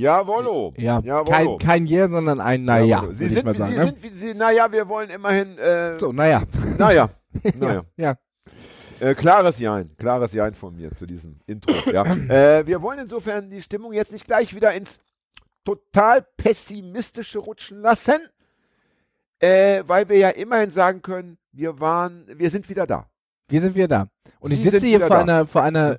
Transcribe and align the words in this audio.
Jawollo. 0.00 0.74
Ja, 0.76 1.00
Jawollo. 1.00 1.56
kein, 1.58 1.58
kein 1.58 1.86
Yeah, 1.86 2.08
sondern 2.08 2.40
ein 2.40 2.64
Naja. 2.64 2.84
Jawollo. 2.98 3.14
Sie 3.14 3.24
ich 3.24 3.32
sind, 3.32 3.46
wie, 3.46 3.56
sagen, 3.56 3.72
Sie 3.72 3.78
ne? 3.78 3.84
sind, 3.86 4.02
wie 4.02 4.08
Sie, 4.08 4.34
naja, 4.34 4.70
wir 4.70 4.88
wollen 4.88 5.08
immerhin, 5.10 5.56
äh, 5.58 5.98
So, 5.98 6.12
naja. 6.12 6.42
naja, 6.78 7.08
naja. 7.58 7.84
Ja. 7.96 8.16
Äh, 9.00 9.14
klares 9.14 9.58
Jein, 9.58 9.90
klares 9.96 10.32
Jein 10.32 10.54
von 10.54 10.76
mir 10.76 10.92
zu 10.92 11.06
diesem 11.06 11.40
Intro. 11.46 11.72
Ja. 11.90 12.02
äh, 12.28 12.66
wir 12.66 12.82
wollen 12.82 12.98
insofern 12.98 13.48
die 13.50 13.62
Stimmung 13.62 13.92
jetzt 13.94 14.12
nicht 14.12 14.26
gleich 14.26 14.54
wieder 14.54 14.74
ins 14.74 14.98
total 15.64 16.22
pessimistische 16.36 17.38
rutschen 17.38 17.80
lassen, 17.80 18.20
äh, 19.40 19.82
weil 19.86 20.08
wir 20.08 20.18
ja 20.18 20.28
immerhin 20.30 20.70
sagen 20.70 21.02
können, 21.02 21.38
wir 21.52 21.80
waren, 21.80 22.26
wir 22.36 22.50
sind 22.50 22.68
wieder 22.68 22.86
da. 22.86 23.08
Wir 23.48 23.60
sind 23.60 23.74
wieder 23.74 23.88
da. 23.88 24.08
Und 24.40 24.52
ich 24.52 24.58
Sie 24.58 24.64
sitze 24.64 24.80
sind 24.80 24.88
hier 24.90 25.00
vor 25.00 25.08
da. 25.08 25.20
einer, 25.20 25.46
vor 25.46 25.62
einer 25.62 25.98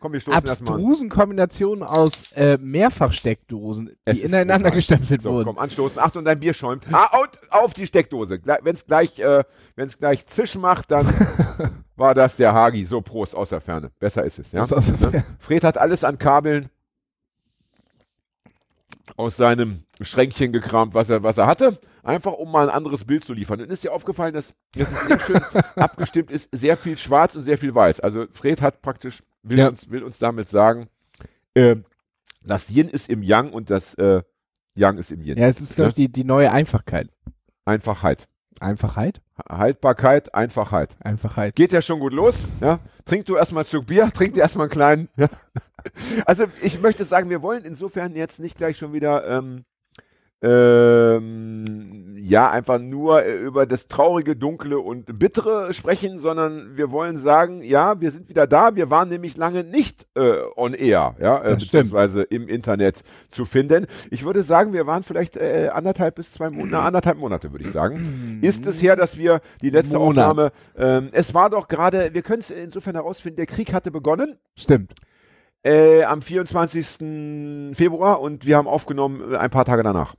Komm, 0.00 0.12
wir 0.12 0.20
stoßen 0.20 0.44
erstmal 0.46 0.74
abstrusen 0.74 1.08
Kombination 1.08 1.82
aus 1.82 2.30
äh, 2.32 2.56
Mehrfachsteckdosen, 2.60 3.96
Es 4.04 4.14
die 4.14 4.20
ist 4.22 4.26
ineinander 4.28 4.70
gestempelt 4.70 5.22
So, 5.22 5.32
wurden. 5.32 5.46
komm, 5.46 5.58
anstoßen. 5.58 5.98
Achtung, 6.00 6.24
dein 6.24 6.38
Bier 6.38 6.54
schäumt. 6.54 6.84
Ah, 6.92 7.18
und 7.20 7.30
auf 7.52 7.74
die 7.74 7.86
Steckdose. 7.86 8.40
Wenn 8.62 8.74
es 8.74 8.86
gleich, 8.86 9.18
äh, 9.18 9.42
wenn's 9.74 9.98
gleich 9.98 10.24
Zisch 10.26 10.54
macht, 10.54 10.90
dann 10.92 11.06
war 11.96 12.14
das 12.14 12.36
der 12.36 12.52
Hagi. 12.52 12.84
So, 12.84 13.00
Prost 13.00 13.34
aus 13.34 13.48
der 13.48 13.60
Ferne. 13.60 13.90
Besser 13.98 14.24
ist 14.24 14.38
es, 14.38 14.52
ja. 14.52 14.60
Aus- 14.60 14.72
aus 14.72 14.86
der 14.86 14.94
Ne? 14.94 14.98
Ferne. 15.00 15.24
Fred 15.40 15.64
hat 15.64 15.78
alles 15.78 16.04
an 16.04 16.18
Kabeln 16.18 16.68
aus 19.16 19.36
seinem 19.36 19.82
Schränkchen 20.00 20.52
gekramt, 20.52 20.94
was 20.94 21.10
er, 21.10 21.22
was 21.22 21.38
er 21.38 21.46
hatte. 21.46 21.78
Einfach, 22.02 22.32
um 22.32 22.52
mal 22.52 22.68
ein 22.68 22.74
anderes 22.74 23.04
Bild 23.04 23.24
zu 23.24 23.32
liefern. 23.32 23.60
Und 23.60 23.70
ist 23.70 23.82
dir 23.84 23.92
aufgefallen, 23.92 24.32
dass 24.34 24.54
das 24.74 24.88
sehr 25.06 25.18
schön 25.20 25.40
abgestimmt 25.76 26.30
ist, 26.30 26.48
sehr 26.52 26.76
viel 26.76 26.96
schwarz 26.96 27.34
und 27.34 27.42
sehr 27.42 27.58
viel 27.58 27.74
weiß. 27.74 28.00
Also 28.00 28.26
Fred 28.32 28.62
hat 28.62 28.80
praktisch, 28.82 29.22
will, 29.48 29.58
Ja. 29.58 29.68
uns, 29.68 29.90
will 29.90 30.02
uns 30.02 30.18
damit 30.18 30.48
sagen, 30.48 30.88
ähm, 31.54 31.84
das 32.44 32.70
Yin 32.70 32.88
ist 32.88 33.08
im 33.08 33.22
Yang 33.22 33.52
und 33.52 33.70
das 33.70 33.94
äh, 33.94 34.22
Yang 34.74 34.98
ist 34.98 35.12
im 35.12 35.22
Yin. 35.22 35.38
Ja, 35.38 35.46
es 35.48 35.60
ist, 35.60 35.76
glaube 35.76 35.90
ich, 35.90 35.94
die, 35.94 36.08
die 36.10 36.24
neue 36.24 36.50
Einfachkeit. 36.52 37.08
Einfachheit. 37.64 38.28
Einfachheit? 38.60 39.20
Haltbarkeit, 39.48 40.34
Einfachheit. 40.34 40.96
Einfachheit. 41.00 41.54
Geht 41.54 41.72
ja 41.72 41.82
schon 41.82 42.00
gut 42.00 42.12
los. 42.12 42.60
Ja? 42.60 42.80
Trink 43.04 43.26
du 43.26 43.36
erstmal 43.36 43.62
ein 43.62 43.66
Stück 43.66 43.86
Bier, 43.86 44.10
trink 44.14 44.34
dir 44.34 44.40
erstmal 44.40 44.64
einen 44.64 44.72
kleinen. 44.72 45.08
Ja? 45.16 45.28
Also 46.26 46.46
ich 46.62 46.80
möchte 46.80 47.04
sagen, 47.04 47.30
wir 47.30 47.42
wollen 47.42 47.64
insofern 47.64 48.16
jetzt 48.16 48.40
nicht 48.40 48.56
gleich 48.56 48.76
schon 48.76 48.92
wieder 48.92 49.26
ähm, 49.28 49.64
ähm, 50.40 51.98
ja 52.28 52.50
einfach 52.50 52.78
nur 52.78 53.24
äh, 53.24 53.36
über 53.38 53.66
das 53.66 53.88
traurige, 53.88 54.36
dunkle 54.36 54.78
und 54.78 55.18
bittere 55.18 55.72
sprechen, 55.72 56.18
sondern 56.18 56.76
wir 56.76 56.90
wollen 56.90 57.16
sagen, 57.16 57.62
ja, 57.62 58.00
wir 58.00 58.10
sind 58.10 58.28
wieder 58.28 58.46
da. 58.46 58.76
Wir 58.76 58.90
waren 58.90 59.08
nämlich 59.08 59.36
lange 59.36 59.64
nicht 59.64 60.06
äh, 60.14 60.36
on 60.56 60.74
air, 60.74 61.16
ja, 61.20 61.42
äh, 61.42 61.56
beziehungsweise 61.56 62.22
im 62.22 62.48
Internet 62.48 63.02
zu 63.28 63.44
finden. 63.44 63.86
Ich 64.10 64.24
würde 64.24 64.42
sagen, 64.42 64.72
wir 64.72 64.86
waren 64.86 65.02
vielleicht 65.02 65.36
äh, 65.36 65.70
anderthalb 65.72 66.16
bis 66.16 66.32
zwei 66.32 66.50
Monate, 66.50 66.70
na, 66.72 66.82
anderthalb 66.84 67.18
Monate 67.18 67.50
würde 67.52 67.64
ich 67.64 67.72
sagen. 67.72 68.38
Ist 68.42 68.66
es 68.66 68.82
her, 68.82 68.96
dass 68.96 69.16
wir 69.16 69.40
die 69.62 69.70
letzte 69.70 69.98
Monat. 69.98 70.28
Aufnahme, 70.28 70.52
ähm, 70.76 71.08
es 71.12 71.34
war 71.34 71.50
doch 71.50 71.68
gerade, 71.68 72.14
wir 72.14 72.22
können 72.22 72.40
es 72.40 72.50
insofern 72.50 72.94
herausfinden, 72.94 73.36
der 73.36 73.46
Krieg 73.46 73.72
hatte 73.72 73.90
begonnen 73.90 74.36
Stimmt. 74.54 74.92
äh, 75.62 76.04
am 76.04 76.22
24. 76.22 77.74
Februar 77.74 78.20
und 78.20 78.46
wir 78.46 78.56
haben 78.56 78.68
aufgenommen 78.68 79.32
äh, 79.32 79.36
ein 79.36 79.50
paar 79.50 79.64
Tage 79.64 79.82
danach. 79.82 80.14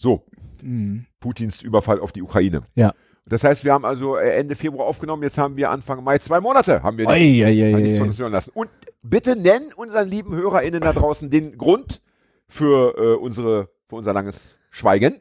So, 0.00 0.24
Mhm. 0.62 1.06
Putins 1.20 1.62
Überfall 1.62 2.00
auf 2.00 2.12
die 2.12 2.22
Ukraine. 2.22 2.62
Ja. 2.74 2.92
Das 3.26 3.44
heißt, 3.44 3.64
wir 3.64 3.72
haben 3.72 3.84
also 3.84 4.16
äh, 4.16 4.30
Ende 4.30 4.56
Februar 4.56 4.86
aufgenommen, 4.86 5.22
jetzt 5.22 5.38
haben 5.38 5.56
wir 5.56 5.70
Anfang 5.70 6.02
Mai, 6.02 6.18
zwei 6.18 6.40
Monate 6.40 6.82
haben 6.82 6.98
wir 6.98 7.06
nicht, 7.06 7.44
oi, 7.44 7.44
oi, 7.44 7.72
haben 7.72 7.82
nichts 7.82 7.96
oi, 7.96 7.98
von 7.98 8.08
uns 8.08 8.18
hören 8.18 8.32
lassen. 8.32 8.50
Und 8.54 8.70
bitte 9.02 9.36
nennen 9.36 9.72
unseren 9.72 10.08
lieben 10.08 10.34
HörerInnen 10.34 10.80
da 10.80 10.92
draußen 10.92 11.30
den 11.30 11.56
Grund 11.56 12.02
für, 12.48 12.96
äh, 12.98 13.16
unsere, 13.16 13.68
für 13.86 13.96
unser 13.96 14.12
langes 14.12 14.58
Schweigen. 14.70 15.20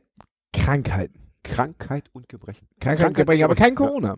Krankheiten. 0.54 1.20
Krankheit 1.44 2.10
und 2.14 2.28
Gebrechen. 2.30 2.68
Krankheiten, 2.80 3.14
Gebrechen, 3.14 3.44
aber 3.44 3.56
kein 3.56 3.76
Corona. 3.76 4.18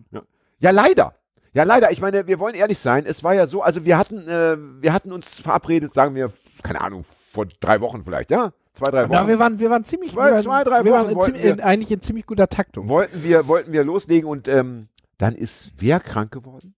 Ja, 0.58 0.70
leider. 0.70 1.14
Ja, 1.54 1.64
leider. 1.64 1.90
Ich 1.90 2.00
meine, 2.00 2.26
wir 2.26 2.38
wollen 2.40 2.54
ehrlich 2.54 2.78
sein. 2.78 3.04
Es 3.04 3.22
war 3.22 3.34
ja 3.34 3.46
so, 3.46 3.62
also 3.62 3.84
wir 3.84 3.98
hatten, 3.98 4.26
äh, 4.26 4.56
wir 4.80 4.92
hatten 4.92 5.12
uns 5.12 5.34
verabredet, 5.34 5.92
sagen 5.92 6.14
wir, 6.14 6.32
keine 6.62 6.80
Ahnung, 6.80 7.04
vor 7.30 7.46
drei 7.60 7.80
Wochen 7.80 8.02
vielleicht, 8.04 8.30
ja? 8.30 8.52
Zwei, 8.74 8.90
drei 8.90 9.04
Wochen. 9.04 9.12
Ja, 9.12 9.28
wir 9.28 9.38
waren, 9.38 9.58
wir 9.58 9.70
waren 9.70 9.84
ziemlich, 9.84 10.12
Zwei- 10.12 10.26
wir 10.26 10.32
waren, 10.34 10.42
zwei, 10.42 10.64
drei 10.64 10.84
wir 10.84 10.92
waren 10.92 11.02
Wochen 11.04 11.10
in 11.10 11.16
wollten 11.16 11.32
ziemlich, 11.34 11.50
in, 11.52 11.58
wir- 11.58 11.66
eigentlich 11.66 11.90
in 11.90 12.00
ziemlich 12.00 12.26
guter 12.26 12.48
Taktung. 12.48 12.88
wollten 12.88 13.22
wir, 13.22 13.46
wollten 13.48 13.72
wir 13.72 13.84
loslegen 13.84 14.28
und 14.28 14.48
ähm, 14.48 14.88
dann 15.18 15.34
ist 15.34 15.72
wer 15.76 16.00
krank 16.00 16.32
geworden? 16.32 16.74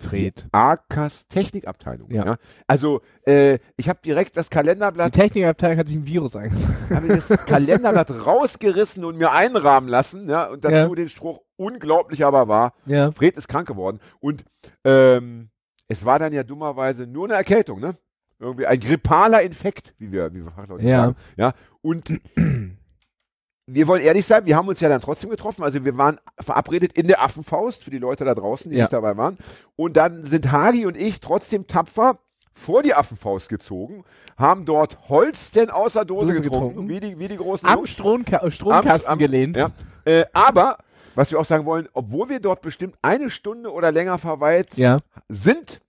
Fred. 0.00 0.46
Arkas 0.52 1.26
Technikabteilung. 1.26 2.08
Ja. 2.12 2.24
Ja. 2.24 2.36
Also 2.68 3.00
äh, 3.26 3.58
ich 3.76 3.88
habe 3.88 3.98
direkt 4.04 4.36
das 4.36 4.48
Die 4.48 4.54
Kalenderblatt, 4.54 5.12
Technikabteilung 5.12 5.76
hat 5.78 5.88
sich 5.88 5.96
ein 5.96 6.06
Virus 6.06 6.36
eingefangen. 6.36 6.76
habe 6.96 7.08
das 7.08 7.44
Kalenderblatt 7.46 8.24
rausgerissen 8.24 9.04
und 9.04 9.18
mir 9.18 9.32
einrahmen 9.32 9.88
lassen. 9.88 10.28
Ja, 10.30 10.46
und 10.50 10.64
dazu 10.64 10.74
Ja. 10.90 10.94
den 10.94 11.08
Spruch 11.08 11.40
unglaublich 11.56 12.24
aber 12.24 12.46
wahr. 12.46 12.74
Ja. 12.86 13.10
Fred 13.10 13.36
ist 13.36 13.48
krank 13.48 13.66
geworden 13.66 13.98
und 14.20 14.44
ähm, 14.84 15.50
es 15.88 16.04
war 16.04 16.20
dann 16.20 16.32
ja 16.32 16.44
dummerweise 16.44 17.08
nur 17.08 17.24
eine 17.24 17.34
Erkältung, 17.34 17.80
ne? 17.80 17.96
Irgendwie 18.40 18.66
ein 18.66 18.78
grippaler 18.78 19.42
Infekt, 19.42 19.94
wie 19.98 20.12
wir, 20.12 20.32
wie 20.32 20.44
wir 20.44 20.50
Fachleute 20.52 20.84
Ja. 20.84 21.00
sagen. 21.04 21.16
Ja. 21.36 21.54
Und 21.82 22.20
wir 23.66 23.86
wollen 23.86 24.02
ehrlich 24.02 24.24
sein, 24.26 24.46
wir 24.46 24.56
haben 24.56 24.68
uns 24.68 24.80
ja 24.80 24.88
dann 24.88 25.00
trotzdem 25.00 25.30
getroffen. 25.30 25.62
Also 25.62 25.84
wir 25.84 25.96
waren 25.98 26.18
verabredet 26.40 26.92
in 26.96 27.06
der 27.08 27.22
Affenfaust 27.22 27.82
für 27.84 27.90
die 27.90 27.98
Leute 27.98 28.24
da 28.24 28.34
draußen, 28.34 28.70
die 28.70 28.76
Ja. 28.78 28.84
nicht 28.84 28.92
dabei 28.92 29.16
waren. 29.16 29.38
Und 29.76 29.96
dann 29.96 30.24
sind 30.24 30.50
Hagi 30.52 30.86
und 30.86 30.96
ich 30.96 31.20
trotzdem 31.20 31.66
tapfer 31.66 32.18
vor 32.54 32.82
die 32.82 32.94
Affenfaust 32.94 33.48
gezogen, 33.48 34.04
haben 34.36 34.64
dort 34.64 35.08
Holz 35.08 35.52
denn 35.52 35.70
aus 35.70 35.92
der 35.92 36.04
Dose, 36.04 36.28
Dose 36.32 36.42
getrunken, 36.42 36.68
getrunken. 36.70 36.88
wie 36.88 37.00
die, 37.00 37.18
wie 37.18 37.28
die 37.28 37.36
großen 37.36 37.68
Am. 37.68 37.86
Stromka 37.86 38.50
Stromkasten 38.50 39.06
Am- 39.08 39.12
am- 39.12 39.18
gelehnt. 39.20 39.56
Ja. 39.56 39.70
Äh, 40.04 40.24
aber, 40.32 40.78
was 41.14 41.30
wir 41.30 41.38
auch 41.38 41.44
sagen 41.44 41.66
wollen, 41.66 41.88
obwohl 41.92 42.28
wir 42.30 42.40
dort 42.40 42.60
bestimmt 42.62 42.96
eine 43.00 43.30
Stunde 43.30 43.72
oder 43.72 43.92
länger 43.92 44.18
verweilt 44.18 44.76
Ja. 44.76 44.98
sind, 45.28 45.80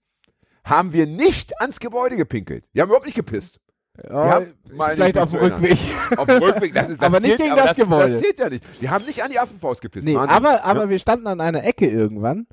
haben 0.64 0.92
wir 0.92 1.06
nicht 1.06 1.60
ans 1.60 1.80
Gebäude 1.80 2.16
gepinkelt. 2.16 2.64
Wir 2.72 2.82
haben 2.82 2.88
überhaupt 2.88 3.06
nicht 3.06 3.14
gepisst. 3.16 3.60
Ja, 4.08 4.42
vielleicht 4.66 4.98
nicht 4.98 5.18
auf 5.18 5.30
dem. 5.30 5.40
Rückweg. 5.40 5.78
Auf 6.16 6.26
dem 6.26 6.42
Rückweg, 6.42 6.74
das 6.74 6.88
ist 6.88 7.02
das 7.02 7.06
Aber 7.06 7.20
nicht 7.20 7.36
zählt, 7.36 7.40
gegen 7.40 7.52
aber 7.52 7.62
das 7.64 7.76
Gebäude. 7.76 8.12
Das 8.12 8.20
zählt 8.22 8.38
ja 8.38 8.48
nicht. 8.48 8.64
Wir 8.80 8.90
haben 8.90 9.04
nicht 9.04 9.22
an 9.22 9.30
die 9.30 9.38
Affenfaust 9.38 9.82
gepisst. 9.82 10.06
Nee, 10.06 10.16
aber, 10.16 10.64
aber 10.64 10.84
Ja, 10.84 10.88
wir 10.88 10.98
standen 10.98 11.26
an 11.26 11.40
einer 11.40 11.64
Ecke 11.64 11.86
irgendwann, 11.90 12.46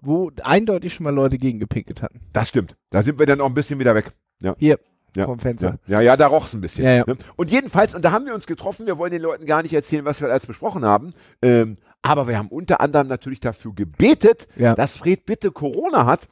wo 0.00 0.30
eindeutig 0.42 0.92
schon 0.94 1.04
mal 1.04 1.14
Leute 1.14 1.38
gegen 1.38 1.58
gepinkelt 1.58 2.02
hatten. 2.02 2.20
das 2.32 2.48
stimmt. 2.48 2.76
Da 2.90 3.02
sind 3.02 3.18
wir 3.18 3.24
dann 3.26 3.40
auch 3.40 3.46
ein 3.46 3.54
bisschen 3.54 3.78
wieder 3.78 3.94
weg. 3.94 4.12
Ja. 4.40 4.54
Hier, 4.58 4.78
Ja. 5.16 5.24
vom 5.26 5.38
Fenster. 5.38 5.78
Ja, 5.86 6.00
ja, 6.00 6.00
ja 6.02 6.16
da 6.18 6.26
roch's 6.26 6.52
ein 6.54 6.60
bisschen. 6.60 6.84
Ja. 6.84 7.04
Ne? 7.06 7.16
Und 7.36 7.50
jedenfalls, 7.50 7.94
und 7.94 8.04
da 8.04 8.10
haben 8.12 8.26
wir 8.26 8.34
uns 8.34 8.46
getroffen, 8.46 8.86
wir 8.86 8.98
wollen 8.98 9.12
den 9.12 9.22
Leuten 9.22 9.46
gar 9.46 9.62
nicht 9.62 9.72
erzählen, 9.72 10.04
was 10.04 10.20
wir 10.20 10.28
alles 10.28 10.44
besprochen 10.44 10.84
haben, 10.84 11.14
ähm, 11.40 11.78
aber 12.02 12.28
wir 12.28 12.36
haben 12.36 12.48
unter 12.48 12.80
anderem 12.80 13.06
natürlich 13.08 13.40
dafür 13.40 13.72
gebetet, 13.74 14.48
dass 14.56 14.96
Fred 14.96 15.24
bitte 15.24 15.50
Corona 15.50 16.04
hat, 16.06 16.28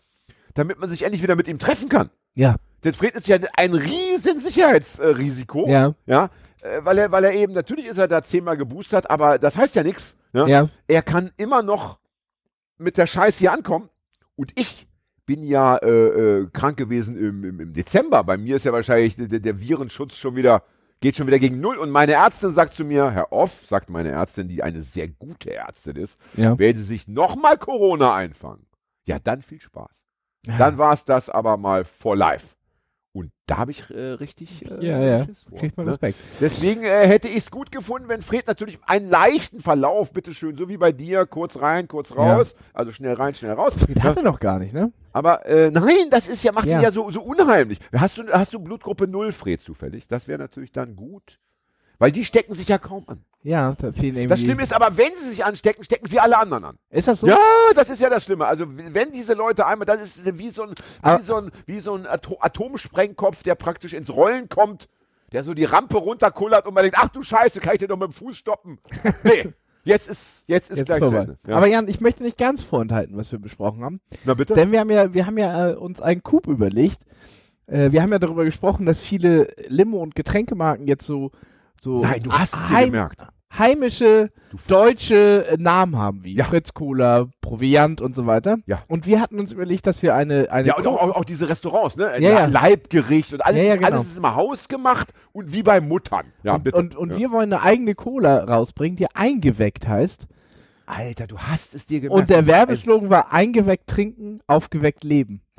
damit 0.58 0.78
man 0.78 0.90
sich 0.90 1.02
endlich 1.02 1.22
wieder 1.22 1.36
mit 1.36 1.48
ihm 1.48 1.58
treffen 1.58 1.88
kann. 1.88 2.10
Ja. 2.34 2.56
Denn 2.84 2.94
Fred 2.94 3.14
ist 3.14 3.26
ja 3.28 3.38
ein 3.56 3.74
riesen 3.74 4.40
Sicherheitsrisiko. 4.40 5.68
Ja. 5.68 5.94
Ja. 6.06 6.30
äh, 6.62 6.80
Weil 6.84 6.98
er, 6.98 7.12
weil 7.12 7.24
er 7.24 7.32
eben, 7.32 7.52
natürlich 7.52 7.86
ist 7.86 7.98
er 7.98 8.08
da 8.08 8.22
zehnmal 8.22 8.56
geboostert, 8.56 9.10
aber 9.10 9.38
das 9.38 9.56
heißt 9.56 9.74
ja 9.76 9.82
nichts. 9.82 10.16
Ne? 10.32 10.48
Ja. 10.48 10.68
Er 10.86 11.02
kann 11.02 11.30
immer 11.36 11.62
noch 11.62 11.98
mit 12.76 12.96
der 12.96 13.06
Scheiße 13.06 13.38
hier 13.38 13.52
ankommen. 13.52 13.88
Und 14.36 14.52
ich 14.58 14.86
bin 15.26 15.42
ja 15.44 15.76
äh, 15.78 15.88
äh, 16.40 16.46
krank 16.52 16.76
gewesen 16.76 17.16
im, 17.16 17.44
im, 17.44 17.60
im 17.60 17.72
Dezember. 17.72 18.22
Bei 18.24 18.36
mir 18.36 18.56
ist 18.56 18.64
ja 18.64 18.72
wahrscheinlich 18.72 19.16
der, 19.16 19.26
der- 19.40 19.60
Virenschutz 19.60 20.14
schon 20.14 20.36
wieder, 20.36 20.62
geht 21.00 21.16
schon 21.16 21.26
wieder 21.26 21.38
gegen 21.38 21.60
Null. 21.60 21.76
Und 21.76 21.90
meine 21.90 22.12
Ärztin 22.12 22.52
sagt 22.52 22.74
zu 22.74 22.84
mir, 22.84 23.10
Herr 23.10 23.32
Off, 23.32 23.60
sagt 23.66 23.90
meine 23.90 24.10
Ärztin, 24.10 24.48
die 24.48 24.62
eine 24.62 24.82
sehr 24.84 25.08
gute 25.08 25.52
Ärztin 25.52 25.96
ist, 25.96 26.18
Ja. 26.36 26.56
Sie 26.58 26.84
sich 26.84 27.08
nochmal 27.08 27.58
Corona 27.58 28.14
einfangen, 28.14 28.66
ja, 29.04 29.18
dann 29.18 29.42
viel 29.42 29.60
Spaß. 29.60 29.90
Dann 30.46 30.78
war 30.78 30.92
es 30.94 31.04
das 31.04 31.28
aber 31.28 31.56
mal 31.56 31.84
for 31.84 32.16
life. 32.16 32.54
Und 33.12 33.32
da 33.46 33.56
habe 33.56 33.70
ich 33.72 33.90
äh, 33.90 33.98
richtig 34.12 34.70
äh, 34.70 34.86
Ja, 34.86 35.00
ja. 35.02 35.26
Vor, 35.48 35.58
Kriegt 35.58 35.76
man 35.76 35.86
ne? 35.86 35.92
Respekt. 35.92 36.18
Deswegen 36.40 36.84
äh, 36.84 37.06
hätte 37.06 37.26
ich 37.28 37.38
es 37.38 37.50
gut 37.50 37.72
gefunden, 37.72 38.08
wenn 38.08 38.22
Fred 38.22 38.46
natürlich 38.46 38.78
einen 38.86 39.08
leichten 39.10 39.60
Verlauf, 39.60 40.12
bitteschön, 40.12 40.56
so 40.56 40.68
wie 40.68 40.76
bei 40.76 40.92
dir, 40.92 41.26
kurz 41.26 41.58
rein, 41.60 41.88
kurz 41.88 42.14
raus, 42.14 42.54
also 42.74 42.92
schnell 42.92 43.14
rein, 43.14 43.34
schnell 43.34 43.52
raus. 43.52 43.74
Fred 43.74 44.02
hatte 44.02 44.22
noch 44.22 44.38
gar 44.38 44.58
nicht, 44.58 44.72
ne? 44.72 44.92
Aber 45.12 45.46
äh, 45.46 45.70
nein, 45.70 46.10
das 46.10 46.28
ist 46.28 46.44
ja, 46.44 46.52
macht 46.52 46.66
Ja. 46.66 46.78
ihn 46.78 46.82
ja 46.82 46.92
so, 46.92 47.10
so 47.10 47.22
unheimlich. 47.22 47.80
Hast 47.96 48.18
du, 48.18 48.28
hast 48.30 48.52
du 48.54 48.60
Blutgruppe 48.60 49.08
0, 49.08 49.32
Fred, 49.32 49.60
zufällig? 49.60 50.06
Das 50.06 50.28
wäre 50.28 50.38
natürlich 50.38 50.70
dann 50.70 50.94
gut. 50.94 51.40
Weil 51.98 52.12
die 52.12 52.24
stecken 52.24 52.54
sich 52.54 52.68
ja 52.68 52.78
kaum 52.78 53.04
an. 53.08 53.24
Ja, 53.42 53.74
da 53.78 53.92
fehlen 53.92 54.16
irgendwie. 54.16 54.26
Das 54.28 54.40
Schlimme 54.40 54.62
ist 54.62 54.72
aber, 54.72 54.96
wenn 54.96 55.14
sie 55.16 55.30
sich 55.30 55.44
anstecken, 55.44 55.84
stecken 55.84 56.06
sie 56.06 56.20
alle 56.20 56.38
anderen 56.38 56.64
an. 56.64 56.78
ist 56.90 57.08
das 57.08 57.20
so? 57.20 57.26
Ja, 57.26 57.38
das 57.74 57.90
ist 57.90 58.00
ja 58.00 58.10
das 58.10 58.24
Schlimme. 58.24 58.46
Also 58.46 58.66
wenn 58.68 59.12
diese 59.12 59.34
Leute 59.34 59.66
einmal, 59.66 59.86
das 59.86 60.02
ist 60.02 60.38
wie 60.38 60.50
so 60.50 60.62
ein, 60.64 60.74
wie 61.02 61.22
so 61.22 61.36
ein, 61.36 61.50
wie 61.66 61.80
so 61.80 61.94
ein 61.94 62.06
Ato 62.06 62.36
Atomsprengkopf, 62.40 63.42
der 63.42 63.54
praktisch 63.54 63.92
ins 63.94 64.10
Rollen 64.10 64.48
kommt, 64.48 64.88
der 65.32 65.44
so 65.44 65.54
die 65.54 65.64
Rampe 65.64 65.98
runterkullert 65.98 66.66
und 66.66 66.74
man 66.74 66.82
denkt, 66.82 66.98
ach 67.00 67.08
du 67.08 67.22
Scheiße, 67.22 67.60
kann 67.60 67.74
ich 67.74 67.78
den 67.80 67.88
doch 67.88 67.98
mit 67.98 68.10
dem 68.10 68.12
Fuß 68.12 68.36
stoppen? 68.36 68.78
Nee, 69.24 69.52
jetzt 69.84 70.08
ist, 70.08 70.44
jetzt 70.46 70.70
ist 70.70 70.78
Jetzt 70.78 70.86
gleich 70.86 70.98
vorbei. 70.98 71.28
Ja. 71.46 71.56
Aber 71.56 71.66
Jan, 71.66 71.88
ich 71.88 72.00
möchte 72.00 72.22
nicht 72.22 72.38
ganz 72.38 72.62
vorenthalten, 72.62 73.16
was 73.16 73.32
wir 73.32 73.38
besprochen 73.38 73.82
haben. 73.82 74.00
Na 74.24 74.34
bitte? 74.34 74.54
Denn 74.54 74.72
wir 74.72 74.80
haben 74.80 74.90
ja, 74.90 75.14
wir 75.14 75.26
haben 75.26 75.38
ja 75.38 75.70
äh, 75.70 75.74
uns 75.74 76.00
einen 76.00 76.22
Coup 76.22 76.46
überlegt. 76.46 77.00
Äh, 77.66 77.92
wir 77.92 78.02
haben 78.02 78.12
ja 78.12 78.18
darüber 78.18 78.44
gesprochen, 78.44 78.84
dass 78.86 79.00
viele 79.00 79.48
Limo- 79.68 80.02
und 80.02 80.14
Getränkemarken 80.14 80.86
jetzt 80.86 81.04
so, 81.06 81.30
so 81.80 82.00
Nein, 82.02 82.22
du 82.22 82.32
hast 82.32 82.54
dir 82.70 82.86
gemerkt. 82.86 83.20
heimische 83.56 84.30
deutsche 84.66 85.46
äh, 85.46 85.56
Namen 85.58 85.96
haben, 85.96 86.24
wie 86.24 86.34
Ja. 86.34 86.44
Fritz 86.44 86.72
Cola, 86.74 87.28
Proviant 87.40 88.00
und 88.00 88.14
so 88.14 88.26
weiter. 88.26 88.58
Ja. 88.66 88.82
Und 88.88 89.06
wir 89.06 89.20
hatten 89.20 89.38
uns 89.38 89.52
überlegt, 89.52 89.86
dass 89.86 90.02
wir 90.02 90.14
eine, 90.14 90.50
eine 90.50 90.68
Ja, 90.68 90.76
und 90.76 90.86
auch, 90.86 90.96
auch, 91.00 91.16
auch 91.16 91.24
diese 91.24 91.48
Restaurants, 91.48 91.96
ne? 91.96 92.12
Ja, 92.20 92.30
ja. 92.30 92.46
Leibgericht 92.46 93.32
und 93.32 93.44
alles, 93.44 93.62
Ja, 93.62 93.76
genau. 93.76 93.88
alles 93.88 94.06
ist 94.08 94.18
immer 94.18 94.34
hausgemacht 94.34 95.12
und 95.32 95.52
wie 95.52 95.62
bei 95.62 95.80
Muttern. 95.80 96.32
Ja, 96.42 96.54
und, 96.54 96.64
bitte. 96.64 96.76
und, 96.78 96.96
und 96.96 97.16
wir 97.16 97.30
wollen 97.30 97.52
eine 97.52 97.62
eigene 97.62 97.94
Cola 97.94 98.44
rausbringen, 98.44 98.96
die 98.96 99.06
eingeweckt 99.14 99.86
heißt. 99.88 100.26
Alter, 100.86 101.26
du 101.26 101.38
hast 101.38 101.74
es 101.74 101.84
dir 101.86 102.00
gemerkt. 102.00 102.18
Und 102.22 102.30
der 102.30 102.46
Werbeslogan 102.46 103.10
war 103.10 103.32
eingeweckt 103.32 103.86
trinken, 103.88 104.40
aufgeweckt 104.46 105.04
leben. 105.04 105.42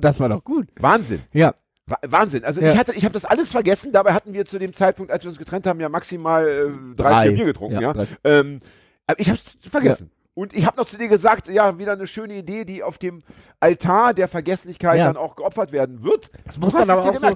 das 0.00 0.20
war 0.20 0.28
doch 0.28 0.44
gut. 0.44 0.68
Wahnsinn. 0.78 1.22
Ja. 1.32 1.54
Wa- 1.86 1.98
Wahnsinn. 2.06 2.44
Also 2.44 2.60
Ja. 2.60 2.72
ich 2.72 2.78
hatte, 2.78 2.92
ich 2.94 3.04
habe 3.04 3.12
das 3.14 3.24
alles 3.24 3.50
vergessen. 3.50 3.92
Dabei 3.92 4.12
hatten 4.12 4.32
wir 4.32 4.44
zu 4.44 4.58
dem 4.58 4.72
Zeitpunkt, 4.72 5.12
als 5.12 5.22
wir 5.24 5.28
uns 5.30 5.38
getrennt 5.38 5.66
haben, 5.66 5.78
ja 5.80 5.88
maximal 5.88 6.46
äh, 6.48 6.94
drei, 6.96 7.10
Drei. 7.10 7.22
vier 7.28 7.32
Bier 7.36 7.44
getrunken. 7.46 7.80
Ja. 7.80 7.94
Ja. 7.94 8.04
Ähm, 8.24 8.60
aber 9.06 9.20
ich 9.20 9.28
habe 9.28 9.38
es 9.38 9.70
vergessen. 9.70 10.10
Und 10.38 10.52
ich 10.52 10.66
habe 10.66 10.76
noch 10.76 10.84
zu 10.84 10.98
dir 10.98 11.08
gesagt, 11.08 11.48
ja, 11.48 11.78
wieder 11.78 11.92
eine 11.92 12.06
schöne 12.06 12.34
Idee, 12.36 12.66
die 12.66 12.82
auf 12.82 12.98
dem 12.98 13.22
Altar 13.58 14.12
der 14.12 14.28
Vergesslichkeit 14.28 14.98
Ja. 14.98 15.06
dann 15.06 15.16
auch 15.16 15.34
geopfert 15.34 15.72
werden 15.72 16.04
wird. 16.04 16.30
Das 16.44 16.58
muss 16.58 16.74
man 16.74 16.90
aber 16.90 17.02
auch 17.08 17.16
so- 17.16 17.26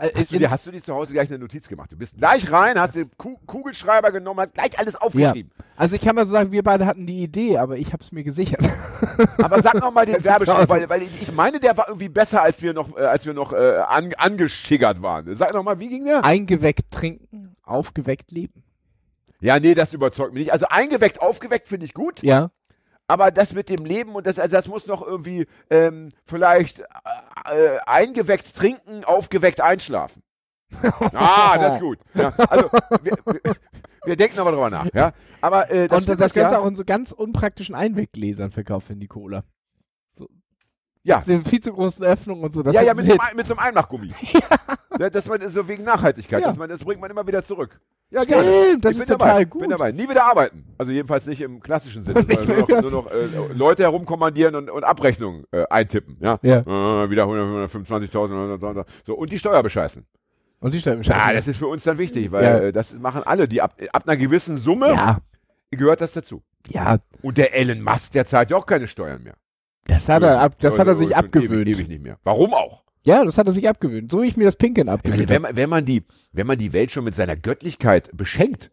Äh, 0.00 0.10
Hast 0.14 0.32
du, 0.32 0.38
dir, 0.38 0.50
hast 0.50 0.66
du 0.66 0.70
dir 0.72 0.82
zu 0.82 0.92
Hause 0.94 1.12
gleich 1.12 1.28
eine 1.28 1.38
Notiz 1.38 1.66
gemacht? 1.68 1.90
Du 1.92 1.96
bist 1.96 2.16
gleich 2.16 2.50
rein, 2.52 2.78
hast 2.80 2.94
den 2.96 3.10
Ku 3.16 3.36
Kugelschreiber 3.46 4.10
genommen, 4.12 4.40
hast 4.40 4.54
gleich 4.54 4.76
alles 4.78 4.94
Ja. 4.94 5.00
aufgeschrieben. 5.00 5.52
Also 5.76 5.94
ich 5.96 6.02
kann 6.02 6.14
mal 6.16 6.26
sagen, 6.26 6.50
wir 6.52 6.62
beide 6.64 6.84
hatten 6.86 7.06
die 7.06 7.22
Idee, 7.22 7.58
aber 7.58 7.76
ich 7.76 7.92
habe 7.92 8.02
es 8.02 8.10
mir 8.12 8.22
gesichert. 8.24 8.60
Aber 9.38 9.62
sag 9.62 9.74
noch 9.74 9.92
mal 9.92 10.06
den 10.06 10.22
Werbespruch, 10.24 10.68
weil, 10.68 10.88
weil 10.88 11.02
ich, 11.02 11.22
ich 11.22 11.32
meine, 11.32 11.58
der 11.60 11.76
war 11.76 11.86
irgendwie 11.88 12.08
besser, 12.08 12.42
als 12.42 12.60
wir 12.62 12.74
noch, 12.74 12.96
äh, 12.96 13.00
als 13.06 13.24
wir 13.26 13.34
noch 13.34 13.52
äh, 13.52 13.78
an, 13.86 14.12
angeschiggert 14.16 15.00
waren. 15.02 15.32
Sag 15.36 15.52
noch 15.54 15.62
mal, 15.64 15.78
wie 15.78 15.88
ging 15.88 16.04
der? 16.04 16.24
Eingeweckt 16.24 16.90
trinken, 16.92 17.56
aufgeweckt 17.64 18.30
leben. 18.32 18.62
Ja, 19.40 19.60
nee, 19.60 19.74
das 19.74 19.94
überzeugt 19.94 20.32
mich 20.34 20.44
nicht. 20.46 20.52
Also 20.52 20.66
eingeweckt, 20.68 21.20
aufgeweckt 21.20 21.68
finde 21.68 21.86
ich 21.86 21.94
gut, 21.94 22.22
Ja. 22.22 22.50
aber 23.06 23.30
das 23.30 23.52
mit 23.52 23.68
dem 23.68 23.84
Leben 23.84 24.14
und 24.14 24.26
das, 24.26 24.38
also 24.38 24.56
das 24.56 24.66
muss 24.66 24.86
noch 24.86 25.00
irgendwie 25.06 25.46
ähm, 25.70 26.08
vielleicht 26.24 26.80
äh, 26.80 26.84
äh, 27.76 27.78
eingeweckt 27.86 28.54
trinken, 28.56 29.04
aufgeweckt 29.04 29.60
einschlafen. 29.60 30.22
ah, 31.14 31.56
das 31.56 31.76
ist 31.76 31.80
gut. 31.80 31.98
Ja, 32.14 32.28
also 32.36 32.68
wir, 33.02 33.16
wir, 33.24 33.40
wir 34.04 34.16
denken 34.16 34.38
aber 34.38 34.50
drüber 34.50 34.68
nach. 34.68 34.86
Ja, 34.92 35.12
aber 35.40 35.70
äh, 35.70 35.88
das, 35.88 36.00
Und 36.00 36.08
das 36.20 36.26
ist 36.26 36.34
Ganze 36.34 36.56
ja, 36.56 36.60
auch 36.60 36.66
in 36.66 36.76
so 36.76 36.84
ganz 36.84 37.12
unpraktischen 37.12 37.74
Einweggläsern 37.74 38.50
verkauft 38.50 38.90
in 38.90 39.00
die 39.00 39.06
Cola. 39.06 39.44
ja, 41.04 41.20
Diese 41.20 41.40
viel 41.42 41.60
zu 41.62 41.72
großen 41.72 42.04
Öffnungen 42.04 42.44
und 42.44 42.52
so. 42.52 42.62
Das 42.62 42.74
ja, 42.74 42.82
ja, 42.82 42.92
mit 42.92 43.06
so, 43.06 43.12
einem, 43.12 43.36
mit 43.36 43.46
so 43.46 43.54
einem 43.54 43.60
Einmachgummi. 43.60 44.12
ja. 44.98 45.08
dass 45.08 45.26
man 45.26 45.48
so 45.48 45.66
wegen 45.68 45.84
Nachhaltigkeit, 45.84 46.42
Ja. 46.42 46.48
dass 46.48 46.56
man 46.58 46.68
das 46.68 46.84
bringt 46.84 47.00
man 47.00 47.10
immer 47.10 47.26
wieder 47.26 47.42
zurück. 47.42 47.80
Ja, 48.10 48.22
Stimmt, 48.24 48.42
gerne. 48.42 48.78
das 48.80 48.96
ich 48.96 49.02
ist 49.02 49.08
total 49.08 49.28
dabei. 49.28 49.44
gut. 49.44 49.60
Bin 49.60 49.70
dabei. 49.70 49.92
Nie 49.92 50.08
wieder 50.08 50.24
arbeiten. 50.24 50.64
Also 50.78 50.92
jedenfalls 50.92 51.26
nicht 51.26 51.42
im 51.42 51.60
klassischen 51.60 52.04
Sinne, 52.04 52.22
sondern 52.28 52.46
nur 52.46 52.68
noch, 52.68 52.82
nur 52.82 52.90
noch 52.90 53.10
äh, 53.10 53.52
Leute 53.52 53.82
herumkommandieren 53.82 54.54
und, 54.54 54.70
und 54.70 54.82
Abrechnungen 54.84 55.44
äh, 55.52 55.64
eintippen. 55.68 56.16
Ja. 56.20 56.38
Ja. 56.42 56.60
Äh, 56.60 57.10
wieder 57.10 57.24
100, 57.24 57.70
125.000, 57.70 58.10
100.000. 58.60 58.84
so 59.04 59.14
und 59.14 59.30
die 59.30 59.38
Steuer 59.38 59.62
bescheißen. 59.62 60.06
Und 60.60 60.74
die 60.74 60.80
Stellen 60.80 61.02
Ja, 61.02 61.32
das 61.32 61.46
ist 61.46 61.58
für 61.58 61.66
uns 61.68 61.84
dann 61.84 61.98
wichtig, 61.98 62.32
weil 62.32 62.44
Ja. 62.44 62.58
äh, 62.58 62.72
das 62.72 62.94
machen 62.94 63.22
alle. 63.24 63.46
Die 63.46 63.60
ab, 63.62 63.74
ab 63.92 64.02
einer 64.08 64.16
gewissen 64.16 64.56
Summe 64.56 64.88
ja, 64.88 65.18
gehört 65.70 66.00
das 66.00 66.14
dazu. 66.14 66.42
ja, 66.68 66.98
Und 67.22 67.36
der 67.38 67.54
Elon 67.54 67.82
Musk, 67.82 68.12
der 68.12 68.24
zahlt 68.24 68.50
ja 68.50 68.56
auch 68.56 68.66
keine 68.66 68.88
Steuern 68.88 69.22
mehr. 69.22 69.34
das 69.86 70.08
hat 70.08 70.22
er, 70.22 70.40
ab, 70.40 70.54
das 70.58 70.78
hat 70.78 70.88
er 70.88 70.94
sich 70.96 71.14
abgewöhnt. 71.14 71.68
Ewig, 71.68 71.78
ewig 71.78 71.88
nicht 71.88 72.02
mehr. 72.02 72.18
Warum 72.24 72.54
auch? 72.54 72.82
Ja, 73.02 73.24
das 73.24 73.38
hat 73.38 73.46
er 73.46 73.52
sich 73.52 73.68
abgewöhnt. 73.68 74.10
So 74.10 74.22
wie 74.22 74.26
ich 74.26 74.36
mir 74.36 74.44
das 74.44 74.56
Pinkeln 74.56 74.86
Ich 74.88 74.90
meine, 74.90 74.98
abgewöhnt 74.98 75.28
wenn, 75.28 75.34
habe. 75.36 75.42
man, 75.48 75.56
wenn, 75.56 75.70
man 75.70 75.84
die, 75.84 76.02
wenn 76.32 76.46
man 76.46 76.58
die 76.58 76.72
Welt 76.72 76.90
schon 76.90 77.04
mit 77.04 77.14
seiner 77.14 77.36
Göttlichkeit 77.36 78.10
beschenkt, 78.16 78.70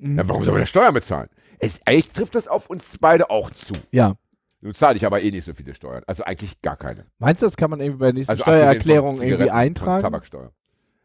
Mhm. 0.00 0.16
ja, 0.18 0.28
warum 0.28 0.44
soll 0.44 0.54
man 0.56 0.64
Steuern 0.64 0.94
bezahlen? 0.94 1.28
Es, 1.58 1.80
eigentlich 1.84 2.10
trifft 2.12 2.36
das 2.36 2.46
auf 2.46 2.70
uns 2.70 2.96
beide 3.00 3.30
auch 3.30 3.50
zu. 3.50 3.72
Ja. 3.90 4.14
Nun 4.60 4.72
zahle 4.74 4.96
ich 4.96 5.04
aber 5.04 5.22
eh 5.22 5.30
nicht 5.32 5.44
so 5.44 5.54
viele 5.54 5.74
Steuern. 5.74 6.04
Also 6.06 6.22
eigentlich 6.22 6.60
gar 6.62 6.76
keine. 6.76 7.06
Meinst 7.18 7.42
du, 7.42 7.46
das 7.46 7.56
kann 7.56 7.68
man 7.70 7.80
irgendwie 7.80 7.98
bei 7.98 8.06
der 8.06 8.12
nächsten 8.14 8.30
Also 8.30 8.42
Steuererklärung 8.44 9.20
irgendwie 9.20 9.50
eintragen? 9.50 10.02
Tabaksteuer. 10.02 10.52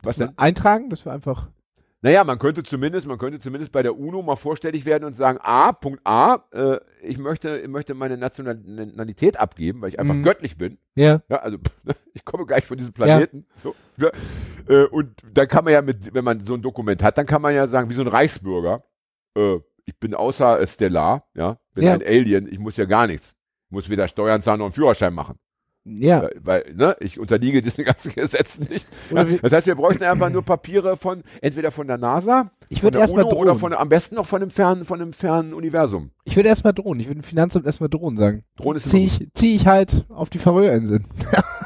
Was 0.04 0.18
denn? 0.18 0.38
Eintragen, 0.38 0.90
das 0.92 1.06
wäre 1.06 1.16
einfach. 1.16 1.50
Naja, 2.04 2.26
man 2.26 2.38
könnte 2.38 2.64
zumindest, 2.64 3.08
man 3.08 3.18
könnte 3.18 3.40
zumindest 3.40 3.72
bei 3.72 3.82
der 3.82 3.98
UNO 3.98 4.22
mal 4.22 4.36
vorstellig 4.36 4.86
werden 4.86 5.06
und 5.06 5.14
sagen, 5.14 5.40
A, 5.42 5.72
Punkt 5.72 6.02
A, 6.04 6.44
äh, 6.52 6.78
ich 7.02 7.18
möchte, 7.18 7.58
ich 7.60 7.70
möchte 7.70 7.94
meine 7.94 8.18
Nationalität 8.18 9.40
abgeben, 9.40 9.82
weil 9.82 9.88
ich 9.90 10.00
einfach 10.00 10.14
Mhm. 10.14 10.24
göttlich 10.24 10.58
bin. 10.58 10.78
Ja. 10.96 11.22
Ja, 11.30 11.38
also 11.38 11.58
ich 12.14 12.26
komme 12.26 12.46
gleich 12.46 12.66
von 12.66 12.78
diesem 12.78 12.92
Planeten. 12.94 13.46
So, 13.56 13.74
ja. 13.98 14.10
äh, 14.68 14.84
und 14.88 15.16
dann 15.34 15.48
kann 15.48 15.64
man 15.64 15.72
ja 15.72 15.82
mit, 15.82 16.14
wenn 16.14 16.26
man 16.26 16.42
so 16.42 16.54
ein 16.56 16.62
Dokument 16.62 17.02
hat, 17.02 17.18
dann 17.18 17.26
kann 17.26 17.42
man 17.42 17.56
ja 17.56 17.68
sagen, 17.68 17.90
wie 17.90 17.94
so 17.94 18.02
ein 18.02 18.08
Reichsbürger, 18.10 18.84
äh, 19.38 19.60
ich 19.86 19.98
bin 19.98 20.14
außer 20.14 20.68
Stellar, 20.68 21.26
ja, 21.36 21.58
bin 21.74 21.86
Ja. 21.86 21.94
ein 21.94 22.04
Alien, 22.04 22.48
ich 22.52 22.60
muss 22.60 22.76
ja 22.76 22.84
gar 22.86 23.08
nichts. 23.08 23.34
Ich 23.68 23.72
muss 23.72 23.90
weder 23.90 24.10
Steuern 24.10 24.42
zahlen 24.42 24.60
noch 24.60 24.66
einen 24.66 24.74
Führerschein 24.74 25.14
machen. 25.14 25.40
Ja. 25.86 26.22
Weil, 26.22 26.32
weil, 26.42 26.74
ne, 26.76 26.96
ich 27.00 27.20
unterliege 27.20 27.62
diesen 27.62 27.84
ganzen 27.86 28.14
Gesetzen 28.14 28.68
nicht. 28.70 28.88
Ja, 29.14 29.24
das 29.24 29.52
heißt, 29.52 29.68
wir 29.68 29.76
bräuchten 29.76 30.04
einfach 30.04 30.30
nur 30.30 30.42
Papiere 30.44 30.96
von, 30.98 31.24
entweder 31.42 31.72
von 31.72 31.88
der 31.88 31.98
NASA, 31.98 32.52
Ich 32.70 32.84
würde 32.84 33.00
erstmal 33.00 33.26
UNO 33.26 33.36
oder 33.36 33.52
drohen. 33.52 33.60
von, 33.60 33.74
am 33.74 33.90
besten 33.90 34.16
noch 34.16 34.26
von 34.26 34.42
einem 34.42 34.52
fernen, 34.52 34.86
von 34.86 35.02
einem 35.02 35.14
fernen 35.14 35.54
Universum. 35.54 36.12
Ich 36.24 36.36
würde 36.36 36.50
erstmal 36.50 36.74
drohen. 36.74 37.00
Ich 37.00 37.08
würde 37.08 37.20
dem 37.20 37.24
Finanzamt 37.26 37.66
erstmal 37.66 37.90
drohen 37.90 38.16
sagen. 38.18 38.44
Drohen 38.56 38.78
ist 38.78 38.90
Zieh 38.90 39.06
ich, 39.08 39.28
zieh 39.34 39.56
ich 39.56 39.68
halt 39.68 40.06
auf 40.10 40.30
die 40.30 40.40
Färöerinseln. 40.40 41.06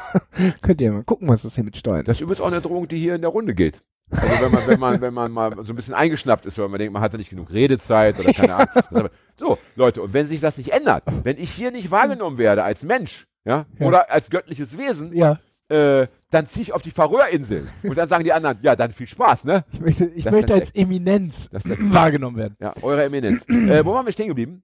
Könnt 0.62 0.80
ihr 0.80 0.92
mal 0.92 1.04
gucken, 1.04 1.28
was 1.28 1.42
das 1.42 1.54
hier 1.54 1.64
mit 1.64 1.76
Steuern 1.76 2.04
Das 2.04 2.16
ist 2.18 2.20
übrigens 2.22 2.40
auch 2.40 2.46
eine 2.48 2.60
Drohung, 2.60 2.88
die 2.88 2.98
hier 2.98 3.14
in 3.14 3.20
der 3.20 3.30
Runde 3.30 3.54
gilt. 3.54 3.82
Also 4.10 4.26
wenn 4.42 4.52
man, 4.52 4.66
wenn 4.66 4.80
man, 4.80 5.00
wenn 5.02 5.14
man 5.14 5.30
mal 5.30 5.54
so 5.64 5.72
ein 5.72 5.76
bisschen 5.76 5.92
eingeschnappt 5.94 6.46
ist, 6.46 6.56
weil 6.56 6.68
man 6.68 6.78
denkt, 6.78 6.94
man 6.94 7.02
hatte 7.02 7.18
nicht 7.18 7.28
genug 7.28 7.52
Redezeit 7.52 8.18
oder 8.18 8.32
keine 8.32 8.54
Ahnung. 8.56 8.70
Ist 8.90 9.38
so, 9.38 9.58
Leute, 9.76 10.00
und 10.02 10.14
wenn 10.14 10.26
sich 10.26 10.40
das 10.40 10.56
nicht 10.56 10.72
ändert, 10.72 11.04
wenn 11.24 11.36
ich 11.36 11.50
hier 11.50 11.70
nicht 11.70 11.90
wahrgenommen 11.90 12.38
werde 12.38 12.64
als 12.64 12.82
Mensch, 12.82 13.26
ja, 13.48 13.66
Ja. 13.78 13.86
oder 13.86 14.10
als 14.10 14.30
göttliches 14.30 14.76
Wesen, 14.78 15.12
Ja. 15.16 15.38
äh, 15.68 16.06
dann 16.30 16.46
ziehe 16.46 16.62
ich 16.62 16.72
auf 16.72 16.82
die 16.82 16.90
Färöerinseln. 16.90 17.68
Und 17.82 17.96
dann 17.96 18.06
sagen 18.08 18.22
die 18.24 18.32
anderen, 18.32 18.58
ja, 18.62 18.76
dann 18.76 18.92
viel 18.92 19.06
Spaß, 19.06 19.44
ne? 19.44 19.64
Ich 19.72 19.80
möchte, 19.80 20.04
ich 20.06 20.24
möchte 20.30 20.54
als 20.54 20.70
Eminenz 20.74 21.48
Das 21.50 21.68
wär- 21.68 21.76
wahrgenommen 21.92 22.36
werden. 22.36 22.56
Ja, 22.60 22.74
eure 22.82 23.04
Eminenz. 23.04 23.42
äh, 23.48 23.84
wo 23.84 23.94
waren 23.94 24.04
wir 24.06 24.12
stehen 24.12 24.28
geblieben? 24.28 24.62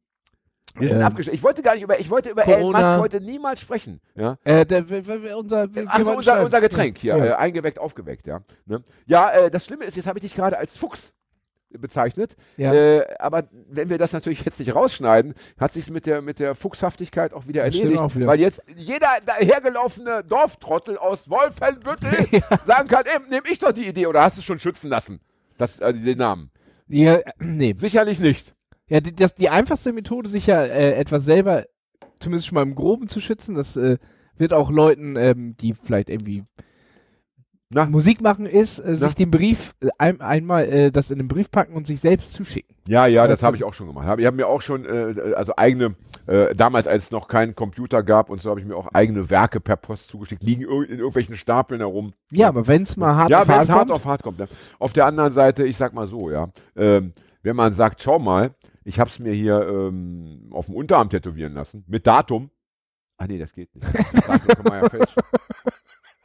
Wir 0.76 0.88
sind 0.88 0.98
Ähm, 0.98 1.04
abgeschlossen. 1.06 1.36
Ich 1.36 1.42
wollte 1.44 1.62
gar 1.62 1.74
nicht 1.74 1.84
über, 1.84 2.00
ich 2.00 2.10
wollte 2.10 2.30
über 2.30 2.46
Elon. 2.48 2.72
Musk 2.72 2.82
heute 2.98 3.20
niemals 3.20 3.60
sprechen. 3.60 4.00
Ja? 4.16 4.36
Äh, 4.42 4.66
der, 4.66 4.84
unser, 5.36 5.72
wir, 5.72 5.84
Ach 5.86 5.98
wir 5.98 6.04
so, 6.04 6.06
wollten 6.06 6.18
unser, 6.18 6.44
unser 6.44 6.60
Getränk 6.60 6.98
hier, 6.98 7.16
Ja. 7.16 7.24
Äh, 7.24 7.32
eingeweckt, 7.34 7.78
aufgeweckt, 7.78 8.26
ja. 8.26 8.40
Ne? 8.66 8.82
Ja, 9.06 9.30
äh, 9.30 9.50
das 9.52 9.64
Schlimme 9.66 9.84
ist, 9.84 9.96
jetzt 9.96 10.06
habe 10.08 10.18
ich 10.18 10.24
dich 10.24 10.34
gerade 10.34 10.58
als 10.58 10.76
Fuchs 10.76 11.12
bezeichnet. 11.78 12.36
Ja. 12.56 12.72
Äh, 12.72 13.16
aber 13.18 13.44
wenn 13.68 13.90
wir 13.90 13.98
das 13.98 14.12
natürlich 14.12 14.44
jetzt 14.44 14.58
nicht 14.58 14.74
rausschneiden, 14.74 15.34
hat 15.58 15.72
sich 15.72 15.90
mit 15.90 16.06
der, 16.06 16.22
mit 16.22 16.38
der 16.38 16.54
Fuchshaftigkeit 16.54 17.32
auch 17.32 17.46
wieder 17.46 17.64
Das 17.64 17.74
erledigt. 17.74 18.00
auch 18.00 18.14
wieder. 18.14 18.26
Weil 18.26 18.40
jetzt 18.40 18.62
jeder 18.76 19.08
dahergelaufene 19.24 20.24
Dorftrottel 20.24 20.98
aus 20.98 21.28
Wolfenbüttel 21.28 22.26
sagen 22.64 22.88
kann, 22.88 23.04
ey, 23.06 23.18
nehme 23.28 23.46
ich 23.50 23.58
doch 23.58 23.72
die 23.72 23.86
Idee 23.86 24.06
oder 24.06 24.22
hast 24.22 24.36
du 24.36 24.40
es 24.40 24.44
schon 24.44 24.58
schützen 24.58 24.88
lassen? 24.88 25.20
Das, 25.58 25.78
äh, 25.78 25.92
den 25.92 26.18
Namen. 26.18 26.50
Ja, 26.88 27.18
nee. 27.38 27.74
Sicherlich 27.76 28.20
nicht. 28.20 28.54
Ja, 28.88 29.00
die, 29.00 29.14
das, 29.14 29.34
die 29.34 29.48
einfachste 29.48 29.92
Methode, 29.92 30.28
sich 30.28 30.46
ja 30.46 30.62
äh, 30.62 30.92
etwas 30.92 31.24
selber 31.24 31.64
zumindest 32.20 32.48
schon 32.48 32.54
mal 32.56 32.62
im 32.62 32.74
Groben 32.74 33.08
zu 33.08 33.20
schützen, 33.20 33.54
das 33.54 33.76
äh, 33.76 33.98
wird 34.36 34.52
auch 34.52 34.70
Leuten, 34.70 35.16
ähm, 35.16 35.56
die 35.58 35.74
vielleicht 35.74 36.10
irgendwie 36.10 36.44
Na? 37.74 37.86
Musik 37.86 38.20
machen, 38.20 38.46
ist, 38.46 38.78
äh, 38.78 38.94
sich 38.94 39.14
den 39.16 39.30
Brief 39.32 39.74
äh, 39.80 39.88
ein, 39.98 40.20
einmal 40.20 40.64
äh, 40.64 40.90
das 40.92 41.10
in 41.10 41.18
den 41.18 41.26
Brief 41.28 41.50
packen 41.50 41.74
und 41.74 41.86
sich 41.88 42.00
selbst 42.00 42.32
zuschicken. 42.32 42.74
Ja, 42.86 43.06
ja, 43.06 43.26
das 43.26 43.40
du- 43.40 43.46
habe 43.46 43.56
ich 43.56 43.64
auch 43.64 43.74
schon 43.74 43.88
gemacht. 43.88 44.06
Hab- 44.06 44.20
Ich 44.20 44.26
habe 44.26 44.36
mir 44.36 44.46
auch 44.46 44.60
schon, 44.62 44.84
äh, 44.84 45.34
also 45.34 45.54
eigene, 45.56 45.96
äh, 46.26 46.54
damals 46.54 46.86
als 46.86 47.04
es 47.06 47.10
noch 47.10 47.26
keinen 47.26 47.54
Computer 47.56 48.02
gab 48.04 48.30
und 48.30 48.40
so, 48.40 48.48
habe 48.50 48.60
ich 48.60 48.66
mir 48.66 48.76
auch 48.76 48.88
eigene 48.94 49.28
Werke 49.28 49.58
per 49.60 49.74
Post 49.76 50.08
zugeschickt, 50.08 50.44
liegen 50.44 50.62
ir 50.62 50.88
in 50.88 50.98
irgendwelchen 50.98 51.36
Stapeln 51.36 51.80
herum. 51.80 52.12
Ja, 52.30 52.46
aber 52.48 52.68
wenn 52.68 52.82
es 52.84 52.96
mal 52.96 53.16
hart 53.16 53.30
ja, 53.30 53.40
auf 53.42 53.48
wenn 53.48 53.54
hart 53.56 53.64
es 53.64 53.70
hart 53.70 53.78
kommt, 53.80 53.90
auf 53.90 54.04
hart 54.06 54.22
kommt. 54.22 54.38
Ne? 54.38 54.48
Auf 54.78 54.92
der 54.92 55.06
anderen 55.06 55.32
Seite, 55.32 55.64
ich 55.64 55.76
sag 55.76 55.94
mal 55.94 56.06
so, 56.06 56.30
ja, 56.30 56.50
ähm, 56.76 57.12
wenn 57.42 57.56
man 57.56 57.72
sagt, 57.72 58.00
schau 58.02 58.18
mal, 58.20 58.54
ich 58.84 59.00
habe 59.00 59.10
es 59.10 59.18
mir 59.18 59.32
hier 59.32 59.60
ähm, 59.68 60.48
auf 60.52 60.66
dem 60.66 60.76
Unterarm 60.76 61.10
tätowieren 61.10 61.54
lassen, 61.54 61.82
mit 61.88 62.06
Datum. 62.06 62.50
Ah 63.16 63.26
nee, 63.26 63.38
das 63.38 63.52
geht 63.52 63.74
nicht. 63.74 63.86
Das 64.26 64.46
kann 64.46 64.64
man 64.64 64.82
ja 64.82 64.88
fälschen. 64.90 65.22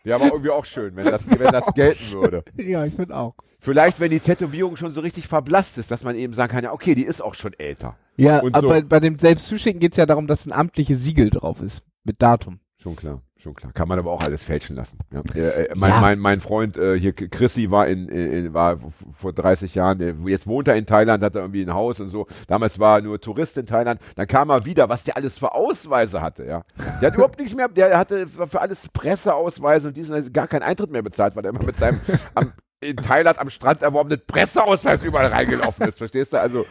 Wäre 0.04 0.16
aber 0.20 0.32
irgendwie 0.32 0.52
auch 0.52 0.66
schön, 0.66 0.96
wenn 0.96 1.06
das, 1.06 1.30
wenn 1.30 1.52
das 1.52 1.66
gelten 1.74 2.12
würde. 2.12 2.44
Ja, 2.58 2.86
ich 2.86 2.94
finde 2.94 3.16
auch. 3.16 3.36
Vielleicht, 3.60 4.00
wenn 4.00 4.12
die 4.12 4.20
Tätowierung 4.20 4.78
schon 4.78 4.94
so 4.94 5.02
richtig 5.02 5.28
verblasst 5.28 5.78
ist, 5.78 5.92
dass 5.92 6.04
man 6.04 6.16
eben 6.16 6.34
sagen 6.34 6.52
kann, 6.52 6.64
ja, 6.64 6.72
okay, 6.72 6.96
die 6.96 7.04
ist 7.04 7.22
auch 7.22 7.34
schon 7.36 7.54
älter. 7.54 7.98
Ja, 8.16 8.40
Und 8.40 8.56
aber 8.56 8.68
so. 8.68 8.74
bei, 8.74 8.82
bei 8.82 9.00
dem 9.00 9.20
Selbstzuschicken 9.20 9.80
geht 9.80 9.94
es 9.94 9.98
ja 9.98 10.06
darum, 10.06 10.28
dass 10.28 10.46
ein 10.46 10.54
amtliches 10.54 11.04
Siegel 11.04 11.30
drauf 11.30 11.62
ist. 11.62 11.84
Mit 12.04 12.22
Datum. 12.22 12.60
Schon 12.82 12.96
klar, 12.96 13.22
schon 13.36 13.54
klar. 13.56 13.74
Kann 13.74 13.90
man 13.90 14.00
aber 14.00 14.10
auch 14.10 14.24
alles 14.24 14.42
fälschen 14.42 14.78
lassen. 14.78 15.00
Ja. 15.12 15.22
Äh, 15.36 15.66
äh, 15.66 15.76
mein, 15.76 15.90
Ja. 15.92 16.00
mein, 16.00 16.18
mein 16.18 16.40
Freund 16.40 16.78
äh, 16.78 16.98
hier, 16.98 17.12
Chrissy, 17.12 17.70
war 17.72 17.88
in, 17.88 18.08
in 18.08 18.54
war 18.54 18.80
vor 19.12 19.34
30 19.34 19.76
Jahren, 19.76 20.00
der, 20.00 20.16
jetzt 20.28 20.48
wohnt 20.48 20.70
er 20.70 20.76
in 20.78 20.86
Thailand, 20.86 21.22
hat 21.22 21.36
er 21.36 21.42
irgendwie 21.42 21.62
ein 21.62 21.74
Haus 21.74 22.00
und 22.00 22.08
so. 22.08 22.26
Damals 22.48 22.80
war 22.80 23.00
er 23.00 23.02
nur 23.02 23.20
Tourist 23.20 23.58
in 23.58 23.66
Thailand. 23.66 24.00
Dann 24.16 24.28
kam 24.28 24.50
er 24.50 24.64
wieder, 24.64 24.88
was 24.88 25.04
der 25.04 25.18
alles 25.18 25.38
für 25.38 25.54
Ausweise 25.54 26.22
hatte, 26.22 26.46
ja. 26.46 26.64
Der 27.02 27.08
hat 27.08 27.16
überhaupt 27.16 27.38
nichts 27.38 27.54
mehr, 27.54 27.68
der 27.68 27.98
hatte 27.98 28.28
für 28.28 28.62
alles 28.62 28.88
Presseausweise 28.94 29.90
und 29.90 29.98
diesen 29.98 30.16
hat 30.16 30.34
gar 30.34 30.48
keinen 30.48 30.64
Eintritt 30.64 30.90
mehr 30.90 31.02
bezahlt, 31.02 31.36
weil 31.36 31.44
er 31.44 31.50
immer 31.50 31.64
mit 31.64 31.76
seinem 31.76 32.00
am, 32.34 32.54
in 32.80 32.96
Thailand 32.96 33.40
am 33.40 33.50
Strand 33.50 33.82
erworbenen 33.82 34.22
Presseausweis 34.26 35.04
überall 35.04 35.26
reingelaufen 35.26 35.86
ist. 35.86 35.98
Verstehst 35.98 36.32
du? 36.32 36.40
Also, 36.40 36.66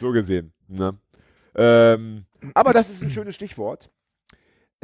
so 0.00 0.10
gesehen. 0.10 0.52
Ne? 0.66 0.98
Ähm, 1.54 2.24
aber 2.54 2.72
das 2.72 2.90
ist 2.90 3.04
ein 3.04 3.10
schönes 3.12 3.36
Stichwort. 3.36 3.88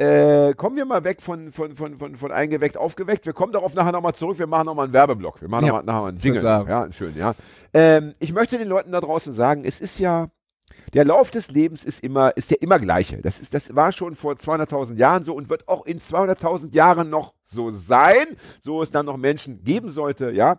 Äh, 0.01 0.53
kommen 0.55 0.75
wir 0.77 0.85
mal 0.85 1.03
weg 1.03 1.21
von, 1.21 1.51
von, 1.51 1.75
von, 1.75 1.99
von, 1.99 2.15
von 2.15 2.31
eingeweckt, 2.31 2.75
aufgeweckt. 2.75 3.25
Wir 3.27 3.33
kommen 3.33 3.53
darauf 3.53 3.75
nachher 3.75 3.91
nochmal 3.91 4.15
zurück. 4.15 4.39
Wir 4.39 4.47
machen 4.47 4.65
nochmal 4.65 4.85
einen 4.85 4.93
Werbeblock. 4.93 5.41
Wir 5.41 5.47
machen 5.47 5.65
Ja. 5.67 5.73
noch 5.73 5.77
mal, 5.79 5.83
nachher 5.85 6.01
mal 6.01 6.07
einen 6.09 6.17
Jingle. 6.19 6.41
Ja, 6.43 6.91
schön, 6.91 7.15
ja. 7.15 7.35
Ähm, 7.73 8.15
ich 8.19 8.33
möchte 8.33 8.57
den 8.57 8.67
Leuten 8.67 8.91
da 8.91 8.99
draußen 8.99 9.31
sagen, 9.31 9.63
es 9.63 9.79
ist 9.79 9.99
ja, 9.99 10.29
der 10.95 11.05
Lauf 11.05 11.29
des 11.29 11.51
Lebens 11.51 11.83
ist 11.85 12.03
immer, 12.03 12.35
ist 12.35 12.49
der 12.49 12.61
immer 12.63 12.79
gleiche. 12.79 13.21
Das 13.21 13.39
ist, 13.39 13.53
das 13.53 13.75
war 13.75 13.91
schon 13.91 14.15
vor 14.15 14.33
200.000 14.33 14.95
Jahren 14.95 15.21
so 15.23 15.35
und 15.35 15.49
wird 15.49 15.67
auch 15.67 15.85
in 15.85 15.99
200.000 15.99 16.73
Jahren 16.73 17.11
noch 17.11 17.35
so 17.43 17.69
sein, 17.69 18.25
so 18.59 18.81
es 18.81 18.89
dann 18.89 19.05
noch 19.05 19.17
Menschen 19.17 19.63
geben 19.63 19.91
sollte, 19.91 20.31
ja. 20.31 20.57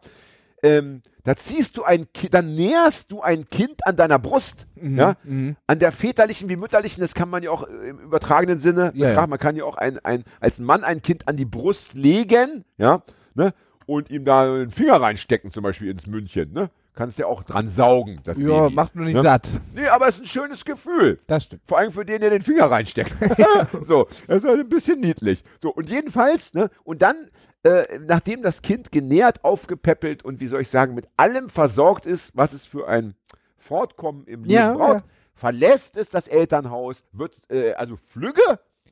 Ähm, 0.63 1.03
da 1.25 1.35
ziehst 1.37 1.77
du 1.77 1.85
ein 1.85 2.13
Kind, 2.13 2.35
dann 2.35 2.55
näherst 2.55 3.11
du 3.11 3.21
ein 3.21 3.49
Kind 3.49 3.85
an 3.87 3.97
deiner 3.97 4.19
Brust, 4.19 4.67
ja, 4.81 5.17
Mhm. 5.25 5.57
an 5.67 5.79
der 5.79 5.91
väterlichen 5.93 6.49
wie 6.49 6.57
mütterlichen, 6.57 7.01
das 7.01 7.15
kann 7.15 7.29
man 7.31 7.43
ja 7.43 7.51
auch 7.51 7.67
äh, 7.69 7.89
im 7.89 7.99
übertragenen 7.99 8.59
Sinne 8.59 8.93
Ja, 8.95 9.09
betrachten. 9.09 9.31
Man 9.31 9.39
kann 9.39 9.57
ja 9.57 9.65
auch 9.65 9.77
ein, 9.77 9.99
ein, 10.05 10.25
als 10.41 10.59
Mann 10.61 10.85
ein 10.85 11.03
Kind 11.03 11.27
an 11.29 11.37
die 11.37 11.45
Brust 11.45 11.95
legen, 11.95 12.65
ja, 12.79 13.03
ne, 13.35 13.55
und 13.87 14.11
ihm 14.11 14.25
da 14.25 14.43
einen 14.43 14.71
Finger 14.71 15.01
reinstecken, 15.01 15.51
zum 15.51 15.63
Beispiel 15.65 15.91
ins 15.91 16.07
Mündchen, 16.07 16.53
ne. 16.53 16.71
Kannst 16.95 17.19
ja 17.19 17.25
auch 17.27 17.43
dran 17.43 17.69
saugen, 17.69 18.21
das 18.23 18.37
Ja, 18.37 18.65
Baby. 18.65 18.75
macht 18.75 18.95
nur 18.95 19.07
nicht 19.07 19.15
ne? 19.17 19.23
satt. 19.23 19.49
Nee, 19.75 19.87
aber 19.89 20.09
es 20.09 20.17
ist 20.17 20.21
ein 20.23 20.27
schönes 20.27 20.63
Gefühl. 20.65 21.21
Das 21.27 21.45
stimmt. 21.45 21.63
Vor 21.67 21.79
allem 21.79 21.91
für 21.91 22.05
den, 22.05 22.21
der 22.21 22.29
den 22.29 22.43
Finger 22.43 22.71
reinsteckt. 22.71 23.13
so, 23.83 24.07
das 24.27 24.43
ist 24.43 24.45
halt 24.49 24.61
ein 24.61 24.69
bisschen 24.69 25.01
niedlich. 25.01 25.43
So, 25.59 25.71
und 25.73 25.89
jedenfalls, 25.89 26.53
ne, 26.53 26.69
und 26.85 27.01
dann, 27.01 27.17
äh, 27.65 27.99
nachdem 28.07 28.43
das 28.43 28.63
Kind 28.63 28.91
genährt, 28.93 29.45
aufgepäppelt 29.45 30.25
und 30.25 30.41
wie 30.41 30.47
soll 30.49 30.63
ich 30.63 30.69
sagen, 30.69 30.95
mit 30.95 31.07
allem 31.17 31.49
versorgt 31.51 32.07
ist, 32.07 32.31
was 32.35 32.53
es 32.53 32.65
für 32.67 32.89
ein 32.89 33.15
Fortkommen 33.59 34.25
im 34.27 34.41
Leben 34.45 34.51
Ja, 34.55 34.73
braucht, 34.75 35.01
ja. 35.01 35.05
verlässt 35.35 35.97
es 35.97 36.11
das 36.11 36.27
Elternhaus, 36.29 37.05
wird 37.13 37.37
äh, 37.51 37.73
also 37.75 37.97
flügge. 37.97 38.43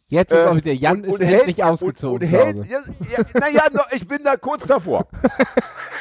Jetzt 0.08 0.32
ist 0.32 0.38
äh, 0.38 0.44
auch 0.48 0.56
wieder, 0.56 0.72
Jan 0.72 0.98
und- 0.98 1.04
ist 1.04 1.20
und 1.20 1.26
hält- 1.26 1.62
ausgezogen. 1.62 2.28
Und, 2.28 2.34
und 2.34 2.64
hält, 2.64 2.70
ja, 2.70 2.82
ja, 3.18 3.40
naja, 3.40 3.62
no, 3.72 3.80
ich 3.92 4.06
bin 4.06 4.22
da 4.24 4.36
kurz 4.36 4.66
davor. 4.66 5.06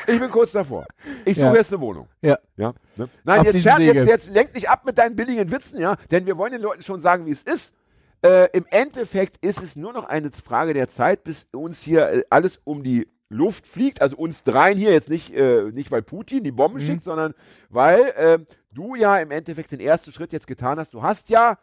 Ich 0.08 0.20
bin 0.20 0.32
kurz 0.32 0.54
davor. 0.54 0.86
Ich 1.24 1.36
suche 1.38 1.48
Ja. 1.48 1.56
jetzt 1.56 1.72
eine 1.72 1.82
Wohnung. 1.82 2.08
Ja. 2.22 2.40
Ja, 2.58 2.74
ne? 2.96 3.10
Nein, 3.24 3.40
Auf 3.42 3.46
jetzt, 3.46 3.64
jetzt, 3.64 4.08
jetzt 4.08 4.30
lenk 4.34 4.56
nicht 4.56 4.68
ab 4.68 4.84
mit 4.84 4.98
deinen 4.98 5.16
billigen 5.16 5.52
Witzen, 5.52 5.80
ja, 5.80 5.98
denn 6.10 6.26
wir 6.26 6.36
wollen 6.36 6.52
den 6.52 6.62
Leuten 6.62 6.82
schon 6.82 7.00
sagen, 7.00 7.28
wie 7.28 7.32
es 7.32 7.44
ist. 7.44 7.76
Äh, 8.24 8.50
Im 8.58 8.66
Endeffekt 8.70 9.38
ist 9.44 9.62
es 9.64 9.76
nur 9.76 9.94
noch 9.94 10.04
eine 10.06 10.32
Frage 10.32 10.74
der 10.74 10.90
Zeit, 10.90 11.24
bis 11.24 11.48
uns 11.54 11.82
hier 11.82 12.10
äh, 12.10 12.24
alles 12.30 12.60
um 12.64 12.84
die 12.84 13.08
Luft 13.30 13.68
fliegt, 13.68 14.02
also 14.02 14.18
uns 14.18 14.44
dreien 14.44 14.78
hier 14.78 14.92
jetzt 14.92 15.08
nicht, 15.10 15.34
äh, 15.34 15.72
nicht 15.72 15.92
weil 15.92 16.02
Putin 16.02 16.44
die 16.44 16.52
Mhm. 16.52 16.56
Bomben 16.56 16.82
schickt, 16.82 17.04
sondern 17.04 17.34
weil 17.70 18.00
äh, 18.18 18.40
du 18.74 18.96
ja 18.96 19.18
im 19.20 19.30
Endeffekt 19.32 19.72
den 19.72 19.80
ersten 19.80 20.12
Schritt 20.12 20.34
jetzt 20.34 20.48
getan 20.48 20.80
hast. 20.80 20.94
Du 20.96 21.02
hast 21.04 21.30
ja 21.30 21.58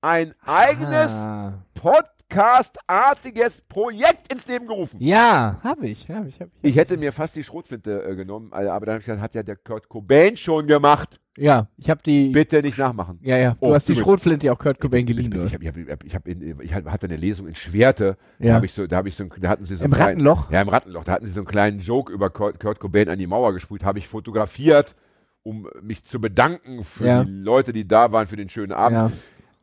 ein 0.00 0.34
eigenes 0.46 1.10
Ah. 1.12 1.52
Podcast-artiges 1.74 3.60
Projekt 3.62 4.32
ins 4.32 4.46
Leben 4.46 4.66
gerufen. 4.66 4.98
Ja, 5.00 5.58
habe 5.62 5.88
ich, 5.88 6.08
habe 6.08 6.28
ich, 6.28 6.40
habe 6.40 6.50
ich. 6.62 6.70
Ich 6.70 6.76
hätte 6.76 6.96
mir 6.96 7.12
fast 7.12 7.34
die 7.36 7.44
Schrotflinte 7.44 8.02
äh, 8.04 8.14
genommen, 8.14 8.52
äh, 8.52 8.66
aber 8.68 8.86
dann 8.86 8.92
habe 8.94 9.00
ich 9.00 9.06
gesagt, 9.06 9.20
hat 9.22 9.34
ja 9.34 9.42
der 9.42 9.56
Kurt 9.56 9.88
Cobain 9.88 10.36
schon 10.36 10.66
gemacht. 10.66 11.20
Ja, 11.40 11.68
ich 11.78 11.88
habe 11.88 12.02
die. 12.04 12.28
Bitte 12.28 12.60
nicht 12.60 12.76
nachmachen. 12.76 13.18
Ja, 13.22 13.38
ja. 13.38 13.50
Du 13.52 13.56
Oh, 13.66 13.74
hast 13.74 13.88
die 13.88 13.92
übrigens. 13.92 14.06
Schrotflinte 14.06 14.52
auch 14.52 14.58
Kurt 14.58 14.78
Cobain 14.78 15.06
geliehen. 15.06 15.32
Ich, 15.46 15.54
hab, 15.54 15.62
ich, 15.62 15.68
hab, 15.68 16.04
ich, 16.04 16.14
hab 16.14 16.28
in, 16.28 16.60
ich 16.60 16.74
hatte 16.74 17.06
eine 17.06 17.16
Lesung 17.16 17.46
in 17.48 17.54
Schwerte. 17.54 18.18
Da 18.38 18.46
Ja. 18.48 18.54
habe 18.54 18.66
ich 18.66 18.72
so, 18.74 18.86
da 18.86 18.96
habe 18.98 19.08
ich 19.08 19.14
so, 19.16 19.24
da 19.24 19.48
hatten 19.48 19.64
sie 19.64 19.76
so 19.76 19.84
Im 19.84 19.92
einen 19.92 19.94
kleinen- 19.94 20.26
Rattenloch? 20.26 20.50
Ja, 20.50 20.60
im 20.60 20.68
Rattenloch. 20.68 21.04
Da 21.04 21.12
hatten 21.12 21.24
sie 21.26 21.32
so 21.32 21.40
einen 21.40 21.46
kleinen 21.46 21.80
Joke 21.80 22.12
über 22.12 22.28
Kurt, 22.28 22.60
Kurt 22.60 22.78
Cobain 22.78 23.08
an 23.08 23.18
die 23.18 23.26
Mauer 23.26 23.54
gesprüht. 23.54 23.84
Habe 23.84 23.98
ich 23.98 24.06
fotografiert, 24.06 24.94
um 25.42 25.66
mich 25.80 26.04
zu 26.04 26.20
bedanken 26.20 26.84
für 26.84 27.06
Ja. 27.06 27.24
die 27.24 27.30
Leute, 27.32 27.72
die 27.72 27.88
da 27.88 28.12
waren 28.12 28.26
für 28.26 28.36
den 28.36 28.50
schönen 28.50 28.72
Abend. 28.72 28.96
Ja. 28.98 29.12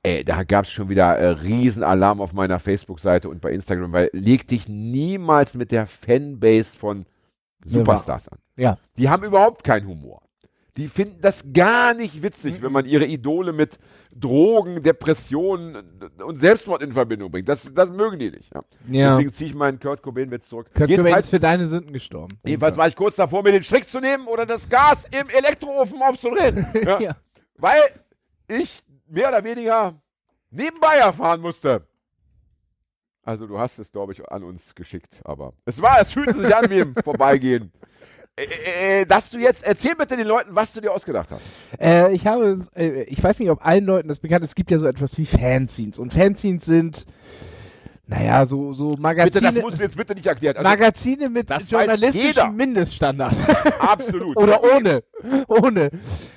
Ey, 0.01 0.24
da 0.24 0.43
gab 0.46 0.65
es 0.65 0.72
schon 0.72 0.89
wieder 0.89 1.15
äh, 1.17 1.27
Riesenalarm 1.29 2.22
auf 2.22 2.34
meiner 2.34 2.57
Facebook-Seite 2.60 3.29
und 3.29 3.39
bei 3.41 3.51
Instagram, 3.51 3.91
weil 3.91 4.10
leg 4.13 4.48
dich 4.48 4.67
niemals 4.67 5.53
mit 5.53 5.72
der 5.72 5.86
Fanbase 5.86 6.75
von 6.75 7.05
Superstars 7.65 8.29
an. 8.29 8.39
Ja. 8.55 8.77
Die 8.98 9.10
haben 9.10 9.24
überhaupt 9.24 9.63
keinen 9.63 9.88
Humor. 9.88 10.22
Die 10.77 10.88
finden 10.88 11.22
das 11.22 11.43
gar 11.53 11.96
nicht 11.96 12.22
witzig, 12.22 12.62
wenn 12.62 12.72
man 12.72 12.86
ihre 12.86 13.05
Idole 13.05 13.51
mit 13.51 13.79
Drogen, 14.15 14.84
Depressionen 14.84 15.84
und 16.24 16.39
Selbstmord 16.39 16.84
in 16.84 16.93
Verbindung 16.93 17.31
bringt. 17.31 17.50
Das, 17.50 17.74
das 17.74 17.89
mögen 17.89 18.19
die 18.19 18.29
nicht. 18.29 18.53
Ja. 18.53 18.62
Ja. 18.88 19.10
Deswegen 19.12 19.34
ziehe 19.34 19.50
ich 19.50 19.55
meinen 19.55 19.79
Kurt 19.79 20.03
Cobain-Witz 20.03 20.50
zurück. 20.50 20.67
Kurt 20.67 20.75
Cobain 20.75 20.89
ist 20.89 20.98
jedenfalls, 20.98 21.29
für 21.29 21.39
deine 21.39 21.67
Sünden 21.67 21.93
gestorben. 21.93 22.38
jedenfalls 22.46 22.77
war 22.77 22.88
ich 22.88 22.96
kurz 22.96 23.15
davor, 23.15 23.43
mir 23.43 23.51
den 23.51 23.63
Strick 23.63 23.89
zu 23.89 24.00
nehmen 24.00 24.27
oder 24.27 24.46
das 24.46 24.69
Gas 24.69 25.05
im 25.05 25.29
Elektroofen 25.29 26.01
aufzudrehen. 26.01 26.65
Ja. 27.00 27.15
Weil 27.57 27.81
ich 28.48 28.84
mehr 29.07 29.29
oder 29.29 29.43
weniger 29.43 30.00
nebenbei 30.51 30.98
erfahren 30.98 31.41
musste. 31.41 31.88
Also 33.24 33.46
du 33.46 33.60
hast 33.60 33.77
es, 33.77 33.91
glaube 33.91 34.13
ich, 34.13 34.25
an 34.31 34.43
uns 34.43 34.74
geschickt, 34.74 35.19
aber 35.25 35.53
es 35.65 35.81
war, 35.81 36.00
es 36.00 36.13
fühlte 36.13 36.39
sich 36.39 36.55
an 36.55 36.69
wie 36.69 36.79
im 36.79 36.96
Vorbeigehen. 37.03 37.74
Äh, 38.38 39.01
äh, 39.01 39.06
dass 39.06 39.29
du 39.32 39.39
jetzt, 39.39 39.63
erzähl 39.63 39.96
bitte 39.96 40.15
den 40.15 40.27
Leuten, 40.27 40.51
was 40.53 40.72
du 40.72 40.79
dir 40.79 40.91
ausgedacht 40.91 41.29
hast. 41.32 41.41
Äh, 41.79 42.13
ich 42.13 42.27
habe, 42.27 42.60
äh, 42.75 43.03
ich 43.03 43.24
weiß 43.24 43.39
nicht, 43.39 43.50
ob 43.50 43.65
allen 43.65 43.86
Leuten 43.86 44.08
das 44.08 44.20
bekannt 44.20 44.44
ist, 44.44 44.50
es 44.50 44.56
gibt 44.56 44.70
ja 44.70 44.77
so 44.77 44.86
etwas 44.86 45.17
wie 45.17 45.25
Fanzines. 45.25 45.98
Und 45.98 46.13
Fanzines 46.13 46.65
sind, 46.65 47.06
naja, 48.06 48.46
so, 48.46 48.74
so 48.74 48.91
Bitte, 48.91 49.01
Magazine, 49.01 49.51
das 49.51 49.62
musst 49.62 49.79
du 49.79 49.84
jetzt 49.84 49.98
bitte 49.98 50.13
nicht 50.13 50.27
erklären. 50.27 50.58
Also, 50.58 50.70
Magazine 50.70 51.29
mit 51.29 51.50
journalistischem. 51.67 52.56
Mindeststandard. 52.56 53.36
absolut. 53.79 54.38
Oder 54.41 54.62
ohne. 54.63 55.03
Ohne. 55.48 55.89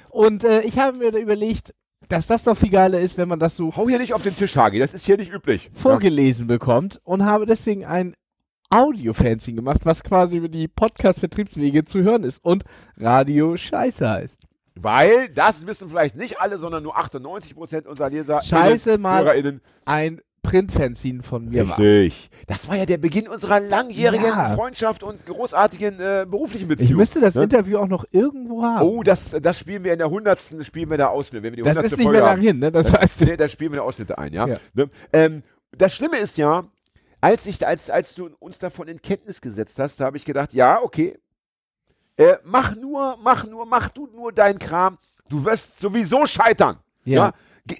Und 0.08 0.42
äh, 0.44 0.62
ich 0.62 0.78
habe 0.78 0.96
mir 0.96 1.12
da 1.12 1.18
überlegt, 1.18 1.74
dass 2.08 2.26
das 2.26 2.44
doch 2.44 2.56
viel 2.56 2.70
geiler 2.70 2.98
ist, 2.98 3.18
wenn 3.18 3.28
man 3.28 3.38
das 3.38 3.56
so 3.56 3.76
Hau 3.76 3.88
hier 3.88 3.98
nicht 3.98 4.14
auf 4.14 4.22
den 4.22 4.36
Tisch, 4.36 4.56
Hagi, 4.56 4.78
das 4.78 4.94
ist 4.94 5.04
hier 5.04 5.16
nicht 5.16 5.32
üblich. 5.32 5.70
vorgelesen 5.74 6.46
bekommt 6.46 7.00
und 7.04 7.24
habe 7.24 7.46
deswegen 7.46 7.84
ein 7.84 8.16
Audio-Fanzine 8.70 9.56
gemacht, 9.56 9.80
was 9.84 10.02
quasi 10.02 10.36
über 10.38 10.48
die 10.48 10.68
Podcast-Vertriebswege 10.68 11.84
zu 11.84 12.02
hören 12.02 12.24
ist 12.24 12.42
und 12.44 12.64
Radio 12.96 13.56
Scheiße 13.56 14.08
heißt. 14.08 14.40
Weil, 14.76 15.28
das 15.30 15.66
wissen 15.66 15.88
vielleicht 15.90 16.16
nicht 16.16 16.40
alle, 16.40 16.56
sondern 16.58 16.82
nur 16.82 16.96
98% 16.96 17.86
unserer 17.86 18.08
Leser, 18.10 18.40
Scheiße 18.42 18.96
mal 18.98 19.24
HörerInnen, 19.24 19.60
ein 19.84 20.20
Print-Fanzine 20.42 21.22
von 21.22 21.48
mir 21.50 21.68
war. 21.68 21.78
Richtig. 21.78 22.30
Das 22.46 22.66
war 22.66 22.76
ja 22.76 22.86
der 22.86 22.96
Beginn 22.96 23.28
unserer 23.28 23.60
langjährigen 23.60 24.24
Ja. 24.24 24.54
Freundschaft 24.54 25.02
und 25.02 25.26
großartigen 25.26 26.00
äh, 26.00 26.26
beruflichen 26.26 26.70
Ich 26.70 26.78
Beziehung. 26.78 26.98
müsste 26.98 27.20
das 27.20 27.34
ne? 27.34 27.42
Interview 27.42 27.76
auch 27.76 27.88
noch 27.88 28.06
irgendwo 28.10 28.62
haben. 28.62 28.86
Oh, 28.88 29.02
das, 29.02 29.36
das 29.42 29.58
spielen 29.58 29.84
wir 29.84 29.92
in 29.92 29.98
der 29.98 30.08
hundertsten, 30.08 30.64
spielen 30.64 30.88
wir 30.88 30.96
da 30.96 31.08
Ausschnitte. 31.08 31.42
Wenn 31.42 31.52
wir 31.52 31.56
die 31.58 31.62
das 31.62 31.76
100. 31.76 31.92
ist 31.92 31.98
nicht 31.98 32.04
Folge 32.06 32.18
mehr 32.20 32.26
lang 32.26 32.36
haben. 32.38 32.46
hin, 32.46 32.58
ne? 32.58 32.72
Das 32.72 32.90
heißt, 32.90 33.20
Nee, 33.20 33.36
da 33.36 33.48
spielen 33.48 33.72
wir 33.72 33.80
da 33.80 33.82
Ausschnitte 33.84 34.16
ein, 34.16 34.32
ja. 34.32 34.46
Ja. 34.46 34.56
Ne? 34.72 34.88
Ähm, 35.12 35.42
das 35.76 35.94
Schlimme 35.94 36.16
ist 36.16 36.38
ja, 36.38 36.64
als, 37.20 37.46
ich, 37.46 37.66
als, 37.66 37.90
als 37.90 38.14
du 38.14 38.30
uns 38.38 38.58
davon 38.58 38.88
in 38.88 39.00
Kenntnis 39.02 39.40
gesetzt 39.40 39.78
hast, 39.78 40.00
da 40.00 40.06
habe 40.06 40.16
ich 40.16 40.24
gedacht, 40.24 40.52
ja, 40.52 40.80
okay, 40.82 41.18
äh, 42.16 42.36
mach 42.44 42.74
nur, 42.76 43.18
mach 43.22 43.44
nur, 43.46 43.66
mach 43.66 43.88
du 43.90 44.06
nur 44.08 44.32
deinen 44.32 44.58
Kram, 44.58 44.98
du 45.28 45.44
wirst 45.44 45.78
sowieso 45.78 46.26
scheitern. 46.26 46.78
Ja. 47.04 47.26
Ja. 47.26 47.32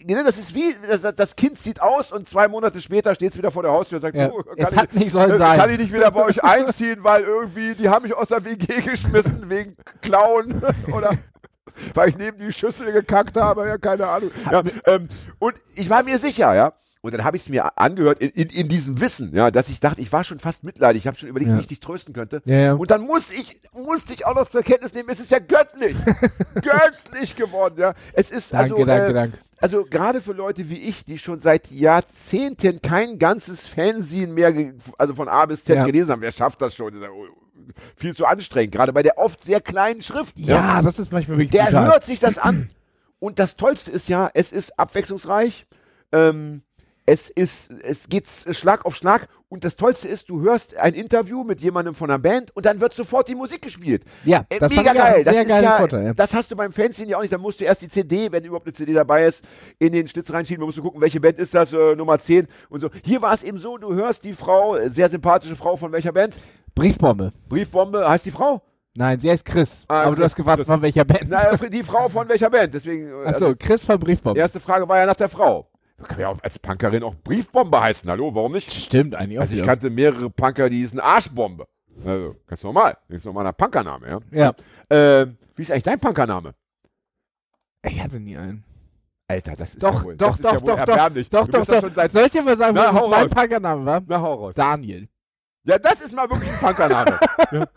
Ne, 0.06 0.23
Das 0.25 0.37
ist 0.38 0.54
wie, 0.54 0.76
das, 0.88 1.14
das 1.16 1.35
Kind 1.37 1.59
sieht 1.59 1.80
aus 1.80 2.12
und 2.12 2.28
zwei 2.28 2.47
Monate 2.49 2.80
später 2.80 3.14
steht 3.14 3.32
es 3.32 3.38
wieder 3.38 3.50
vor 3.50 3.62
der 3.62 3.73
Haustür 3.73 3.97
und 3.97 4.02
sagt, 4.02 4.14
Ja. 4.14 4.28
du, 4.28 4.42
kann, 4.42 4.54
Es 4.56 4.70
ich, 4.73 4.78
hat 4.78 4.94
nicht 4.94 5.11
sollen 5.11 5.32
äh, 5.32 5.38
sein. 5.38 5.59
kann 5.59 5.70
ich 5.70 5.78
nicht 5.78 5.92
wieder 5.92 6.11
bei 6.11 6.25
euch 6.25 6.44
einziehen, 6.44 7.02
weil 7.02 7.23
irgendwie, 7.25 7.75
die 7.75 7.88
haben 7.88 8.02
mich 8.04 8.14
aus 8.14 8.28
der 8.28 8.44
WG 8.44 8.80
geschmissen 8.82 9.49
wegen 9.50 9.76
Klauen 10.00 10.62
oder 10.92 11.12
weil 11.94 12.11
ich 12.11 12.18
neben 12.18 12.38
die 12.38 12.52
Schüssel 12.52 12.92
gekackt 12.92 13.37
habe, 13.37 13.66
ja, 13.66 13.78
keine 13.78 14.06
Ahnung. 14.06 14.30
Ja, 14.50 14.62
ähm, 14.85 15.09
und 15.38 15.54
ich 15.75 15.88
war 15.88 16.02
mir 16.02 16.18
sicher, 16.18 16.54
ja. 16.54 16.73
Und 17.02 17.14
dann 17.14 17.25
habe 17.25 17.37
ich 17.37 17.45
es 17.45 17.49
mir 17.49 17.78
angehört 17.78 18.19
in, 18.21 18.28
in, 18.30 18.49
in 18.50 18.69
diesem 18.69 19.00
Wissen, 19.00 19.35
ja, 19.35 19.50
dass 19.50 19.71
ich 19.71 19.80
dachte, 19.80 20.02
ich 20.02 20.12
war 20.12 20.23
schon 20.23 20.38
fast 20.38 20.64
mitleidig. 20.64 21.00
Ich 21.02 21.07
habe 21.07 21.16
schon 21.16 21.30
überlegt, 21.30 21.50
Ja. 21.50 21.57
wie 21.57 21.61
ich 21.61 21.66
dich 21.66 21.80
trösten 21.80 22.12
könnte. 22.12 22.42
Ja, 22.45 22.57
ja. 22.57 22.73
Und 22.75 22.90
dann 22.90 23.00
muss 23.02 23.30
ich, 23.30 23.59
musste 23.73 24.12
ich 24.12 24.26
auch 24.26 24.35
noch 24.35 24.49
zur 24.49 24.62
Kenntnis 24.62 24.92
nehmen, 24.92 25.09
es 25.09 25.19
ist 25.21 25.30
ja 25.30 25.38
göttlich. 25.38 25.97
göttlich 26.54 27.37
geworden, 27.37 27.76
ja. 27.78 27.95
Es 28.12 28.30
ist 28.30 28.52
Danke, 28.52 28.75
also, 28.75 28.85
danke, 28.85 29.07
äh, 29.07 29.12
danke. 29.14 29.38
also 29.61 29.85
gerade 29.85 30.21
für 30.21 30.33
Leute 30.33 30.69
wie 30.69 30.78
ich, 30.80 31.04
die 31.04 31.19
schon 31.19 31.40
seit 31.40 31.71
Jahrzehnten 31.71 32.83
kein 32.83 33.19
ganzes 33.19 33.66
Fernsehen 33.66 34.35
mehr, 34.35 34.52
also 34.99 35.14
von 35.14 35.28
A 35.28 35.47
bis 35.47 35.64
Z 35.64 35.85
gelesen 35.87 36.12
haben, 36.12 36.21
wer 36.21 36.33
schafft 36.33 36.61
das 36.61 36.75
schon? 36.75 36.95
Viel 37.97 38.14
zu 38.14 38.26
anstrengend, 38.26 38.73
gerade 38.73 38.92
bei 38.92 39.02
der 39.02 39.16
oft 39.19 39.42
sehr 39.42 39.61
kleinen 39.61 40.02
Schrift. 40.02 40.37
Ja, 40.38 40.83
das 40.83 40.99
ist 40.99 41.12
manchmal 41.12 41.38
wirklich 41.38 41.50
Der 41.52 41.64
brutal. 41.64 41.87
hört 41.87 42.04
sich 42.04 42.21
das 42.21 42.37
an. 42.38 42.69
Und 43.21 43.38
das 43.38 43.57
Tollste 43.57 43.90
ist 43.90 44.09
ja, 44.09 44.30
es 44.35 44.50
ist 44.52 44.78
abwechslungsreich. 44.78 45.66
Ähm, 46.12 46.62
es 47.12 47.29
ist, 47.29 47.71
es 47.83 48.09
geht 48.09 48.26
Schlag 48.52 48.85
auf 48.85 48.95
Schlag. 48.95 49.29
Und 49.49 49.64
das 49.64 49.75
Tollste 49.75 50.07
ist, 50.07 50.31
du 50.31 50.43
hörst 50.43 50.76
ein 50.76 50.95
Interview 50.95 51.43
mit 51.43 51.61
jemandem 51.61 51.93
von 51.93 52.09
einer 52.09 52.21
Band 52.21 52.55
und 52.55 52.64
dann 52.67 52.81
wird 52.81 52.95
sofort 52.95 53.26
die 53.26 53.35
Musik 53.35 53.62
gespielt. 53.62 54.05
Ja, 54.25 54.45
Äh, 54.49 54.61
das 54.61 54.71
mega 54.71 54.93
geil. 54.93 55.25
Das 55.25 55.35
ist 55.35 55.49
ja, 55.49 55.76
Vorteil, 55.76 56.05
ja. 56.05 56.14
das 56.14 56.33
hast 56.33 56.52
du 56.52 56.57
beim 56.57 56.73
Fanzine 56.73 57.09
ja 57.11 57.17
auch 57.17 57.23
nicht. 57.23 57.33
Da 57.33 57.38
musst 57.38 57.61
du 57.61 57.64
erst 57.64 57.83
die 57.83 57.88
CD, 57.88 58.31
wenn 58.31 58.45
überhaupt 58.45 58.67
eine 58.67 58.75
CD 58.75 58.93
dabei 58.93 59.25
ist, 59.26 59.45
in 59.81 59.93
den 59.93 60.07
Schlitz 60.07 60.33
reinschieben. 60.33 60.61
Da 60.61 60.67
musst 60.67 60.79
du 60.79 60.83
gucken, 60.83 61.00
welche 61.00 61.19
Band 61.21 61.40
ist 61.40 61.52
das, 61.52 61.73
äh, 61.73 61.97
Nummer 61.97 62.21
10 62.21 62.47
und 62.69 62.81
so. 62.81 62.90
Hier 63.02 63.21
war 63.23 63.35
es 63.35 63.43
eben 63.43 63.59
so, 63.59 63.76
du 63.76 63.93
hörst 63.93 64.23
die 64.25 64.35
Frau, 64.35 64.76
äh, 64.76 64.88
sehr 64.88 65.09
sympathische 65.09 65.57
Frau 65.57 65.76
von 65.76 65.90
welcher 65.90 66.12
Band? 66.12 66.38
Briefbombe. 66.76 67.33
Briefbombe, 67.49 68.09
heißt 68.09 68.26
die 68.26 68.31
Frau? 68.31 68.62
Nein, 68.95 69.19
sie 69.19 69.31
heißt 69.31 69.45
Chris. 69.45 69.85
Ah, 69.88 70.02
aber 70.02 70.11
du 70.11 70.17
Chris, 70.23 70.25
hast 70.26 70.37
gefragt, 70.37 70.61
das- 70.61 70.67
von 70.69 70.81
welcher 70.83 71.05
Band. 71.05 71.25
Na, 71.29 71.57
die 71.57 71.83
Frau 71.83 72.09
von 72.09 72.29
welcher 72.29 72.50
Band? 72.50 72.73
Deswegen. 72.73 73.09
Achso, 73.25 73.47
also- 73.47 73.57
Chris 73.59 73.85
von 73.85 73.99
Briefbombe. 73.99 74.35
Die 74.35 74.40
erste 74.40 74.61
Frage 74.61 74.88
war 74.88 74.99
ja 74.99 75.07
nach 75.07 75.17
der 75.17 75.29
Frau. 75.29 75.67
Kann 76.09 76.19
ja 76.21 76.28
auch 76.28 76.42
als 76.42 76.59
Punkerin 76.59 77.02
auch 77.02 77.14
Briefbombe 77.14 77.80
heißen. 77.80 78.09
Hallo, 78.11 78.35
warum 78.35 78.52
nicht? 78.52 78.73
Stimmt 78.73 79.14
eigentlich 79.14 79.38
auch 79.38 79.42
Also 79.42 79.52
ich 79.54 79.59
wieder. 79.59 79.66
kannte 79.66 79.90
mehrere 79.90 80.30
Punker, 80.30 80.69
die 80.71 80.78
hießen 80.78 80.99
Arschbombe. 81.00 81.66
Also, 82.04 82.37
ganz 82.47 82.62
normal. 82.62 82.97
Das 83.09 83.19
ist 83.19 83.25
normal 83.26 83.47
ein 83.47 83.54
Punkername, 83.54 84.09
ja. 84.09 84.21
Ja. 84.30 84.54
Ähm, 84.88 85.37
wie 85.57 85.62
ist 85.62 85.71
eigentlich 85.71 85.83
dein 85.83 86.00
Punkername? 86.00 86.54
Ich 87.85 88.00
hatte 88.02 88.19
nie 88.21 88.37
einen. 88.37 88.64
Alter, 89.28 89.54
das 89.57 89.71
ist 89.75 89.83
Doch, 89.83 89.95
ja 90.00 90.04
wohl, 90.04 90.16
doch, 90.16 90.26
das 90.28 90.37
ist 90.37 90.45
doch, 90.45 90.52
ja 90.54 90.61
wohl 90.61 90.66
doch, 90.69 90.78
doch, 90.85 90.88
erbärmlich. 90.88 91.30
Doch, 91.30 91.47
doch, 91.49 91.66
ja 91.69 91.75
doch. 91.75 91.80
Schon 91.83 91.95
seit, 91.95 92.12
Soll 92.12 92.26
ich 92.26 92.33
dir 92.33 92.42
mal 92.42 92.57
sagen, 92.57 92.75
Na, 92.75 92.92
was 92.95 93.09
mein. 93.09 93.28
Punkername 93.30 93.85
war? 93.87 94.02
na, 94.07 94.21
hau 94.21 94.35
raus. 94.35 94.54
Daniel. 94.57 95.09
Ja, 95.64 95.78
das 95.78 96.00
ist 96.00 96.14
mal 96.14 96.28
wirklich 96.28 96.50
ein 96.50 96.59
Punkername. 96.59 97.19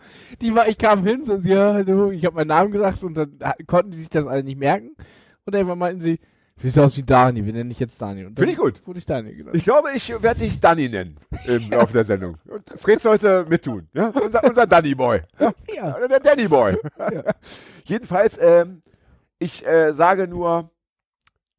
Die 0.41 0.55
war, 0.55 0.67
ich 0.67 0.77
kam 0.77 1.05
hin, 1.05 1.25
so, 1.25 1.35
ja, 1.35 1.73
hallo, 1.73 2.09
ich 2.11 2.25
habe 2.25 2.35
meinen 2.37 2.47
Namen 2.47 2.71
gesagt 2.71 3.03
und 3.03 3.13
dann 3.13 3.37
konnten 3.67 3.91
die 3.91 3.97
sich 3.97 4.09
das 4.09 4.25
alle 4.25 4.43
nicht 4.43 4.57
merken. 4.57 4.95
Und 5.45 5.53
irgendwann 5.53 5.77
meinten 5.79 6.01
sie, 6.01 6.19
du 6.55 6.61
siehst 6.61 6.79
aus 6.79 6.97
wie 6.97 7.03
Daniel, 7.03 7.45
wir 7.45 7.53
nennen 7.53 7.69
dich 7.69 7.79
jetzt 7.79 8.01
dann 8.01 8.17
Finde 8.17 8.51
ich 8.51 8.57
gut. 8.57 8.85
Wurde 8.85 8.99
ich 8.99 9.05
genannt. 9.05 9.29
Ich 9.53 9.63
glaube, 9.63 9.91
ich 9.93 10.09
werde 10.21 10.39
dich 10.39 10.59
Danny 10.59 10.89
nennen 10.89 11.17
im 11.45 11.69
Laufe 11.69 11.93
der 11.93 12.03
Sendung. 12.03 12.37
Und 12.45 12.69
Fred 12.79 13.01
sollte 13.01 13.45
mittun. 13.47 13.87
Ja? 13.93 14.07
Unser, 14.09 14.43
unser 14.43 14.67
Danny 14.67 14.95
Boy. 14.95 15.21
Ja? 15.39 15.53
Ja. 15.75 15.95
Oder 15.97 16.07
der 16.07 16.19
Danny 16.19 16.47
Boy. 16.47 16.77
Ja. 16.97 17.23
Jedenfalls, 17.83 18.37
ähm, 18.39 18.81
ich 19.39 19.65
äh, 19.65 19.93
sage 19.93 20.27
nur, 20.27 20.71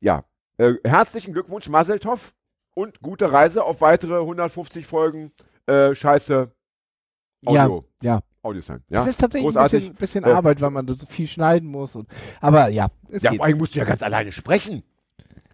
ja, 0.00 0.24
äh, 0.56 0.74
herzlichen 0.84 1.32
Glückwunsch, 1.32 1.68
Maseltoff, 1.68 2.32
und 2.74 3.00
gute 3.00 3.32
Reise 3.32 3.64
auf 3.64 3.80
weitere 3.80 4.20
150 4.20 4.86
Folgen 4.86 5.32
äh, 5.66 5.94
Scheiße 5.94 6.50
Audio. 7.46 7.84
Ja, 8.02 8.14
ja. 8.14 8.22
Audio 8.44 8.60
sein. 8.62 8.82
Ja? 8.88 9.00
Es 9.00 9.06
ist 9.06 9.20
tatsächlich 9.20 9.48
ein 9.48 9.52
großartig. 9.54 9.80
bisschen, 9.90 9.94
bisschen 9.96 10.24
Äh, 10.24 10.30
Arbeit, 10.32 10.60
weil 10.60 10.70
man 10.70 10.86
so 10.86 10.94
viel 11.08 11.26
schneiden 11.26 11.68
muss. 11.68 11.96
Und, 11.96 12.08
aber 12.40 12.68
ja, 12.68 12.88
es 13.10 13.22
Ja, 13.22 13.30
geht. 13.30 13.38
vor 13.38 13.46
allem 13.46 13.58
musst 13.58 13.74
du 13.74 13.78
ja 13.78 13.84
ganz 13.84 14.02
alleine 14.02 14.32
sprechen. 14.32 14.82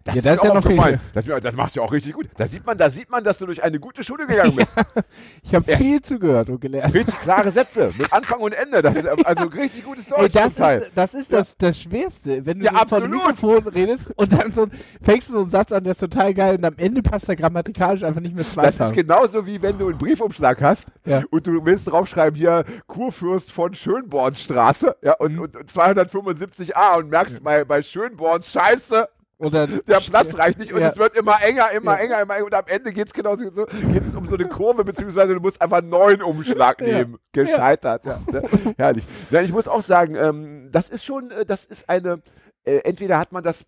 Das 0.03 0.15
Ja, 0.15 0.19
ist 0.19 0.25
das 0.25 0.35
ist 0.37 0.43
ja 0.43 0.49
auch 0.49 0.55
noch 0.55 0.61
viel- 0.65 0.79
aufgefallen. 0.79 0.99
Das, 1.13 1.25
das 1.43 1.55
machst 1.55 1.75
du 1.75 1.81
auch 1.83 1.91
richtig 1.91 2.13
gut. 2.13 2.27
Da 2.35 2.47
sieht 2.47 2.65
man, 2.65 2.77
da 2.77 2.89
sieht 2.89 3.09
man, 3.11 3.23
dass 3.23 3.37
du 3.37 3.45
durch 3.45 3.61
eine 3.63 3.79
gute 3.79 4.03
Schule 4.03 4.25
gegangen 4.27 4.55
bist. 4.55 4.73
Ich 5.43 5.53
habe 5.55 5.75
viel 5.75 6.01
zugehört 6.01 6.49
und 6.49 6.61
gelernt. 6.61 6.93
Richtig 6.93 7.19
klare 7.21 7.51
Sätze 7.51 7.91
mit 7.97 8.11
Anfang 8.13 8.39
und 8.39 8.53
Ende. 8.53 8.81
Das 8.81 8.95
ist 8.95 9.05
also 9.07 9.45
richtig 9.55 9.83
gutes 9.83 10.05
Deutsch. 10.07 10.21
Ey, 10.21 10.29
das 10.29 10.45
ist, 10.47 10.89
das, 10.95 11.13
ist 11.13 11.31
Ja. 11.31 11.37
das, 11.39 11.57
das 11.57 11.79
Schwerste, 11.79 12.45
wenn 12.45 12.59
du 12.59 12.65
Ja, 12.65 12.71
so 12.71 12.77
von 12.77 13.03
absolut. 13.03 13.11
Mikrofon 13.11 13.67
redest 13.67 14.09
und 14.15 14.31
dann 14.31 14.51
so 14.53 14.67
fängst 15.01 15.29
du 15.29 15.33
so 15.33 15.39
einen 15.41 15.49
Satz 15.49 15.71
an, 15.71 15.83
der 15.83 15.91
ist 15.91 15.99
total 15.99 16.33
geil 16.33 16.55
und 16.57 16.65
am 16.65 16.75
Ende 16.77 17.01
passt 17.01 17.27
er 17.29 17.35
grammatikalisch 17.35 18.03
einfach 18.03 18.21
nicht 18.21 18.33
mehr 18.35 18.43
Das 18.43 18.53
zweifach. 18.53 18.87
ist 18.87 18.95
genauso 18.95 19.45
wie 19.45 19.61
wenn 19.61 19.77
du 19.77 19.89
einen 19.89 19.97
Briefumschlag 19.97 20.61
hast 20.61 20.87
Ja. 21.05 21.23
und 21.29 21.45
du 21.45 21.63
willst 21.65 21.91
draufschreiben 21.91 22.37
hier 22.39 22.63
Kurfürst 22.87 23.51
von 23.51 23.73
Schönbornstraße 23.73 24.95
ja, 25.01 25.13
und, 25.13 25.37
und, 25.39 25.57
und 25.57 25.71
275a 25.71 26.97
und 26.97 27.09
merkst 27.09 27.43
bei, 27.43 27.63
bei 27.65 27.81
Schönborn, 27.81 28.41
scheiße, 28.43 29.07
Dann, 29.49 29.81
der 29.87 29.99
Platz 29.99 30.37
reicht 30.37 30.59
nicht 30.59 30.71
und 30.73 30.81
Ja. 30.81 30.89
es 30.89 30.97
wird 30.97 31.15
immer 31.17 31.41
enger, 31.41 31.71
immer 31.71 31.93
Ja. 31.93 31.97
enger, 31.99 32.21
immer 32.21 32.35
enger 32.35 32.45
und 32.45 32.53
am 32.53 32.65
Ende 32.67 32.91
geht 32.91 33.07
es 33.07 33.13
genauso 33.13 33.49
so, 33.49 33.65
geht's 33.65 34.13
um 34.13 34.27
so 34.27 34.35
eine 34.35 34.47
Kurve, 34.47 34.83
beziehungsweise 34.83 35.33
du 35.33 35.39
musst 35.39 35.61
einfach 35.61 35.77
einen 35.79 35.89
neuen 35.89 36.21
Umschlag 36.21 36.79
Ja. 36.81 36.97
nehmen. 36.99 37.17
Gescheitert, 37.31 38.05
ja. 38.05 38.19
ne? 38.31 38.43
Herrlich. 38.77 39.05
Ja, 39.31 39.41
ich 39.41 39.51
muss 39.51 39.67
auch 39.67 39.81
sagen, 39.81 40.15
ähm, 40.15 40.69
das 40.71 40.89
ist 40.89 41.03
schon, 41.03 41.31
äh, 41.31 41.45
das 41.45 41.65
ist 41.65 41.89
eine, 41.89 42.21
äh, 42.63 42.77
entweder 42.83 43.17
hat 43.17 43.31
man 43.31 43.43
das 43.43 43.63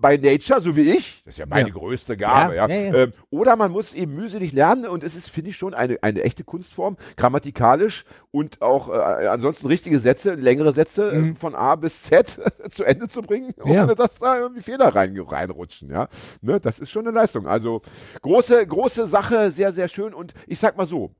bei 0.00 0.16
Nature, 0.16 0.60
so 0.60 0.74
wie 0.76 0.90
ich, 0.92 1.22
das 1.24 1.34
ist 1.34 1.38
ja 1.38 1.46
meine 1.46 1.68
Ja. 1.68 1.74
größte 1.74 2.16
Gabe, 2.16 2.54
ja, 2.56 2.66
Ja. 2.68 2.94
Ähm, 2.94 3.12
oder 3.30 3.56
man 3.56 3.70
muss 3.70 3.92
eben 3.92 4.14
mühselig 4.14 4.52
lernen 4.52 4.86
und 4.86 5.04
es 5.04 5.14
ist, 5.14 5.28
finde 5.28 5.50
ich, 5.50 5.56
schon 5.56 5.74
eine, 5.74 5.98
eine 6.02 6.22
echte 6.22 6.42
Kunstform, 6.42 6.96
grammatikalisch 7.16 8.04
und 8.30 8.62
auch 8.62 8.88
äh, 8.88 9.26
ansonsten 9.26 9.66
richtige 9.66 9.98
Sätze, 10.00 10.34
längere 10.34 10.72
Sätze 10.72 11.10
äh, 11.10 11.18
Mhm. 11.18 11.36
von 11.36 11.54
A 11.54 11.76
bis 11.76 12.02
Z 12.04 12.38
zu 12.70 12.84
Ende 12.84 13.08
zu 13.08 13.20
bringen, 13.20 13.52
ohne 13.62 13.94
dass 13.94 14.18
da 14.18 14.38
irgendwie 14.38 14.62
Fehler 14.62 14.94
rein, 14.94 15.18
reinrutschen, 15.18 15.90
ja. 15.90 16.08
Ne, 16.40 16.60
das 16.60 16.78
ist 16.78 16.90
schon 16.90 17.06
eine 17.06 17.14
Leistung. 17.14 17.46
Also 17.46 17.82
große, 18.22 18.66
große 18.66 19.06
Sache, 19.06 19.50
sehr, 19.50 19.72
sehr 19.72 19.88
schön 19.88 20.14
und 20.14 20.32
ich 20.46 20.58
sag 20.58 20.76
mal 20.78 20.86
so, 20.86 21.14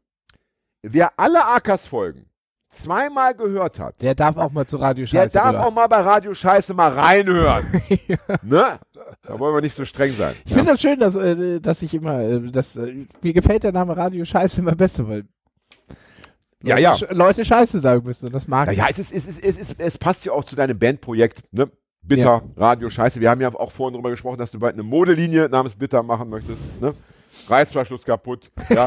wer 0.83 1.13
alle 1.19 1.45
Akas-Folgen 1.47 2.30
zweimal 2.71 3.35
gehört 3.35 3.79
hat, 3.79 4.01
der 4.01 4.15
darf 4.15 4.37
auch 4.37 4.51
mal 4.53 4.67
zu 4.67 4.77
Radio 4.77 5.03
der 5.05 5.09
Scheiße 5.09 5.35
darf 5.39 5.53
hören. 5.55 5.65
auch 5.65 5.73
mal 5.73 5.87
bei 5.89 6.01
Radio 6.01 6.33
Scheiße 6.35 6.73
mal 6.75 6.91
reinhören. 6.93 7.67
ne? 8.43 8.79
Da 9.23 9.39
wollen 9.39 9.55
wir 9.55 9.61
nicht 9.61 9.77
so 9.77 9.85
streng 9.85 10.15
sein. 10.17 10.35
Ich 10.45 10.55
finde 10.55 10.73
das 10.73 10.81
schön, 10.81 10.99
dass, 11.01 11.17
äh, 11.17 11.61
dass 11.61 11.83
ich 11.83 11.93
immer, 11.95 12.21
äh, 12.21 12.51
dass, 12.51 12.77
äh, 12.77 13.07
mir 13.23 13.33
gefällt 13.33 13.65
der 13.65 13.73
Name 13.73 13.97
Radio 13.97 14.25
Scheiße 14.25 14.61
immer 14.61 14.75
besser, 14.77 15.09
weil 15.09 15.25
Ja, 16.63 16.77
Leute, 16.77 17.07
ja. 17.07 17.13
Leute 17.13 17.45
Scheiße 17.45 17.81
sagen 17.81 18.05
müssen 18.05 18.27
und 18.27 18.35
das 18.35 18.47
mag 18.47 18.67
Naja, 18.69 18.85
ich. 18.91 18.99
es, 18.99 19.11
ist, 19.11 19.29
es, 19.29 19.39
ist, 19.39 19.45
es, 19.45 19.71
ist, 19.71 19.75
es 19.81 19.99
passt 19.99 20.25
ja 20.25 20.33
auch 20.33 20.45
zu 20.45 20.55
deinem 20.57 20.79
Bandprojekt, 20.79 21.43
ne? 21.53 21.71
Bitter, 22.03 22.23
Ja. 22.23 22.43
Radio, 22.57 22.89
Scheiße. 22.89 23.21
Wir 23.21 23.29
haben 23.31 23.41
ja 23.43 23.49
auch 23.55 23.71
vorhin 23.73 23.93
darüber 23.95 24.11
gesprochen, 24.11 24.39
dass 24.39 24.51
du 24.51 24.59
bald 24.59 24.73
eine 24.75 24.83
Modelinie 24.83 25.49
namens 25.51 25.77
Bitter 25.77 26.03
machen 26.03 26.31
möchtest, 26.31 26.59
ne? 26.81 26.95
Reißverschluss 27.49 28.05
kaputt, 28.05 28.51
ja, 28.69 28.87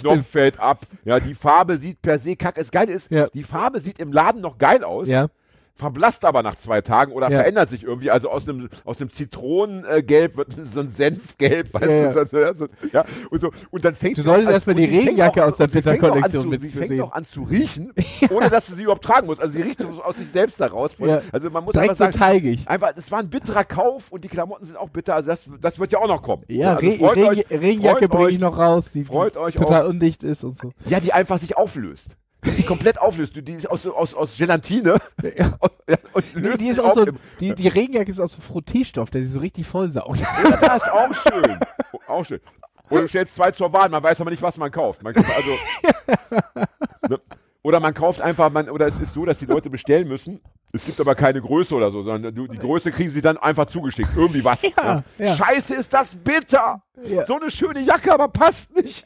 Knopf 0.00 0.26
fällt 0.28 0.58
ab, 0.60 0.86
ja, 1.04 1.20
die 1.20 1.34
Farbe 1.34 1.76
sieht 1.78 2.00
per 2.02 2.18
se 2.18 2.36
kacke. 2.36 2.60
Das 2.60 2.70
Geile 2.70 2.92
ist, 2.92 3.10
Ja. 3.10 3.26
die 3.28 3.42
Farbe 3.42 3.80
sieht 3.80 3.98
im 3.98 4.12
Laden 4.12 4.40
noch 4.40 4.58
geil 4.58 4.84
aus, 4.84 5.08
Ja, 5.08 5.28
verblasst 5.74 6.24
aber 6.24 6.42
nach 6.42 6.54
zwei 6.56 6.80
Tagen 6.80 7.12
oder 7.12 7.30
Ja. 7.30 7.38
verändert 7.38 7.68
sich 7.70 7.82
irgendwie. 7.84 8.10
Also 8.10 8.30
aus 8.30 8.48
einem, 8.48 8.68
aus 8.84 9.00
einem 9.00 9.10
Zitronengelb 9.10 10.36
wird 10.36 10.48
so 10.64 10.80
ein 10.80 10.88
Senfgelb, 10.90 11.72
weißt 11.74 11.86
Ja, 11.90 12.12
du? 12.24 12.26
So, 12.26 12.38
ja, 12.38 12.54
so, 12.54 12.66
ja, 12.92 13.04
und, 13.30 13.40
so. 13.40 13.50
und 13.70 13.84
dann 13.84 13.94
fängt 13.94 14.16
Du 14.18 14.20
auch 14.22 14.24
solltest 14.26 14.48
an- 14.48 14.54
erstmal 14.54 14.74
die 14.76 14.84
Regenjacke 14.84 15.42
auch- 15.42 15.48
aus 15.48 15.56
der 15.56 15.66
auch 15.66 16.28
zu- 16.28 16.44
mit 16.44 16.60
Sie 16.60 16.70
fängt 16.70 17.00
auch 17.00 17.12
an 17.12 17.24
zu 17.24 17.42
riechen, 17.42 17.92
ohne 18.30 18.50
dass 18.50 18.66
du 18.66 18.74
sie 18.74 18.82
überhaupt 18.82 19.04
tragen 19.04 19.26
musst. 19.26 19.40
Also 19.40 19.54
sie 19.54 19.62
riecht 19.62 19.80
so 19.80 19.88
aus 20.02 20.16
sich 20.16 20.28
selbst 20.28 20.60
daraus. 20.60 20.92
Ja. 20.98 21.20
Also 21.32 21.50
man 21.50 21.64
muss 21.64 21.72
direkt 21.72 21.90
einfach 21.90 22.12
so 22.12 22.18
sagen, 22.18 22.18
teigig. 22.18 22.68
einfach, 22.68 22.92
es 22.96 23.10
war 23.10 23.18
ein 23.20 23.30
bitterer 23.30 23.64
Kauf 23.64 24.10
und 24.12 24.24
die 24.24 24.28
Klamotten 24.28 24.66
sind 24.66 24.76
auch 24.76 24.90
bitter. 24.90 25.14
Also 25.14 25.28
das, 25.30 25.44
das 25.60 25.78
wird 25.78 25.92
ja 25.92 25.98
auch 25.98 26.08
noch 26.08 26.22
kommen. 26.22 26.44
Ja, 26.48 26.76
also 26.76 26.86
Re 26.86 26.92
Regen 26.92 27.04
euch, 27.28 27.50
Regenjacke 27.50 28.08
bringe 28.08 28.30
ich 28.30 28.38
noch 28.38 28.58
raus, 28.58 28.92
die, 28.92 29.04
freut 29.04 29.34
die 29.34 29.38
euch 29.38 29.54
total 29.54 29.86
undicht 29.86 30.22
ist 30.22 30.44
und 30.44 30.56
so. 30.56 30.72
Ja, 30.86 31.00
die 31.00 31.12
einfach 31.12 31.38
sich 31.38 31.56
auflöst. 31.56 32.16
Die 32.44 32.50
sich 32.50 32.66
komplett 32.66 33.00
auflöst. 33.00 33.34
Die 33.36 33.52
ist 33.52 33.70
aus, 33.70 33.86
aus, 33.86 34.14
aus 34.14 34.36
Gelatine. 34.36 34.98
Ja. 35.36 35.56
Und, 35.60 35.72
ja, 35.88 35.96
und 36.12 36.36
Nee, 36.36 36.56
die, 36.58 36.68
ist 36.68 36.80
auch 36.80 36.94
so, 36.94 37.06
die, 37.40 37.54
die 37.54 37.68
Regenjacke 37.68 38.10
ist 38.10 38.20
aus 38.20 38.32
so 38.32 38.40
Frotteestoff, 38.40 39.10
der 39.10 39.22
sich 39.22 39.30
so 39.32 39.38
richtig 39.38 39.66
vollsaugt. 39.66 40.20
Ja, 40.20 40.56
das 40.56 40.82
ist 40.82 40.90
auch 40.90 41.14
schön. 41.14 41.58
auch 42.08 42.24
schön. 42.24 42.40
Oder 42.90 43.02
du 43.02 43.08
stellst 43.08 43.34
zwei 43.36 43.50
zur 43.52 43.72
Wahl, 43.72 43.88
man 43.88 44.02
weiß 44.02 44.20
aber 44.20 44.30
nicht, 44.30 44.42
was 44.42 44.56
man 44.58 44.70
kauft. 44.70 45.02
Man, 45.02 45.14
also, 45.16 45.56
ne? 47.08 47.20
Oder 47.62 47.78
man 47.78 47.94
kauft 47.94 48.20
einfach, 48.20 48.50
man, 48.50 48.68
oder 48.68 48.86
es 48.86 48.98
ist 48.98 49.14
so, 49.14 49.24
dass 49.24 49.38
die 49.38 49.46
Leute 49.46 49.70
bestellen 49.70 50.08
müssen. 50.08 50.40
Es 50.72 50.84
gibt 50.84 51.00
aber 51.00 51.14
keine 51.14 51.40
Größe 51.40 51.74
oder 51.74 51.90
so, 51.90 52.02
sondern 52.02 52.34
du, 52.34 52.48
die 52.48 52.58
Größe 52.58 52.90
kriegen 52.90 53.10
sie 53.10 53.22
dann 53.22 53.38
einfach 53.38 53.66
zugeschickt. 53.66 54.10
Irgendwie 54.16 54.44
was. 54.44 54.62
Ja, 54.62 55.04
ja. 55.16 55.36
Scheiße, 55.36 55.74
ist 55.74 55.92
das 55.92 56.14
bitter. 56.14 56.82
Ja. 57.06 57.24
So 57.24 57.40
eine 57.40 57.50
schöne 57.50 57.80
Jacke, 57.80 58.12
aber 58.12 58.28
passt 58.28 58.74
nicht. 58.76 59.04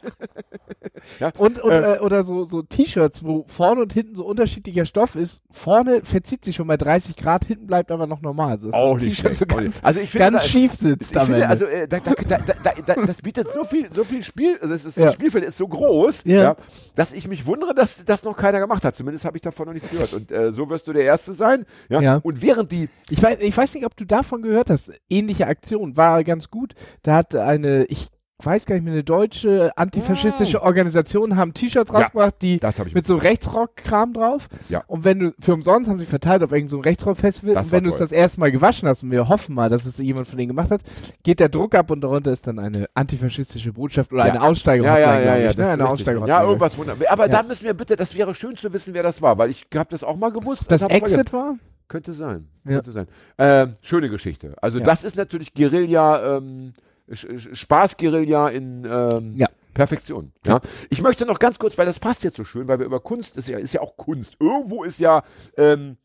ja. 1.20 1.31
Und, 1.38 1.61
und 1.61 1.70
Äh. 1.70 1.96
äh, 1.96 1.99
oder 2.01 2.25
so, 2.25 2.44
so 2.44 2.62
T-Shirts, 2.62 3.25
wo 3.25 3.44
vorne 3.46 3.83
und 3.83 3.92
hinten 3.92 4.16
so 4.16 4.25
unterschiedlicher 4.27 4.85
Stoff 4.87 5.14
ist. 5.14 5.40
Vorne 5.51 6.01
verzieht 6.05 6.44
sich 6.44 6.57
schon 6.57 6.66
bei 6.66 6.77
30 6.77 7.16
Grad, 7.16 7.44
hinten 7.44 7.66
bleibt 7.66 7.90
aber 7.92 8.07
noch 8.07 8.20
normal. 8.22 8.59
So, 8.61 8.72
Auch 8.72 8.94
das 8.94 9.05
nicht 9.05 9.20
T-Shirt 9.22 9.37
so 9.37 9.46
ganz. 9.46 9.79
Also 9.83 10.01
ich 10.01 10.11
finde, 10.11 10.31
ganz 10.33 10.42
da- 10.42 10.49
schief 10.49 10.72
Ich 10.75 10.79
sitzt 10.81 11.16
am 11.16 11.27
finde, 11.27 11.49
also 11.49 11.64
äh, 11.66 11.87
da, 11.87 12.01
da, 12.01 12.12
da, 12.14 12.38
da, 12.38 12.72
da, 12.87 13.07
das 13.07 13.22
bietet 13.22 13.51
so 13.51 13.64
viel, 13.64 13.88
so 13.94 14.05
viel 14.05 14.22
Spiel, 14.22 14.59
also 14.61 14.75
es 14.75 14.85
ist, 14.85 14.96
Ja. 14.96 15.07
das 15.07 15.14
Spielfeld 15.14 15.44
ist 15.44 15.57
so 15.57 15.68
groß, 15.68 16.22
Ja. 16.25 16.42
ja. 16.42 16.57
dass 16.96 17.12
ich 17.12 17.29
mich 17.29 17.46
wundere, 17.46 17.72
dass 17.75 18.05
das 18.05 18.25
noch 18.25 18.37
keiner 18.37 18.59
gemacht 18.59 18.85
hat. 18.85 18.96
Zumindest 18.96 19.25
habe 19.25 19.37
ich 19.37 19.42
davon 19.42 19.66
noch 19.66 19.75
nichts 19.75 19.90
gehört. 19.90 20.12
Und 20.12 20.33
äh, 20.33 20.51
so 20.53 20.68
wirst 20.68 20.88
du 20.88 20.92
der 20.92 21.05
Erste 21.05 21.35
sein. 21.35 21.64
Ja? 21.88 22.01
Ja. 22.01 22.20
Und 22.22 22.42
während 22.42 22.72
die, 22.72 22.88
Ich 23.11 23.22
weiß, 23.22 23.38
ich 23.40 23.57
weiß 23.57 23.75
nicht, 23.75 23.87
ob 23.87 23.96
du 23.96 24.05
davon 24.05 24.42
gehört 24.42 24.70
hast. 24.70 24.90
Ähnliche 25.09 25.46
Aktion 25.46 25.96
war 25.96 26.25
ganz 26.25 26.51
gut. 26.51 26.75
Da 27.03 27.14
hat 27.14 27.35
eine, 27.35 27.76
ich 27.85 28.09
weiß 28.43 28.67
gar 28.67 28.75
nicht 28.75 28.85
mehr, 28.85 28.93
eine 28.93 29.03
deutsche 29.03 29.73
antifaschistische 29.79 30.62
Organisation 30.62 31.37
haben 31.37 31.55
T-Shirts 31.55 31.93
rausgebracht, 31.93 32.35
die 32.43 32.59
Das 32.61 32.79
ich 32.79 32.95
mit 32.95 33.07
so 33.07 33.17
Rechtsrock-Kram 33.17 34.12
drauf. 34.12 34.49
Ja. 34.69 34.83
Und 34.89 35.05
wenn 35.05 35.19
du, 35.19 35.35
für 35.41 35.55
umsonst 35.55 35.89
haben 35.89 35.99
sie 35.99 36.05
verteilt 36.05 36.43
auf 36.43 36.53
irgendeinem 36.53 36.69
so 36.69 36.81
Rechtsrock-Festival. 36.81 37.55
Das 37.55 37.67
Und 37.67 37.73
wenn 37.73 37.85
du 37.85 37.91
es 37.91 37.97
das 37.97 38.12
erste 38.12 38.41
Mal 38.41 38.53
gewaschen 38.53 38.89
hast, 38.89 39.03
und 39.03 39.11
wir 39.11 39.29
hoffen 39.29 39.55
mal, 39.55 39.71
dass 39.71 39.87
es 39.87 39.97
jemand 39.99 40.29
von 40.29 40.37
denen 40.37 40.49
gemacht 40.49 40.71
hat, 40.71 40.83
geht 41.23 41.41
der 41.41 41.49
Druck 41.49 41.75
ab 41.75 41.91
und 41.91 42.03
darunter 42.03 42.31
ist 42.31 42.47
dann 42.47 42.59
eine 42.59 42.87
antifaschistische 42.93 43.73
Botschaft 43.73 44.12
oder 44.12 44.27
Ja. 44.27 44.33
eine 44.35 44.43
Aussteiger 44.43 44.85
ja, 44.85 44.99
ja, 44.99 45.19
ja, 45.19 45.37
ja, 45.37 45.37
ne? 45.37 45.45
das 45.47 45.57
Eine 45.57 45.71
richtig. 45.73 45.87
Aussteiger 45.89 46.27
ja, 46.29 46.43
irgendwas 46.43 46.77
wunderbar. 46.77 47.11
Aber 47.11 47.25
Ja. 47.25 47.29
da 47.29 47.43
müssen 47.43 47.65
wir 47.65 47.75
bitte, 47.75 47.97
das 47.97 48.15
wäre 48.15 48.35
schön 48.35 48.57
zu 48.57 48.71
wissen, 48.73 48.93
wer 48.93 49.03
das 49.03 49.23
war, 49.23 49.39
weil 49.39 49.49
ich 49.49 49.67
habe 49.75 49.89
das 49.91 50.05
auch 50.05 50.17
mal 50.17 50.31
gewusst. 50.31 50.71
Das 50.71 50.83
hab 50.83 50.91
mal 50.91 50.97
Exit 50.97 51.33
war? 51.33 51.55
Könnte 51.89 52.12
sein. 52.12 52.49
Ja. 52.65 52.73
Könnte 52.75 52.93
sein. 52.93 53.07
Ähm, 53.39 53.77
schöne 53.81 54.11
Geschichte. 54.11 54.55
Also 54.61 54.79
das 54.81 55.05
ist 55.05 55.17
natürlich 55.17 55.55
Guerilla, 55.55 56.37
ähm, 56.37 56.75
Spaß-Guerilla 57.12 58.49
in 58.49 58.85
ähm, 58.85 59.35
Ja. 59.37 59.49
Perfektion. 59.75 60.33
Ja. 60.47 60.61
Ich 60.88 61.03
möchte 61.03 61.27
noch 61.27 61.38
ganz 61.38 61.59
kurz, 61.59 61.77
weil 61.77 61.85
das 61.85 61.99
passt 61.99 62.25
jetzt 62.25 62.37
so 62.38 62.45
schön, 62.45 62.66
weil 62.66 62.79
wir 62.79 62.87
über 62.87 63.01
Kunst, 63.01 63.37
ist 63.37 63.49
ja, 63.49 63.59
ist 63.59 63.75
ja 63.75 63.83
auch 63.83 63.97
Kunst. 63.99 64.37
Irgendwo 64.40 64.85
ist 64.85 64.99
ja 64.99 65.23
ähm, 65.59 65.99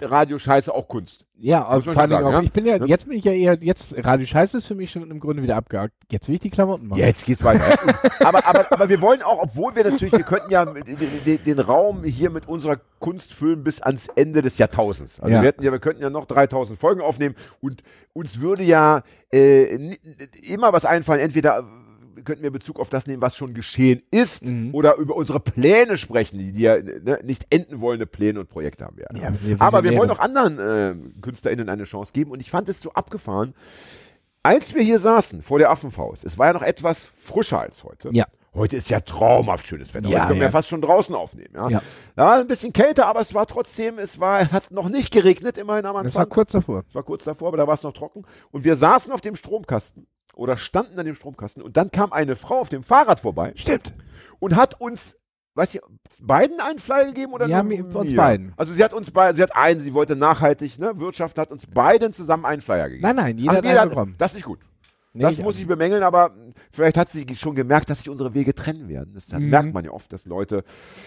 Radio 0.00 0.38
Scheiße 0.38 0.72
auch 0.74 0.88
Kunst. 0.88 1.24
Ja, 1.36 1.64
aber 1.64 1.82
vor 1.82 1.94
sagen, 1.94 2.12
auch, 2.14 2.32
ja? 2.32 2.42
ich 2.42 2.52
bin 2.52 2.66
ja, 2.66 2.76
Ja. 2.76 2.86
jetzt 2.86 3.06
bin 3.08 3.18
ich 3.18 3.24
ja 3.24 3.32
eher, 3.32 3.58
jetzt, 3.60 3.94
Radio 4.04 4.26
Scheiße 4.26 4.58
ist 4.58 4.66
für 4.66 4.74
mich 4.74 4.90
schon 4.90 5.08
im 5.10 5.20
Grunde 5.20 5.42
wieder 5.42 5.56
abgehakt. 5.56 5.94
Jetzt 6.10 6.28
will 6.28 6.34
ich 6.34 6.40
die 6.40 6.50
Klamotten 6.50 6.88
machen. 6.88 6.98
Jetzt 6.98 7.24
geht's 7.24 7.44
weiter. 7.44 7.64
aber, 8.20 8.44
aber, 8.46 8.72
aber 8.72 8.88
wir 8.88 9.00
wollen 9.00 9.22
auch, 9.22 9.42
obwohl 9.42 9.74
wir 9.76 9.84
natürlich, 9.84 10.12
wir 10.12 10.22
könnten 10.24 10.50
ja 10.50 10.64
den, 10.64 11.42
den, 11.44 11.58
Raum 11.60 12.04
hier 12.04 12.30
mit 12.30 12.48
unserer 12.48 12.80
Kunst 12.98 13.32
füllen 13.32 13.62
bis 13.62 13.80
ans 13.80 14.08
Ende 14.16 14.42
des 14.42 14.58
Jahrtausends. 14.58 15.20
Also 15.20 15.34
Ja. 15.34 15.42
wir, 15.42 15.48
hätten 15.48 15.62
ja, 15.62 15.72
wir 15.72 15.78
könnten 15.78 16.02
ja 16.02 16.10
noch 16.10 16.26
3000 16.26 16.78
Folgen 16.78 17.00
aufnehmen 17.00 17.36
und 17.60 17.82
uns 18.12 18.40
würde 18.40 18.64
ja 18.64 19.02
äh, 19.32 19.96
immer 20.42 20.72
was 20.72 20.84
einfallen. 20.84 21.20
Entweder 21.20 21.64
könnten 22.24 22.42
wir 22.42 22.50
Bezug 22.50 22.78
auf 22.80 22.88
das 22.88 23.06
nehmen, 23.06 23.22
was 23.22 23.36
schon 23.36 23.54
geschehen 23.54 24.02
ist, 24.10 24.44
Mhm. 24.44 24.74
oder 24.74 24.96
über 24.96 25.16
unsere 25.16 25.40
Pläne 25.40 25.96
sprechen, 25.96 26.38
die, 26.38 26.60
ja 26.60 26.76
ne, 26.78 27.20
nicht 27.24 27.46
enden 27.50 27.80
wollende 27.80 28.06
Pläne 28.06 28.40
und 28.40 28.48
Projekte 28.48 28.84
haben 28.84 28.96
werden. 28.96 29.20
Ja, 29.20 29.32
wir 29.40 29.60
aber 29.60 29.84
wir 29.84 29.96
wollen 29.96 30.10
auch 30.10 30.18
anderen 30.18 30.58
äh, 30.58 31.20
KünstlerInnen 31.22 31.68
eine 31.68 31.84
Chance 31.84 32.12
geben 32.12 32.30
und 32.30 32.40
ich 32.40 32.50
fand 32.50 32.68
es 32.68 32.80
so 32.80 32.92
abgefahren, 32.92 33.54
als 34.42 34.74
wir 34.74 34.82
hier 34.82 34.98
saßen 34.98 35.42
vor 35.42 35.58
der 35.58 35.70
Affenfaust, 35.70 36.24
es 36.24 36.38
war 36.38 36.46
ja 36.46 36.52
noch 36.52 36.62
etwas 36.62 37.06
frischer 37.16 37.60
als 37.60 37.82
heute. 37.84 38.08
Ja. 38.12 38.26
Heute 38.54 38.76
ist 38.76 38.88
ja 38.88 39.00
traumhaft 39.00 39.68
schönes 39.68 39.92
Wetter. 39.94 40.08
Ja, 40.08 40.20
heute 40.20 40.28
können 40.28 40.40
wir 40.40 40.46
ja. 40.46 40.50
fast 40.50 40.68
schon 40.68 40.80
draußen 40.80 41.14
aufnehmen. 41.14 41.50
Ja. 41.54 41.68
Ja. 41.68 41.82
Ja. 42.16 42.40
ein 42.40 42.48
bisschen 42.48 42.72
kälter, 42.72 43.06
aber 43.06 43.20
es 43.20 43.34
war 43.34 43.46
trotzdem, 43.46 43.98
es 43.98 44.18
war, 44.18 44.40
es 44.40 44.52
hat 44.52 44.70
noch 44.70 44.88
nicht 44.88 45.12
geregnet, 45.12 45.58
immerhin 45.58 45.84
am 45.84 45.96
Anfang. 45.96 46.04
Das 46.04 46.14
war 46.14 46.26
kurz 46.26 46.52
davor. 46.52 46.82
Es 46.88 46.94
war 46.94 47.02
kurz 47.02 47.24
davor, 47.24 47.48
aber 47.48 47.56
da 47.58 47.66
war 47.66 47.74
es 47.74 47.82
noch 47.82 47.92
trocken. 47.92 48.24
Und 48.50 48.64
wir 48.64 48.74
saßen 48.74 49.12
auf 49.12 49.20
dem 49.20 49.36
Stromkasten 49.36 50.06
oder 50.38 50.56
standen 50.56 50.98
an 50.98 51.04
dem 51.04 51.16
Stromkasten 51.16 51.62
und 51.62 51.76
dann 51.76 51.90
kam 51.90 52.12
eine 52.12 52.36
Frau 52.36 52.60
auf 52.60 52.68
dem 52.68 52.82
Fahrrad 52.82 53.20
vorbei 53.20 53.52
Stimmt. 53.56 53.92
und 54.38 54.54
hat 54.54 54.80
uns, 54.80 55.16
weiß 55.54 55.74
ich, 55.74 55.80
beiden 56.20 56.60
einen 56.60 56.78
Flyer 56.78 57.06
gegeben 57.06 57.32
oder 57.32 57.46
Ja, 57.46 57.62
nur 57.62 57.96
uns 57.96 58.14
beiden. 58.14 58.54
Also 58.56 58.72
sie 58.72 58.84
hat 58.84 58.94
uns 58.94 59.10
beiden, 59.10 59.36
sie 59.36 59.42
hat 59.42 59.56
einen, 59.56 59.80
sie 59.80 59.92
wollte 59.94 60.14
nachhaltig, 60.14 60.78
ne, 60.78 60.98
Wirtschaft 61.00 61.38
hat 61.38 61.50
uns 61.50 61.66
beiden 61.66 62.12
zusammen 62.12 62.44
einen 62.46 62.62
Flyer 62.62 62.88
gegeben. 62.88 63.02
Nein, 63.02 63.16
nein, 63.16 63.38
jeder 63.38 63.52
Ach, 63.52 63.56
hat 63.56 63.64
jeder 63.64 63.82
einen 63.82 63.90
bekommen. 63.90 64.14
Das 64.16 64.30
ist 64.30 64.36
nicht 64.36 64.46
gut. 64.46 64.60
Nee, 65.18 65.24
das 65.24 65.32
ich 65.38 65.42
muss 65.44 65.58
ich 65.58 65.66
bemängeln, 65.66 66.02
aber 66.02 66.30
vielleicht 66.72 66.96
hat 66.96 67.08
sie 67.10 67.26
schon 67.34 67.54
gemerkt, 67.54 67.90
dass 67.90 67.98
sich 67.98 68.08
unsere 68.08 68.34
Wege 68.34 68.54
trennen 68.54 68.88
werden. 68.88 69.12
Das 69.14 69.30
Mhm. 69.32 69.50
merkt 69.50 69.74
man 69.74 69.84
ja 69.84 69.90
oft, 69.90 70.12
dass 70.12 70.26
Leute 70.26 70.64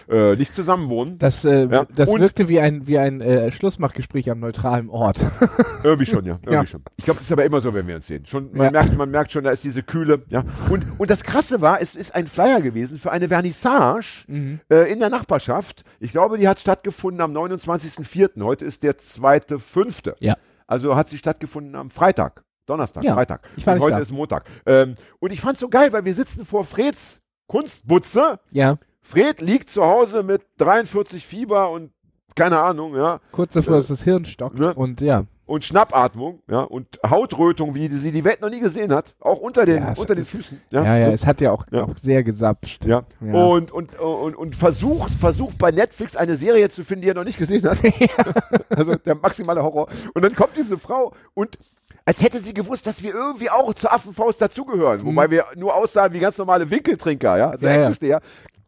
äh, 0.08 0.36
nicht 0.36 0.54
zusammen 0.54 0.88
wohnen. 0.88 1.18
Das, 1.18 1.44
äh, 1.44 1.66
Ja, 1.66 1.84
das 1.94 2.08
und- 2.08 2.20
wirkte 2.20 2.48
wie 2.48 2.60
ein, 2.60 2.86
wie 2.86 2.98
ein 2.98 3.20
äh, 3.20 3.50
Schlussmachgespräch 3.52 4.30
am 4.30 4.40
neutralen 4.40 4.88
Ort. 4.88 5.18
Irgendwie 5.82 6.06
schon, 6.06 6.24
ja. 6.24 6.34
Irgendwie 6.34 6.52
Ja. 6.54 6.66
schon. 6.66 6.82
Ich 6.96 7.04
glaube, 7.04 7.18
das 7.18 7.26
ist 7.26 7.32
aber 7.32 7.44
immer 7.44 7.60
so, 7.60 7.74
wenn 7.74 7.86
wir 7.86 7.96
uns 7.96 8.06
sehen. 8.06 8.24
Schon, 8.26 8.50
man, 8.52 8.66
Ja. 8.66 8.70
merkt, 8.70 8.96
man 8.96 9.10
merkt 9.10 9.32
schon, 9.32 9.44
da 9.44 9.50
ist 9.50 9.64
diese 9.64 9.82
Kühle. 9.82 10.22
Ja. 10.28 10.44
Und, 10.70 10.86
und 10.98 11.10
das 11.10 11.22
Krasse 11.24 11.60
war, 11.60 11.80
es 11.80 11.94
ist 11.94 12.14
ein 12.14 12.26
Flyer 12.26 12.60
gewesen 12.60 12.98
für 12.98 13.10
eine 13.12 13.28
Vernissage 13.28 14.24
Mhm. 14.28 14.60
äh, 14.70 14.92
in 14.92 15.00
der 15.00 15.08
Nachbarschaft. 15.10 15.84
Ich 16.00 16.12
glaube, 16.12 16.38
die 16.38 16.48
hat 16.48 16.58
stattgefunden 16.60 17.20
am 17.22 17.32
29.04. 17.32 18.42
Heute 18.44 18.64
ist 18.64 18.82
der 18.82 18.98
2.05. 18.98 20.14
Ja. 20.20 20.36
Also 20.66 20.96
hat 20.96 21.08
sie 21.08 21.18
stattgefunden 21.18 21.74
am 21.74 21.90
Freitag. 21.90 22.44
Donnerstag, 22.66 23.02
Ja, 23.04 23.14
Freitag. 23.14 23.40
ich 23.56 23.66
war 23.66 23.74
und 23.74 23.80
heute 23.80 23.96
da. 23.96 23.98
ist 24.02 24.12
Montag. 24.12 24.44
Ähm, 24.66 24.94
und 25.20 25.32
ich 25.32 25.40
fand's 25.40 25.60
so 25.60 25.68
geil, 25.68 25.92
weil 25.92 26.04
wir 26.04 26.14
sitzen 26.14 26.44
vor 26.46 26.64
Freds 26.64 27.20
Kunstbutze. 27.48 28.38
Ja, 28.50 28.78
Fred 29.02 29.40
liegt 29.40 29.68
zu 29.70 29.84
Hause 29.84 30.22
mit 30.22 30.42
43 30.58 31.26
Fieber 31.26 31.70
und 31.70 31.90
keine 32.34 32.60
Ahnung, 32.60 32.94
ja, 32.96 33.20
kurz 33.32 33.52
davor, 33.52 33.76
dass 33.76 33.88
das 33.88 34.02
Hirn 34.04 34.24
stockt. 34.24 34.58
ne? 34.58 34.72
Und 34.72 35.00
ja, 35.02 35.24
und 35.44 35.64
Schnappatmung, 35.66 36.40
ja, 36.48 36.60
und 36.60 36.98
Hautrötung, 37.06 37.74
wie 37.74 37.88
sie 37.88 38.10
die 38.10 38.24
Welt 38.24 38.40
noch 38.40 38.48
nie 38.48 38.60
gesehen 38.60 38.90
hat, 38.92 39.14
auch 39.20 39.38
unter 39.38 39.66
den, 39.66 39.82
Ja, 39.82 39.90
es- 39.92 39.98
unter 39.98 40.14
den 40.14 40.24
Füßen, 40.24 40.58
ja, 40.70 40.82
ja. 40.84 40.96
ja, 40.96 41.08
es 41.10 41.26
hat 41.26 41.42
ja 41.42 41.50
auch, 41.52 41.66
auch 41.72 41.98
sehr 41.98 42.22
gesapscht. 42.22 42.86
Ja. 42.86 43.02
Ja. 43.20 43.34
Und, 43.34 43.70
und, 43.72 43.98
und, 43.98 44.34
und 44.34 44.56
versucht, 44.56 45.12
versucht 45.12 45.58
bei 45.58 45.72
Netflix 45.72 46.16
eine 46.16 46.36
Serie 46.36 46.70
zu 46.70 46.84
finden, 46.84 47.02
die 47.02 47.08
er 47.08 47.14
noch 47.14 47.24
nicht 47.24 47.36
gesehen 47.38 47.68
hat. 47.68 47.78
also 48.70 48.94
der 48.94 49.14
maximale 49.16 49.62
Horror. 49.62 49.88
Und 50.14 50.24
dann 50.24 50.34
kommt 50.34 50.56
diese 50.56 50.78
Frau 50.78 51.12
und 51.34 51.58
als 52.04 52.20
hätte 52.20 52.38
sie 52.38 52.54
gewusst, 52.54 52.86
dass 52.86 53.02
wir 53.02 53.14
irgendwie 53.14 53.50
auch 53.50 53.72
zur 53.74 53.92
Affenfaust 53.92 54.40
dazugehören, 54.40 55.04
wobei 55.04 55.30
wir 55.30 55.44
nur 55.56 55.74
aussahen 55.74 56.12
wie 56.12 56.18
ganz 56.20 56.36
normale 56.38 56.68
Winkeltrinker, 56.70 57.36
ja, 57.38 57.50
also 57.50 57.66
Mhm. 57.66 57.72
Ja, 57.72 58.08
ja. 58.08 58.20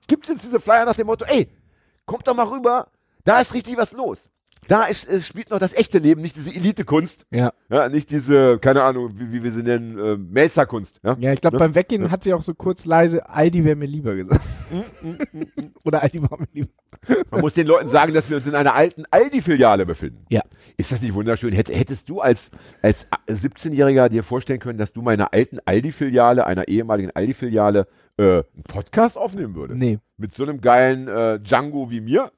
Gibt 0.06 0.28
uns 0.28 0.42
diese 0.42 0.60
Flyer 0.60 0.84
nach 0.84 0.94
dem 0.96 1.06
Motto, 1.06 1.24
ey, 1.24 1.48
kommt 2.06 2.26
doch 2.28 2.34
mal 2.36 2.46
rüber, 2.46 2.88
da 3.24 3.40
ist 3.40 3.54
richtig 3.54 3.76
was 3.76 3.92
los. 3.92 4.28
Da 4.68 4.84
ist, 4.84 5.06
es 5.08 5.26
spielt 5.26 5.50
noch 5.50 5.58
das 5.58 5.74
echte 5.74 5.98
Leben, 5.98 6.22
nicht 6.22 6.36
diese 6.36 6.50
Elitekunst, 6.50 7.26
Ja, 7.30 7.52
ja, 7.68 7.88
nicht 7.90 8.10
diese, 8.10 8.58
keine 8.58 8.82
Ahnung, 8.82 9.10
wie, 9.14 9.30
wie 9.32 9.42
wir 9.42 9.52
sie 9.52 9.62
nennen, 9.62 9.98
äh, 9.98 10.16
Melzerkunst, 10.16 11.00
ja. 11.02 11.16
ja 11.18 11.32
ich 11.32 11.40
glaube, 11.40 11.56
Ne? 11.56 11.58
beim 11.58 11.74
Weggehen 11.74 12.10
hat 12.10 12.22
sie 12.22 12.32
auch 12.32 12.42
so 12.42 12.54
kurz 12.54 12.86
leise, 12.86 13.28
Aldi 13.28 13.64
wäre 13.64 13.76
mir 13.76 13.86
lieber 13.86 14.14
gesagt. 14.14 14.40
Oder 15.84 16.02
Aldi 16.02 16.22
war 16.22 16.38
mir 16.38 16.48
lieber. 16.52 16.70
Man 17.30 17.40
muss 17.40 17.54
den 17.54 17.66
Leuten 17.66 17.88
sagen, 17.88 18.14
dass 18.14 18.28
wir 18.30 18.36
uns 18.38 18.46
in 18.46 18.54
einer 18.54 18.74
alten 18.74 19.04
Aldi-Filiale 19.10 19.86
befinden. 19.86 20.24
Ja. 20.30 20.42
Ist 20.76 20.90
das 20.92 21.02
nicht 21.02 21.14
wunderschön? 21.14 21.52
Hätt, 21.52 21.68
hättest 21.68 22.08
du 22.08 22.20
als, 22.20 22.50
als 22.82 23.06
17-Jähriger 23.28 24.08
dir 24.08 24.22
vorstellen 24.24 24.60
können, 24.60 24.78
dass 24.78 24.92
du 24.92 25.02
meiner 25.02 25.32
alten 25.32 25.58
Aldi-Filiale, 25.64 26.46
einer 26.46 26.68
ehemaligen 26.68 27.10
Aldi-Filiale, 27.10 27.86
äh, 28.16 28.22
einen 28.22 28.44
Podcast 28.66 29.16
aufnehmen 29.18 29.54
würdest? 29.54 29.78
Nee, 29.78 29.98
Mit 30.16 30.32
so 30.32 30.44
einem 30.44 30.60
geilen 30.60 31.08
äh, 31.08 31.40
Django 31.40 31.90
wie 31.90 32.00
mir? 32.00 32.32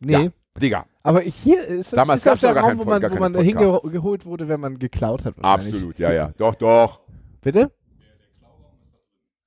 nee. 0.00 0.12
Ja. 0.12 0.28
Digga, 0.62 0.86
Aber 1.02 1.20
hier 1.20 1.64
ist 1.64 1.92
das, 1.92 1.96
Damals 1.96 2.18
ist 2.20 2.26
das 2.26 2.40
der 2.40 2.56
Raum, 2.56 2.78
wo 2.78 2.84
man, 2.84 3.02
wo 3.02 3.16
man 3.16 3.34
hingeholt 3.34 4.24
wurde, 4.24 4.46
wenn 4.46 4.60
man 4.60 4.78
geklaut 4.78 5.24
hat. 5.24 5.34
absolut, 5.42 5.98
ja, 5.98 6.12
ja. 6.12 6.32
Doch, 6.38 6.54
doch. 6.54 7.00
Bitte? 7.40 7.72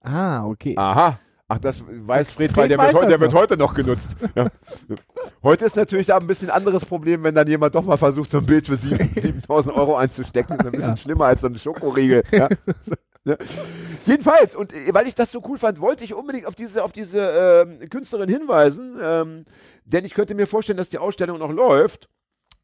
Ah, 0.02 0.46
okay. 0.46 0.74
Aha. 0.78 1.20
Ach, 1.50 1.60
das 1.60 1.82
weiß 1.88 2.30
Fred, 2.30 2.52
Fred 2.52 2.58
weil 2.58 2.68
der, 2.68 2.78
wird, 2.78 3.10
der 3.10 3.20
wird 3.22 3.34
heute 3.34 3.56
noch 3.58 3.74
genutzt. 3.74 4.16
Ja. 4.36 4.50
Heute 5.42 5.66
ist 5.66 5.76
natürlich 5.78 6.08
da 6.08 6.18
ein 6.18 6.28
bisschen 6.28 6.50
anderes 6.50 6.84
Problem, 6.86 7.24
wenn 7.24 7.34
dann 7.36 7.48
jemand 7.48 7.74
doch 7.74 7.84
mal 7.84 7.96
versucht, 7.98 8.32
so 8.32 8.40
ein 8.40 8.46
Bild 8.46 8.68
für 8.68 8.76
sieben- 8.76 9.12
7000 9.16 9.74
Euro 9.76 9.96
einzustecken. 9.96 10.58
Das 10.58 10.66
ist 10.66 10.66
ein 10.68 10.72
bisschen 10.74 10.90
Ja. 10.92 10.98
schlimmer 10.98 11.26
als 11.26 11.42
so 11.42 11.48
eine 11.48 11.58
Schokoriegel. 11.58 12.24
Ja. 12.32 12.50
Ne? 13.24 13.38
Jedenfalls, 14.06 14.56
und 14.56 14.74
äh, 14.74 14.94
weil 14.94 15.08
ich 15.08 15.16
das 15.16 15.32
so 15.32 15.42
cool 15.48 15.58
fand, 15.58 15.80
wollte 15.80 16.04
ich 16.04 16.14
unbedingt 16.14 16.46
auf 16.46 16.56
diese, 16.56 16.84
auf 16.84 16.92
diese 16.92 17.20
ähm, 17.22 17.90
Künstlerin 17.90 18.30
hinweisen, 18.30 18.98
ähm, 19.02 19.46
denn 19.86 20.06
ich 20.06 20.14
könnte 20.14 20.36
mir 20.36 20.48
vorstellen, 20.48 20.78
dass 20.78 20.90
die 20.90 20.98
Ausstellung 20.98 21.40
noch 21.40 21.52
läuft. 21.52 22.10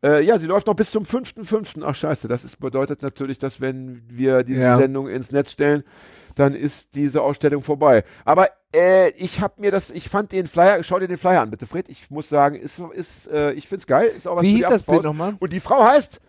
Äh, 0.03 0.23
ja, 0.23 0.37
sie 0.39 0.47
läuft 0.47 0.67
noch 0.67 0.75
bis 0.75 0.91
zum 0.91 1.03
5.5. 1.03 1.81
Ach 1.85 1.95
scheiße, 1.95 2.27
das 2.27 2.43
ist, 2.43 2.59
bedeutet 2.59 3.01
natürlich, 3.01 3.39
dass 3.39 3.61
wenn 3.61 4.03
wir 4.09 4.43
diese. 4.43 4.75
Sendung 4.77 5.07
ins 5.07 5.31
Netz 5.31 5.51
stellen, 5.51 5.83
dann 6.35 6.55
ist 6.55 6.95
diese 6.95 7.21
Ausstellung 7.21 7.61
vorbei. 7.61 8.03
Aber 8.25 8.49
äh, 8.75 9.09
ich 9.11 9.41
habe 9.41 9.61
mir 9.61 9.71
das, 9.71 9.91
ich 9.91 10.09
fand 10.09 10.31
den 10.31 10.47
Flyer, 10.47 10.83
schau 10.83 10.99
dir 10.99 11.07
den 11.07 11.17
Flyer 11.17 11.41
an, 11.41 11.51
bitte 11.51 11.67
Fred. 11.67 11.89
Ich 11.89 12.09
muss 12.09 12.29
sagen, 12.29 12.55
ist, 12.55 12.79
ist 12.93 13.27
äh, 13.27 13.53
ich 13.53 13.67
find's 13.67 13.87
geil. 13.87 14.07
Ist 14.07 14.27
auch 14.27 14.37
was 14.37 14.43
Wie 14.43 14.55
hieß 14.55 14.67
das 14.67 14.83
Bild 14.83 15.03
nochmal? 15.03 15.35
Und 15.39 15.53
die 15.53 15.59
Frau 15.59 15.83
heißt 15.83 16.21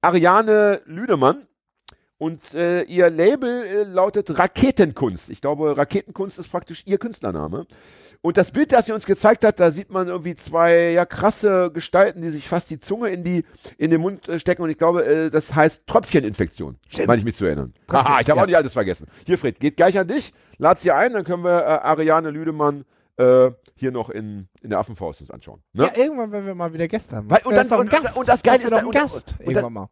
Ariane 0.00 0.82
Lüdemann. 0.86 1.46
Und 2.18 2.52
äh, 2.52 2.82
ihr 2.82 3.08
Label 3.08 3.64
äh, 3.64 3.82
lautet 3.84 4.38
Raketenkunst. 4.38 5.30
Ich 5.30 5.40
glaube, 5.40 5.78
Raketenkunst 5.78 6.38
ist 6.38 6.50
praktisch 6.50 6.82
ihr 6.84 6.98
Künstlername. 6.98 7.66
Und 8.22 8.36
das 8.36 8.50
Bild, 8.50 8.70
das 8.72 8.84
sie 8.86 8.92
uns 8.92 9.06
gezeigt 9.06 9.44
hat, 9.44 9.60
da 9.60 9.70
sieht 9.70 9.90
man 9.90 10.08
irgendwie 10.08 10.34
zwei 10.34 10.90
ja 10.90 11.06
krasse 11.06 11.70
Gestalten, 11.72 12.20
die 12.20 12.28
sich 12.28 12.48
fast 12.48 12.68
die 12.68 12.78
Zunge 12.78 13.08
in, 13.08 13.24
die, 13.24 13.44
in 13.78 13.90
den 13.90 14.02
Mund 14.02 14.28
äh, 14.28 14.38
stecken. 14.38 14.60
Und 14.62 14.68
ich 14.68 14.76
glaube, 14.76 15.06
äh, 15.06 15.30
das 15.30 15.54
heißt 15.54 15.86
Tröpfcheninfektion, 15.86 16.78
meine 17.06 17.18
ich 17.18 17.24
mich 17.24 17.36
zu 17.36 17.46
erinnern. 17.46 17.72
Haha, 17.90 18.20
ich 18.20 18.28
habe 18.28 18.36
ja. 18.38 18.42
auch 18.42 18.46
nicht 18.46 18.56
alles 18.56 18.74
vergessen. 18.74 19.06
Hier, 19.24 19.38
Fred, 19.38 19.58
geht 19.58 19.76
gleich 19.76 19.98
an 19.98 20.06
dich. 20.06 20.34
Lad 20.58 20.78
sie 20.78 20.90
ein, 20.92 21.14
dann 21.14 21.24
können 21.24 21.44
wir 21.44 21.60
äh, 21.60 21.64
Ariane 21.64 22.30
Lüdemann 22.30 22.84
äh, 23.16 23.52
hier 23.74 23.90
noch 23.90 24.10
in, 24.10 24.48
in 24.60 24.68
der 24.68 24.80
Affenfaust 24.80 25.22
uns 25.22 25.30
anschauen. 25.30 25.62
Ne? 25.72 25.84
Ja, 25.84 26.02
irgendwann, 26.02 26.30
wenn 26.30 26.44
wir 26.44 26.54
mal 26.54 26.74
wieder 26.74 26.88
Gäste 26.88 27.16
haben. 27.16 27.30
Weil- 27.30 27.40
und 27.44 27.54
dann- 27.54 27.62
ist 27.62 27.72
doch 27.72 27.78
ein 27.78 27.88
und- 27.88 27.92
und- 27.94 28.02
Gast. 28.02 28.16
und 28.18 28.28
das 28.28 28.42
Geile 28.42 28.64
ist 28.64 28.70
dann- 28.70 28.90
Gast. 28.90 29.34
Irgendwann 29.38 29.72
mal. 29.72 29.88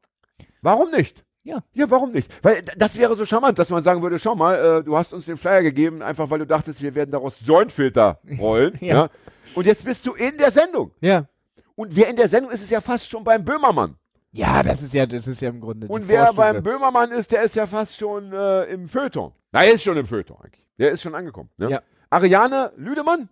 Warum 0.61 0.91
nicht? 0.91 1.25
Ja. 1.45 1.63
Ja, 1.73 1.91
warum 1.91 2.13
nicht? 2.13 2.31
Weil 2.45 2.63
das 2.77 2.99
wäre 2.99 3.17
so 3.17 3.25
charmant, 3.25 3.59
dass 3.59 3.71
man 3.71 3.83
sagen 3.83 4.03
würde, 4.03 4.19
schau 4.19 4.35
mal, 4.35 4.55
äh, 4.81 4.85
du 4.85 4.97
hast 4.97 5.13
uns 5.15 5.27
den 5.27 5.37
Flyer 5.37 5.63
gegeben, 5.63 6.03
einfach 6.03 6.29
weil 6.31 6.41
du 6.41 6.47
dachtest, 6.47 6.83
wir 6.83 6.95
werden 6.95 7.11
daraus 7.11 7.41
Jointfilter 7.41 8.21
rollen. 8.39 8.77
ja. 8.81 8.95
Ja. 8.95 9.11
Und 9.55 9.67
jetzt 9.67 9.85
bist 9.85 10.05
du 10.07 10.13
in 10.13 10.37
der 10.37 10.51
Sendung. 10.51 10.91
Ja. 11.01 11.27
Und 11.75 11.97
wer 11.97 12.09
in 12.09 12.17
der 12.17 12.29
Sendung 12.29 12.53
ist, 12.53 12.61
ist 12.63 12.71
ja 12.71 12.81
fast 12.83 13.09
schon 13.09 13.25
beim 13.25 13.45
Böhmermann. 13.45 13.97
Ja, 14.33 14.63
das 14.63 14.83
ist 14.83 14.93
ja, 14.93 15.07
das 15.07 15.27
ist 15.27 15.41
ja 15.41 15.49
im 15.49 15.61
Grunde. 15.61 15.87
Und 15.87 16.07
wer 16.07 16.27
Vorstufe. 16.27 16.53
beim 16.53 16.63
Böhmermann 16.63 17.13
ist, 17.13 17.33
der 17.33 17.43
ist 17.45 17.57
ja 17.57 17.67
fast 17.67 17.97
schon 17.97 18.31
äh, 18.33 18.65
im 18.65 18.89
Feuilleton. 18.89 19.33
Na, 19.53 19.65
er 19.65 19.73
ist 19.73 19.83
schon 19.85 19.97
im 19.97 20.07
Feuilleton 20.07 20.37
eigentlich. 20.43 20.67
Der 20.79 20.91
ist 20.91 21.01
schon 21.01 21.15
angekommen. 21.15 21.49
Ne? 21.57 21.71
Ja. 21.71 21.83
Ariane 22.11 22.73
Lüdemann? 22.77 23.31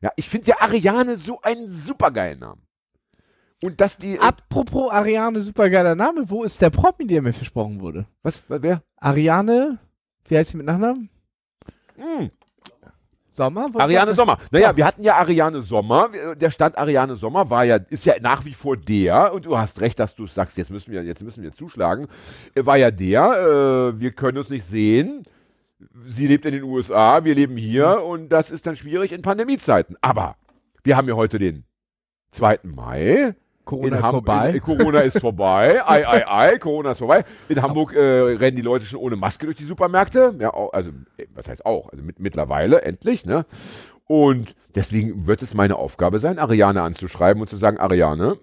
Ja, 0.00 0.12
ich 0.16 0.28
finde 0.28 0.48
ja 0.48 0.56
Ariane 0.60 1.16
so 1.16 1.40
einen 1.42 1.68
supergeilen 1.70 2.38
Namen. 2.38 2.62
Und 3.62 3.80
dass 3.80 3.96
die. 3.96 4.18
Apropos 4.18 4.90
Ariane, 4.90 5.40
supergeiler 5.40 5.94
Name. 5.94 6.28
Wo 6.28 6.42
ist 6.44 6.60
der 6.60 6.70
Promi, 6.70 7.06
der 7.06 7.22
mir 7.22 7.32
versprochen 7.32 7.80
wurde? 7.80 8.06
was? 8.22 8.42
Wer? 8.48 8.82
Ariane, 8.96 9.78
wie 10.28 10.36
heißt 10.36 10.50
sie 10.50 10.56
mit 10.56 10.66
Nachnamen? 10.66 11.08
Hm, 11.96 12.30
Sommer? 13.28 13.68
Ariane 13.74 14.12
Sommer. 14.14 14.38
Naja, 14.50 14.70
Ja. 14.70 14.76
wir 14.76 14.84
hatten 14.86 15.02
ja 15.02 15.14
Ariane 15.16 15.62
Sommer. 15.62 16.10
Der 16.36 16.50
Stand 16.50 16.76
Ariane 16.76 17.16
Sommer 17.16 17.48
war 17.48 17.64
ja, 17.64 17.76
ist 17.76 18.04
ja 18.04 18.14
nach 18.20 18.44
wie 18.44 18.52
vor 18.52 18.76
der, 18.76 19.32
und 19.32 19.46
du 19.46 19.56
hast 19.56 19.80
recht, 19.80 19.98
dass 19.98 20.14
du 20.14 20.26
sagst, 20.26 20.58
jetzt 20.58 20.70
müssen 20.70 20.92
wir, 20.92 21.02
jetzt 21.02 21.22
müssen 21.22 21.42
wir 21.42 21.52
zuschlagen, 21.52 22.08
äh, 22.54 22.66
war 22.66 22.76
ja 22.76 22.90
der, 22.90 23.92
äh, 23.94 24.00
wir 24.00 24.10
können 24.12 24.38
uns 24.38 24.50
nicht 24.50 24.66
sehen. 24.66 25.22
Sie 26.06 26.26
lebt 26.26 26.44
in 26.44 26.52
den 26.52 26.62
USA, 26.64 27.24
wir 27.24 27.34
leben 27.34 27.56
hier 27.56 28.02
und 28.02 28.28
das 28.28 28.50
ist 28.50 28.66
dann 28.66 28.76
schwierig 28.76 29.12
in 29.12 29.22
Pandemiezeiten. 29.22 29.96
Aber 30.00 30.36
wir 30.84 30.96
haben 30.96 31.08
ja 31.08 31.14
heute 31.14 31.38
den 31.38 31.64
2. 32.32 32.60
Mai. 32.64 33.34
Corona 33.64 33.88
In 33.88 33.94
ist 33.94 34.02
Ham- 34.02 34.10
vorbei. 34.12 34.50
In, 34.50 34.60
Corona 34.60 35.00
ist 35.00 35.20
vorbei. 35.20 35.80
ei, 35.86 36.06
ei, 36.06 36.24
ei, 36.28 36.58
Corona 36.58 36.90
ist 36.92 36.98
vorbei. 36.98 37.24
In 37.48 37.62
Hamburg 37.62 37.94
äh, 37.94 37.98
rennen 38.00 38.56
die 38.56 38.62
Leute 38.62 38.84
schon 38.84 38.98
ohne 38.98 39.16
Maske 39.16 39.46
durch 39.46 39.56
die 39.58 39.64
Supermärkte. 39.64 40.34
Ja, 40.38 40.50
also, 40.72 40.90
äh, 41.16 41.26
was 41.34 41.48
heißt 41.48 41.64
auch? 41.64 41.88
Also 41.90 42.02
mit, 42.04 42.18
mittlerweile, 42.18 42.82
endlich, 42.82 43.24
ne? 43.24 43.46
Und 44.06 44.54
deswegen 44.74 45.26
wird 45.26 45.42
es 45.42 45.54
meine 45.54 45.76
Aufgabe 45.76 46.18
sein, 46.18 46.38
Ariane 46.38 46.82
anzuschreiben 46.82 47.40
und 47.40 47.48
zu 47.48 47.56
sagen, 47.56 47.78
Ariane, 47.78 48.36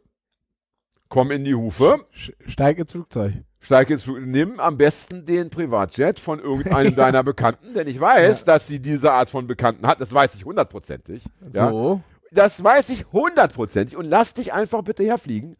komm 1.09 1.31
in 1.31 1.43
die 1.43 1.53
Hufe, 1.55 2.05
Steig 2.47 2.77
ins 2.79 2.91
Flugzeug. 2.93 3.33
steig 3.59 3.89
jetzt, 3.89 4.07
nimm 4.07 4.59
am 4.59 4.77
besten 4.77 5.25
den 5.25 5.49
Privatjet 5.49 6.19
von 6.19 6.39
irgendeinem 6.39 6.95
deiner 6.95 7.23
Bekannten, 7.23 7.73
denn 7.73 7.87
ich 7.87 7.99
weiß, 7.99 8.45
dass 8.45 8.67
sie 8.67 8.79
diese 8.79 9.11
Art 9.11 9.29
von 9.29 9.47
Bekannten 9.47 9.85
hat, 9.85 9.99
das 9.99 10.13
weiß 10.13 10.35
ich 10.35 10.45
hundertprozentig. 10.45 11.23
Ja? 11.53 12.01
Das 12.31 12.63
weiß 12.63 12.89
ich 12.89 13.05
hundertprozentig. 13.11 13.97
Und 13.97 14.05
lass 14.05 14.33
dich 14.33 14.53
einfach 14.53 14.83
bitte 14.83 15.03
herfliegen. 15.03 15.57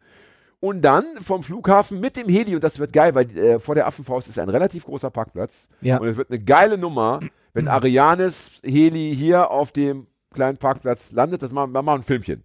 Und 0.60 0.82
dann 0.82 1.04
vom 1.22 1.42
Flughafen 1.42 2.00
mit 2.00 2.16
dem 2.16 2.28
Heli, 2.28 2.54
und 2.54 2.62
das 2.62 2.78
wird 2.78 2.92
geil, 2.92 3.14
weil 3.14 3.36
äh, 3.36 3.58
vor 3.58 3.74
der 3.74 3.86
Affenfaust 3.86 4.28
ist 4.28 4.38
ein 4.38 4.50
relativ 4.50 4.84
großer 4.84 5.10
Parkplatz. 5.10 5.68
Ja. 5.80 5.98
Und 5.98 6.08
es 6.08 6.16
wird 6.18 6.30
eine 6.30 6.38
geile 6.38 6.76
Nummer, 6.76 7.20
wenn 7.54 7.66
Arianes 7.66 8.50
Heli 8.62 9.14
hier 9.16 9.50
auf 9.50 9.72
dem 9.72 10.06
kleinen 10.34 10.58
Parkplatz 10.58 11.12
landet. 11.12 11.42
Das 11.42 11.50
machen 11.52 11.72
wir 11.72 11.82
machen 11.82 12.02
ein 12.02 12.04
Filmchen. 12.04 12.44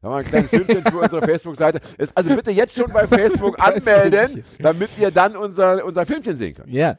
Da 0.00 0.08
machen 0.08 0.24
wir 0.32 0.38
ein 0.38 0.48
kleines 0.48 0.50
Filmchen 0.66 0.92
für 0.92 0.98
unsere 0.98 1.24
Facebook-Seite. 1.24 1.80
Also 2.16 2.34
bitte 2.34 2.50
jetzt 2.50 2.74
schon 2.74 2.92
bei 2.92 3.06
Facebook 3.06 3.60
anmelden, 3.64 4.44
damit 4.58 4.90
ihr 4.98 5.12
dann 5.12 5.36
unser, 5.36 5.84
unser 5.84 6.04
Filmchen 6.04 6.36
sehen 6.36 6.54
könnt. 6.54 6.68
Ja. 6.68 6.98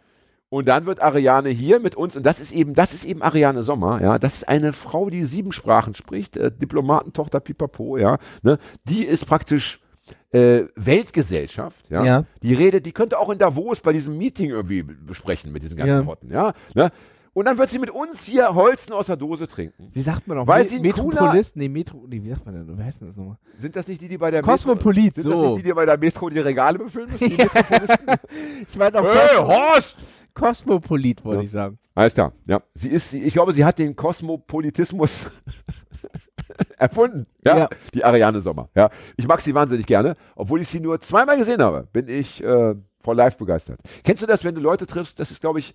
Und 0.53 0.67
dann 0.67 0.85
wird 0.85 1.01
Ariane 1.01 1.49
hier 1.49 1.79
mit 1.79 1.95
uns, 1.95 2.15
und 2.15 2.23
das 2.23 2.39
ist 2.39 2.51
eben, 2.51 2.75
das 2.75 2.93
ist 2.93 3.05
eben 3.05 3.23
Ariane 3.23 3.63
Sommer, 3.63 3.99
ja, 4.03 4.19
das 4.19 4.35
ist 4.35 4.47
eine 4.47 4.71
Frau, 4.71 5.09
die 5.09 5.25
sieben 5.25 5.51
Sprachen 5.51 5.95
spricht, 5.95 6.37
äh, 6.37 6.51
Diplomatentochter 6.51 7.39
Pipapo, 7.39 7.97
ja, 7.97 8.19
ne, 8.43 8.59
die 8.83 9.03
ist 9.03 9.25
praktisch 9.25 9.79
äh, 10.31 10.65
Weltgesellschaft, 10.75 11.89
ja? 11.89 12.05
Ja. 12.05 12.23
die 12.43 12.53
redet, 12.53 12.85
die 12.85 12.91
könnte 12.91 13.17
auch 13.17 13.29
in 13.31 13.39
Davos 13.39 13.79
bei 13.79 13.93
diesem 13.93 14.15
Meeting 14.15 14.51
irgendwie 14.51 14.83
be- 14.83 14.93
besprechen 14.93 15.51
mit 15.51 15.63
diesen 15.63 15.75
ganzen 15.75 16.01
Ja. 16.01 16.05
Hotten, 16.05 16.31
ja, 16.31 16.53
ne? 16.75 16.91
und 17.33 17.45
dann 17.45 17.57
wird 17.57 17.71
sie 17.71 17.79
mit 17.79 17.89
uns 17.89 18.23
hier 18.23 18.53
Holzen 18.53 18.93
aus 18.93 19.07
der 19.07 19.15
Dose 19.17 19.47
trinken. 19.47 19.89
Wie 19.91 20.03
sagt 20.03 20.27
man 20.27 20.37
noch? 20.37 20.45
Weil 20.45 20.65
Me- 20.65 20.69
sie 20.69 20.75
ein 20.75 20.81
Metropolis? 20.83 21.55
Nee, 21.55 21.67
Metro. 21.67 22.05
Nee, 22.07 22.21
wie 22.23 22.29
sagt 22.29 22.45
man 22.45 22.53
denn? 22.53 22.77
Wie 22.77 22.83
heißt 22.83 23.01
denn 23.01 23.07
das 23.07 23.17
nochmal? 23.17 23.37
Sind 23.57 23.75
das 23.75 23.87
nicht 23.87 24.01
die, 24.01 24.07
die 24.07 24.19
bei 24.19 24.29
der 24.29 24.43
Kosmopolit, 24.43 25.17
Metro, 25.17 25.21
sind 25.23 25.31
das 25.31 25.39
so. 25.39 25.47
nicht 25.47 25.57
die, 25.65 25.69
die 25.69 25.73
bei 25.73 25.85
der 25.87 25.97
Metro 25.97 26.29
die 26.29 26.37
Regale 26.37 26.77
befüllen 26.77 27.09
müssen? 27.11 27.29
Die 27.29 27.37
Metropolisten? 27.37 28.07
Ich 28.71 28.77
meine 28.77 28.99
auch 28.99 29.03
hey, 29.15 29.37
Horst! 29.37 29.97
Kosmopolit, 30.33 31.23
wollte 31.23 31.39
Ja. 31.39 31.43
ich 31.43 31.51
sagen. 31.51 31.79
Alles 31.95 32.13
klar, 32.13 32.33
ja. 32.45 32.61
Sie 32.73 32.89
ist, 32.89 33.11
sie- 33.11 33.21
ich 33.21 33.33
glaube, 33.33 33.53
sie 33.53 33.63
hat 33.65 33.77
den 33.79 33.95
Kosmopolitismus 33.95 35.25
erfunden. 36.77 37.27
Ja? 37.45 37.57
Ja. 37.57 37.69
Die 37.93 38.03
Ariane 38.03 38.41
Sommer. 38.41 38.69
Ja. 38.75 38.89
Ich 39.17 39.27
mag 39.27 39.41
sie 39.41 39.53
wahnsinnig 39.53 39.85
gerne. 39.85 40.15
Obwohl 40.35 40.61
ich 40.61 40.67
sie 40.69 40.79
nur 40.79 40.99
zweimal 41.01 41.37
gesehen 41.37 41.61
habe, 41.61 41.87
bin 41.93 42.07
ich 42.07 42.43
äh, 42.43 42.75
vor 42.99 43.15
live 43.15 43.37
begeistert. 43.37 43.79
Kennst 44.03 44.21
du 44.21 44.27
das, 44.27 44.43
wenn 44.43 44.55
du 44.55 44.61
Leute 44.61 44.85
triffst? 44.87 45.19
Das 45.19 45.31
ist, 45.31 45.41
glaube 45.41 45.59
ich, 45.59 45.73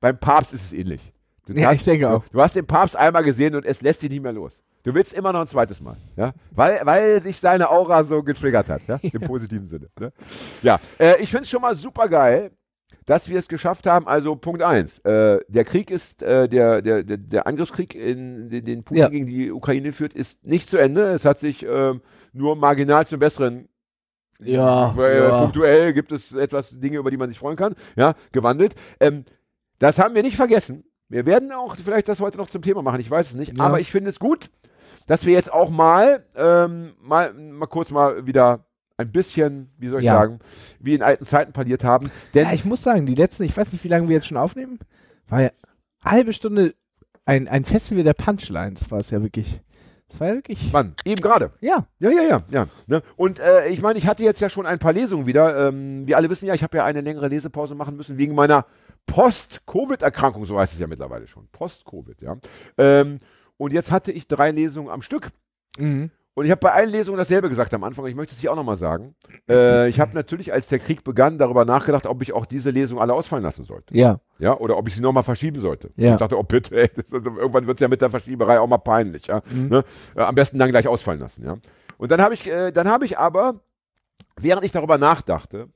beim 0.00 0.18
Papst 0.18 0.52
ist 0.52 0.64
es 0.66 0.72
ähnlich. 0.72 1.12
Du 1.46 1.52
Ja, 1.54 1.68
hast, 1.68 1.76
ich 1.76 1.84
denke 1.84 2.10
auch. 2.10 2.22
Du, 2.24 2.30
du 2.32 2.42
hast 2.42 2.56
den 2.56 2.66
Papst 2.66 2.96
einmal 2.96 3.22
gesehen 3.24 3.54
und 3.54 3.64
es 3.64 3.80
lässt 3.82 4.02
dich 4.02 4.10
nicht 4.10 4.22
mehr 4.22 4.32
los. 4.32 4.62
Du 4.82 4.94
willst 4.94 5.12
immer 5.14 5.32
noch 5.32 5.40
ein 5.40 5.48
zweites 5.48 5.80
Mal, 5.80 5.96
ja, 6.16 6.32
weil, 6.52 6.80
weil 6.84 7.20
dich 7.20 7.38
seine 7.38 7.68
Aura 7.70 8.04
so 8.04 8.22
getriggert 8.22 8.68
hat, 8.68 8.82
ja, 8.86 9.00
im 9.02 9.20
positiven 9.22 9.66
Sinne. 9.68 9.88
Ne? 9.98 10.12
Ja, 10.62 10.78
äh, 11.00 11.20
ich 11.20 11.28
finde 11.28 11.42
es 11.42 11.50
schon 11.50 11.60
mal 11.60 11.74
super 11.74 12.08
geil, 12.08 12.52
dass 13.04 13.28
wir 13.28 13.38
es 13.38 13.48
geschafft 13.48 13.86
haben. 13.86 14.06
Also 14.06 14.36
Punkt 14.36 14.62
eins, 14.62 14.98
äh, 15.00 15.38
der 15.48 15.64
Krieg 15.64 15.90
ist, 15.90 16.22
äh, 16.22 16.48
der, 16.48 16.82
der, 16.82 17.02
der, 17.02 17.46
Angriffskrieg, 17.46 17.94
in, 17.94 18.48
den, 18.50 18.64
den 18.64 18.84
Putin 18.84 19.02
Ja. 19.02 19.08
gegen 19.08 19.26
die 19.26 19.50
Ukraine 19.52 19.92
führt, 19.92 20.12
ist 20.12 20.44
nicht 20.44 20.68
zu 20.70 20.76
Ende. 20.78 21.12
Es 21.12 21.24
hat 21.24 21.38
sich 21.38 21.64
ähm, 21.64 22.00
nur 22.32 22.56
marginal 22.56 23.06
zum 23.06 23.18
Besseren 23.20 23.68
Ja, 24.38 24.94
äh, 24.98 25.18
ja. 25.28 25.38
Punktuell 25.38 25.92
gibt 25.92 26.12
es 26.12 26.32
etwas 26.34 26.78
Dinge, 26.78 26.98
über 26.98 27.10
die 27.10 27.16
man 27.16 27.28
sich 27.28 27.38
freuen 27.38 27.56
kann, 27.56 27.74
ja, 27.96 28.14
gewandelt. 28.32 28.74
Ähm, 29.00 29.24
das 29.78 29.98
haben 29.98 30.14
wir 30.14 30.22
nicht 30.22 30.36
vergessen. 30.36 30.84
Wir 31.08 31.24
werden 31.26 31.52
auch 31.52 31.76
vielleicht 31.76 32.08
das 32.08 32.20
heute 32.20 32.38
noch 32.38 32.48
zum 32.48 32.62
Thema 32.62 32.82
machen, 32.82 33.00
ich 33.00 33.10
weiß 33.10 33.30
es 33.30 33.34
nicht, 33.36 33.56
Ja. 33.56 33.64
aber 33.64 33.78
ich 33.80 33.90
finde 33.92 34.10
es 34.10 34.18
gut, 34.18 34.50
dass 35.06 35.24
wir 35.24 35.32
jetzt 35.32 35.52
auch 35.52 35.70
mal, 35.70 36.26
ähm, 36.34 36.94
mal, 37.00 37.32
mal 37.32 37.66
kurz 37.66 37.90
mal 37.90 38.26
wieder 38.26 38.65
ein 38.98 39.12
bisschen, 39.12 39.70
wie 39.78 39.88
soll 39.88 40.00
ich 40.00 40.06
Ja. 40.06 40.14
sagen, 40.14 40.38
wie 40.80 40.94
in 40.94 41.02
alten 41.02 41.24
Zeiten 41.24 41.52
parliert 41.52 41.84
haben. 41.84 42.10
Denn 42.34 42.46
Ja, 42.46 42.52
ich 42.54 42.64
muss 42.64 42.82
sagen, 42.82 43.06
die 43.06 43.14
letzten, 43.14 43.44
ich 43.44 43.56
weiß 43.56 43.72
nicht, 43.72 43.84
wie 43.84 43.88
lange 43.88 44.08
wir 44.08 44.14
jetzt 44.14 44.26
schon 44.26 44.36
aufnehmen, 44.36 44.78
war 45.28 45.42
ja 45.42 45.50
halbe 46.02 46.32
Stunde 46.32 46.74
ein, 47.24 47.48
ein 47.48 47.64
Festival 47.64 48.04
der 48.04 48.14
Punchlines, 48.14 48.90
war 48.90 49.00
es 49.00 49.10
ja 49.10 49.22
wirklich. 49.22 49.60
Das 50.08 50.20
war 50.20 50.28
ja 50.28 50.34
wirklich. 50.36 50.72
Mann, 50.72 50.94
eben 51.04 51.20
gerade. 51.20 51.50
Ja. 51.60 51.86
Ja, 51.98 52.10
ja, 52.10 52.22
ja, 52.22 52.42
ja. 52.48 52.68
Ne? 52.86 53.02
Und 53.16 53.40
äh, 53.40 53.66
ich 53.68 53.82
meine, 53.82 53.98
ich 53.98 54.06
hatte 54.06 54.22
jetzt 54.22 54.40
ja 54.40 54.48
schon 54.48 54.64
ein 54.64 54.78
paar 54.78 54.92
Lesungen 54.92 55.26
wieder. 55.26 55.68
Ähm, 55.68 56.06
wir 56.06 56.16
alle 56.16 56.30
wissen 56.30 56.46
ja, 56.46 56.54
ich 56.54 56.62
habe 56.62 56.76
ja 56.76 56.84
eine 56.84 57.00
längere 57.00 57.26
Lesepause 57.26 57.74
machen 57.74 57.96
müssen 57.96 58.16
wegen 58.16 58.34
meiner 58.36 58.66
Post-Covid-Erkrankung, 59.06 60.44
so 60.44 60.58
heißt 60.58 60.74
es 60.74 60.78
ja 60.80 60.86
mittlerweile 60.86 61.26
schon. 61.26 61.48
Post-Covid, 61.50 62.22
ja. 62.22 62.36
Ähm, 62.78 63.18
und 63.56 63.72
jetzt 63.72 63.90
hatte 63.90 64.12
ich 64.12 64.28
drei 64.28 64.52
Lesungen 64.52 64.90
am 64.90 65.02
Stück. 65.02 65.30
Mhm. 65.78 66.10
Und 66.36 66.44
ich 66.44 66.50
habe 66.50 66.60
bei 66.60 66.70
allen 66.70 66.90
Lesungen 66.90 67.16
dasselbe 67.16 67.48
gesagt 67.48 67.72
am 67.72 67.82
Anfang. 67.82 68.04
Ich 68.08 68.14
möchte 68.14 68.34
es 68.34 68.40
hier 68.42 68.52
auch 68.52 68.56
nochmal 68.56 68.76
sagen. 68.76 69.14
Äh, 69.48 69.88
ich 69.88 69.98
habe 69.98 70.14
natürlich, 70.14 70.52
als 70.52 70.68
der 70.68 70.78
Krieg 70.78 71.02
begann, 71.02 71.38
darüber 71.38 71.64
nachgedacht, 71.64 72.04
ob 72.04 72.20
ich 72.20 72.34
auch 72.34 72.44
diese 72.44 72.68
Lesung 72.68 73.00
alle 73.00 73.14
ausfallen 73.14 73.42
lassen 73.42 73.64
sollte. 73.64 73.96
Ja. 73.96 74.20
Ja, 74.38 74.54
oder 74.58 74.76
ob 74.76 74.86
ich 74.86 74.94
sie 74.94 75.00
nochmal 75.00 75.22
verschieben 75.22 75.60
sollte. 75.60 75.92
Ja. 75.96 76.12
Ich 76.12 76.18
dachte, 76.18 76.38
oh 76.38 76.42
bitte, 76.42 76.76
ey, 76.76 76.90
das, 76.94 77.10
irgendwann 77.10 77.66
wird 77.66 77.78
es 77.78 77.80
ja 77.80 77.88
mit 77.88 78.02
der 78.02 78.10
Verschieberei 78.10 78.60
auch 78.60 78.66
mal 78.66 78.76
peinlich. 78.76 79.28
Ja? 79.28 79.40
Mhm. 79.50 79.68
Ne? 79.68 79.84
Äh, 80.14 80.20
am 80.20 80.34
besten 80.34 80.58
dann 80.58 80.68
gleich 80.68 80.86
ausfallen 80.86 81.20
lassen. 81.20 81.42
Ja? 81.42 81.56
Und 81.96 82.12
dann 82.12 82.20
habe 82.20 82.34
ich, 82.34 82.46
äh, 82.46 82.70
dann 82.70 82.86
habe 82.86 83.06
ich 83.06 83.16
aber, 83.16 83.60
während 84.38 84.62
ich 84.62 84.72
darüber 84.72 84.98
nachdachte, 84.98 85.68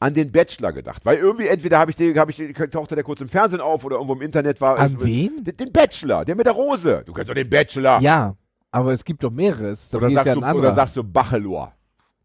an 0.00 0.14
den 0.14 0.32
Bachelor 0.32 0.72
gedacht. 0.72 1.06
Weil 1.06 1.18
irgendwie 1.18 1.46
entweder 1.46 1.78
habe 1.78 1.92
ich 1.92 1.96
den, 1.96 2.18
habe 2.18 2.32
ich 2.32 2.38
den, 2.38 2.54
tauchte 2.72 2.96
der 2.96 3.04
kurz 3.04 3.20
im 3.20 3.28
Fernsehen 3.28 3.60
auf 3.60 3.84
oder 3.84 3.94
irgendwo 3.94 4.14
im 4.14 4.22
Internet 4.22 4.60
war. 4.60 4.80
An 4.80 4.94
äh, 4.94 5.04
wen? 5.04 5.44
Den, 5.44 5.56
den 5.56 5.72
Bachelor, 5.72 6.24
der 6.24 6.34
mit 6.34 6.46
der 6.46 6.54
Rose. 6.54 7.04
Du 7.06 7.12
kennst 7.12 7.30
doch 7.30 7.34
den 7.34 7.48
Bachelor. 7.48 8.00
Ja. 8.00 8.34
Aber 8.70 8.92
es 8.92 9.04
gibt 9.04 9.24
doch 9.24 9.30
mehrere. 9.30 9.76
Oder, 9.92 10.10
sagst 10.10 10.26
Jahr 10.26 10.52
du, 10.52 10.58
oder 10.58 10.72
sagst 10.74 10.96
du 10.96 11.04
Bachelor. 11.04 11.72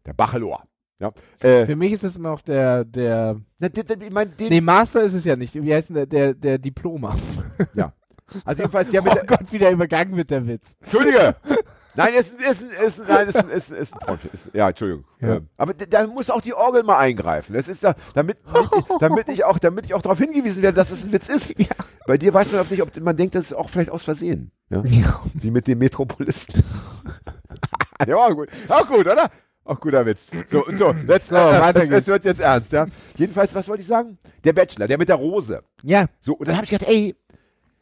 Der 0.04 0.12
Bachelor. 0.12 0.64
Ja. 1.00 1.12
Äh, 1.40 1.66
Für 1.66 1.76
mich 1.76 1.92
ist 1.92 2.04
es 2.04 2.16
immer 2.16 2.30
noch 2.30 2.40
der, 2.40 2.84
der. 2.84 3.40
na, 3.58 3.68
den, 3.68 3.86
den, 3.86 4.00
ich 4.00 4.10
mein, 4.10 4.36
den, 4.36 4.48
Nee, 4.48 4.60
Master 4.60 5.02
ist 5.02 5.14
es 5.14 5.24
ja 5.24 5.36
nicht. 5.36 5.54
Wie 5.54 5.74
heißt 5.74 5.88
denn 5.88 5.96
der, 5.96 6.06
der, 6.06 6.34
der 6.34 6.58
Diploma? 6.58 7.16
Also 8.44 8.62
jedenfalls 8.62 8.88
der 8.90 9.02
mit 9.02 9.12
oh 9.12 9.14
der, 9.16 9.26
Gott, 9.26 9.52
wieder 9.52 9.70
übergangen 9.70 10.16
wird 10.16 10.30
der 10.30 10.46
Witz. 10.46 10.74
Entschuldige! 10.80 11.36
Nein, 11.96 12.14
ist, 12.14 12.34
ist, 12.40 12.62
ist, 12.62 13.06
nein, 13.06 13.28
ist, 13.28 13.36
ist, 13.36 13.70
ist. 13.70 13.94
Ist, 14.32 14.50
ja, 14.52 14.68
Entschuldigung. 14.68 15.04
Ja. 15.20 15.36
Ähm, 15.36 15.48
aber 15.56 15.74
da 15.74 16.04
muss 16.08 16.28
auch 16.28 16.40
die 16.40 16.52
Orgel 16.52 16.82
mal 16.82 16.98
eingreifen. 16.98 17.54
Das 17.54 17.68
ist 17.68 17.84
da, 17.84 17.94
damit, 18.14 18.38
damit 18.98 19.28
ich 19.28 19.44
auch, 19.44 19.60
damit 19.60 19.84
ich 19.84 19.94
auch 19.94 20.02
darauf 20.02 20.18
hingewiesen 20.18 20.60
werde, 20.60 20.74
dass 20.74 20.90
es 20.90 21.04
ein 21.04 21.12
Witz 21.12 21.28
ist. 21.28 21.56
Ja. 21.56 21.68
Bei 22.08 22.18
dir 22.18 22.34
weiß 22.34 22.50
man 22.50 22.62
auch 22.62 22.70
nicht, 22.70 22.82
ob 22.82 22.96
man 23.00 23.16
denkt, 23.16 23.36
das 23.36 23.44
ist 23.44 23.52
auch 23.52 23.70
vielleicht 23.70 23.90
aus 23.90 24.02
Versehen. 24.02 24.50
Ja? 24.74 24.82
Ja. 24.84 25.22
Wie 25.34 25.50
mit 25.50 25.66
dem 25.66 25.78
Metropolisten. 25.78 26.62
ja, 28.06 28.16
auch 28.16 28.34
gut. 28.34 28.48
Auch 28.68 28.86
gut, 28.88 29.06
oder? 29.06 29.30
Auch 29.64 29.80
guter 29.80 30.04
Witz. 30.04 30.28
So, 30.46 30.66
und 30.66 30.76
so, 30.76 30.92
let's, 31.06 31.28
So, 31.28 31.36
äh, 31.36 31.72
es, 31.74 31.88
es 31.90 32.06
wird 32.06 32.24
jetzt 32.26 32.40
ernst, 32.40 32.72
ja. 32.72 32.86
Jedenfalls, 33.16 33.54
was 33.54 33.66
wollte 33.66 33.80
ich 33.80 33.88
sagen? 33.88 34.18
Der 34.44 34.52
Bachelor, 34.52 34.86
der 34.86 34.98
mit 34.98 35.08
der 35.08 35.16
Rose. 35.16 35.62
Ja. 35.82 36.06
So, 36.20 36.34
und 36.34 36.46
dann 36.46 36.56
habe 36.56 36.64
ich 36.64 36.70
gedacht, 36.70 36.88
ey, 36.90 37.14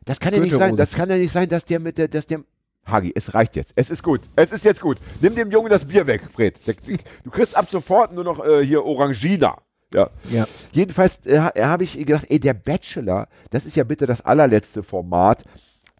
das 0.05 0.21
kann 0.21 0.33
ja 0.33 0.41
nicht 0.41 0.55
sein, 0.55 0.77
das 0.77 0.93
kann 0.93 1.11
ja 1.11 1.17
nicht 1.17 1.33
sein, 1.33 1.49
dass 1.49 1.65
der 1.65 1.81
mit 1.81 1.99
der, 1.99 2.07
dass 2.09 2.27
der, 2.27 2.41
Hagi, 2.87 3.13
es 3.15 3.33
reicht 3.35 3.55
jetzt. 3.57 3.73
Es 3.77 3.91
ist 3.91 4.03
gut. 4.03 4.23
Es 4.35 4.51
ist 4.53 4.65
jetzt 4.65 4.81
gut. 4.81 4.99
Nimm 5.21 5.35
dem 5.37 5.51
Jungen 5.53 5.71
das 5.71 5.85
Bier 5.85 6.07
weg, 6.07 6.23
Fred. 6.33 6.59
Du 7.25 7.31
kriegst 7.31 7.57
ab 7.57 7.69
sofort 7.71 8.13
nur 8.13 8.25
noch 8.25 8.45
äh, 8.45 8.65
hier 8.65 8.85
Orangina. 8.85 9.57
Ja. 9.95 10.11
Ja. 10.31 10.47
Jedenfalls 10.73 11.25
äh, 11.27 11.39
ha- 11.39 11.53
habe 11.57 11.85
ich 11.85 11.97
gedacht, 11.99 12.27
ey, 12.29 12.41
der 12.41 12.55
Bachelor, 12.55 13.29
das 13.51 13.67
ist 13.67 13.77
ja 13.77 13.85
bitte 13.85 14.07
das 14.07 14.21
allerletzte 14.23 14.83
Format, 14.83 15.45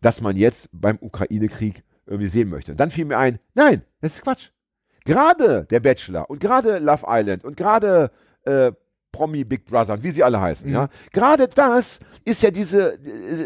das 0.03 0.21
man 0.21 0.37
jetzt 0.37 0.69
beim 0.73 0.99
Ukraine-Krieg 1.01 1.83
irgendwie 2.07 2.29
sehen 2.29 2.51
möchte. 2.51 2.73
Und 2.73 2.81
dann 2.81 2.91
fiel 2.91 3.07
mir 3.07 3.17
ein, 3.17 3.39
nein, 3.55 3.83
das 4.01 4.15
ist 4.15 4.23
Quatsch. 4.23 4.51
gerade 5.05 5.65
der 5.71 5.81
Bachelor 5.81 6.29
und 6.29 6.41
gerade 6.41 6.79
Love 6.79 7.07
Island 7.09 7.45
und 7.45 7.57
gerade 7.57 8.11
äh, 8.45 8.73
Promi 9.13 9.45
Big 9.45 9.65
Brother 9.65 9.95
und 9.95 10.03
wie 10.03 10.11
sie 10.11 10.23
alle 10.25 10.41
heißen, 10.41 10.67
Mhm. 10.69 10.75
ja. 10.75 10.89
Gerade 11.13 11.49
das 11.49 12.01
ist 12.25 12.43
ja 12.43 12.51
diese, 12.51 12.99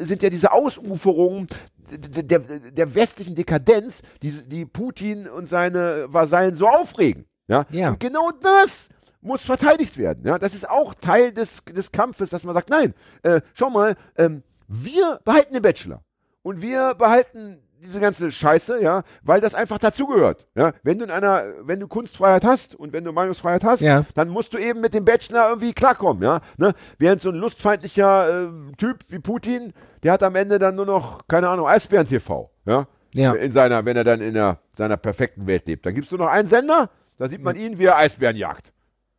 sind 0.04 0.22
ja 0.22 0.30
diese 0.30 0.52
Ausuferungen 0.52 1.46
der, 1.90 2.40
der, 2.40 2.94
westlichen 2.94 3.34
Dekadenz, 3.34 4.02
die, 4.22 4.32
die 4.32 4.64
Putin 4.64 5.28
und 5.28 5.48
seine 5.48 6.06
Vasallen 6.08 6.54
so 6.54 6.66
aufregen. 6.68 7.26
Ja? 7.48 7.64
Ja. 7.70 7.90
Und 7.90 8.00
genau 8.00 8.30
das 8.42 8.88
muss 9.20 9.42
verteidigt 9.42 9.96
werden. 9.96 10.24
Ja? 10.26 10.38
Das 10.38 10.54
ist 10.54 10.68
auch 10.68 10.94
Teil 10.94 11.32
des, 11.32 11.64
des 11.64 11.92
Kampfes, 11.92 12.30
dass 12.30 12.42
man 12.42 12.54
sagt, 12.54 12.70
nein, 12.70 12.94
äh, 13.22 13.40
schau 13.54 13.70
mal, 13.70 13.96
ähm, 14.16 14.42
wir 14.66 15.20
behalten 15.24 15.54
den 15.54 15.62
Bachelor 15.62 16.02
und 16.46 16.62
wir 16.62 16.94
behalten 16.94 17.58
diese 17.82 17.98
ganze 17.98 18.30
Scheiße, 18.30 18.80
ja, 18.80 19.02
weil 19.22 19.40
das 19.40 19.54
einfach 19.54 19.78
dazugehört. 19.78 20.46
Ja, 20.54 20.72
wenn 20.84 20.98
du 20.98 21.04
in 21.04 21.10
einer, 21.10 21.44
wenn 21.62 21.80
du 21.80 21.88
Kunstfreiheit 21.88 22.44
hast 22.44 22.76
und 22.76 22.92
wenn 22.92 23.02
du 23.02 23.10
Meinungsfreiheit 23.12 23.64
hast, 23.64 23.80
Ja. 23.80 24.06
dann 24.14 24.28
musst 24.28 24.54
du 24.54 24.58
eben 24.58 24.80
mit 24.80 24.94
dem 24.94 25.04
Bachelor 25.04 25.48
irgendwie 25.48 25.72
klarkommen, 25.72 26.22
ja. 26.22 26.40
Ne? 26.56 26.72
Während 26.98 27.20
so 27.20 27.30
ein 27.30 27.34
lustfeindlicher 27.34 28.44
äh, 28.44 28.48
Typ 28.78 29.00
wie 29.08 29.18
Putin, 29.18 29.72
der 30.04 30.12
hat 30.12 30.22
am 30.22 30.36
Ende 30.36 30.60
dann 30.60 30.76
nur 30.76 30.86
noch, 30.86 31.26
keine 31.26 31.48
Ahnung, 31.48 31.66
Eisbären 31.66 32.06
TV, 32.06 32.48
ja. 32.64 32.86
Ja. 33.12 33.32
In 33.34 33.50
seiner, 33.52 33.84
wenn 33.84 33.96
er 33.96 34.04
dann 34.04 34.20
in 34.20 34.34
der, 34.34 34.58
seiner 34.78 34.96
perfekten 34.96 35.46
Welt 35.48 35.66
lebt. 35.66 35.84
Dann 35.84 35.94
gibst 35.94 36.12
du 36.12 36.16
noch 36.16 36.28
einen 36.28 36.46
Sender, 36.48 36.90
da 37.16 37.28
sieht 37.28 37.42
man 37.42 37.56
ihn, 37.56 37.78
wie 37.78 37.86
er 37.86 37.96
Eisbären 37.96 38.36
jagt. 38.36 38.72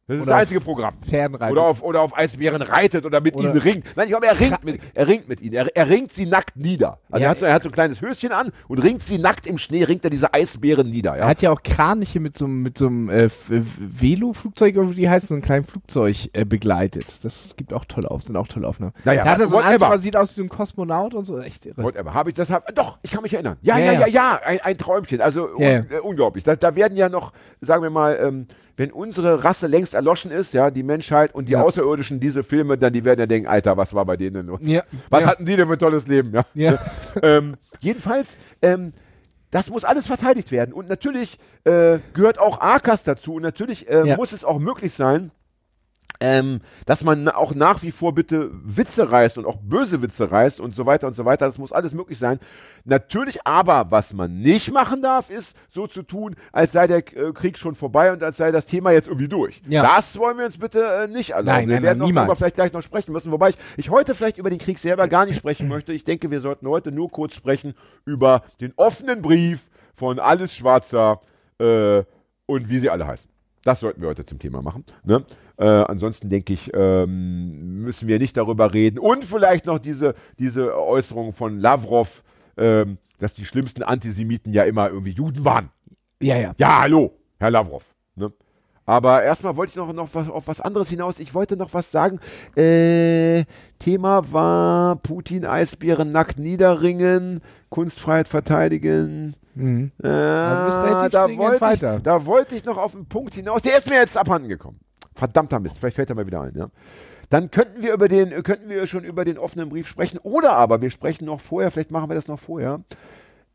Das 0.09 0.15
ist 0.15 0.21
Oder 0.23 0.31
das 0.31 0.39
einzige 0.39 0.61
Programm. 0.61 0.95
Oder 1.51 1.63
auf, 1.63 1.83
oder 1.83 1.99
auf 2.01 2.17
Eisbären 2.17 2.61
reitet 2.61 3.03
oder 3.05 3.19
mit 3.19 3.35
Oder- 3.35 3.49
ihnen 3.49 3.57
ringt. 3.57 3.83
Nein, 3.97 4.05
ich 4.05 4.11
glaube, 4.11 4.25
er 4.27 4.39
ringt 4.39 4.63
mit, 4.63 4.79
er 4.93 5.05
ringt 5.05 5.27
mit 5.27 5.41
ihnen. 5.41 5.53
Er, 5.53 5.75
er 5.75 5.89
ringt 5.89 6.13
sie 6.13 6.25
nackt 6.25 6.55
nieder. 6.55 6.99
Also 7.11 7.21
Ja, 7.23 7.27
er, 7.27 7.31
hat 7.31 7.39
so, 7.39 7.45
er 7.45 7.53
hat 7.53 7.63
so 7.63 7.67
ein 7.67 7.73
kleines 7.73 7.99
Höschen 8.01 8.31
an 8.31 8.53
und 8.69 8.77
ringt 8.79 9.03
sie 9.03 9.17
nackt 9.17 9.45
im 9.45 9.57
Schnee, 9.57 9.83
ringt 9.83 10.05
er 10.05 10.09
diese 10.09 10.33
Eisbären 10.33 10.89
nieder. 10.89 11.11
Er 11.11 11.17
Ja? 11.17 11.27
hat 11.27 11.41
ja 11.41 11.51
auch 11.51 11.61
Kraniche 11.61 12.21
mit 12.21 12.37
so, 12.37 12.45
einem- 12.45 12.61
mit 12.63 12.77
so 12.77 12.87
einem 12.87 13.09
äh, 13.09 13.25
äh, 13.25 13.29
Velo-Flugzeug, 13.49 14.77
oder 14.77 14.91
wie 14.91 14.95
die 14.95 15.09
heißen, 15.09 15.27
so 15.27 15.33
einem 15.35 15.41
kleinen 15.43 15.65
Flugzeug 15.65 16.29
äh, 16.31 16.45
begleitet. 16.45 17.05
Das 17.23 17.55
gibt 17.57 17.73
auch 17.73 17.83
tolle 17.83 18.09
auf, 18.09 18.23
sind 18.23 18.37
auch 18.37 18.47
tolle 18.47 18.65
Aufnahmen. 18.67 18.93
Naja, 19.03 19.23
er 19.25 19.31
hat 19.31 19.37
so 19.49 19.57
ein 19.57 19.65
whatever. 19.65 19.87
Anzug, 19.87 20.01
sieht 20.03 20.15
aus 20.15 20.29
wie 20.31 20.35
so 20.35 20.43
ein 20.43 20.49
Kosmonaut 20.49 21.15
und 21.15 21.25
so. 21.25 21.37
Echt 21.39 21.65
irre. 21.65 21.83
Whatever. 21.83 22.13
Habe 22.13 22.29
ich 22.29 22.35
das? 22.35 22.49
Hab, 22.49 22.73
doch, 22.75 22.97
ich 23.01 23.11
kann 23.11 23.23
mich 23.23 23.33
erinnern. 23.33 23.57
Ja, 23.61 23.77
Ja, 23.77 23.91
ja, 23.91 23.99
ja, 24.01 24.07
ja. 24.07 24.39
ein, 24.45 24.59
ein 24.61 24.77
Träumchen. 24.77 25.19
Also 25.19 25.49
un. 25.53 25.61
Äh, 25.61 25.83
unglaublich. 26.01 26.45
Da, 26.45 26.55
da 26.55 26.75
werden 26.77 26.95
ja 26.97 27.09
noch, 27.09 27.33
sagen 27.59 27.83
wir 27.83 27.89
mal, 27.89 28.17
ähm, 28.21 28.47
wenn 28.77 28.91
unsere 28.91 29.43
Rasse 29.43 29.67
längst 29.67 29.93
erloschen 29.95 30.31
ist, 30.31 30.53
ja, 30.53 30.69
die 30.71 30.83
Menschheit 30.83 31.33
und 31.35 31.49
die 31.49 31.53
Ja. 31.53 31.63
Außerirdischen 31.63 32.19
diese 32.19 32.43
Filme, 32.43 32.77
dann 32.77 32.93
die 32.93 33.03
werden 33.03 33.19
ja 33.19 33.25
denken, 33.25 33.47
Alter, 33.49 33.75
was 33.75 33.93
war 33.93 34.05
bei 34.05 34.15
denen 34.17 34.35
denn 34.35 34.45
los? 34.45 34.59
Ja. 34.61 34.83
Was 35.09 35.21
Ja. 35.21 35.27
hatten 35.27 35.45
die 35.45 35.55
denn 35.55 35.67
für 35.67 35.73
ein 35.73 35.79
tolles 35.79 36.07
Leben? 36.07 36.31
Ja. 36.33 36.45
Ja. 36.53 36.79
ähm, 37.23 37.55
jedenfalls, 37.79 38.37
ähm, 38.61 38.93
das 39.49 39.69
muss 39.69 39.83
alles 39.83 40.05
verteidigt 40.05 40.51
werden. 40.51 40.73
Und 40.73 40.89
natürlich 40.89 41.39
äh, 41.63 41.99
gehört 42.13 42.37
auch 42.37 42.61
AKAS 42.61 43.03
dazu. 43.03 43.33
Und 43.35 43.41
natürlich 43.41 43.89
äh, 43.89 44.15
muss 44.15 44.31
es 44.31 44.43
auch 44.45 44.59
möglich 44.59 44.93
sein, 44.93 45.31
ähm, 46.19 46.61
dass 46.85 47.03
man 47.03 47.27
auch 47.29 47.53
nach 47.53 47.83
wie 47.83 47.91
vor 47.91 48.13
bitte 48.13 48.49
Witze 48.51 49.11
reißt 49.11 49.37
und 49.37 49.45
auch 49.45 49.57
böse 49.57 50.01
Witze 50.01 50.31
reißt 50.31 50.59
und 50.59 50.73
so 50.73 50.85
weiter 50.85 51.07
und 51.07 51.13
so 51.13 51.25
weiter. 51.25 51.45
Das 51.45 51.57
muss 51.57 51.71
alles 51.71 51.93
möglich 51.93 52.17
sein. 52.17 52.39
Natürlich 52.85 53.45
aber, 53.45 53.91
was 53.91 54.13
man 54.13 54.39
nicht 54.39 54.71
machen 54.71 55.01
darf, 55.01 55.29
ist 55.29 55.55
so 55.69 55.87
zu 55.87 56.03
tun, 56.03 56.35
als 56.51 56.71
sei 56.71 56.87
der 56.87 56.97
äh, 56.97 57.31
Krieg 57.33 57.57
schon 57.57 57.75
vorbei 57.75 58.11
und 58.11 58.23
als 58.23 58.37
sei 58.37 58.51
das 58.51 58.65
Thema 58.65 58.91
jetzt 58.91 59.07
irgendwie 59.07 59.27
durch. 59.27 59.61
Ja. 59.67 59.83
Das 59.83 60.17
wollen 60.17 60.37
wir 60.37 60.45
uns 60.45 60.57
bitte 60.57 60.83
äh, 60.83 61.07
nicht 61.07 61.31
erlauben. 61.31 61.45
Nein, 61.45 61.67
wir 61.67 61.75
nein, 61.75 61.83
werden 61.83 61.99
nein, 61.99 62.15
darüber 62.15 62.35
vielleicht 62.35 62.55
gleich 62.55 62.73
noch 62.73 62.81
sprechen 62.81 63.11
müssen, 63.11 63.31
wobei 63.31 63.49
ich, 63.49 63.57
ich 63.77 63.89
heute 63.89 64.15
vielleicht 64.15 64.37
über 64.37 64.49
den 64.49 64.59
Krieg 64.59 64.79
selber 64.79 65.07
gar 65.07 65.25
nicht 65.25 65.37
sprechen 65.37 65.67
möchte. 65.67 65.93
Ich 65.93 66.03
denke, 66.03 66.31
wir 66.31 66.41
sollten 66.41 66.67
heute 66.67 66.91
nur 66.91 67.11
kurz 67.11 67.33
sprechen 67.33 67.75
über 68.05 68.43
den 68.59 68.73
offenen 68.75 69.21
Brief 69.21 69.69
von 69.93 70.19
Alles 70.19 70.53
Schwarzer 70.53 71.21
äh, 71.59 72.03
und 72.45 72.69
wie 72.69 72.79
sie 72.79 72.89
alle 72.89 73.05
heißen. 73.05 73.29
Das 73.63 73.81
sollten 73.81 74.01
wir 74.01 74.07
heute 74.07 74.23
zum 74.23 74.39
Thema 74.39 74.61
machen. 74.61 74.85
Ne? 75.03 75.25
Äh, 75.57 75.65
ansonsten 75.65 76.29
denke 76.29 76.53
ich, 76.53 76.71
ähm, 76.73 77.81
müssen 77.81 78.07
wir 78.07 78.19
nicht 78.19 78.37
darüber 78.37 78.73
reden. 78.73 78.99
Und 78.99 79.25
vielleicht 79.25 79.65
noch 79.65 79.79
diese, 79.79 80.13
diese 80.37 80.77
Äußerung 80.77 81.33
von 81.33 81.59
Lavrov, 81.59 82.23
ähm, 82.57 82.97
dass 83.19 83.33
die 83.33 83.45
schlimmsten 83.45 83.81
Antisemiten 83.83 84.53
ja 84.53 84.63
immer 84.63 84.89
irgendwie 84.89 85.11
Juden 85.11 85.45
waren. 85.45 85.69
Ja, 86.21 86.37
ja. 86.37 86.53
Ja, 86.57 86.81
hallo, 86.81 87.13
Herr 87.39 87.51
Lavrov. 87.51 87.83
Ne? 88.15 88.31
Aber 88.85 89.23
erstmal 89.23 89.55
wollte 89.57 89.71
ich 89.71 89.75
noch, 89.75 89.91
noch 89.93 90.09
was, 90.13 90.29
auf 90.29 90.47
was 90.47 90.61
anderes 90.61 90.89
hinaus. 90.89 91.19
Ich 91.19 91.33
wollte 91.33 91.57
noch 91.57 91.73
was 91.73 91.91
sagen. 91.91 92.19
Äh, 92.55 93.43
Thema 93.79 94.31
war 94.31 94.95
Putin, 94.97 95.45
Eisbären 95.45 96.11
nackt 96.11 96.39
niederringen, 96.39 97.41
Kunstfreiheit 97.69 98.27
verteidigen. 98.27 99.35
Mhm. 99.55 99.91
Äh, 99.99 100.07
da, 100.07 101.27
wollte 101.35 101.73
ich, 101.73 102.01
da 102.03 102.25
wollte 102.25 102.55
ich 102.55 102.63
noch 102.63 102.77
auf 102.77 102.95
einen 102.95 103.07
Punkt 103.07 103.33
hinaus. 103.33 103.63
Der 103.63 103.79
ist 103.79 103.89
mir 103.89 103.97
jetzt 103.97 104.15
abhanden 104.15 104.49
gekommen. 104.49 104.79
Verdammter 105.17 105.59
Mist. 105.59 105.77
Vielleicht 105.79 105.95
fällt 105.95 106.09
er 106.09 106.15
mal 106.15 106.27
wieder 106.27 106.41
ein. 106.41 106.53
Ja? 106.55 106.67
Dann 107.29 107.51
könnten 107.51 107.81
wir 107.81 107.93
über 107.93 108.07
den, 108.07 108.43
könnten 108.43 108.69
wir 108.69 108.87
schon 108.87 109.03
über 109.03 109.25
den 109.25 109.37
offenen 109.37 109.69
Brief 109.69 109.87
sprechen. 109.87 110.17
Oder 110.19 110.53
aber 110.53 110.81
wir 110.81 110.91
sprechen 110.91 111.25
noch 111.25 111.41
vorher. 111.41 111.71
Vielleicht 111.71 111.91
machen 111.91 112.09
wir 112.09 112.15
das 112.15 112.27
noch 112.27 112.39
vorher. 112.39 112.81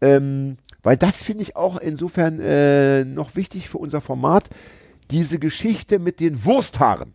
Ähm, 0.01 0.59
weil 0.83 0.97
das 0.97 1.23
finde 1.23 1.43
ich 1.43 1.57
auch 1.57 1.79
insofern 1.79 2.41
äh, 2.41 3.05
noch 3.05 3.37
wichtig 3.37 3.69
für 3.69 3.79
unser 3.79 4.01
Format. 4.01 4.51
Diese 5.11 5.39
Geschichte 5.39 5.99
mit 5.99 6.21
den 6.21 6.45
Wursthaaren. 6.45 7.15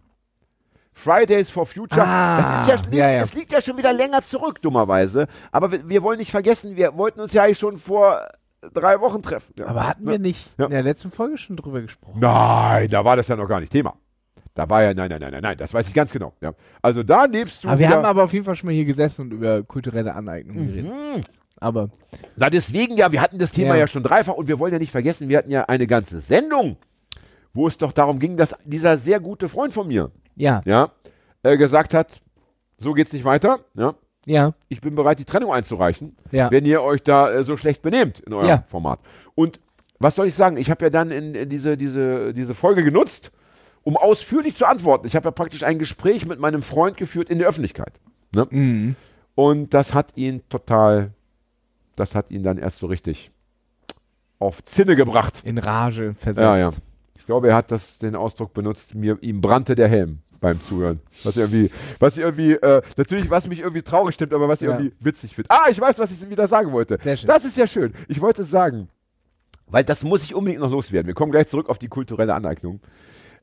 Fridays 0.94 1.50
for 1.52 1.66
Future. 1.68 2.02
Ah, 2.04 2.38
das 2.42 2.62
ist 2.62 2.68
ja, 2.70 2.76
liegt, 2.76 2.94
ja, 2.96 3.12
ja. 3.12 3.20
Das 3.22 3.34
liegt 3.34 3.52
ja 3.52 3.62
schon 3.62 3.78
wieder 3.78 3.94
länger 3.94 4.24
zurück, 4.24 4.62
dummerweise. 4.64 5.28
Aber 5.52 5.72
wir, 5.72 5.88
wir 5.88 6.02
wollen 6.02 6.18
nicht 6.18 6.32
vergessen, 6.32 6.76
wir 6.76 6.98
wollten 6.98 7.20
uns 7.20 7.34
ja 7.34 7.44
eigentlich 7.44 7.60
schon 7.60 7.78
vor 7.78 8.28
drei 8.74 9.00
Wochen 9.00 9.22
treffen. 9.22 9.54
Aber 9.64 9.86
hatten 9.88 10.06
Ne? 10.06 10.12
wir 10.14 10.20
nicht 10.20 10.56
in 10.58 10.72
der 10.72 10.82
letzten 10.82 11.12
Folge 11.12 11.38
schon 11.38 11.56
drüber 11.56 11.82
gesprochen? 11.82 12.20
Nein, 12.20 12.90
da 12.90 13.06
war 13.06 13.16
das 13.16 13.28
ja 13.28 13.36
noch 13.36 13.48
gar 13.48 13.60
nicht 13.60 13.72
Thema. 13.72 13.96
Da 14.58 14.68
war 14.72 14.82
ja, 14.82 14.92
nein, 14.96 15.08
nein, 15.08 15.20
nein, 15.22 15.32
nein, 15.34 15.44
nein, 15.44 15.58
das 15.60 15.72
weiß 15.72 15.88
ich 15.88 15.94
ganz 15.94 16.12
genau. 16.12 16.34
Ja. 16.42 16.56
Also 16.82 17.04
da 17.04 17.26
lebst 17.26 17.64
du. 17.64 17.68
Aber 17.68 17.78
wir 17.78 17.90
haben 17.90 18.06
aber 18.06 18.24
auf 18.24 18.34
jeden 18.34 18.44
Fall 18.44 18.56
schon 18.56 18.66
mal 18.66 18.74
hier 18.74 18.86
gesessen 18.86 19.22
und 19.22 19.32
über 19.34 19.62
kulturelle 19.62 20.16
Aneignung 20.16 20.58
geredet. 20.58 20.92
Mhm. 20.92 21.24
Aber 21.60 21.90
Na, 22.36 22.50
deswegen 22.50 22.98
ja, 22.98 23.12
wir 23.12 23.22
hatten 23.22 23.38
das 23.38 23.52
Thema 23.52 23.76
ja. 23.76 23.82
Ja. 23.82 23.88
schon 23.88 24.02
dreifach 24.02 24.34
und 24.34 24.48
wir 24.48 24.58
wollen 24.58 24.74
ja 24.74 24.80
nicht 24.80 24.92
vergessen, 24.92 25.30
wir 25.30 25.38
hatten 25.38 25.52
ja 25.52 25.66
eine 25.66 25.86
ganze 25.86 26.22
Sendung, 26.22 26.78
wo 27.54 27.68
es 27.68 27.78
doch 27.78 27.92
darum 27.92 28.18
ging, 28.18 28.36
dass 28.36 28.56
dieser 28.66 28.98
sehr 28.98 29.20
gute 29.20 29.48
Freund 29.48 29.74
von 29.74 29.88
mir, 29.88 30.10
ja, 30.36 30.64
ja, 30.66 30.90
äh, 31.44 31.56
gesagt 31.56 31.94
hat, 31.94 32.20
so 32.80 32.94
geht's 32.94 33.14
nicht 33.14 33.26
weiter, 33.26 33.60
ja. 33.76 33.94
ja, 34.26 34.54
Ich 34.70 34.82
bin 34.82 34.96
bereit, 34.96 35.20
die 35.20 35.26
Trennung 35.26 35.54
einzureichen, 35.54 36.18
ja. 36.32 36.50
wenn 36.50 36.66
ihr 36.66 36.82
euch 36.82 37.04
da 37.04 37.30
äh, 37.32 37.44
so 37.44 37.58
schlecht 37.58 37.84
benehmt 37.84 38.22
in 38.22 38.34
eurem 38.34 38.48
Ja. 38.50 38.64
Format. 38.66 39.02
Und 39.36 39.60
was 40.00 40.16
soll 40.16 40.26
ich 40.26 40.34
sagen? 40.34 40.58
Ich 40.58 40.72
habe 40.72 40.86
ja 40.86 40.90
dann 40.90 41.12
in, 41.12 41.36
in 41.36 41.48
diese, 41.48 41.78
diese, 41.78 42.34
diese 42.34 42.56
Folge 42.56 42.84
genutzt, 42.84 43.32
um 43.88 43.96
ausführlich 43.96 44.58
zu 44.58 44.66
antworten. 44.66 45.08
Ich 45.08 45.16
habe 45.16 45.28
ja 45.30 45.32
praktisch 45.32 45.64
ein 45.64 45.80
Gespräch 45.80 46.26
mit 46.26 46.42
meinem 46.42 46.62
Freund 46.62 46.98
geführt 46.98 47.30
in 47.30 47.40
der 47.40 47.48
Öffentlichkeit. 47.48 48.02
Ne? 48.36 48.46
Mhm. 48.50 48.96
Und 49.34 49.74
das 49.74 49.94
hat 49.94 50.12
ihn 50.18 50.42
total, 50.50 51.12
das 51.96 52.14
hat 52.14 52.30
ihn 52.30 52.44
dann 52.44 52.58
erst 52.58 52.80
so 52.80 52.88
richtig 52.88 53.32
auf 54.40 54.62
Zinne 54.66 54.98
gebracht. 54.98 55.36
In 55.46 55.58
Rage 55.58 56.16
versetzt. 56.16 56.42
Ja, 56.42 56.58
ja. 56.58 56.72
Ich 57.16 57.26
glaube, 57.26 57.48
er 57.48 57.56
hat 57.56 57.72
das, 57.72 57.98
den 57.98 58.18
Ausdruck 58.18 58.52
benutzt, 58.54 58.94
mir, 58.94 59.20
ihm 59.22 59.40
brannte 59.40 59.74
der 59.74 59.88
Helm 59.88 60.20
beim 60.42 60.62
Zuhören. 60.62 61.00
Was 61.24 61.38
irgendwie, 61.38 61.72
was 62.00 62.18
irgendwie, 62.18 62.56
äh, 62.56 62.82
natürlich, 62.98 63.30
was 63.30 63.48
mich 63.48 63.62
irgendwie 63.62 63.84
traurig 63.84 64.16
stimmt, 64.16 64.34
aber 64.34 64.50
was 64.50 64.62
ich 64.62 64.68
Ja. 64.68 64.78
irgendwie 64.78 64.94
witzig 65.00 65.34
finde. 65.34 65.50
Ah, 65.50 65.70
ich 65.70 65.80
weiß, 65.80 65.98
was 65.98 66.12
ich 66.12 66.30
wieder 66.30 66.50
sagen 66.50 66.74
wollte. 66.74 66.98
Sehr 67.02 67.16
schön. 67.16 67.28
Das 67.28 67.46
ist 67.46 67.56
ja 67.56 67.66
schön. 67.68 67.94
Ich 68.10 68.20
wollte 68.20 68.44
sagen, 68.44 68.90
weil 69.68 69.86
das 69.86 70.04
muss 70.04 70.24
ich 70.26 70.36
unbedingt 70.36 70.62
noch 70.62 70.72
loswerden. 70.72 71.08
Wir 71.08 71.14
kommen 71.14 71.32
gleich 71.32 71.48
zurück 71.48 71.70
auf 71.70 71.78
die 71.78 71.88
kulturelle 71.88 72.34
Aneignung. 72.34 72.82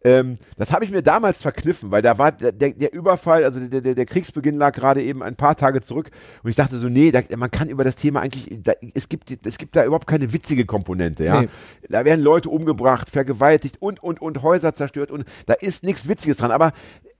Ähm, 0.06 0.36
das 0.58 0.70
habe 0.70 0.84
ich 0.84 0.90
mir 0.90 1.02
damals 1.02 1.40
verkniffen, 1.40 1.90
weil 1.90 2.02
da 2.02 2.18
war 2.18 2.30
der, 2.30 2.52
der, 2.52 2.92
Überfall, 2.92 3.42
also 3.42 3.58
der, 3.58 3.80
der, 3.80 3.94
der 3.94 4.04
Kriegsbeginn 4.04 4.56
lag 4.56 4.74
gerade 4.74 5.02
eben 5.02 5.22
ein 5.22 5.34
paar 5.34 5.56
Tage 5.56 5.80
zurück 5.80 6.10
und 6.42 6.50
ich 6.50 6.56
dachte 6.56 6.76
so, 6.78 6.90
nee, 6.90 7.10
da, 7.10 7.22
man 7.36 7.50
kann 7.50 7.70
über 7.70 7.84
das 7.84 7.96
Thema 7.96 8.20
eigentlich, 8.20 8.48
da, 8.62 8.72
es, 8.92 9.08
gibt, 9.08 9.46
es 9.46 9.56
gibt 9.56 9.74
da 9.76 9.84
überhaupt 9.84 10.06
keine 10.06 10.34
witzige 10.34 10.66
Komponente, 10.66 11.24
ja. 11.24 11.40
Nee. 11.40 11.48
Da 11.88 12.04
werden 12.04 12.20
Leute 12.20 12.50
umgebracht, 12.50 13.08
vergewaltigt 13.08 13.80
und, 13.80 14.02
und, 14.02 14.20
und 14.20 14.42
Häuser 14.42 14.74
zerstört 14.74 15.10
und 15.10 15.24
da 15.46 15.54
ist 15.54 15.82
nichts 15.82 16.06
Witziges 16.06 16.36
dran, 16.36 16.50
aber 16.50 16.72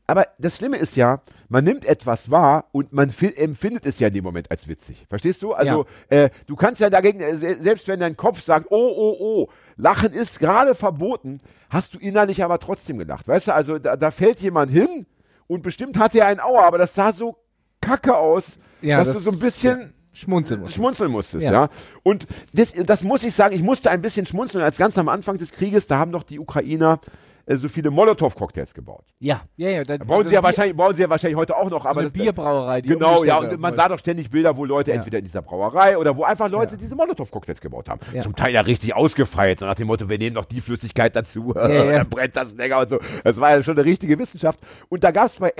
aber 0.06 0.26
das 0.38 0.56
Schlimme 0.56 0.76
ist 0.76 0.96
ja, 0.96 1.20
man 1.48 1.64
nimmt 1.64 1.84
etwas 1.86 2.30
wahr 2.30 2.66
und 2.72 2.92
man 2.92 3.10
fi- 3.10 3.34
empfindet 3.36 3.86
es 3.86 3.98
ja 4.00 4.08
in 4.08 4.14
dem 4.14 4.24
Moment 4.24 4.50
als 4.50 4.68
witzig. 4.68 5.06
Verstehst 5.08 5.42
du? 5.42 5.52
Also, 5.54 5.86
äh, 6.08 6.30
du 6.46 6.56
kannst 6.56 6.80
ja 6.80 6.90
dagegen, 6.90 7.20
äh, 7.20 7.36
se- 7.36 7.56
selbst 7.60 7.88
wenn 7.88 8.00
dein 8.00 8.16
Kopf 8.16 8.42
sagt, 8.42 8.66
oh, 8.70 8.92
oh, 8.96 9.16
oh, 9.18 9.48
Lachen 9.76 10.12
ist 10.12 10.38
gerade 10.40 10.74
verboten, 10.74 11.40
hast 11.70 11.94
du 11.94 11.98
innerlich 11.98 12.44
aber 12.44 12.58
trotzdem 12.58 12.98
gelacht. 12.98 13.26
Weißt 13.28 13.48
du, 13.48 13.54
also 13.54 13.78
da, 13.78 13.96
da 13.96 14.10
fällt 14.10 14.40
jemand 14.40 14.70
hin 14.70 15.06
und 15.46 15.62
bestimmt 15.62 15.96
hat 15.98 16.14
er 16.14 16.26
ein 16.26 16.40
Aua, 16.40 16.64
aber 16.66 16.78
das 16.78 16.94
sah 16.94 17.12
so 17.12 17.36
kacke 17.80 18.16
aus, 18.16 18.58
Ja, 18.82 18.98
dass 18.98 19.08
das- 19.08 19.16
du 19.24 19.30
so 19.30 19.30
ein 19.32 19.38
bisschen 19.38 19.94
Schmunzeln 20.12 20.60
muss. 20.60 20.74
schmunzeln 20.74 21.10
musstest, 21.10 21.44
ja. 21.44 21.52
Ja. 21.52 21.68
Und 22.04 22.26
das, 22.52 22.72
das 22.72 23.02
muss 23.02 23.24
ich 23.24 23.34
sagen, 23.34 23.54
ich 23.54 23.62
musste 23.62 23.90
ein 23.90 24.00
bisschen 24.00 24.26
schmunzeln, 24.26 24.62
als 24.62 24.76
ganz 24.76 24.96
am 24.96 25.08
Anfang 25.08 25.38
des 25.38 25.50
Krieges, 25.50 25.86
da 25.88 25.98
haben 25.98 26.12
doch 26.12 26.22
die 26.22 26.38
Ukrainer 26.38 27.00
äh, 27.46 27.56
so 27.56 27.68
viele 27.68 27.90
Molotow-Cocktails 27.90 28.72
gebaut. 28.74 29.04
Ja, 29.18 29.42
ja, 29.56 29.68
ja. 29.70 29.82
Dann, 29.84 29.98
Bauen 30.06 30.26
sie 30.26 30.34
ja 30.34 30.42
wahrscheinlich, 30.42 30.76
bauen 30.76 30.94
sie 30.94 31.02
ja 31.02 31.10
wahrscheinlich 31.10 31.36
heute 31.36 31.56
auch 31.56 31.68
noch, 31.70 31.82
so 31.84 31.88
aber 31.88 32.00
eine 32.00 32.10
das, 32.10 32.18
Bierbrauerei. 32.18 32.80
Die 32.80 32.88
Genau, 32.88 33.24
ja, 33.24 33.38
und 33.38 33.60
man 33.60 33.74
sah 33.74 33.88
doch 33.88 33.98
ständig 33.98 34.30
Bilder, 34.30 34.56
wo 34.56 34.64
Leute 34.64 34.90
Ja. 34.90 34.96
entweder 34.96 35.18
in 35.18 35.24
dieser 35.24 35.42
Brauerei 35.42 35.98
oder 35.98 36.16
wo 36.16 36.24
einfach 36.24 36.48
Leute 36.48 36.72
Ja. 36.74 36.78
diese 36.78 36.94
Molotow-Cocktails 36.96 37.60
gebaut 37.60 37.88
haben. 37.88 38.00
Ja. 38.12 38.22
Zum 38.22 38.34
Teil 38.34 38.52
ja 38.54 38.60
richtig 38.62 38.94
ausgefeilt, 38.94 39.60
so 39.60 39.66
nach 39.66 39.74
dem 39.74 39.86
Motto, 39.86 40.08
wir 40.08 40.18
nehmen 40.18 40.34
noch 40.34 40.44
die 40.46 40.60
Flüssigkeit 40.60 41.14
dazu, 41.14 41.52
Ja, 41.54 41.68
ja. 41.68 41.92
dann 41.98 42.08
brennt 42.08 42.36
das 42.36 42.54
länger 42.54 42.80
und 42.80 42.88
so. 42.88 42.98
Das 43.22 43.38
war 43.40 43.50
ja 43.50 43.62
schon 43.62 43.76
eine 43.76 43.84
richtige 43.84 44.18
Wissenschaft. 44.18 44.58
Und 44.88 45.04
da 45.04 45.10
gab 45.10 45.26
es 45.26 45.36
bei 45.36 45.52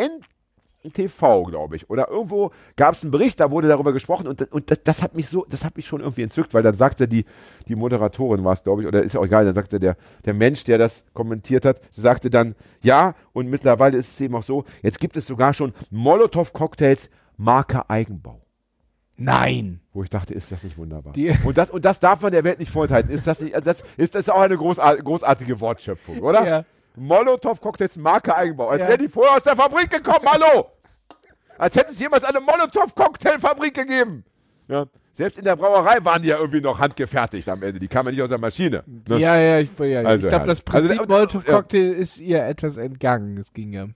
NTV, 0.85 1.45
glaube 1.45 1.76
ich, 1.76 1.89
oder 1.91 2.09
irgendwo 2.09 2.51
gab 2.76 2.95
es 2.95 3.03
einen 3.03 3.11
Bericht, 3.11 3.41
da 3.41 3.51
wurde 3.51 3.68
darüber 3.68 3.93
gesprochen 3.93 4.26
und, 4.28 4.43
und 4.53 4.70
das, 4.70 4.82
das 4.85 5.03
hat 5.03 5.14
mich 5.14 5.28
so, 5.28 5.47
das 5.49 5.64
hat 5.64 5.76
mich 5.76 5.87
schon 5.87 6.01
irgendwie 6.01 6.22
entzückt, 6.22 6.55
weil 6.55 6.62
dann 6.62 6.74
sagte 6.74 7.09
die, 7.09 7.24
die 7.68 7.74
Moderatorin 7.74 8.45
war 8.45 8.53
es, 8.53 8.62
glaube 8.62 8.82
ich, 8.82 8.89
oder 8.89 9.03
ist 9.03 9.14
ja 9.14 9.20
auch 9.20 9.24
egal, 9.24 9.45
dann 9.45 9.55
sagte 9.55 9.80
der, 9.80 9.97
der 10.24 10.35
Mensch, 10.35 10.64
der 10.64 10.78
das 10.78 11.05
kommentiert 11.14 11.64
hat, 11.64 11.80
sagte 11.91 12.30
dann, 12.30 12.55
ja, 12.82 13.14
und 13.32 13.49
mittlerweile 13.49 13.97
ist 13.99 14.09
es 14.12 14.20
eben 14.20 14.35
auch 14.37 14.43
so, 14.43 14.64
jetzt 14.82 15.01
gibt 15.01 15.16
es 15.16 15.26
sogar 15.26 15.55
schon 15.55 15.72
Molotow-Cocktails 15.91 17.11
Marke 17.37 17.89
Eigenbau. 17.91 18.41
Nein. 19.16 19.80
Wo 19.93 20.03
ich 20.03 20.11
dachte, 20.11 20.35
ist 20.35 20.51
das 20.51 20.64
nicht 20.64 20.76
wunderbar? 20.76 21.12
Die- 21.12 21.30
und, 21.45 21.57
das, 21.57 21.70
und 21.70 21.85
das 21.85 22.01
darf 22.01 22.20
man 22.20 22.32
der 22.32 22.45
Welt 22.45 22.59
nicht 22.59 22.70
vorenthalten. 22.72 23.11
Ist 23.12 23.26
das 23.26 23.41
nicht, 23.41 23.55
also 23.55 23.64
das 23.64 23.85
ist 23.97 24.14
das 24.14 24.28
auch 24.28 24.41
eine 24.41 24.57
großar 24.57 24.97
großartige 24.97 25.61
Wortschöpfung, 25.61 26.18
oder? 26.20 26.47
Ja. 26.47 26.64
Molotow-Cocktails 26.97 27.97
Marke 27.97 28.35
Eigenbau. 28.37 28.68
Als 28.68 28.82
Ja. 28.82 28.89
wären 28.89 29.01
die 29.01 29.09
vorher 29.09 29.37
aus 29.37 29.43
der 29.43 29.57
Fabrik 29.57 29.91
gekommen, 29.91 30.26
hallo! 30.26 30.66
Als 31.59 31.76
hätte 31.76 31.92
es 31.92 31.98
jemals 31.98 32.24
eine 32.24 32.40
Molotow-Cocktailfabrik 32.40 33.74
gegeben. 33.74 34.24
Ja. 34.68 34.86
Selbst 35.12 35.38
in 35.38 35.44
der 35.44 35.55
Brauerei 35.55 36.05
waren 36.05 36.22
die 36.22 36.28
ja 36.28 36.38
irgendwie 36.38 36.61
noch 36.61 36.80
handgefertigt 36.80 37.48
am 37.48 37.62
Ende. 37.62 37.78
Die 37.78 37.86
kamen 37.86 38.09
ja 38.09 38.12
nicht 38.12 38.22
aus 38.22 38.30
der 38.30 38.38
Maschine. 38.38 38.82
Ne? 39.09 39.18
Ja, 39.18 39.38
ja, 39.38 39.61
ich, 39.61 39.70
ja, 39.78 40.02
Also, 40.02 40.26
ich 40.26 40.30
glaube, 40.30 40.46
das. 40.46 40.62
Also, 40.66 40.88
Prinzip 40.88 41.00
äh, 41.00 41.07
Molotow-Cocktail 41.07 41.92
ist 41.92 42.18
ihr 42.18 42.42
etwas 42.44 42.76
entgangen. 42.76 43.38
Es 43.38 43.52
ging 43.52 43.72
ja. 43.72 43.86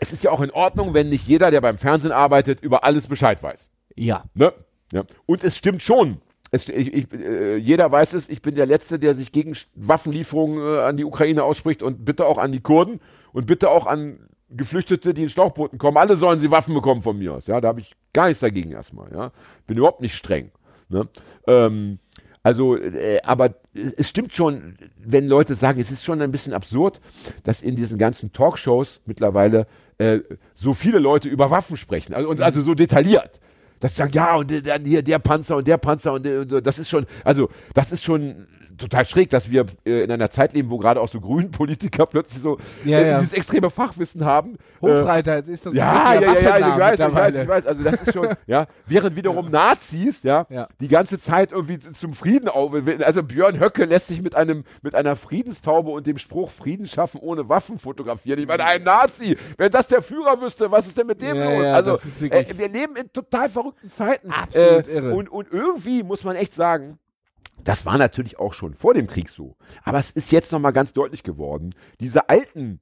Es 0.00 0.12
ist 0.12 0.24
ja 0.24 0.32
auch 0.32 0.40
in 0.40 0.50
Ordnung, 0.50 0.94
wenn 0.94 1.08
nicht 1.08 1.26
jeder, 1.28 1.52
der 1.52 1.60
beim 1.60 1.78
Fernsehen 1.78 2.12
arbeitet, 2.12 2.60
über 2.60 2.82
alles 2.82 3.06
Bescheid 3.06 3.40
weiß. 3.40 3.68
Ja. 3.94 4.24
Ne? 4.34 4.52
Ja. 4.92 5.04
Und 5.26 5.44
es 5.44 5.56
stimmt 5.56 5.82
schon. 5.82 6.18
Es, 6.50 6.68
ich, 6.68 6.92
ich, 6.92 7.12
äh, 7.12 7.56
jeder 7.56 7.92
weiß 7.92 8.14
es, 8.14 8.28
ich 8.28 8.42
bin 8.42 8.54
der 8.56 8.66
Letzte, 8.66 8.98
der 8.98 9.14
sich 9.14 9.32
gegen 9.32 9.56
Waffenlieferungen 9.74 10.76
äh, 10.76 10.80
an 10.80 10.96
die 10.96 11.04
Ukraine 11.04 11.44
ausspricht 11.44 11.82
und 11.82 12.04
bitte 12.04 12.26
auch 12.26 12.38
an 12.38 12.52
die 12.52 12.60
Kurden 12.60 13.00
und 13.32 13.46
bitte 13.46 13.70
auch 13.70 13.86
an 13.86 14.27
Geflüchtete, 14.50 15.14
die 15.14 15.24
in 15.24 15.28
Schlauchbooten 15.28 15.78
kommen. 15.78 15.96
Alle 15.96 16.16
sollen 16.16 16.40
sie 16.40 16.50
Waffen 16.50 16.74
bekommen 16.74 17.02
von 17.02 17.18
mir 17.18 17.34
aus. 17.34 17.46
Ja, 17.46 17.60
da 17.60 17.68
habe 17.68 17.80
ich 17.80 17.94
gar 18.12 18.28
nichts 18.28 18.40
dagegen 18.40 18.70
erstmal. 18.72 19.12
Ja, 19.12 19.32
bin 19.66 19.76
überhaupt 19.76 20.00
nicht 20.00 20.16
streng. 20.16 20.50
Ne? 20.88 21.08
Ähm, 21.46 21.98
also, 22.42 22.76
äh, 22.76 23.20
aber 23.24 23.54
es 23.74 24.08
stimmt 24.08 24.34
schon, 24.34 24.78
wenn 24.96 25.26
Leute 25.26 25.54
sagen, 25.54 25.80
es 25.80 25.90
ist 25.90 26.04
schon 26.04 26.22
ein 26.22 26.32
bisschen 26.32 26.54
absurd, 26.54 27.00
dass 27.44 27.62
in 27.62 27.76
diesen 27.76 27.98
ganzen 27.98 28.32
Talkshows 28.32 29.02
mittlerweile 29.04 29.66
äh, 29.98 30.20
so 30.54 30.72
viele 30.72 30.98
Leute 30.98 31.28
über 31.28 31.50
Waffen 31.50 31.76
sprechen. 31.76 32.14
Also, 32.14 32.28
und 32.30 32.40
also 32.40 32.62
so 32.62 32.74
detailliert. 32.74 33.40
Dass 33.80 33.94
sie 33.94 33.98
sagen, 33.98 34.12
ja, 34.14 34.36
und 34.36 34.50
äh, 34.50 34.62
dann 34.62 34.84
hier 34.84 35.02
der 35.02 35.18
Panzer 35.18 35.56
und 35.56 35.68
der 35.68 35.76
Panzer 35.76 36.12
und, 36.14 36.26
äh, 36.26 36.38
und 36.38 36.50
so. 36.50 36.60
Das 36.60 36.78
ist 36.78 36.88
schon, 36.88 37.06
also, 37.22 37.50
das 37.74 37.92
ist 37.92 38.02
schon 38.02 38.46
total 38.78 39.04
schräg, 39.04 39.30
dass 39.30 39.50
wir 39.50 39.66
äh, 39.84 40.04
in 40.04 40.10
einer 40.10 40.30
Zeit 40.30 40.52
leben, 40.52 40.70
wo 40.70 40.78
gerade 40.78 41.00
auch 41.00 41.08
so 41.08 41.20
grünen 41.20 41.50
Politiker 41.50 42.06
plötzlich 42.06 42.42
so 42.42 42.58
Ja, 42.84 42.98
äh, 42.98 43.08
ja. 43.08 43.18
dieses 43.20 43.32
extreme 43.32 43.70
Fachwissen 43.70 44.24
haben. 44.24 44.54
Äh, 44.54 44.58
Hofreiter, 44.82 45.36
jetzt 45.36 45.48
ist 45.48 45.66
das 45.66 45.72
so 45.72 45.78
ja, 45.78 46.14
ja, 46.14 46.20
ja, 46.20 46.58
ja, 46.58 46.58
ich 46.58 46.80
weiß, 46.80 47.00
ich 47.00 47.14
weiß, 47.14 47.34
ich 47.34 47.48
weiß. 47.48 47.66
Also 47.66 47.82
das 47.82 48.02
ist 48.02 48.12
schon, 48.12 48.28
ja, 48.46 48.66
während 48.86 49.16
wiederum 49.16 49.50
Nazis, 49.50 50.22
ja, 50.22 50.46
die 50.80 50.88
ganze 50.88 51.18
Zeit 51.18 51.52
irgendwie 51.52 51.78
zum 51.78 52.14
Frieden 52.14 52.48
auf, 52.48 52.72
also 53.04 53.22
Björn 53.22 53.60
Höcke 53.60 53.84
lässt 53.84 54.08
sich 54.08 54.22
mit 54.22 54.34
einem, 54.34 54.64
mit 54.82 54.94
einer 54.94 55.16
Friedenstaube 55.16 55.90
und 55.90 56.06
dem 56.06 56.18
Spruch 56.18 56.50
Frieden 56.50 56.86
schaffen 56.86 57.20
ohne 57.20 57.48
Waffen 57.48 57.78
fotografieren. 57.78 58.38
Ich 58.38 58.46
meine, 58.46 58.64
ein 58.64 58.82
Nazi, 58.82 59.36
wenn 59.56 59.70
das 59.70 59.88
der 59.88 60.02
Führer 60.02 60.40
wüsste, 60.40 60.70
was 60.70 60.86
ist 60.86 60.96
denn 60.98 61.06
mit 61.06 61.20
dem 61.20 61.36
los? 61.36 61.66
also, 61.66 62.24
äh, 62.26 62.44
wir 62.56 62.68
leben 62.68 62.96
in 62.96 63.12
total 63.12 63.48
verrückten 63.48 63.90
Zeiten. 63.90 64.30
Absolut 64.30 64.88
äh, 64.88 64.92
irre. 64.92 65.14
Und, 65.14 65.28
und 65.28 65.52
irgendwie 65.52 66.02
muss 66.02 66.24
man 66.24 66.36
echt 66.36 66.54
sagen, 66.54 66.98
das 67.64 67.84
war 67.86 67.98
natürlich 67.98 68.38
auch 68.38 68.52
schon 68.54 68.74
vor 68.74 68.94
dem 68.94 69.06
Krieg 69.06 69.28
so. 69.30 69.56
Aber 69.84 69.98
es 69.98 70.10
ist 70.10 70.32
jetzt 70.32 70.52
nochmal 70.52 70.72
ganz 70.72 70.92
deutlich 70.92 71.22
geworden. 71.22 71.74
Diese 72.00 72.28
alten, 72.28 72.80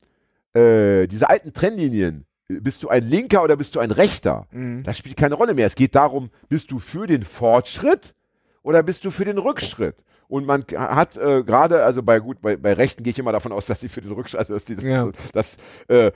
äh, 0.55 1.07
diese 1.07 1.29
alten 1.29 1.53
Trennlinien, 1.53 2.27
bist 2.49 2.83
du 2.85 2.89
ein 2.89 3.03
Linker 3.03 3.43
oder 3.43 3.57
bist 3.57 3.75
du 3.75 3.81
ein 3.81 3.91
Rechter? 3.91 4.47
Mhm. 4.53 4.83
Das 4.85 4.97
spielt 4.99 5.17
keine 5.17 5.35
Rolle 5.35 5.55
mehr. 5.55 5.67
Es 5.67 5.75
geht 5.75 5.95
darum, 5.97 6.31
bist 6.49 6.71
du 6.71 6.79
für 6.79 7.07
den 7.07 7.25
Fortschritt 7.25 8.15
oder 8.63 8.83
bist 8.83 9.05
du 9.05 9.11
für 9.11 9.25
den 9.25 9.39
Rückschritt? 9.39 9.97
Und 10.29 10.45
man 10.47 10.65
hat 10.75 11.17
äh, 11.17 11.43
gerade, 11.45 11.85
also 11.85 12.03
bei 12.03 12.19
gut, 12.19 12.41
bei, 12.41 12.57
bei 12.57 12.73
Rechten 12.73 13.03
gehe 13.05 13.13
ich 13.13 13.19
immer 13.19 13.33
davon 13.33 13.53
aus, 13.53 13.67
dass 13.67 13.81
sie 13.81 13.89
für 13.89 14.01
den 14.01 14.13
Rückschritt, 14.13 14.39
also 14.41 14.55
dass 14.55 14.65
die 14.65 14.75
das, 14.77 14.85
Ja. 14.85 15.11
das 15.33 15.57
äh, 15.89 16.13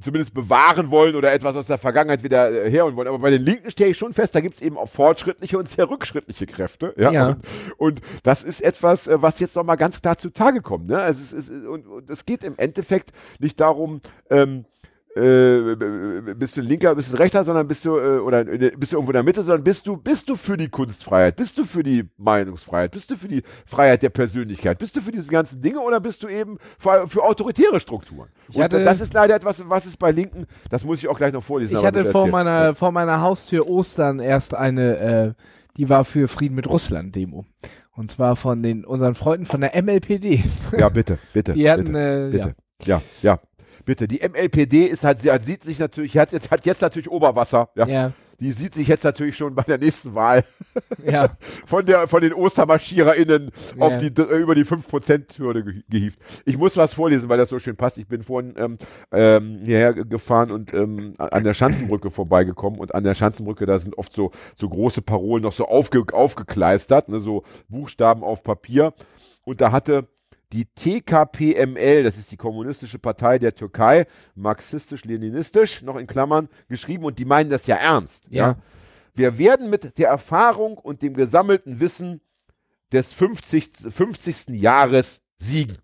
zumindest 0.00 0.34
bewahren 0.34 0.90
wollen 0.90 1.14
oder 1.14 1.32
etwas 1.32 1.56
aus 1.56 1.66
der 1.66 1.78
Vergangenheit 1.78 2.22
wieder 2.22 2.50
äh, 2.50 2.70
herholen 2.70 2.96
wollen. 2.96 3.08
Aber 3.08 3.18
bei 3.18 3.30
den 3.30 3.42
Linken 3.42 3.70
stehe 3.70 3.90
ich 3.90 3.98
schon 3.98 4.12
fest, 4.12 4.34
da 4.34 4.40
gibt 4.40 4.56
es 4.56 4.62
eben 4.62 4.76
auch 4.76 4.88
fortschrittliche 4.88 5.58
und 5.58 5.68
sehr 5.68 5.88
rückschrittliche 5.88 6.46
Kräfte. 6.46 6.94
Ja. 6.96 7.10
Ja. 7.10 7.28
Und, 7.28 7.38
und 7.78 8.00
das 8.22 8.42
ist 8.42 8.60
etwas, 8.60 9.06
äh, 9.06 9.22
was 9.22 9.40
jetzt 9.40 9.56
nochmal 9.56 9.76
ganz 9.76 10.02
klar 10.02 10.18
zutage 10.18 10.62
kommt. 10.62 10.88
Ne? 10.88 10.98
Also 10.98 11.20
es 11.20 11.32
ist, 11.32 11.50
und, 11.50 11.86
und 11.86 12.10
es 12.10 12.24
geht 12.24 12.42
im 12.42 12.54
Endeffekt 12.56 13.12
nicht 13.38 13.60
darum, 13.60 14.00
ähm, 14.30 14.64
äh, 15.16 16.34
bist 16.34 16.56
du 16.56 16.60
ein 16.60 16.66
Linker, 16.66 16.94
bist 16.94 17.08
du 17.08 17.14
ein 17.14 17.18
Rechter, 17.18 17.44
sondern 17.44 17.68
bist 17.68 17.84
du 17.84 17.96
äh, 17.98 18.18
oder 18.18 18.40
äh, 18.40 18.72
bist 18.76 18.92
du 18.92 18.96
irgendwo 18.96 19.10
in 19.12 19.14
der 19.14 19.22
Mitte, 19.22 19.42
sondern 19.42 19.62
bist 19.62 19.86
du 19.86 19.96
bist 19.96 20.28
du 20.28 20.36
für 20.36 20.56
die 20.56 20.68
Kunstfreiheit, 20.68 21.36
bist 21.36 21.56
du 21.58 21.64
für 21.64 21.82
die 21.82 22.08
Meinungsfreiheit, 22.16 22.90
bist 22.90 23.10
du 23.10 23.16
für 23.16 23.28
die 23.28 23.42
Freiheit 23.64 24.02
der 24.02 24.10
Persönlichkeit, 24.10 24.78
bist 24.78 24.96
du 24.96 25.00
für 25.00 25.12
diese 25.12 25.28
ganzen 25.28 25.62
Dinge 25.62 25.80
oder 25.80 26.00
bist 26.00 26.22
du 26.22 26.28
eben 26.28 26.58
für, 26.78 27.06
für 27.06 27.22
autoritäre 27.22 27.78
Strukturen? 27.80 28.28
Ich 28.48 28.56
Und 28.56 28.62
hatte- 28.64 28.82
das 28.82 29.00
ist 29.00 29.14
leider 29.14 29.34
etwas, 29.36 29.62
was 29.68 29.86
ist 29.86 29.98
bei 29.98 30.10
Linken, 30.10 30.46
das 30.70 30.84
muss 30.84 30.98
ich 30.98 31.08
auch 31.08 31.16
gleich 31.16 31.32
noch 31.32 31.44
vorlesen. 31.44 31.76
Ich 31.76 31.84
hatte 31.84 32.04
vor 32.06 32.26
meiner, 32.26 32.74
vor 32.74 32.90
meiner 32.90 33.20
Haustür 33.20 33.68
Ostern 33.68 34.18
erst 34.18 34.54
eine, 34.54 34.96
äh, 34.98 35.32
die 35.76 35.88
war 35.88 36.04
für 36.04 36.28
Frieden 36.28 36.54
mit 36.54 36.68
Russland 36.68 37.14
Demo. 37.14 37.44
Und 37.96 38.10
zwar 38.10 38.34
von 38.34 38.62
den 38.62 38.84
unseren 38.84 39.14
Freunden 39.14 39.46
von 39.46 39.60
der 39.60 39.80
MLPD. 39.80 40.42
Ja, 40.76 40.88
bitte, 40.88 41.18
bitte. 41.32 41.52
Die 41.52 41.70
hatten, 41.70 41.84
bitte, 41.84 42.26
äh, 42.26 42.30
bitte. 42.30 42.54
Ja. 42.84 43.02
ja, 43.22 43.38
Bitte. 43.84 44.08
Die 44.08 44.20
MLPD 44.26 44.84
ist 44.86 45.04
halt, 45.04 45.18
sie 45.20 45.30
hat, 45.30 45.44
sieht 45.44 45.62
sich 45.62 45.78
natürlich, 45.78 46.16
hat 46.18 46.32
jetzt, 46.32 46.50
hat 46.50 46.64
jetzt 46.66 46.80
natürlich 46.82 47.10
Oberwasser. 47.10 47.68
Ja. 47.76 47.86
Ja, 47.86 48.12
Die 48.40 48.50
sieht 48.52 48.74
sich 48.74 48.88
jetzt 48.88 49.04
natürlich 49.04 49.36
schon 49.36 49.54
bei 49.54 49.62
der 49.62 49.78
nächsten 49.78 50.14
Wahl 50.14 50.42
ja. 51.04 51.28
von, 51.66 51.84
der, 51.86 52.08
von 52.08 52.20
den 52.22 52.32
OstermarschiererInnen 52.32 53.50
auf 53.78 53.92
Ja. 53.92 53.98
die, 54.08 54.22
über 54.40 54.54
die 54.54 54.64
5%-Hürde 54.64 55.64
ge 55.64 55.82
gehievt. 55.88 56.18
Ich 56.44 56.56
muss 56.56 56.76
was 56.76 56.94
vorlesen, 56.94 57.28
weil 57.28 57.38
das 57.38 57.50
so 57.50 57.58
schön 57.58 57.76
passt. 57.76 57.98
Ich 57.98 58.06
bin 58.08 58.22
vorhin 58.22 58.54
ähm, 58.56 58.78
ähm, 59.12 59.60
hierher 59.64 59.92
ge- 59.94 60.04
gefahren 60.08 60.50
und 60.50 60.72
ähm, 60.74 61.14
an 61.18 61.44
der 61.44 61.54
Schanzenbrücke 61.54 62.10
vorbeigekommen 62.10 62.80
und 62.80 62.94
an 62.94 63.04
der 63.04 63.14
Schanzenbrücke, 63.14 63.66
da 63.66 63.78
sind 63.78 63.96
oft 63.98 64.12
so, 64.12 64.30
so 64.56 64.68
große 64.68 65.02
Parolen 65.02 65.42
noch 65.42 65.52
so 65.52 65.66
aufge 65.68 66.04
aufgekleistert, 66.12 67.08
ne, 67.08 67.20
so 67.20 67.44
Buchstaben 67.68 68.24
auf 68.24 68.42
Papier. 68.42 68.94
Und 69.44 69.60
da 69.60 69.70
hatte 69.72 70.08
die 70.52 70.66
TKPML, 70.66 72.04
das 72.04 72.16
ist 72.16 72.30
die 72.30 72.36
Kommunistische 72.36 72.98
Partei 72.98 73.38
der 73.38 73.54
Türkei, 73.54 74.06
marxistisch-leninistisch, 74.34 75.82
noch 75.82 75.96
in 75.96 76.06
Klammern, 76.06 76.48
geschrieben 76.68 77.04
und 77.04 77.18
die 77.18 77.24
meinen 77.24 77.50
das 77.50 77.66
ja 77.66 77.76
ernst. 77.76 78.26
ja? 78.30 78.48
Ja. 78.48 78.56
Wir 79.14 79.38
werden 79.38 79.70
mit 79.70 79.96
der 79.98 80.08
Erfahrung 80.08 80.76
und 80.76 81.02
dem 81.02 81.14
gesammelten 81.14 81.78
Wissen 81.78 82.20
des 82.92 83.12
50. 83.12 83.70
50. 83.90 84.48
Jahres 84.48 85.20
siegen. 85.38 85.78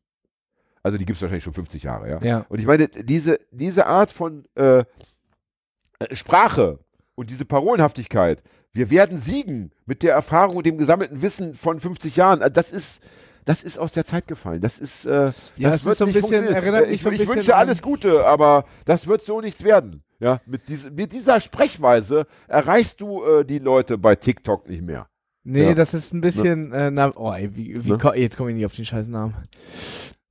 Also 0.82 0.98
die 0.98 1.04
gibt 1.04 1.16
es 1.16 1.22
wahrscheinlich 1.22 1.44
schon 1.44 1.52
50 1.52 1.82
Jahre, 1.82 2.08
ja. 2.08 2.22
Ja. 2.22 2.46
Und 2.48 2.58
ich 2.58 2.66
meine, 2.66 2.88
diese, 2.88 3.38
diese 3.50 3.86
Art 3.86 4.10
von 4.10 4.46
äh, 4.54 4.84
Sprache 6.12 6.78
und 7.14 7.30
diese 7.30 7.44
Parolenhaftigkeit, 7.44 8.42
wir 8.72 8.90
werden 8.90 9.18
siegen 9.18 9.72
mit 9.84 10.02
der 10.02 10.14
Erfahrung 10.14 10.56
und 10.56 10.66
dem 10.66 10.78
gesammelten 10.78 11.22
Wissen 11.22 11.54
von 11.54 11.78
50 11.78 12.16
Jahren, 12.16 12.40
äh, 12.40 12.50
das 12.50 12.72
ist, 12.72 13.02
das 13.44 13.62
ist 13.62 13.78
aus 13.78 13.92
der 13.92 14.04
Zeit 14.04 14.26
gefallen. 14.26 14.60
Das 14.60 14.78
ist, 14.78 15.04
äh, 15.06 15.32
Ja, 15.56 15.70
das 15.70 15.82
es 15.82 15.86
ist 15.86 15.98
so 15.98 16.04
ein 16.06 16.12
bisschen- 16.12 16.46
erinnert 16.46 16.82
Äh, 16.82 16.86
mich 16.86 16.94
ich, 16.96 17.02
so 17.02 17.08
ein 17.08 17.14
ich 17.14 17.20
bisschen 17.20 17.36
wünsche 17.36 17.56
alles 17.56 17.82
Gute, 17.82 18.24
aber 18.26 18.64
das 18.84 19.06
wird 19.06 19.22
so 19.22 19.40
nichts 19.40 19.62
werden. 19.64 20.02
Ja, 20.18 20.40
mit, 20.46 20.68
diese, 20.68 20.90
mit 20.90 21.12
dieser 21.12 21.40
Sprechweise 21.40 22.26
erreichst 22.46 23.00
du 23.00 23.24
äh, 23.24 23.44
die 23.44 23.58
Leute 23.58 23.96
bei 23.96 24.14
TikTok 24.16 24.68
nicht 24.68 24.82
mehr. 24.82 25.06
Nee, 25.44 25.68
Ja. 25.68 25.74
das 25.74 25.94
ist 25.94 26.12
ein 26.12 26.20
bisschen, 26.20 26.72
äh, 26.72 26.90
na, 26.90 27.12
oh, 27.16 27.32
ey, 27.32 27.54
wie, 27.56 27.82
wie 27.84 27.90
Ne? 27.92 27.96
ko 27.98 28.12
jetzt 28.12 28.36
komme 28.36 28.50
ich 28.50 28.56
nicht 28.56 28.66
auf 28.66 28.76
den 28.76 28.84
scheiß 28.84 29.08
Namen. 29.08 29.34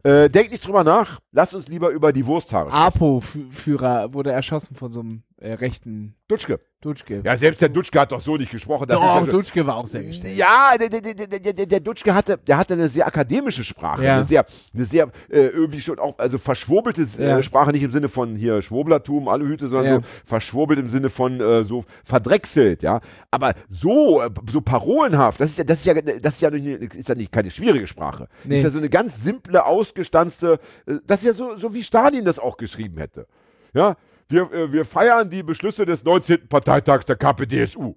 Äh, 0.03 0.29
denk 0.29 0.51
nicht 0.51 0.65
drüber 0.65 0.83
nach. 0.83 1.19
Lass 1.31 1.53
uns 1.53 1.67
lieber 1.67 1.89
über 1.89 2.13
die 2.13 2.25
Wursthaare 2.25 2.69
sprechen. 2.69 2.83
APO-Führer 2.83 4.13
wurde 4.13 4.31
erschossen 4.31 4.75
von 4.75 4.91
so 4.91 4.99
einem 5.01 5.23
äh, 5.41 5.53
rechten 5.53 6.15
Dutschke. 6.27 6.59
Dutschke. 6.81 7.21
Ja, 7.25 7.35
selbst 7.35 7.61
der 7.61 7.67
Dutschke 7.69 7.99
hat 7.99 8.11
doch 8.13 8.21
so 8.21 8.37
nicht 8.37 8.51
gesprochen. 8.51 8.87
Das 8.87 8.97
Doch, 8.99 9.03
ja 9.03 9.21
Dutschke 9.25 9.65
war 9.67 9.75
auch 9.75 9.87
sehr 9.87 10.03
gestellt. 10.03 10.37
Ja, 10.37 10.75
der, 10.79 10.89
der, 10.89 11.01
der, 11.39 11.65
der, 11.65 11.79
Dutschke 11.81 12.13
hatte, 12.13 12.37
der 12.37 12.57
hatte 12.57 12.73
eine 12.73 12.87
sehr 12.87 13.05
akademische 13.05 13.63
Sprache, 13.65 14.03
Ja. 14.05 14.15
eine 14.15 14.25
sehr, 14.25 14.45
eine 14.73 14.85
sehr 14.85 15.05
äh, 15.29 15.47
irgendwie 15.47 15.81
schon 15.81 15.99
auch, 15.99 16.17
also 16.19 16.37
verschwurbelte 16.37 17.05
äh, 17.19 17.27
Ja. 17.29 17.43
Sprache, 17.43 17.71
nicht 17.71 17.83
im 17.83 17.91
Sinne 17.91 18.07
von 18.07 18.35
hier 18.35 18.61
Schwurblertum, 18.61 19.27
Aluhüte, 19.27 19.67
sondern 19.67 20.01
so 20.03 20.07
verschwurbelt 20.25 20.79
im 20.79 20.89
Sinne 20.89 21.09
von 21.09 21.41
äh, 21.41 21.63
so 21.65 21.83
verdrechselt, 22.05 22.81
ja. 22.81 23.01
Aber 23.31 23.55
so, 23.67 24.21
äh, 24.21 24.29
so 24.49 24.61
parolenhaft, 24.61 25.39
das 25.41 25.51
ist 25.51 25.57
ja, 25.57 25.63
das 25.65 25.79
ist 25.79 25.85
ja, 25.85 25.93
das 26.01 26.35
ist 26.35 26.41
ja, 26.41 26.49
nicht, 26.49 26.95
ist 26.95 27.09
ja 27.09 27.15
nicht 27.15 27.31
keine 27.31 27.51
schwierige 27.51 27.87
Sprache. 27.87 28.27
Das 28.29 28.45
Nee. 28.45 28.57
ist 28.57 28.63
ja 28.63 28.69
so 28.69 28.77
eine 28.77 28.89
ganz 28.89 29.21
simple, 29.21 29.65
ausgestanzte, 29.65 30.59
äh, 30.85 30.95
das 31.05 31.21
ist 31.21 31.25
ja 31.27 31.33
so, 31.33 31.55
so 31.57 31.73
wie 31.73 31.83
Stalin 31.83 32.23
das 32.25 32.39
auch 32.39 32.55
geschrieben 32.57 32.97
hätte. 32.99 33.27
Ja, 33.73 33.97
wir, 34.29 34.51
äh, 34.51 34.71
wir 34.71 34.85
feiern 34.85 35.29
die 35.29 35.43
Beschlüsse 35.43 35.85
des 35.85 36.03
19. 36.03 36.47
Parteitags 36.47 37.05
der 37.05 37.15
KPDSU. 37.15 37.95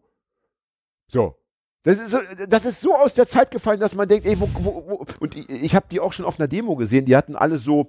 So. 1.09 1.37
Das 1.85 1.99
ist, 1.99 2.11
so, 2.11 2.19
das 2.49 2.65
ist 2.65 2.81
so 2.81 2.95
aus 2.97 3.13
der 3.15 3.27
Zeit 3.27 3.51
gefallen, 3.51 3.81
dass 3.81 3.95
man 3.95 4.09
denkt, 4.09 4.25
ey, 4.25 4.39
wo, 4.39 4.49
wo, 4.55 4.85
wo 4.89 5.07
und 5.19 5.35
ich, 5.37 5.49
ich 5.51 5.75
habe 5.75 5.87
die 5.91 5.99
auch 5.99 6.13
schon 6.13 6.25
auf 6.25 6.39
einer 6.39 6.47
Demo 6.47 6.77
gesehen, 6.77 7.05
die 7.05 7.17
hatten 7.17 7.35
alle 7.35 7.59
so 7.59 7.89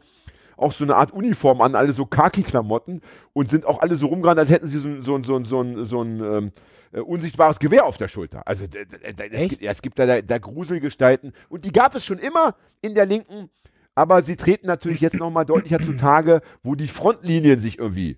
auch 0.57 0.71
so 0.71 0.83
eine 0.83 0.95
Art 0.95 1.11
Uniform 1.11 1.61
an, 1.61 1.75
alle 1.75 1.93
so 1.93 2.05
Khaki-Klamotten 2.05 3.01
und 3.33 3.49
sind 3.49 3.65
auch 3.65 3.81
alle 3.81 3.95
so 3.95 4.07
rumgerannt, 4.07 4.39
als 4.39 4.49
hätten 4.49 4.67
sie 4.67 4.79
so, 4.79 4.87
ein- 4.87 5.01
so, 5.03 5.15
ein- 5.15 5.23
so, 5.23 5.35
ein- 5.35 5.45
so, 5.45 5.61
ein- 5.61 5.85
so 5.85 6.01
ein 6.03 6.19
ähm, 6.23 6.51
äh, 6.91 6.99
unsichtbares 6.99 7.57
Gewehr 7.59 7.85
auf 7.85 7.97
der 7.97 8.07
Schulter. 8.07 8.47
Also 8.47 8.67
d- 8.67 8.85
d- 8.85 9.13
d- 9.13 9.29
es, 9.31 9.49
gibt, 9.49 9.61
ja, 9.61 9.71
es 9.71 9.81
gibt 9.81 9.97
da, 9.99 10.05
da, 10.05 10.21
da 10.21 10.37
Gruselgestalten 10.37 11.33
und 11.49 11.65
die 11.65 11.71
gab 11.71 11.95
es 11.95 12.05
schon 12.05 12.19
immer 12.19 12.55
in 12.81 12.93
der 12.95 13.05
Linken, 13.07 13.49
aber 13.95 14.21
sie 14.21 14.35
treten 14.35 14.67
natürlich 14.67 15.01
jetzt 15.01 15.15
nochmal 15.17 15.45
deutlicher 15.45 15.79
zutage, 15.79 16.41
wo 16.63 16.75
die 16.75 16.87
Frontlinien 16.87 17.59
sich 17.59 17.77
irgendwie 17.79 18.17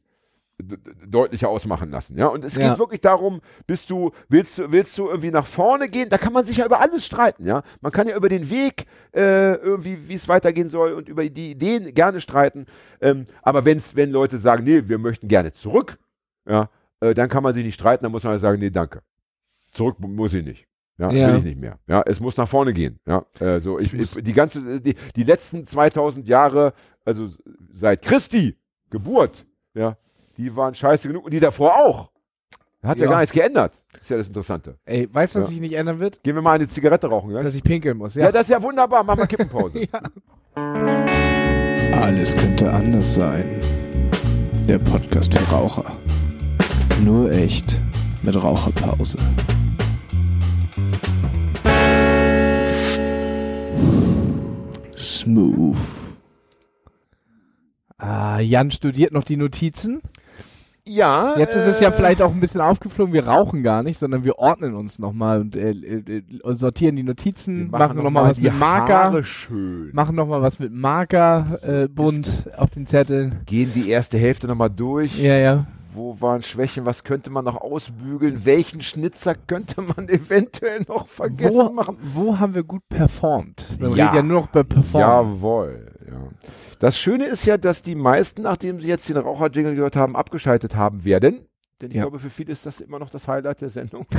deutlicher 1.05 1.49
ausmachen 1.49 1.89
lassen. 1.91 2.17
Ja, 2.17 2.27
und 2.27 2.45
es 2.45 2.55
Ja. 2.55 2.69
geht 2.69 2.79
wirklich 2.79 3.01
darum, 3.01 3.41
bist 3.67 3.89
du, 3.89 4.11
willst 4.29 4.57
du, 4.57 4.71
willst 4.71 4.97
du 4.97 5.07
irgendwie 5.09 5.31
nach 5.31 5.45
vorne 5.45 5.89
gehen? 5.89 6.09
Da 6.09 6.17
kann 6.17 6.33
man 6.33 6.45
sich 6.45 6.57
ja 6.57 6.65
über 6.65 6.79
alles 6.79 7.05
streiten, 7.05 7.45
ja. 7.45 7.63
Man 7.81 7.91
kann 7.91 8.07
ja 8.07 8.15
über 8.15 8.29
den 8.29 8.49
Weg 8.49 8.85
äh, 9.13 9.55
irgendwie, 9.55 10.07
wie 10.07 10.13
es 10.13 10.27
weitergehen 10.27 10.69
soll 10.69 10.93
und 10.93 11.09
über 11.09 11.27
die 11.27 11.51
Ideen 11.51 11.93
gerne 11.93 12.21
streiten. 12.21 12.65
Ähm, 13.01 13.25
aber 13.41 13.65
wenn's, 13.65 13.95
wenn 13.95 14.11
Leute 14.11 14.37
sagen, 14.37 14.63
nee, 14.63 14.83
wir 14.87 14.97
möchten 14.97 15.27
gerne 15.27 15.51
zurück, 15.53 15.97
ja, 16.47 16.69
äh, 17.01 17.13
dann 17.13 17.27
kann 17.29 17.43
man 17.43 17.53
sich 17.53 17.65
nicht 17.65 17.75
streiten, 17.75 18.03
dann 18.03 18.11
muss 18.11 18.23
man 18.23 18.31
halt 18.31 18.41
sagen, 18.41 18.59
nee, 18.59 18.69
danke. 18.69 19.01
Zurück 19.71 19.99
mu- 19.99 20.07
muss 20.07 20.33
ich 20.33 20.45
nicht. 20.45 20.67
Ja, 20.97 21.11
Ja. 21.11 21.27
will 21.27 21.37
ich 21.39 21.43
nicht 21.43 21.59
mehr. 21.59 21.77
Ja, 21.87 22.01
es 22.05 22.21
muss 22.21 22.37
nach 22.37 22.47
vorne 22.47 22.71
gehen. 22.71 22.99
Ja, 23.05 23.25
äh, 23.41 23.59
so 23.59 23.77
ich, 23.79 23.93
ich, 23.93 24.11
die 24.11 24.31
ganze, 24.33 24.79
die, 24.79 24.95
die 25.17 25.23
letzten 25.23 25.65
2000 25.65 26.29
Jahre, 26.29 26.73
also 27.03 27.27
seit 27.73 28.01
Christi 28.03 28.55
Geburt, 28.89 29.45
ja, 29.73 29.97
die 30.37 30.55
waren 30.55 30.75
scheiße 30.75 31.07
genug 31.07 31.25
und 31.25 31.31
die 31.33 31.39
davor 31.39 31.75
auch. 31.77 32.11
Hat 32.83 32.99
ja, 32.99 33.05
Ja. 33.05 33.11
gar 33.11 33.19
nichts 33.21 33.33
geändert. 33.33 33.73
Ist 33.99 34.09
ja 34.11 34.17
das 34.17 34.27
Interessante. 34.27 34.77
Ey, 34.85 35.09
weißt 35.11 35.33
du, 35.35 35.39
was 35.39 35.45
Ja. 35.45 35.49
sich 35.49 35.59
nicht 35.59 35.73
ändern 35.73 35.99
wird? 35.99 36.21
Gehen 36.21 36.35
wir 36.35 36.41
mal 36.43 36.53
eine 36.53 36.67
Zigarette 36.69 37.07
rauchen, 37.07 37.31
ja? 37.31 37.41
Dass 37.41 37.55
ich 37.55 37.63
pinkeln 37.63 37.97
muss, 37.97 38.13
Ja, 38.15 38.25
ja. 38.25 38.31
das 38.31 38.43
ist 38.43 38.49
ja 38.49 38.61
wunderbar. 38.61 39.03
Mach 39.03 39.15
mal 39.17 39.25
Kippenpause. 39.25 39.87
Alles 41.93 42.35
könnte 42.35 42.71
anders 42.71 43.15
sein. 43.15 43.43
Der 44.67 44.77
Podcast 44.79 45.33
für 45.33 45.43
Raucher. 45.51 45.85
Nur 47.03 47.31
echt 47.31 47.79
mit 48.23 48.35
Raucherpause. 48.41 49.17
Smooth. 54.97 55.77
Ah, 57.97 58.39
Jan 58.39 58.71
studiert 58.71 59.13
noch 59.13 59.23
die 59.23 59.37
Notizen. 59.37 60.01
Ja. 60.87 61.35
Jetzt 61.37 61.55
ist 61.55 61.65
es 61.65 61.79
äh, 61.79 61.85
ja 61.85 61.91
vielleicht 61.91 62.21
auch 62.21 62.31
ein 62.31 62.39
bisschen 62.39 62.61
aufgeflogen, 62.61 63.13
wir 63.13 63.27
rauchen 63.27 63.63
gar 63.63 63.81
nicht, 63.81 63.99
sondern 63.99 64.23
wir 64.23 64.37
ordnen 64.37 64.75
uns 64.75 64.99
nochmal 64.99 65.41
und 65.41 65.55
äh, 65.55 65.71
äh, 65.71 66.17
äh, 66.17 66.53
sortieren 66.53 66.95
die 66.95 67.01
wir 67.01 67.07
Notizen, 67.09 67.71
machen, 67.71 67.97
noch 67.97 68.03
nochmal 68.03 68.23
mal 68.23 68.29
was 68.29 68.39
mit 68.39 68.53
Marker, 68.57 69.23
schön. 69.23 69.89
machen 69.93 70.15
nochmal 70.15 70.41
was 70.43 70.59
mit 70.59 70.71
Marker 70.73 71.59
äh, 71.63 71.87
bunt 71.87 72.29
auf 72.57 72.69
den 72.69 72.85
Zetteln. 72.85 73.39
Gehen 73.45 73.71
die 73.73 73.89
erste 73.89 74.17
Hälfte 74.17 74.47
nochmal 74.47 74.69
durch. 74.69 75.17
Ja, 75.17 75.37
ja. 75.37 75.65
Wo 75.95 76.19
waren 76.19 76.43
Schwächen? 76.43 76.85
Was 76.85 77.05
könnte 77.05 77.29
man 77.29 77.45
noch 77.45 77.55
ausbügeln? 77.55 78.41
Welchen 78.43 78.81
Schnitzer 78.81 79.33
könnte 79.33 79.81
man 79.81 80.09
eventuell 80.09 80.81
noch 80.87 81.07
vergessen 81.07 81.55
Wo, 81.55 81.69
machen? 81.71 81.97
wo 82.13 82.37
haben 82.37 82.53
wir 82.53 82.63
gut 82.63 82.83
performt? 82.89 83.65
Man 83.79 83.95
Ja. 83.95 84.05
redet 84.07 84.15
ja 84.17 84.21
nur 84.23 84.41
noch 84.41 84.47
bei 84.47 84.63
Performen. 84.63 85.07
Jawohl, 85.09 85.94
ja. 86.19 86.29
Das 86.79 86.97
Schöne 86.97 87.25
ist 87.25 87.45
ja, 87.45 87.57
dass 87.57 87.81
die 87.81 87.95
meisten, 87.95 88.41
nachdem 88.43 88.79
sie 88.81 88.87
jetzt 88.87 89.07
den 89.09 89.17
Raucher-Jingle 89.17 89.75
gehört 89.75 89.95
haben, 89.95 90.15
abgeschaltet 90.15 90.75
haben 90.75 91.03
werden. 91.03 91.47
Denn 91.81 91.91
ich 91.91 91.97
Ja. 91.97 92.03
glaube, 92.03 92.19
für 92.19 92.29
viele 92.29 92.53
ist 92.53 92.65
das 92.65 92.79
immer 92.81 92.99
noch 92.99 93.09
das 93.09 93.27
Highlight 93.27 93.61
der 93.61 93.69
Sendung. 93.69 94.05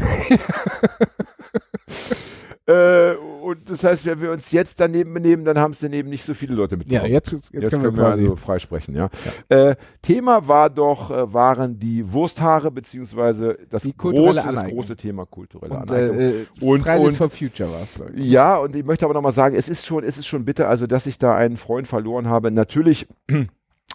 äh, 2.66 3.14
und 3.42 3.70
das 3.70 3.84
heißt, 3.84 4.04
wenn 4.06 4.20
wir 4.20 4.32
uns 4.32 4.50
jetzt 4.50 4.80
daneben 4.80 5.14
benehmen, 5.14 5.44
dann 5.44 5.56
haben 5.58 5.70
es 5.72 5.78
daneben 5.78 6.08
nicht 6.10 6.24
so 6.24 6.34
viele 6.34 6.54
Leute 6.54 6.74
Ja, 6.74 6.78
mitbekommen. 6.78 7.12
jetzt, 7.12 7.30
jetzt, 7.32 7.52
Jetzt 7.52 7.70
können 7.70 7.82
können 7.84 7.96
wir 7.96 8.06
also 8.06 8.36
freisprechen, 8.36 8.96
ja. 8.96 9.08
Äh, 9.48 9.76
Thema 10.02 10.48
war 10.48 10.68
doch, 10.68 11.10
äh, 11.12 11.32
waren 11.32 11.78
die 11.78 12.12
Wursthaare, 12.12 12.72
beziehungsweise 12.72 13.56
das 13.70 13.82
Die 13.82 13.96
große, 13.96 14.42
das 14.52 14.64
große 14.68 14.96
Thema 14.96 15.26
kulturelle 15.26 15.74
und 15.74 15.90
Aneignung. 15.92 16.18
äh, 16.20 16.32
Und- 16.60 16.82
Fridays 16.82 17.06
und- 17.08 17.16
for 17.16 17.30
Future 17.30 17.70
war 17.70 17.82
es. 17.82 17.98
Ja, 18.16 18.56
und 18.56 18.74
ich 18.74 18.84
möchte 18.84 19.04
aber 19.04 19.14
nochmal 19.14 19.32
sagen, 19.32 19.54
es 19.54 19.68
ist 19.68 19.86
schon, 19.86 20.02
es 20.02 20.18
ist 20.18 20.26
schon 20.26 20.44
bitter, 20.44 20.68
also 20.68 20.86
dass 20.88 21.06
ich 21.06 21.18
da 21.18 21.36
einen 21.36 21.56
Freund 21.56 21.86
verloren 21.86 22.28
habe. 22.28 22.50
Natürlich 22.50 23.06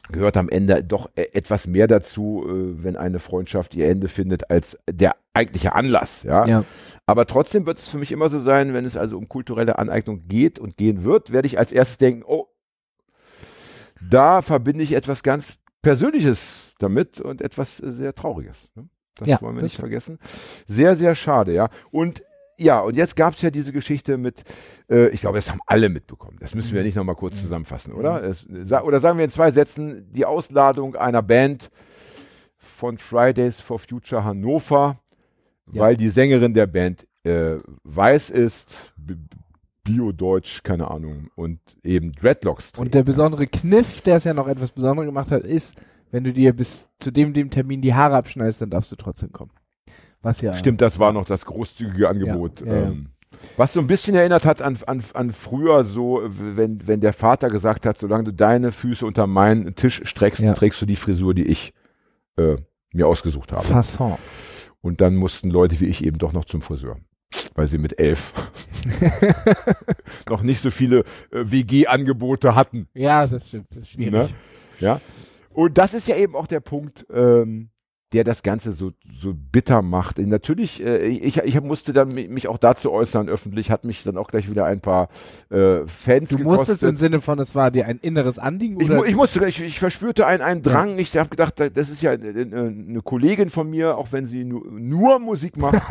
gehört 0.10 0.38
am 0.38 0.50
Ende 0.50 0.84
doch 0.84 1.10
äh, 1.16 1.28
etwas 1.34 1.68
mehr 1.68 1.88
dazu, 1.88 2.46
äh, 2.48 2.84
wenn 2.84 2.98
eine 2.98 3.20
Freundschaft 3.20 3.76
ihr 3.76 3.88
Ende 3.88 4.08
findet, 4.08 4.50
als 4.50 4.78
der 4.90 5.16
eigentliche 5.34 5.74
Anlass. 5.74 6.24
Ja? 6.24 6.46
Ja. 6.46 6.66
Aber 7.06 7.26
trotzdem 7.26 7.66
wird 7.66 7.80
es 7.80 7.88
für 7.88 7.98
mich 7.98 8.12
immer 8.12 8.30
so 8.30 8.40
sein, 8.40 8.74
wenn 8.74 8.86
es 8.86 8.98
also 8.98 9.18
um 9.18 9.28
kulturelle 9.28 9.80
Aneignung 9.80 10.28
geht 10.28 10.60
und 10.60 10.78
gehen 10.78 11.04
wird, 11.04 11.32
werde 11.32 11.48
ich 11.48 11.58
als 11.60 11.72
erstes 11.72 11.98
denken, 11.98 12.24
oh, 12.26 12.48
da 14.02 14.42
verbinde 14.42 14.84
ich 14.84 14.94
etwas 14.94 15.24
ganz 15.24 15.54
Persönliches 15.82 16.74
damit 16.80 17.20
und 17.20 17.42
etwas 17.42 17.82
äh, 17.82 17.92
sehr 17.92 18.14
Trauriges. 18.14 18.70
Ne? 18.76 18.88
Das 19.16 19.28
Ja, 19.28 19.42
wollen 19.42 19.56
wir 19.56 19.62
das 19.62 19.72
nicht 19.72 19.80
vergessen. 19.80 20.20
Sehr, 20.68 20.96
sehr 20.96 21.16
schade, 21.16 21.54
ja. 21.54 21.70
Und 21.92 22.24
ja, 22.62 22.80
und 22.82 22.96
jetzt 22.96 23.16
gab 23.16 23.34
es 23.34 23.42
ja 23.42 23.50
diese 23.50 23.72
Geschichte 23.72 24.18
mit, 24.18 24.44
äh, 24.90 25.08
ich 25.10 25.22
glaube, 25.22 25.38
das 25.38 25.50
haben 25.50 25.60
alle 25.66 25.90
mitbekommen. 25.90 26.38
Das 26.40 26.54
müssen 26.56 26.74
wir 26.74 26.84
nicht 26.84 26.96
nochmal 26.96 27.16
kurz 27.16 27.40
zusammenfassen, 27.42 27.94
oder? 27.94 28.24
Es, 28.24 28.46
sa 28.64 28.82
oder 28.84 29.00
sagen 29.00 29.18
wir 29.18 29.26
in 29.26 29.32
zwei 29.32 29.52
Sätzen, 29.52 30.08
die 30.12 30.26
Ausladung 30.26 30.96
einer 30.96 31.22
Band 31.22 31.70
von 32.58 32.98
Fridays 32.98 33.60
for 33.60 33.80
Future 33.80 34.24
Hannover, 34.24 35.00
Ja. 35.72 35.82
weil 35.84 35.98
die 35.98 36.10
Sängerin 36.10 36.54
der 36.54 36.68
Band 36.68 37.08
äh, 37.24 37.58
weiß 37.84 38.30
ist, 38.32 38.94
Bio-Deutsch, 39.84 40.62
keine 40.64 40.92
Ahnung, 40.92 41.30
und 41.36 41.60
eben 41.84 42.12
Dreadlocks 42.14 42.72
trägt. 42.72 42.86
Und 42.86 42.94
der 42.94 43.04
besondere 43.04 43.48
Kniff, 43.48 44.02
der 44.02 44.18
es 44.18 44.24
ja 44.26 44.34
noch 44.34 44.48
etwas 44.48 44.72
Besonderes 44.72 45.08
gemacht 45.08 45.32
hat, 45.32 45.44
ist, 45.44 45.76
wenn 46.12 46.24
du 46.24 46.34
dir 46.34 46.54
bis 46.54 46.88
zu 47.00 47.10
dem, 47.12 47.34
dem 47.34 47.50
Termin 47.50 47.82
die 47.82 47.94
Haare 47.94 48.16
abschneidest, 48.16 48.62
dann 48.62 48.70
darfst 48.70 48.92
du 48.92 48.96
trotzdem 48.96 49.32
kommen. 49.32 49.52
Was 50.22 50.42
ja. 50.42 50.54
Stimmt, 50.54 50.82
das 50.82 51.00
war 51.00 51.14
noch 51.14 51.26
das 51.26 51.46
großzügige 51.46 52.08
Angebot. 52.10 52.62
Ja, 52.62 52.68
ja. 52.68 52.82
Ähm, 52.84 53.10
was 53.58 53.74
so 53.74 53.80
ein 53.80 53.88
bisschen 53.88 54.16
erinnert 54.16 54.46
hat 54.46 54.62
an, 54.62 54.78
an, 54.86 55.04
an 55.14 55.32
früher 55.32 55.84
so, 55.84 56.22
wenn, 56.24 56.88
wenn 56.88 57.02
der 57.02 57.14
Vater 57.14 57.50
gesagt 57.50 57.86
hat, 57.86 57.98
solange 57.98 58.26
du 58.26 58.34
deine 58.34 58.72
Füße 58.72 59.06
unter 59.06 59.26
meinen 59.26 59.76
Tisch 59.76 60.02
streckst, 60.06 60.44
trägst 60.56 60.82
du 60.82 60.86
die 60.86 60.96
Frisur, 60.96 61.34
die 61.34 61.46
ich 61.46 61.74
äh, 62.38 62.58
mir 62.94 63.08
ausgesucht 63.08 63.52
habe. 63.52 63.64
Fasson. 63.64 64.18
Und 64.82 65.02
dann 65.02 65.16
mussten 65.16 65.50
Leute 65.50 65.80
wie 65.80 65.86
ich 65.86 66.04
eben 66.04 66.18
doch 66.18 66.34
noch 66.34 66.46
zum 66.46 66.62
Friseur. 66.62 66.98
Weil 67.56 67.68
sie 67.68 67.78
mit 67.78 68.00
elf 68.00 68.34
noch 70.30 70.42
nicht 70.42 70.62
so 70.62 70.72
viele 70.72 71.00
äh, 71.32 71.44
WG-Angebote 71.46 72.56
hatten. 72.56 72.88
Ja, 72.94 73.26
das 73.26 73.48
stimmt. 73.48 73.68
Das 73.72 73.80
ist 73.80 73.92
schwierig. 73.92 74.12
Ne? 74.12 74.30
Ja. 74.80 75.02
Und 75.54 75.78
das 75.78 75.94
ist 75.94 76.08
ja 76.08 76.16
eben 76.16 76.36
auch 76.36 76.48
der 76.48 76.62
Punkt, 76.62 77.06
ähm, 77.14 77.71
der 78.14 78.24
das 78.26 78.44
Ganze 78.44 78.74
so, 78.74 78.92
so 79.18 79.34
bitter 79.34 79.82
macht. 79.82 80.18
Natürlich, 80.18 80.84
äh, 80.86 80.98
ich, 81.08 81.38
ich 81.38 81.62
musste 81.62 81.94
dann 81.94 82.10
mi- 82.10 82.28
mich 82.28 82.48
auch 82.50 82.58
dazu 82.58 82.92
äußern, 82.92 83.30
öffentlich, 83.30 83.72
hat 83.72 83.86
mich 83.86 84.04
dann 84.04 84.18
auch 84.18 84.28
gleich 84.28 84.50
wieder 84.50 84.66
ein 84.66 84.82
paar 84.82 85.08
äh, 85.50 85.88
Fans 85.88 86.30
Du 86.30 86.38
gekostet. 86.38 86.44
musstest 86.68 86.84
im 86.84 86.98
Sinne 86.98 87.22
von, 87.22 87.40
es 87.40 87.56
war 87.56 87.72
dir 87.72 87.86
ein 87.88 88.00
inneres 88.02 88.38
Anliegen 88.38 88.80
ich, 88.82 88.92
oder? 88.92 89.06
ich 89.06 89.16
musste, 89.16 89.46
ich, 89.48 89.62
ich 89.62 89.80
verspürte 89.80 90.26
einen, 90.28 90.42
einen 90.42 90.62
Drang. 90.62 91.00
Ich 91.00 91.16
habe 91.16 91.30
gedacht, 91.30 91.60
da- 91.60 91.70
das 91.70 91.90
ist 91.90 92.02
ja 92.02 92.12
eine, 92.12 92.28
eine 92.28 93.02
Kollegin 93.02 93.50
von 93.50 93.70
mir, 93.70 93.98
auch 93.98 94.12
wenn 94.12 94.26
sie 94.26 94.44
nur, 94.44 94.66
nur 94.70 95.20
Musik 95.20 95.56
macht. 95.56 95.82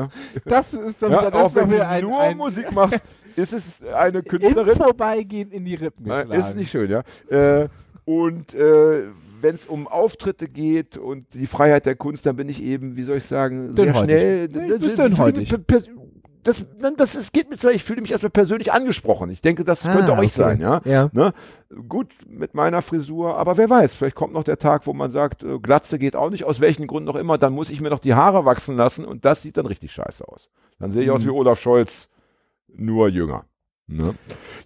das 0.44 0.74
ist 0.74 1.02
doch 1.02 1.10
ja, 1.10 1.18
wieder, 1.20 1.30
das 1.30 1.42
auch 1.50 1.54
wenn 1.54 1.68
sie 1.68 1.80
ein, 1.80 2.02
nur 2.02 2.20
ein 2.20 2.36
Musik 2.36 2.70
macht, 2.72 3.00
ist 3.36 3.52
es 3.54 3.82
eine 3.84 4.18
im 4.18 4.24
Künstlerin. 4.24 4.76
Vorbeigehen 4.76 5.50
in 5.50 5.64
die 5.64 5.76
Rippen 5.76 6.04
geschlagen. 6.04 6.32
ist 6.32 6.56
nicht 6.56 6.70
schön, 6.70 6.90
ja. 6.90 7.02
Äh, 7.30 7.68
und 8.04 8.54
äh, 8.54 9.04
wenn 9.42 9.54
es 9.54 9.66
um 9.66 9.88
Auftritte 9.88 10.48
geht 10.48 10.96
und 10.96 11.26
die 11.34 11.46
Freiheit 11.46 11.86
der 11.86 11.96
Kunst, 11.96 12.26
dann 12.26 12.36
bin 12.36 12.48
ich 12.48 12.62
eben, 12.62 12.96
wie 12.96 13.02
soll 13.04 13.18
ich 13.18 13.24
sagen, 13.24 13.74
sehr 13.74 13.94
schnell. 13.94 14.46
Ich 14.46 14.52
bin 14.52 14.96
dünnhäutig. 14.96 15.48
Per- 15.50 15.58
per- 15.58 15.82
das, 16.42 16.64
das 16.96 17.14
ist, 17.16 17.34
geht 17.34 17.50
mir 17.50 17.58
zwar, 17.58 17.72
ich 17.72 17.84
fühle 17.84 18.00
mich 18.00 18.12
erstmal 18.12 18.30
persönlich 18.30 18.72
angesprochen. 18.72 19.28
Ich 19.28 19.42
denke, 19.42 19.62
das 19.62 19.84
Ah, 19.86 19.92
könnte 19.92 20.12
auch 20.12 20.22
ich 20.22 20.32
okay. 20.32 20.42
sein, 20.56 20.60
ja. 20.60 20.80
Ja. 20.86 21.10
Ne? 21.12 21.34
Gut, 21.86 22.08
mit 22.26 22.54
meiner 22.54 22.80
Frisur, 22.80 23.36
aber 23.36 23.58
wer 23.58 23.68
weiß, 23.68 23.92
vielleicht 23.92 24.16
kommt 24.16 24.32
noch 24.32 24.44
der 24.44 24.58
Tag, 24.58 24.86
wo 24.86 24.94
man 24.94 25.10
sagt, 25.10 25.42
äh, 25.42 25.58
Glatze 25.58 25.98
geht 25.98 26.16
auch 26.16 26.30
nicht, 26.30 26.44
aus 26.44 26.60
welchen 26.60 26.86
Gründen 26.86 27.10
auch 27.10 27.16
immer, 27.16 27.36
dann 27.36 27.52
muss 27.52 27.68
ich 27.68 27.82
mir 27.82 27.90
noch 27.90 27.98
die 27.98 28.14
Haare 28.14 28.46
wachsen 28.46 28.74
lassen 28.76 29.04
und 29.04 29.26
das 29.26 29.42
sieht 29.42 29.58
dann 29.58 29.66
richtig 29.66 29.92
scheiße 29.92 30.26
aus. 30.26 30.48
Dann 30.78 30.92
sehe 30.92 31.02
ich 31.02 31.10
aus 31.10 31.20
Mhm. 31.22 31.26
wie 31.26 31.30
Olaf 31.32 31.60
Scholz, 31.60 32.08
nur 32.74 33.08
jünger. 33.08 33.44
Ne? 33.92 34.14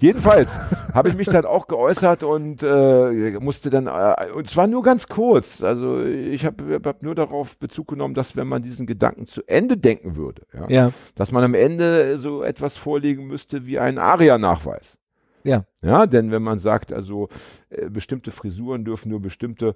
Jedenfalls 0.01 0.59
habe 0.93 1.09
ich 1.09 1.17
mich 1.17 1.29
dann 1.29 1.47
auch 1.47 1.67
geäußert 1.67 2.23
und 2.25 2.63
äh, 2.63 3.39
musste 3.41 3.71
dann, 3.71 3.87
äh, 3.87 4.31
und 4.35 4.51
zwar 4.51 4.67
nur 4.67 4.83
ganz 4.83 5.09
kurz, 5.09 5.63
also 5.63 6.03
ich 6.05 6.45
habe 6.45 6.79
hab 6.85 7.03
nur 7.03 7.15
darauf 7.15 7.57
Bezug 7.59 7.89
genommen, 7.89 8.13
dass 8.15 8.37
wenn 8.37 8.47
man 8.47 8.63
diesen 8.63 8.87
Gedanken 8.87 9.27
zu 9.27 9.43
Ende 9.49 9.77
denken 9.79 10.17
würde, 10.17 10.43
ja, 10.53 10.69
Ja. 10.69 10.93
dass 11.15 11.33
man 11.33 11.43
am 11.43 11.55
Ende 11.55 12.19
so 12.19 12.43
etwas 12.43 12.77
vorlegen 12.77 13.27
müsste 13.27 13.65
wie 13.67 13.79
einen 13.79 13.97
ARIA-Nachweis. 13.99 14.99
Ja. 15.43 15.65
Ja, 15.83 16.07
denn 16.07 16.31
wenn 16.31 16.43
man 16.43 16.59
sagt, 16.59 16.93
also 16.93 17.29
äh, 17.71 17.89
bestimmte 17.89 18.31
Frisuren 18.31 18.85
dürfen 18.85 19.11
nur 19.11 19.21
bestimmte 19.21 19.75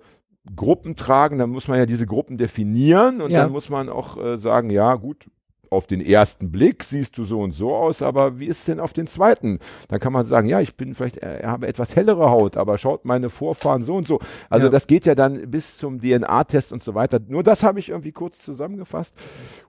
Gruppen 0.56 0.96
tragen, 0.96 1.38
dann 1.38 1.50
muss 1.50 1.68
man 1.68 1.78
ja 1.78 1.86
diese 1.86 2.06
Gruppen 2.06 2.38
definieren 2.38 3.20
und 3.20 3.30
Ja. 3.30 3.42
dann 3.42 3.52
muss 3.52 3.68
man 3.68 3.88
auch 3.88 4.16
äh, 4.22 4.38
sagen, 4.38 4.70
ja 4.70 4.94
gut, 4.94 5.26
auf 5.70 5.86
den 5.86 6.00
ersten 6.00 6.50
Blick 6.50 6.84
siehst 6.84 7.16
du 7.18 7.24
so 7.24 7.40
und 7.40 7.52
so 7.52 7.74
aus, 7.74 8.02
aber 8.02 8.38
wie 8.38 8.46
ist 8.46 8.60
es 8.60 8.64
denn 8.66 8.80
auf 8.80 8.92
den 8.92 9.06
zweiten? 9.06 9.58
Dann 9.88 10.00
kann 10.00 10.12
man 10.12 10.24
sagen, 10.24 10.48
ja, 10.48 10.60
ich 10.60 10.76
bin 10.76 10.94
vielleicht, 10.94 11.18
äh, 11.18 11.40
habe 11.44 11.66
etwas 11.66 11.96
hellere 11.96 12.30
Haut, 12.30 12.56
aber 12.56 12.78
schaut 12.78 13.04
meine 13.04 13.30
Vorfahren 13.30 13.82
so 13.82 13.94
und 13.96 14.06
so. 14.06 14.18
Also 14.50 14.66
Ja. 14.66 14.70
das 14.70 14.86
geht 14.86 15.04
ja 15.06 15.14
dann 15.14 15.50
bis 15.50 15.78
zum 15.78 16.00
DNA-Test 16.00 16.72
und 16.72 16.82
so 16.82 16.94
weiter. 16.94 17.20
Nur 17.26 17.42
das 17.42 17.62
habe 17.62 17.78
ich 17.80 17.88
irgendwie 17.90 18.12
kurz 18.12 18.38
zusammengefasst 18.42 19.14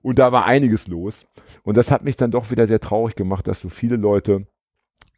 und 0.01 0.19
da 0.19 0.31
war 0.31 0.45
einiges 0.45 0.87
los. 0.87 1.25
Und 1.63 1.77
das 1.77 1.91
hat 1.91 2.03
mich 2.03 2.17
dann 2.17 2.31
doch 2.31 2.51
wieder 2.51 2.67
sehr 2.67 2.79
traurig 2.79 3.15
gemacht, 3.15 3.47
dass 3.47 3.59
so 3.61 3.69
viele 3.69 3.95
Leute 3.95 4.45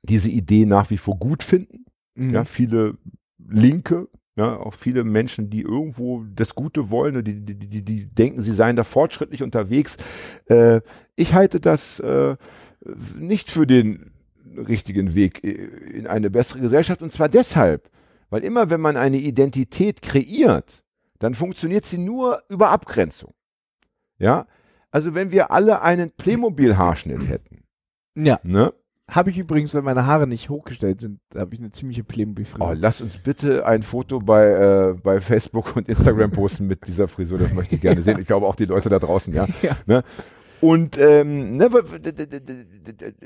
diese 0.04 0.30
Idee 0.30 0.66
nach 0.66 0.90
wie 0.90 0.98
vor 0.98 1.18
gut 1.18 1.44
finden. 1.44 1.86
Mhm. 2.16 2.30
Ja, 2.32 2.44
viele 2.44 2.98
Linke, 3.38 4.08
ja, 4.42 4.58
auch 4.58 4.74
viele 4.74 5.04
Menschen, 5.04 5.52
die 5.52 5.62
irgendwo 5.62 6.24
das 6.36 6.56
Gute 6.56 6.90
wollen, 6.90 7.24
die, 7.24 7.42
die, 7.46 7.54
die, 7.56 7.82
die 7.84 8.06
denken, 8.08 8.42
sie 8.42 8.54
seien 8.54 8.76
da 8.76 8.84
fortschrittlich 8.84 9.44
unterwegs. 9.44 9.98
Äh, 10.46 10.82
ich 11.16 11.36
halte 11.36 11.60
das 11.60 12.00
äh, 12.00 12.36
nicht 13.16 13.52
für 13.52 13.68
den 13.68 14.12
richtigen 14.58 15.14
Weg 15.14 15.44
in 15.44 16.08
eine 16.08 16.32
bessere 16.32 16.60
Gesellschaft. 16.60 17.04
Und 17.04 17.12
zwar 17.12 17.30
deshalb, 17.30 17.92
weil 18.32 18.44
immer 18.44 18.72
wenn 18.72 18.82
man 18.82 18.98
eine 18.98 19.18
Identität 19.18 20.02
kreiert, 20.02 20.84
dann 21.20 21.36
funktioniert 21.36 21.86
sie 21.86 22.00
nur 22.00 22.42
über 22.50 22.72
Abgrenzung. 22.72 23.36
Ja, 24.18 24.48
also 24.90 25.14
wenn 25.14 25.30
wir 25.32 25.52
alle 25.52 25.84
einen 25.84 26.10
Playmobil-Haarschnitt 26.10 27.28
hätten, 27.30 27.64
Ja. 28.16 28.40
ne? 28.44 28.74
Habe 29.12 29.30
ich 29.30 29.38
übrigens, 29.38 29.74
wenn 29.74 29.84
meine 29.84 30.06
Haare 30.06 30.26
nicht 30.26 30.50
hochgestellt 30.50 31.02
sind, 31.02 31.20
habe 31.36 31.54
ich 31.54 31.60
eine 31.60 31.72
ziemliche 31.72 32.02
Oh, 32.02 32.06
Playmobil-Frisur. 32.08 32.76
lass 32.76 33.02
uns 33.02 33.18
bitte 33.18 33.66
ein 33.66 33.84
Foto 33.84 34.20
bei, 34.22 34.46
äh, 34.48 34.94
bei 34.94 35.20
Facebook 35.20 35.76
und 35.76 35.90
Instagram 35.90 36.32
posten 36.32 36.66
mit 36.66 36.88
dieser 36.88 37.10
Frisur. 37.10 37.38
Das 37.38 37.54
möchte 37.54 37.76
ich 37.76 37.82
gerne 37.82 38.02
sehen. 38.02 38.20
Ich 38.20 38.28
glaube 38.28 38.48
auch 38.48 38.56
die 38.56 38.66
Leute 38.66 38.88
da 38.88 39.00
draußen, 39.00 39.34
ja. 39.34 39.48
Ja. 39.62 39.76
Ne? 39.86 40.04
Und 40.62 40.98
ähm, 40.98 41.58
ne, 41.58 41.70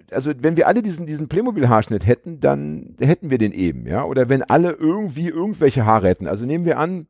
also 0.10 0.32
wenn 0.40 0.58
wir 0.58 0.68
alle 0.68 0.82
diesen, 0.82 1.06
diesen 1.06 1.28
Playmobil-Haarschnitt 1.28 2.08
hätten, 2.08 2.40
dann 2.40 2.96
hätten 3.00 3.30
wir 3.30 3.38
den 3.38 3.52
eben, 3.52 3.86
ja. 3.86 4.06
Oder 4.06 4.28
wenn 4.28 4.42
alle 4.42 4.72
irgendwie 4.72 5.28
irgendwelche 5.28 5.86
Haare 5.86 6.08
hätten. 6.08 6.28
Also 6.28 6.46
nehmen 6.46 6.66
wir 6.66 6.80
an, 6.80 7.06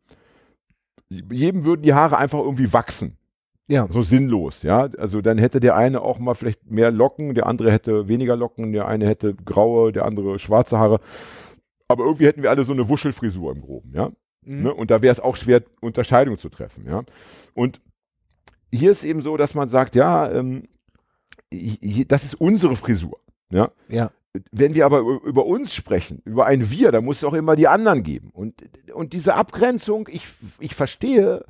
jedem 1.10 1.64
würden 1.64 1.84
die 1.84 1.94
Haare 1.94 2.18
einfach 2.18 2.40
irgendwie 2.40 2.74
wachsen. 2.74 3.18
Ja. 3.68 3.88
So 3.90 4.02
sinnlos, 4.02 4.62
ja. 4.62 4.90
Also 4.98 5.22
dann 5.22 5.38
hätte 5.38 5.60
der 5.60 5.76
eine 5.76 6.02
auch 6.02 6.20
mal 6.20 6.36
vielleicht 6.36 6.70
mehr 6.70 6.92
Locken, 6.92 7.34
der 7.34 7.48
andere 7.48 7.72
hätte 7.72 8.08
weniger 8.08 8.36
Locken, 8.36 8.74
der 8.74 8.88
eine 8.88 9.08
hätte 9.08 9.34
graue, 9.34 9.92
der 9.92 10.06
andere 10.06 10.38
schwarze 10.38 10.78
Haare. 10.78 11.00
Aber 11.88 12.04
irgendwie 12.06 12.28
hätten 12.28 12.44
wir 12.44 12.50
alle 12.50 12.64
so 12.64 12.74
eine 12.74 12.90
Wuschelfrisur 12.90 13.52
im 13.52 13.62
Groben, 13.62 13.94
ja. 13.94 14.12
Mhm. 14.46 14.64
Ne? 14.64 14.74
Und 14.74 14.92
da 14.92 15.02
wäre 15.02 15.12
es 15.12 15.20
auch 15.20 15.36
schwer, 15.36 15.64
Unterscheidung 15.82 16.38
zu 16.38 16.50
treffen, 16.50 16.86
ja. 16.88 17.04
Und 17.54 17.82
hier 18.72 18.92
ist 18.92 19.04
eben 19.04 19.22
so, 19.22 19.38
dass 19.38 19.56
man 19.56 19.68
sagt, 19.68 19.96
ja, 19.96 20.32
ähm, 20.32 20.64
hi- 21.54 22.06
das 22.08 22.24
ist 22.24 22.36
unsere 22.36 22.76
Frisur, 22.76 23.20
ja. 23.50 23.72
Ja. 23.88 24.12
Wenn 24.52 24.76
wir 24.76 24.86
aber 24.86 25.00
über, 25.00 25.46
uns 25.46 25.74
sprechen, 25.74 26.22
über 26.26 26.46
ein 26.46 26.70
Wir, 26.70 26.92
dann 26.92 27.06
muss 27.06 27.18
es 27.18 27.24
auch 27.24 27.34
immer 27.34 27.56
die 27.56 27.70
anderen 27.70 28.04
geben. 28.04 28.32
Und, 28.34 28.54
und 28.94 29.14
diese 29.14 29.36
Abgrenzung, 29.36 30.10
ich, 30.12 30.28
ich 30.60 30.76
verstehe, 30.76 31.46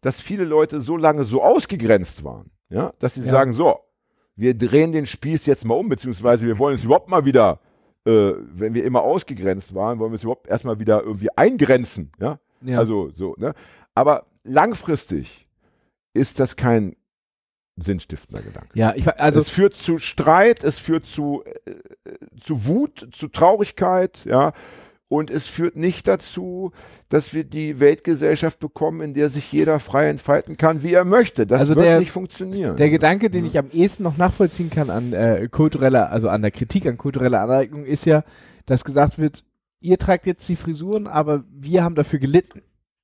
dass 0.00 0.20
viele 0.20 0.44
Leute 0.44 0.80
so 0.80 0.96
lange 0.96 1.24
so 1.24 1.42
ausgegrenzt 1.42 2.24
waren, 2.24 2.50
ja, 2.70 2.92
dass 2.98 3.14
sie 3.14 3.22
Ja. 3.22 3.26
sagen, 3.30 3.52
so, 3.52 3.78
wir 4.36 4.54
drehen 4.56 4.92
den 4.92 5.06
Spieß 5.06 5.46
jetzt 5.46 5.64
mal 5.64 5.74
um, 5.74 5.88
beziehungsweise 5.88 6.46
wir 6.46 6.58
wollen 6.58 6.76
es 6.76 6.84
überhaupt 6.84 7.08
mal 7.08 7.24
wieder, 7.24 7.60
äh, 8.04 8.32
wenn 8.36 8.74
wir 8.74 8.84
immer 8.84 9.02
ausgegrenzt 9.02 9.74
waren, 9.74 9.98
wollen 9.98 10.12
wir 10.12 10.16
es 10.16 10.22
überhaupt 10.22 10.46
erstmal 10.46 10.78
wieder 10.78 11.02
irgendwie 11.02 11.28
eingrenzen, 11.36 12.12
ja. 12.20 12.38
Ja. 12.60 12.78
Also 12.78 13.10
so, 13.10 13.34
ne? 13.38 13.54
Aber 13.94 14.26
langfristig 14.44 15.48
ist 16.14 16.40
das 16.40 16.56
kein 16.56 16.96
sinnstiftender 17.76 18.42
Gedanke. 18.42 18.70
ja, 18.74 18.92
ich 18.96 19.06
also 19.20 19.38
es 19.40 19.48
führt 19.48 19.74
zu 19.74 19.98
Streit, 19.98 20.64
es 20.64 20.78
führt 20.80 21.06
zu, 21.06 21.44
äh, 21.64 21.74
zu 22.40 22.66
Wut, 22.66 23.08
zu 23.12 23.28
Traurigkeit, 23.28 24.24
ja. 24.24 24.52
Und 25.10 25.30
es 25.30 25.46
führt 25.46 25.74
nicht 25.74 26.06
dazu, 26.06 26.72
dass 27.08 27.32
wir 27.32 27.44
die 27.44 27.80
Weltgesellschaft 27.80 28.58
bekommen, 28.58 29.00
in 29.00 29.14
der 29.14 29.30
sich 29.30 29.50
jeder 29.50 29.80
frei 29.80 30.08
entfalten 30.10 30.58
kann, 30.58 30.82
wie 30.82 30.92
er 30.92 31.06
möchte. 31.06 31.46
Das 31.46 31.60
Also 31.62 31.76
wird 31.76 31.86
der- 31.86 31.98
nicht 32.00 32.10
funktionieren. 32.12 32.76
Der 32.76 32.90
Gedanke, 32.90 33.30
den 33.30 33.46
ich 33.46 33.56
am 33.58 33.70
ehesten 33.72 34.02
noch 34.02 34.18
nachvollziehen 34.18 34.68
kann 34.68 34.90
an 34.90 35.14
äh, 35.14 35.48
kultureller, 35.50 36.10
also 36.12 36.28
an 36.28 36.42
der 36.42 36.50
Kritik 36.50 36.84
an 36.86 36.98
kultureller 36.98 37.40
Aneignung, 37.40 37.86
ist 37.86 38.04
ja, 38.04 38.22
dass 38.66 38.84
gesagt 38.84 39.18
wird, 39.18 39.44
ihr 39.80 39.96
tragt 39.96 40.26
jetzt 40.26 40.46
die 40.46 40.56
Frisuren, 40.56 41.06
aber 41.06 41.42
wir 41.58 41.82
haben 41.84 41.94
dafür 41.94 42.18
gelitten. 42.18 42.60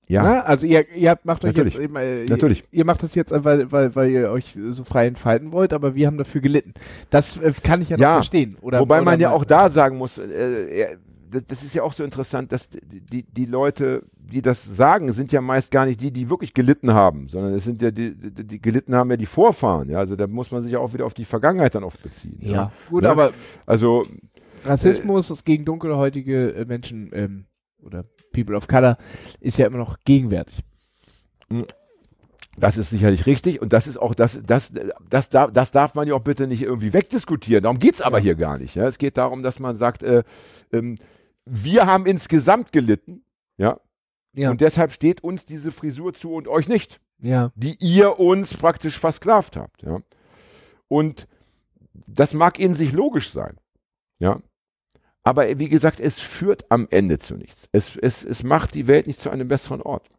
ja, 0.07 0.23
Ne? 0.23 0.45
Also 0.45 0.67
ihr, 0.67 0.87
ihr 0.95 1.09
habt, 1.09 1.25
macht 1.25 1.43
euch 1.47 1.53
Natürlich. 1.53 1.73
jetzt 1.73 1.83
eben, 1.85 1.97
äh, 1.97 2.27
Natürlich. 2.27 2.65
Ihr, 2.71 2.81
ihr 2.81 2.85
macht 2.85 3.03
das 3.03 3.15
jetzt, 3.15 3.33
weil, 3.35 3.73
weil, 3.73 3.95
weil 3.97 4.11
ihr 4.11 4.31
euch 4.31 4.53
so 4.53 4.85
frei 4.85 5.07
entfalten 5.07 5.53
wollt, 5.53 5.73
aber 5.73 5.95
wir 5.95 6.07
haben 6.07 6.19
dafür 6.19 6.43
gelitten. 6.43 6.75
Das 7.09 7.39
äh, 7.39 7.51
kann 7.63 7.81
ich 7.81 7.89
ja, 7.89 7.97
Ja, 7.97 8.09
noch 8.09 8.15
verstehen. 8.17 8.59
Oder, 8.61 8.81
Wobei 8.81 8.97
oder 8.97 9.05
man 9.07 9.21
ja 9.21 9.31
auch 9.31 9.47
da 9.47 9.71
sagen 9.71 9.97
muss, 9.97 10.19
äh, 10.19 10.25
äh, 10.83 10.97
das, 11.35 11.47
das 11.47 11.63
ist 11.65 11.75
ja 11.75 11.83
auch 11.83 11.93
so 11.93 12.05
interessant, 12.05 12.53
dass 12.53 12.69
die, 12.71 13.25
die 13.25 13.45
Leute, 13.47 14.05
die 14.17 14.41
das 14.43 14.63
sagen, 14.65 15.13
sind 15.13 15.33
ja 15.33 15.41
meist 15.41 15.71
gar 15.71 15.85
nicht 15.87 16.01
die, 16.01 16.11
die 16.11 16.31
wirklich 16.31 16.55
gelitten 16.55 16.95
haben, 16.95 17.29
sondern 17.29 17.55
es 17.55 17.65
sind 17.65 17.83
ja 17.83 17.91
die, 17.91 18.15
die, 18.15 18.45
die 18.45 18.61
gelitten 18.63 18.95
haben 18.95 19.11
ja 19.11 19.17
die 19.17 19.27
Vorfahren. 19.27 19.91
Ja, 19.91 19.99
also 19.99 20.17
da 20.17 20.27
muss 20.27 20.51
man 20.51 20.63
sich 20.63 20.73
ja 20.73 20.79
auch 20.79 20.95
wieder 20.95 21.05
auf 21.07 21.15
die 21.15 21.25
Vergangenheit 21.25 21.75
dann 21.75 21.85
oft 21.85 22.03
beziehen. 22.03 22.39
Ja, 22.41 22.73
gut, 22.89 23.03
Ne? 23.03 23.11
aber 23.11 23.33
Also 23.67 24.05
Rassismus 24.65 25.31
ist 25.31 25.45
gegen 25.45 25.65
dunkelhäutige 25.65 26.55
äh, 26.55 26.65
Menschen 26.65 27.11
ähm, 27.13 27.45
oder 27.83 28.05
People 28.33 28.57
of 28.57 28.67
Color 28.67 28.97
ist 29.41 29.59
ja 29.59 29.67
immer 29.67 29.79
noch 29.79 29.99
gegenwärtig. 30.05 30.61
Das 32.57 32.77
ist 32.77 32.91
sicherlich 32.91 33.27
richtig 33.27 33.61
und 33.61 33.73
das 33.73 33.87
ist 33.89 33.97
auch, 33.97 34.15
das, 34.15 34.41
das, 34.47 34.73
das, 35.11 35.29
darf, 35.29 35.53
das 35.53 35.73
darf 35.73 35.95
man 35.95 36.07
ja 36.07 36.15
auch 36.15 36.21
bitte 36.23 36.47
nicht 36.47 36.63
irgendwie 36.63 36.93
wegdiskutieren. 36.93 37.65
Darum 37.65 37.81
geht's 37.81 38.01
aber 38.01 38.19
Ja. 38.19 38.23
hier 38.25 38.35
gar 38.37 38.59
nicht. 38.59 38.77
Ja? 38.77 38.87
Es 38.87 38.99
geht 38.99 39.17
darum, 39.17 39.43
dass 39.43 39.59
man 39.59 39.75
sagt, 39.75 40.03
äh, 40.05 40.23
ähm, 40.73 40.95
wir 41.47 41.87
haben 41.87 42.07
insgesamt 42.07 42.73
gelitten, 42.73 43.25
ja, 43.57 43.81
Ja, 44.35 44.51
und 44.51 44.61
deshalb 44.61 44.93
steht 44.93 45.23
uns 45.23 45.45
diese 45.47 45.73
Frisur 45.73 46.13
zu 46.15 46.33
und 46.35 46.49
euch 46.49 46.69
nicht, 46.69 47.01
ja, 47.21 47.53
die 47.55 47.77
ihr 47.81 48.19
uns 48.19 48.55
praktisch 48.57 48.99
versklavt 48.99 49.57
habt, 49.57 49.83
ja. 49.83 50.01
Und 50.89 51.27
das 52.07 52.35
mag 52.35 52.59
in 52.59 52.75
sich 52.75 52.93
logisch 52.93 53.31
sein, 53.31 53.57
ja. 54.19 54.41
Aber 55.23 55.59
wie 55.59 55.69
gesagt, 55.71 56.01
es 56.01 56.19
führt 56.19 56.71
am 56.71 56.87
Ende 56.91 57.19
zu 57.19 57.37
nichts. 57.37 57.69
Es, 57.73 57.97
es, 57.97 58.25
es 58.25 58.43
macht 58.43 58.75
die 58.75 58.87
Welt 58.87 59.07
nicht 59.07 59.21
zu 59.21 59.31
einem 59.31 59.49
besseren 59.49 59.81
Ort. 59.81 60.11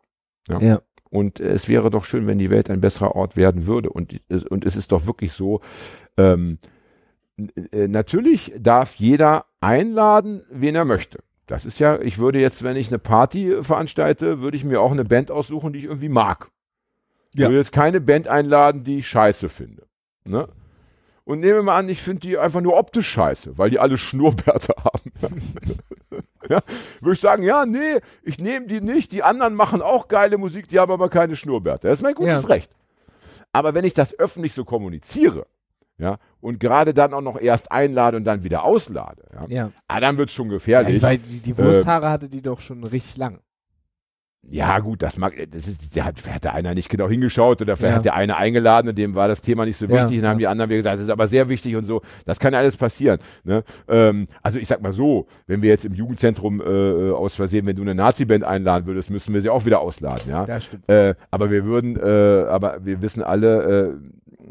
Ja. 0.48 0.60
ja. 0.60 0.82
Und 1.12 1.40
es 1.40 1.68
wäre 1.68 1.92
doch 1.92 2.06
schön, 2.06 2.26
wenn 2.26 2.40
die 2.40 2.50
Welt 2.50 2.72
ein 2.72 2.82
besserer 2.82 3.16
Ort 3.16 3.36
werden 3.38 3.68
würde. 3.68 3.92
Und, 3.92 4.20
es- 4.30 4.44
und 4.46 4.66
es 4.66 4.76
ist 4.76 4.92
doch 4.92 5.06
wirklich 5.06 5.34
so, 5.34 5.62
ähm, 6.18 6.58
äh, 7.72 7.88
natürlich 7.88 8.52
darf 8.58 8.96
jeder 8.96 9.46
einladen, 9.66 10.44
wen 10.50 10.76
er 10.76 10.86
möchte. 10.86 11.20
Das 11.48 11.66
ist 11.66 11.80
ja, 11.80 12.00
ich 12.00 12.18
würde 12.18 12.40
jetzt, 12.40 12.64
wenn 12.64 12.76
ich 12.76 12.88
eine 12.88 13.00
Party 13.00 13.58
veranstalte, 13.62 14.42
würde 14.42 14.58
ich 14.58 14.64
mir 14.64 14.82
auch 14.82 14.92
eine 14.92 15.06
Band 15.06 15.30
aussuchen, 15.32 15.74
die 15.74 15.80
ich 15.80 15.86
irgendwie 15.86 16.10
mag. 16.10 16.50
Ich 17.34 17.40
Ja. 17.42 17.48
würde 17.48 17.58
jetzt 17.58 17.72
keine 17.72 18.00
Band 18.02 18.28
einladen, 18.28 18.84
die 18.84 19.00
ich 19.00 19.08
scheiße 19.08 19.50
finde. 19.50 19.84
Ne? 20.24 20.48
Und 21.24 21.40
nehmen 21.40 21.56
wir 21.56 21.64
mal 21.64 21.78
an, 21.78 21.90
ich 21.90 22.02
finde 22.02 22.22
die 22.22 22.38
einfach 22.38 22.62
nur 22.62 22.78
optisch 22.78 23.10
scheiße, 23.10 23.58
weil 23.58 23.70
die 23.70 23.80
alle 23.80 23.98
Schnurrbärte 24.06 24.74
haben. 24.84 25.12
ja, 26.50 26.62
würde 27.02 27.14
ich 27.14 27.20
sagen, 27.20 27.44
ja, 27.44 27.66
nee, 27.66 28.00
ich 28.24 28.40
nehme 28.40 28.68
die 28.68 28.82
nicht. 28.82 29.12
Die 29.12 29.24
anderen 29.24 29.56
machen 29.56 29.82
auch 29.82 30.08
geile 30.08 30.38
Musik, 30.38 30.68
die 30.70 30.80
haben 30.80 30.92
aber 30.92 31.10
keine 31.10 31.36
Schnurrbärte. 31.36 31.88
Das 31.88 32.00
ist 32.00 32.04
mein 32.04 32.16
gutes 32.16 32.44
Ja. 32.44 32.48
Recht. 32.50 32.72
Aber 33.52 33.74
wenn 33.74 33.86
ich 33.86 33.94
das 33.94 34.18
öffentlich 34.20 34.54
so 34.54 34.66
kommuniziere, 34.66 35.46
ja, 35.98 36.18
und 36.42 36.60
gerade 36.60 36.94
dann 36.94 37.14
auch 37.14 37.22
noch 37.22 37.40
erst 37.40 37.72
einlade 37.72 38.18
und 38.18 38.24
dann 38.26 38.44
wieder 38.44 38.64
auslade, 38.64 39.24
ja, 39.34 39.46
ja. 39.48 39.72
ah, 39.88 40.00
dann 40.00 40.18
wird 40.18 40.30
es 40.30 40.36
schon 40.36 40.48
ja 40.48 40.54
gefährlich. 40.54 41.02
weil 41.02 41.18
die, 41.18 41.40
die 41.40 41.58
Wursthaare 41.58 42.10
hatte 42.10 42.30
die 42.30 42.42
doch 42.42 42.60
schon 42.60 42.84
richtig 42.84 43.18
lang. 43.18 43.40
ja, 44.48 44.78
gut, 44.78 45.02
das 45.02 45.18
mag, 45.18 45.34
das 45.52 45.68
ist, 45.68 45.96
der 45.96 46.06
hat, 46.06 46.20
vielleicht 46.20 46.36
hat 46.36 46.44
der 46.44 46.54
einer 46.54 46.76
nicht 46.76 46.90
genau 46.90 47.08
hingeschaut 47.10 47.62
oder 47.64 47.76
vielleicht 47.78 47.94
Ja. 47.94 47.98
hat 47.98 48.06
der 48.06 48.14
eine 48.14 48.38
eingeladen 48.38 48.90
und 48.90 48.96
dem 48.98 49.16
war 49.16 49.28
das 49.28 49.42
Thema 49.42 49.66
nicht 49.66 49.78
so 49.78 49.86
Ja, 49.88 49.94
wichtig 50.04 50.18
und 50.18 50.22
dann 50.24 50.32
haben 50.32 50.38
die 50.40 50.46
anderen 50.48 50.70
wieder 50.70 50.78
gesagt, 50.78 50.98
das 50.98 51.04
ist 51.06 51.10
aber 51.10 51.28
sehr 51.28 51.50
wichtig 51.50 51.76
und 51.76 51.84
so. 51.86 52.02
Das 52.26 52.40
kann 52.40 52.54
ja 52.54 52.60
alles 52.60 52.78
passieren. 52.78 53.18
Ne? 53.44 53.64
Ähm, 53.88 54.28
also 54.44 54.60
ich 54.60 54.68
sag 54.68 54.82
mal 54.84 54.92
so, 54.94 55.26
wenn 55.48 55.64
wir 55.64 55.70
jetzt 55.70 55.84
im 55.86 55.94
Jugendzentrum 55.96 56.62
äh, 56.62 57.12
aus 57.12 57.34
Versehen, 57.34 57.66
wenn 57.66 57.76
du 57.76 57.82
eine 57.82 57.96
Nazi-Band 57.96 58.44
einladen 58.44 58.86
würdest, 58.86 59.10
müssen 59.10 59.34
wir 59.34 59.42
sie 59.42 59.50
auch 59.50 59.66
wieder 59.66 59.80
ausladen, 59.80 60.30
ja. 60.30 60.46
Ja, 60.46 60.62
stimmt. 60.62 60.88
Äh, 60.90 61.16
aber 61.32 61.50
wir 61.50 61.66
würden, 61.66 61.96
äh, 61.98 62.48
aber 62.48 62.86
wir 62.86 63.02
wissen 63.02 63.24
alle, 63.24 63.96
äh, 63.96 64.46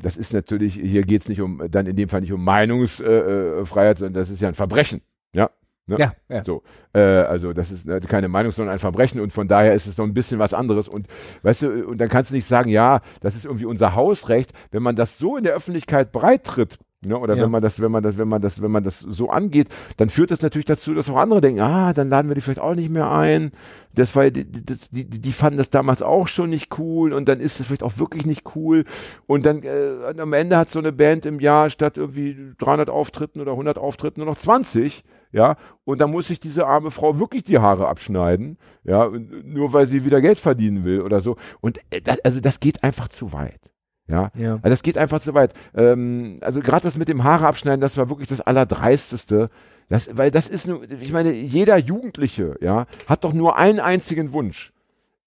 das 0.00 0.16
ist 0.16 0.32
natürlich, 0.32 0.74
hier 0.74 1.02
geht's 1.02 1.28
nicht 1.28 1.40
um, 1.40 1.62
dann 1.70 1.86
in 1.86 1.96
dem 1.96 2.08
Fall 2.08 2.20
nicht 2.20 2.32
um 2.32 2.44
Meinungsfreiheit, 2.44 3.62
äh, 3.62 3.66
Freiheit, 3.66 3.98
sondern 3.98 4.14
das 4.14 4.30
ist 4.30 4.40
ja 4.40 4.48
ein 4.48 4.54
Verbrechen. 4.54 5.02
Ja. 5.32 5.50
Ne? 5.86 5.96
Ja, 5.98 6.12
ja. 6.28 6.44
So, 6.44 6.62
äh, 6.92 7.00
also 7.00 7.54
das 7.54 7.70
ist 7.70 7.88
äh, 7.88 7.98
keine 8.00 8.28
Meinung, 8.28 8.52
sondern 8.52 8.74
ein 8.74 8.78
Verbrechen 8.78 9.20
und 9.20 9.32
von 9.32 9.48
daher 9.48 9.72
ist 9.72 9.86
es 9.86 9.96
noch 9.96 10.04
ein 10.04 10.12
bisschen 10.12 10.38
was 10.38 10.52
anderes 10.52 10.86
und 10.86 11.06
weißt 11.42 11.62
du, 11.62 11.86
und 11.86 11.98
dann 11.98 12.10
kannst 12.10 12.30
du 12.30 12.34
nicht 12.34 12.46
sagen, 12.46 12.68
ja, 12.68 13.00
das 13.20 13.34
ist 13.34 13.46
irgendwie 13.46 13.64
unser 13.64 13.94
Hausrecht, 13.94 14.52
wenn 14.70 14.82
man 14.82 14.96
das 14.96 15.16
so 15.16 15.38
in 15.38 15.44
der 15.44 15.54
Öffentlichkeit 15.54 16.12
breit 16.12 16.44
tritt, 16.44 16.78
ne, 17.04 17.18
oder 17.18 17.36
Ja. 17.36 17.42
wenn 17.42 17.50
man 17.50 17.62
das, 17.62 17.80
wenn 17.80 17.92
man 17.92 18.02
das, 18.02 18.18
wenn 18.18 18.28
man 18.28 18.42
das, 18.42 18.60
wenn 18.62 18.70
man 18.70 18.84
das 18.84 19.00
so 19.00 19.30
angeht, 19.30 19.68
dann 19.96 20.08
führt 20.08 20.30
das 20.30 20.42
natürlich 20.42 20.66
dazu, 20.66 20.94
dass 20.94 21.08
auch 21.10 21.16
andere 21.16 21.40
denken, 21.40 21.60
ah, 21.60 21.92
dann 21.92 22.08
laden 22.08 22.28
wir 22.28 22.34
die 22.34 22.40
vielleicht 22.40 22.60
auch 22.60 22.74
nicht 22.74 22.90
mehr 22.90 23.10
ein. 23.10 23.52
Das 23.94 24.14
war, 24.16 24.30
die, 24.30 24.44
die, 24.44 24.64
die, 24.90 25.20
die 25.20 25.32
fanden 25.32 25.58
das 25.58 25.70
damals 25.70 26.02
auch 26.02 26.28
schon 26.28 26.50
nicht 26.50 26.78
cool 26.78 27.12
und 27.12 27.28
dann 27.28 27.40
ist 27.40 27.60
es 27.60 27.66
vielleicht 27.66 27.82
auch 27.82 27.98
wirklich 27.98 28.26
nicht 28.26 28.54
cool 28.56 28.84
und 29.26 29.46
dann 29.46 29.62
äh, 29.62 30.14
am 30.18 30.32
Ende 30.32 30.56
hat 30.56 30.68
so 30.68 30.78
eine 30.78 30.92
Band 30.92 31.26
im 31.26 31.40
Jahr 31.40 31.70
statt 31.70 31.96
irgendwie 31.96 32.54
300 32.58 32.90
Auftritten 32.90 33.40
oder 33.40 33.52
100 33.52 33.78
Auftritten 33.78 34.20
nur 34.20 34.28
noch 34.28 34.38
20, 34.38 35.04
ja, 35.32 35.56
und 35.84 36.00
dann 36.00 36.10
muss 36.10 36.28
sich 36.28 36.40
diese 36.40 36.66
arme 36.66 36.90
Frau 36.90 37.18
wirklich 37.20 37.44
die 37.44 37.58
Haare 37.58 37.88
abschneiden, 37.88 38.56
ja, 38.84 39.10
nur 39.44 39.72
weil 39.72 39.86
sie 39.86 40.04
wieder 40.04 40.20
Geld 40.20 40.38
verdienen 40.40 40.84
will 40.84 41.02
oder 41.02 41.20
so. 41.20 41.36
Und 41.60 41.78
äh, 41.90 42.00
das, 42.00 42.18
also 42.24 42.40
das 42.40 42.60
geht 42.60 42.82
einfach 42.82 43.08
zu 43.08 43.32
weit. 43.32 43.60
Ja, 44.08 44.30
Ja. 44.34 44.54
also 44.54 44.68
das 44.70 44.82
geht 44.82 44.96
einfach 44.98 45.20
zu 45.20 45.34
weit. 45.34 45.52
Ähm, 45.74 46.38
also 46.40 46.60
gerade 46.60 46.82
das 46.82 46.96
mit 46.96 47.08
dem 47.08 47.24
Haare 47.24 47.46
abschneiden, 47.46 47.80
das 47.80 47.96
war 47.96 48.08
wirklich 48.08 48.28
das 48.28 48.40
Allerdreisteste. 48.40 49.50
Das, 49.88 50.10
weil 50.16 50.30
das 50.30 50.48
ist 50.48 50.66
nur, 50.66 50.82
ich 51.00 51.12
meine, 51.12 51.32
jeder 51.32 51.78
Jugendliche, 51.78 52.56
ja, 52.60 52.86
hat 53.06 53.24
doch 53.24 53.32
nur 53.32 53.56
einen 53.56 53.80
einzigen 53.80 54.32
Wunsch, 54.32 54.72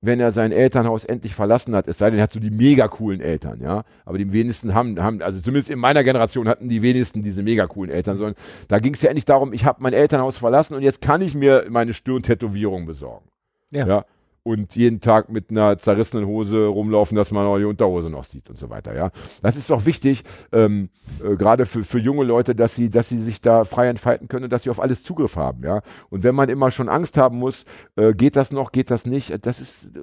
wenn 0.01 0.19
er 0.19 0.31
sein 0.31 0.51
Elternhaus 0.51 1.03
endlich 1.05 1.33
verlassen 1.35 1.75
hat. 1.75 1.87
Es 1.87 1.97
sei 1.99 2.09
denn, 2.09 2.19
er 2.19 2.23
hat 2.23 2.33
so 2.33 2.39
die 2.39 2.51
mega 2.51 2.87
coolen 2.87 3.21
Eltern, 3.21 3.59
ja. 3.61 3.83
Aber 4.05 4.17
die 4.17 4.31
wenigsten 4.31 4.73
haben, 4.73 5.01
haben, 5.01 5.21
also 5.21 5.39
zumindest 5.39 5.69
in 5.69 5.79
meiner 5.79 6.03
Generation 6.03 6.47
hatten 6.47 6.69
die 6.69 6.81
wenigsten 6.81 7.21
diese 7.23 7.43
mega 7.43 7.67
coolen 7.67 7.91
Eltern, 7.91 8.17
sondern 8.17 8.35
da 8.67 8.79
ging 8.79 8.93
es 8.93 9.01
ja 9.01 9.09
endlich 9.09 9.25
darum, 9.25 9.53
ich 9.53 9.65
habe 9.65 9.81
mein 9.81 9.93
Elternhaus 9.93 10.37
verlassen 10.37 10.75
und 10.75 10.81
jetzt 10.83 11.01
kann 11.01 11.21
ich 11.21 11.33
mir 11.35 11.65
meine 11.69 11.93
Stirntätowierung 11.93 12.85
besorgen. 12.85 13.25
Ja. 13.71 13.87
ja. 13.87 14.05
Und 14.43 14.75
jeden 14.75 15.01
Tag 15.01 15.29
mit 15.29 15.51
einer 15.51 15.77
zerrissenen 15.77 16.25
Hose 16.25 16.65
rumlaufen, 16.65 17.15
dass 17.15 17.29
man 17.29 17.45
auch 17.45 17.59
die 17.59 17.63
Unterhose 17.65 18.09
noch 18.09 18.23
sieht 18.23 18.49
und 18.49 18.57
so 18.57 18.71
weiter, 18.71 18.95
ja. 18.95 19.11
Das 19.43 19.55
ist 19.55 19.69
doch 19.69 19.85
wichtig, 19.85 20.23
ähm, 20.51 20.89
äh, 21.23 21.35
gerade 21.35 21.67
für, 21.67 21.83
für 21.83 21.99
junge 21.99 22.23
Leute, 22.23 22.55
dass 22.55 22.73
sie, 22.73 22.89
dass 22.89 23.07
sie 23.07 23.19
sich 23.19 23.41
da 23.41 23.65
frei 23.65 23.87
entfalten 23.87 24.27
können 24.27 24.45
und 24.45 24.49
dass 24.51 24.63
sie 24.63 24.71
auf 24.71 24.79
alles 24.79 25.03
Zugriff 25.03 25.35
haben, 25.35 25.63
ja. 25.63 25.81
Und 26.09 26.23
wenn 26.23 26.33
man 26.33 26.49
immer 26.49 26.71
schon 26.71 26.89
Angst 26.89 27.19
haben 27.19 27.37
muss, 27.37 27.65
äh, 27.97 28.13
geht 28.15 28.35
das 28.35 28.51
noch, 28.51 28.71
geht 28.71 28.89
das 28.89 29.05
nicht, 29.05 29.45
das 29.45 29.61
ist, 29.61 29.91
äh, 29.95 29.99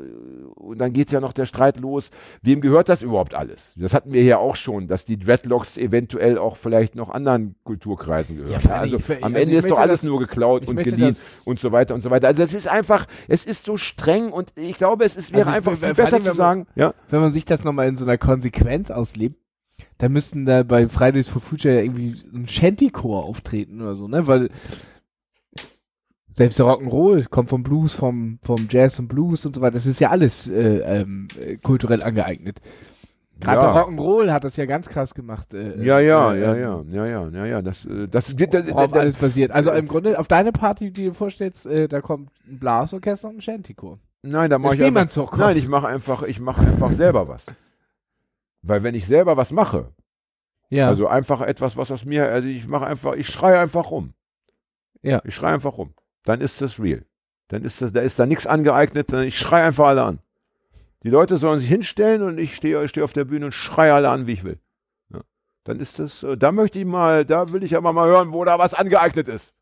und 0.55 0.79
dann 0.79 0.93
geht 0.93 1.11
ja 1.11 1.19
noch 1.21 1.33
der 1.33 1.47
Streit 1.47 1.81
los, 1.81 2.11
wem 2.41 2.61
gehört 2.61 2.89
das 2.89 3.03
überhaupt 3.03 3.35
alles? 3.35 3.75
Das 3.77 3.93
hatten 3.93 4.13
wir 4.13 4.23
ja 4.23 4.39
auch 4.39 4.55
schon, 4.55 4.87
dass 4.87 5.05
die 5.05 5.19
Dreadlocks 5.19 5.77
eventuell 5.79 6.39
auch 6.39 6.57
vielleicht 6.57 6.95
noch 6.95 7.11
anderen 7.11 7.57
Kulturkreisen 7.65 8.37
gehören. 8.37 8.61
Ja, 8.65 8.71
also 8.71 8.99
ich- 8.99 9.09
am 9.25 9.35
also 9.35 9.37
Ende 9.37 9.57
ist 9.57 9.69
doch 9.69 9.79
alles 9.79 10.03
das- 10.03 10.09
nur 10.09 10.21
geklaut 10.21 10.69
und 10.69 10.77
geliehen 10.77 11.17
und 11.45 11.59
so 11.59 11.73
weiter 11.73 11.93
und 11.95 12.03
so 12.03 12.11
weiter. 12.11 12.29
Also 12.29 12.45
es 12.45 12.55
ist 12.55 12.69
einfach, 12.69 13.07
es 13.27 13.45
ist 13.45 13.65
so 13.65 13.77
streng 13.77 14.28
und 14.33 14.53
ich 14.57 14.77
glaube, 14.77 15.05
es 15.05 15.17
ist, 15.17 15.33
wäre 15.33 15.47
Also 15.47 15.53
einfach 15.53 15.77
viel 15.77 15.95
besser 15.95 16.11
Dingen, 16.17 16.23
zu 16.23 16.29
wenn 16.31 16.37
sagen, 16.37 16.67
ja. 16.75 16.95
Wenn 17.11 17.21
man 17.21 17.33
sich 17.33 17.45
das 17.45 17.65
nochmal 17.65 17.89
in 17.89 17.97
so 17.97 18.05
einer 18.05 18.19
Konsequenz 18.19 18.91
auslebt, 18.91 19.37
dann 19.99 20.13
müssten 20.13 20.47
da 20.47 20.63
bei 20.63 20.89
Fridays 20.89 21.29
for 21.29 21.41
Future 21.41 21.75
ja 21.75 21.81
irgendwie 21.83 22.17
ein 22.33 22.47
Shanty-Chor 22.47 23.25
auftreten 23.25 23.81
oder 23.81 23.95
so, 23.95 24.09
ne? 24.09 24.27
Weil 24.27 24.49
selbst 26.37 26.59
der 26.59 26.67
Rock'n'Roll 26.67 27.29
kommt 27.29 27.51
vom 27.51 27.65
Blues, 27.65 27.95
vom, 27.95 28.39
vom 28.43 28.69
Jazz 28.71 28.99
und 29.01 29.09
Blues 29.09 29.45
und 29.45 29.57
so 29.57 29.61
weiter. 29.61 29.73
Das 29.73 29.87
ist 29.87 30.01
ja 30.01 30.11
alles 30.11 30.49
äh, 30.49 30.79
ähm, 31.01 31.27
äh, 31.39 31.57
kulturell 31.57 32.03
angeeignet. 32.03 32.61
Gerade 33.41 33.67
Ja. 33.67 33.73
der 33.73 33.83
Rock'n'Roll 33.83 34.31
hat 34.31 34.45
das 34.45 34.57
ja 34.57 34.65
ganz 34.67 34.89
krass 34.89 35.15
gemacht. 35.15 35.53
Äh, 35.55 35.83
Ja, 35.83 35.99
ja, 36.01 36.33
äh, 36.33 36.41
ja, 36.41 36.81
ähm, 36.81 36.93
ja, 36.93 37.07
ja, 37.07 37.07
ja, 37.07 37.29
ja, 37.29 37.47
ja, 37.47 37.63
das, 37.63 37.85
äh, 37.87 38.07
das 38.09 38.37
geht, 38.37 38.55
das, 38.55 38.67
das, 38.67 38.93
alles 38.93 39.17
basiert. 39.17 39.51
Also 39.51 39.73
im 39.73 39.89
Grunde, 39.89 40.19
auf 40.19 40.29
deine 40.29 40.53
Party, 40.53 40.87
die 40.87 40.93
du 40.93 41.11
dir 41.11 41.15
vorstellst, 41.15 41.67
äh, 41.67 41.89
da 41.89 42.01
kommt 42.01 42.31
ein 42.49 42.59
Blasorchester 42.59 43.29
und 43.29 43.37
ein 43.39 43.41
Shanty-Chor. 43.41 43.99
Nein, 44.23 44.51
da 44.51 44.59
mache 44.59 44.75
ich 44.77 44.83
einfach, 44.83 45.37
nein, 45.37 45.57
ich 45.57 45.69
mache 45.69 45.89
einfach, 45.89 46.23
ich 46.23 46.41
mache 46.41 46.63
einfach 46.63 46.93
selber 46.93 47.29
was. 47.29 47.47
Weil 48.63 48.83
wenn 48.83 48.95
ich 48.95 49.07
selber 49.07 49.37
was 49.37 49.53
mache, 49.53 49.93
Ja, 50.71 50.89
also 50.89 51.07
einfach 51.07 51.41
etwas, 51.41 51.77
was 51.77 51.91
aus 51.91 52.05
mir, 52.05 52.29
also 52.31 52.49
ich 52.49 52.67
mache 52.67 52.87
einfach, 52.87 53.15
ich 53.15 53.29
schreie 53.29 53.59
einfach 53.59 53.91
rum. 53.91 54.15
Ja. 55.03 55.23
Ich 55.25 55.35
schreie 55.35 55.55
einfach 55.55 55.79
rum. 55.79 55.95
Dann 56.25 56.41
ist 56.41 56.61
das 56.61 56.79
real. 56.79 57.05
Dann 57.49 57.65
ist 57.65 57.81
das, 57.81 57.93
da 57.93 58.01
ist 58.01 58.19
da 58.19 58.27
nichts 58.27 58.47
angeeignet, 58.47 59.13
dann 59.13 59.25
ich 59.27 59.39
schreie 59.39 59.65
einfach 59.65 59.87
alle 59.87 60.03
an. 60.03 60.19
Die 61.05 61.11
Leute 61.11 61.39
sollen 61.39 61.61
sich 61.61 61.69
hinstellen 61.69 62.23
und 62.23 62.39
ich 62.39 62.57
stehe 62.57 62.87
stehe 62.89 63.05
auf 63.05 63.13
der 63.13 63.25
Bühne 63.25 63.47
und 63.47 63.53
schreie 63.53 63.95
alle 63.95 64.11
an, 64.11 64.27
wie 64.27 64.33
ich 64.33 64.45
will. 64.45 64.59
Ja. 65.11 65.21
Dann 65.65 65.81
ist 65.81 65.99
das, 65.99 66.23
äh, 66.25 66.37
da 66.37 66.53
möchte 66.53 66.79
ich 66.81 66.85
mal, 66.85 67.25
da 67.25 67.53
will 67.53 67.63
ich 67.63 67.77
aber 67.77 67.93
mal 67.93 68.09
hören, 68.09 68.33
wo 68.33 68.45
da 68.45 68.59
was 68.59 68.75
angeeignet 68.75 69.29
ist. 69.29 69.55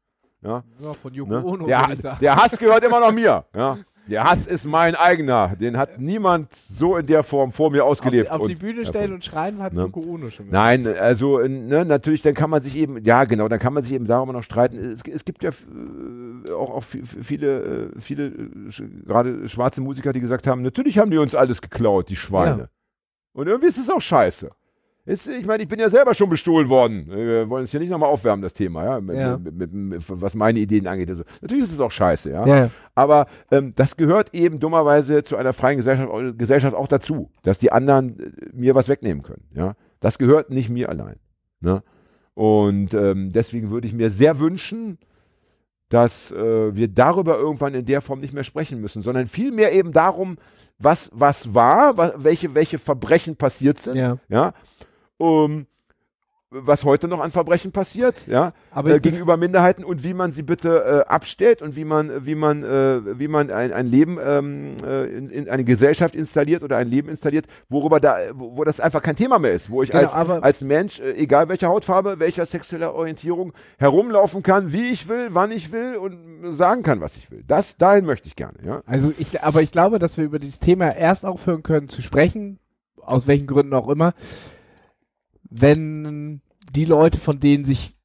Ja. 0.43 0.65
ja, 0.81 0.95
von 0.95 1.13
Yoko 1.15 1.31
Ne? 1.31 1.45
Ono, 1.45 1.67
Der, 1.67 1.87
der 2.21 2.37
Hass 2.37 2.59
gehört 2.59 2.85
immer 2.85 3.01
noch 3.01 3.13
mir. 3.13 3.45
Ja. 3.55 3.79
Der 4.09 4.25
Hass 4.25 4.47
ist 4.47 4.65
mein 4.65 4.95
eigener. 4.95 5.57
Den 5.57 5.77
hat 5.77 5.99
niemand 5.99 6.49
so 6.71 6.97
in 6.97 7.07
der 7.07 7.23
Form 7.23 7.51
vor 7.53 7.71
mir 7.71 7.85
auf, 7.85 7.91
ausgelebt. 7.93 8.27
die, 8.27 8.31
auf 8.31 8.47
die 8.47 8.55
Bühne 8.55 8.87
stellen 8.87 9.13
und 9.13 9.25
schreien 9.25 9.59
hat 9.61 9.73
Ne? 9.73 9.91
Ono 9.93 10.31
schon 10.31 10.47
gemacht. 10.47 10.53
Nein, 10.53 10.87
also 10.87 11.41
äh, 11.41 11.49
ne, 11.49 11.85
natürlich, 11.85 12.23
dann 12.23 12.35
kann 12.35 12.51
man 12.51 12.63
sich 12.63 12.77
eben, 12.77 13.03
ja 13.05 13.25
genau, 13.25 13.49
dann 13.49 13.59
kann 13.59 13.73
man 13.73 13.83
sich 13.83 13.93
eben 13.93 14.07
darüber 14.07 14.33
noch 14.33 14.43
streiten. 14.45 14.79
Es, 14.79 15.01
es 15.13 15.25
gibt 15.25 15.43
ja 15.43 15.51
äh, 15.51 16.53
auch, 16.53 16.71
auch 16.71 16.83
vi- 16.85 17.03
viele, 17.05 17.91
äh, 17.97 18.01
viele, 18.01 18.27
sch- 18.69 19.05
gerade 19.07 19.49
schwarze 19.49 19.81
Musiker, 19.81 20.13
die 20.13 20.21
gesagt 20.21 20.47
haben, 20.47 20.63
natürlich 20.63 20.99
haben 20.99 21.11
die 21.11 21.19
uns 21.19 21.35
alles 21.35 21.61
geklaut, 21.61 22.09
die 22.09 22.17
Schweine. 22.17 22.59
Ja. 22.63 22.69
Und 23.33 23.49
irgendwie 23.49 23.69
ist 23.69 23.79
es 23.79 23.91
auch 23.91 24.01
scheiße. 24.01 24.51
Ist, 25.07 25.29
ich 25.29 25.47
meine, 25.47 25.63
ich 25.63 25.69
bin 25.69 25.79
ja 25.79 25.89
selber 25.89 26.15
schon 26.15 26.29
bestohlen 26.29 26.69
worden. 26.69 27.07
Wir 27.09 27.49
wollen 27.49 27.65
es 27.65 27.71
hier 27.71 27.79
nicht 27.79 27.91
nochmal 27.91 28.11
aufwärmen, 28.11 28.43
das 28.43 28.55
Thema, 28.55 28.85
ja, 28.85 29.01
mit, 29.01 29.17
Ja. 29.17 29.39
Mit, 29.39 29.73
mit, 29.73 30.03
was 30.09 30.35
meine 30.35 30.59
Ideen 30.59 30.89
angeht. 30.89 31.09
Also, 31.09 31.23
natürlich 31.41 31.65
ist 31.65 31.75
es 31.75 31.81
auch 31.81 31.93
scheiße, 31.93 32.31
ja. 32.31 32.45
Ja. 32.45 32.71
Aber 32.97 33.27
ähm, 33.53 33.73
das 33.77 33.97
gehört 33.97 34.35
eben 34.35 34.59
dummerweise 34.59 35.23
zu 35.23 35.37
einer 35.37 35.53
freien 35.53 35.77
Gesellschaft, 35.77 36.11
Gesellschaft 36.37 36.75
auch 36.77 36.89
dazu, 36.89 37.31
dass 37.45 37.61
die 37.61 37.71
anderen 37.71 38.19
äh, 38.19 38.31
mir 38.53 38.75
was 38.75 38.89
wegnehmen 38.89 39.23
können. 39.23 39.45
Ja? 39.55 39.77
Das 40.01 40.19
gehört 40.19 40.51
nicht 40.51 40.71
mir 40.71 40.89
allein. 40.89 41.21
Ne? 41.61 41.85
Und 42.35 42.93
ähm, 42.93 43.33
deswegen 43.33 43.71
würde 43.71 43.87
ich 43.87 43.95
mir 43.95 44.11
sehr 44.11 44.41
wünschen, 44.41 44.99
dass 45.89 46.33
äh, 46.33 46.75
wir 46.75 46.89
darüber 46.89 47.39
irgendwann 47.39 47.75
in 47.75 47.87
der 47.87 48.01
Form 48.01 48.19
nicht 48.21 48.35
mehr 48.35 48.43
sprechen 48.45 48.81
müssen, 48.81 49.03
sondern 49.03 49.29
vielmehr 49.29 49.73
eben 49.73 49.93
darum, 49.93 50.37
was, 50.79 51.11
was 51.15 51.55
war, 51.55 51.97
wa 51.97 52.13
welche, 52.17 52.55
welche 52.55 52.79
Verbrechen 52.79 53.37
passiert 53.37 53.79
sind, 53.79 53.97
Ja. 53.97 54.19
ja? 54.29 54.53
Um, 55.19 55.67
was 56.51 56.85
heute 56.85 57.09
noch 57.09 57.21
an 57.21 57.33
Verbrechen 57.33 57.73
passiert, 57.73 58.15
ja, 58.27 58.53
Aber 58.71 58.91
äh, 58.91 59.01
gegenüber 59.01 59.37
Minderheiten 59.37 59.85
und 59.85 60.05
wie 60.05 60.15
man 60.15 60.31
sie 60.31 60.43
bitte 60.43 61.05
äh, 61.09 61.11
abstellt 61.11 61.61
und 61.61 61.75
wie 61.75 61.85
man, 61.85 62.25
wie 62.25 62.37
man, 62.37 62.63
äh, 62.63 63.19
wie 63.19 63.27
man 63.27 63.51
ein, 63.51 63.73
ein 63.73 63.87
Leben, 63.87 64.19
ähm, 64.25 64.77
äh, 64.85 65.05
in, 65.07 65.29
in 65.31 65.49
eine 65.49 65.65
Gesellschaft 65.65 66.15
installiert 66.15 66.63
oder 66.63 66.77
ein 66.77 66.89
Leben 66.89 67.09
installiert, 67.09 67.47
worüber 67.69 67.99
da, 67.99 68.17
wo, 68.33 68.57
wo 68.57 68.65
das 68.65 68.79
einfach 68.79 69.03
kein 69.03 69.17
Thema 69.17 69.41
mehr 69.41 69.53
ist, 69.53 69.71
wo 69.71 69.83
ich 69.83 69.91
Genau, 69.91 70.05
als, 70.05 70.15
als 70.15 70.61
Mensch, 70.61 71.01
äh, 71.01 71.15
egal 71.15 71.49
welcher 71.49 71.69
Hautfarbe, 71.69 72.21
welcher 72.21 72.47
sexueller 72.47 72.95
Orientierung, 72.95 73.53
herumlaufen 73.79 74.45
kann, 74.45 74.73
wie 74.73 74.89
ich 74.91 75.09
will, 75.09 75.29
wann 75.31 75.51
ich 75.51 75.73
will 75.73 75.97
und 75.97 76.53
sagen 76.53 76.85
kann, 76.85 77.01
was 77.01 77.17
ich 77.17 77.29
will. 77.31 77.43
Das, 77.47 77.77
dahin 77.77 78.05
möchte 78.05 78.29
ich 78.29 78.37
gerne, 78.37 78.59
ja. 78.65 78.83
Also 78.87 79.13
ich, 79.19 79.43
aber 79.43 79.63
ich 79.63 79.73
glaube, 79.73 79.99
dass 79.99 80.17
wir 80.17 80.25
über 80.25 80.39
dieses 80.39 80.61
Thema 80.61 80.91
erst 80.91 81.25
aufhören 81.25 81.65
können 81.65 81.89
zu 81.89 82.03
sprechen, 82.03 82.61
aus 83.03 83.27
welchen 83.27 83.49
Gründen 83.49 83.75
auch 83.75 83.89
immer, 83.89 84.15
wenn 85.51 86.41
die 86.75 86.85
Leute, 86.85 87.19
von 87.19 87.41
denen 87.41 87.65
sich 87.65 87.97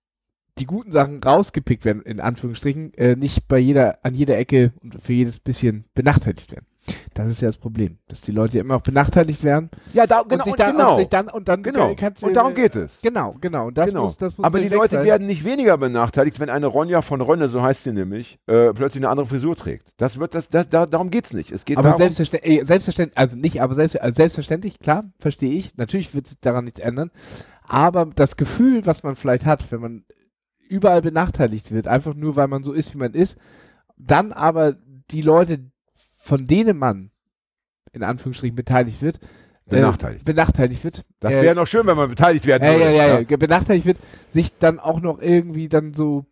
die 0.58 0.66
guten 0.66 0.92
Sachen 0.92 1.24
rausgepickt 1.24 1.86
werden, 1.86 2.02
in 2.02 2.20
Anführungsstrichen, 2.20 2.94
äh, 2.96 3.16
nicht 3.16 3.48
bei 3.48 3.58
jeder, 3.58 4.04
an 4.04 4.14
jeder 4.14 4.38
Ecke 4.38 4.74
und 4.82 5.02
für 5.02 5.14
jedes 5.14 5.40
bisschen 5.40 5.86
benachteiligt 5.94 6.52
werden. 6.52 6.68
Das 7.14 7.28
ist 7.28 7.42
ja 7.42 7.48
das 7.50 7.58
Problem, 7.58 7.98
dass 8.08 8.22
die 8.22 8.32
Leute 8.32 8.58
immer 8.58 8.76
auch 8.78 8.82
benachteiligt 8.82 9.44
werden 9.44 9.70
Ja, 9.94 10.08
da, 10.08 10.22
und 10.22 10.44
sich 10.44 10.56
dann, 10.56 10.76
und 10.78 10.96
sich 10.98 11.10
dann 11.10 11.28
und 11.30 11.48
dann 11.48 11.62
genau. 11.62 11.94
kannst 11.96 12.24
du- 12.24 12.28
Und 12.28 12.34
darum 12.34 12.56
geht 12.56 12.76
es. 12.76 13.00
Genau, 13.02 13.36
genau. 13.40 13.68
Und 13.68 13.78
das 13.78 13.88
Genau. 13.90 14.04
muss, 14.04 14.18
das 14.18 14.36
muss 14.38 14.46
Aber 14.46 14.60
die 14.60 14.70
Leute 14.70 14.96
sein. 14.96 15.06
werden 15.06 15.28
nicht 15.28 15.44
weniger 15.44 15.78
benachteiligt, 15.78 16.40
wenn 16.40 16.50
eine 16.50 16.66
Ronja 16.68 17.02
von 17.04 17.22
Rönne, 17.22 17.50
so 17.50 17.62
heißt 17.62 17.84
sie 17.84 17.92
nämlich, 17.92 18.40
äh, 18.48 18.74
plötzlich 18.74 19.04
eine 19.04 19.10
andere 19.10 19.28
Frisur 19.28 19.56
trägt. 19.56 19.88
Das 19.98 20.18
wird 20.20 20.34
das, 20.34 20.50
das 20.50 20.70
da, 20.70 20.86
darum 20.88 21.12
geht's 21.12 21.34
nicht. 21.34 21.52
Es 21.52 21.66
geht 21.66 21.78
aber 21.78 21.90
darum, 21.90 22.00
selbstverständlich, 22.00 22.62
äh, 22.62 22.66
selbstverständlich, 22.66 23.18
also 23.18 23.38
nicht, 23.38 23.62
aber 23.62 23.74
selbst, 23.76 24.02
also 24.02 24.16
selbstverständlich, 24.16 24.80
klar, 24.80 25.04
verstehe 25.20 25.54
ich. 25.54 25.78
Natürlich 25.78 26.16
wird 26.16 26.26
sich 26.28 26.40
daran 26.40 26.66
nichts 26.66 26.80
ändern. 26.80 27.12
Aber 27.64 28.06
das 28.16 28.38
Gefühl, 28.38 28.86
was 28.86 29.04
man 29.04 29.16
vielleicht 29.16 29.46
hat, 29.46 29.72
wenn 29.72 29.82
man 29.82 30.04
überall 30.68 31.02
benachteiligt 31.02 31.72
wird, 31.72 31.88
einfach 31.88 32.16
nur 32.16 32.36
weil 32.38 32.48
man 32.48 32.64
so 32.64 32.74
ist, 32.74 32.94
wie 32.96 32.98
man 32.98 33.14
ist, 33.14 33.38
dann 33.98 34.32
aber 34.32 34.76
die 35.12 35.22
Leute 35.22 35.71
von 36.32 36.46
denen 36.46 36.78
Mann 36.78 37.12
in 37.92 38.04
Anführungsstrichen 38.04 38.56
beteiligt 38.56 39.02
wird, 39.02 39.18
äh, 39.66 39.72
Benachteiligt. 39.72 40.24
benachteiligt 40.24 40.82
wird. 40.82 41.04
Das 41.20 41.34
äh, 41.34 41.42
wäre 41.42 41.56
noch 41.56 41.68
schön, 41.68 41.86
wenn 41.86 41.98
man 41.98 42.08
beteiligt 42.08 42.46
werden 42.46 42.64
ja, 42.64 42.72
würde. 42.72 42.96
ja, 42.96 43.08
ja, 43.08 43.20
ja, 43.20 43.36
benachteiligt 43.36 43.86
wird, 43.86 43.98
sich 44.30 44.58
dann 44.58 44.80
auch 44.80 45.02
noch 45.02 45.20
irgendwie 45.20 45.68
dann 45.68 45.94
so, 45.94 46.26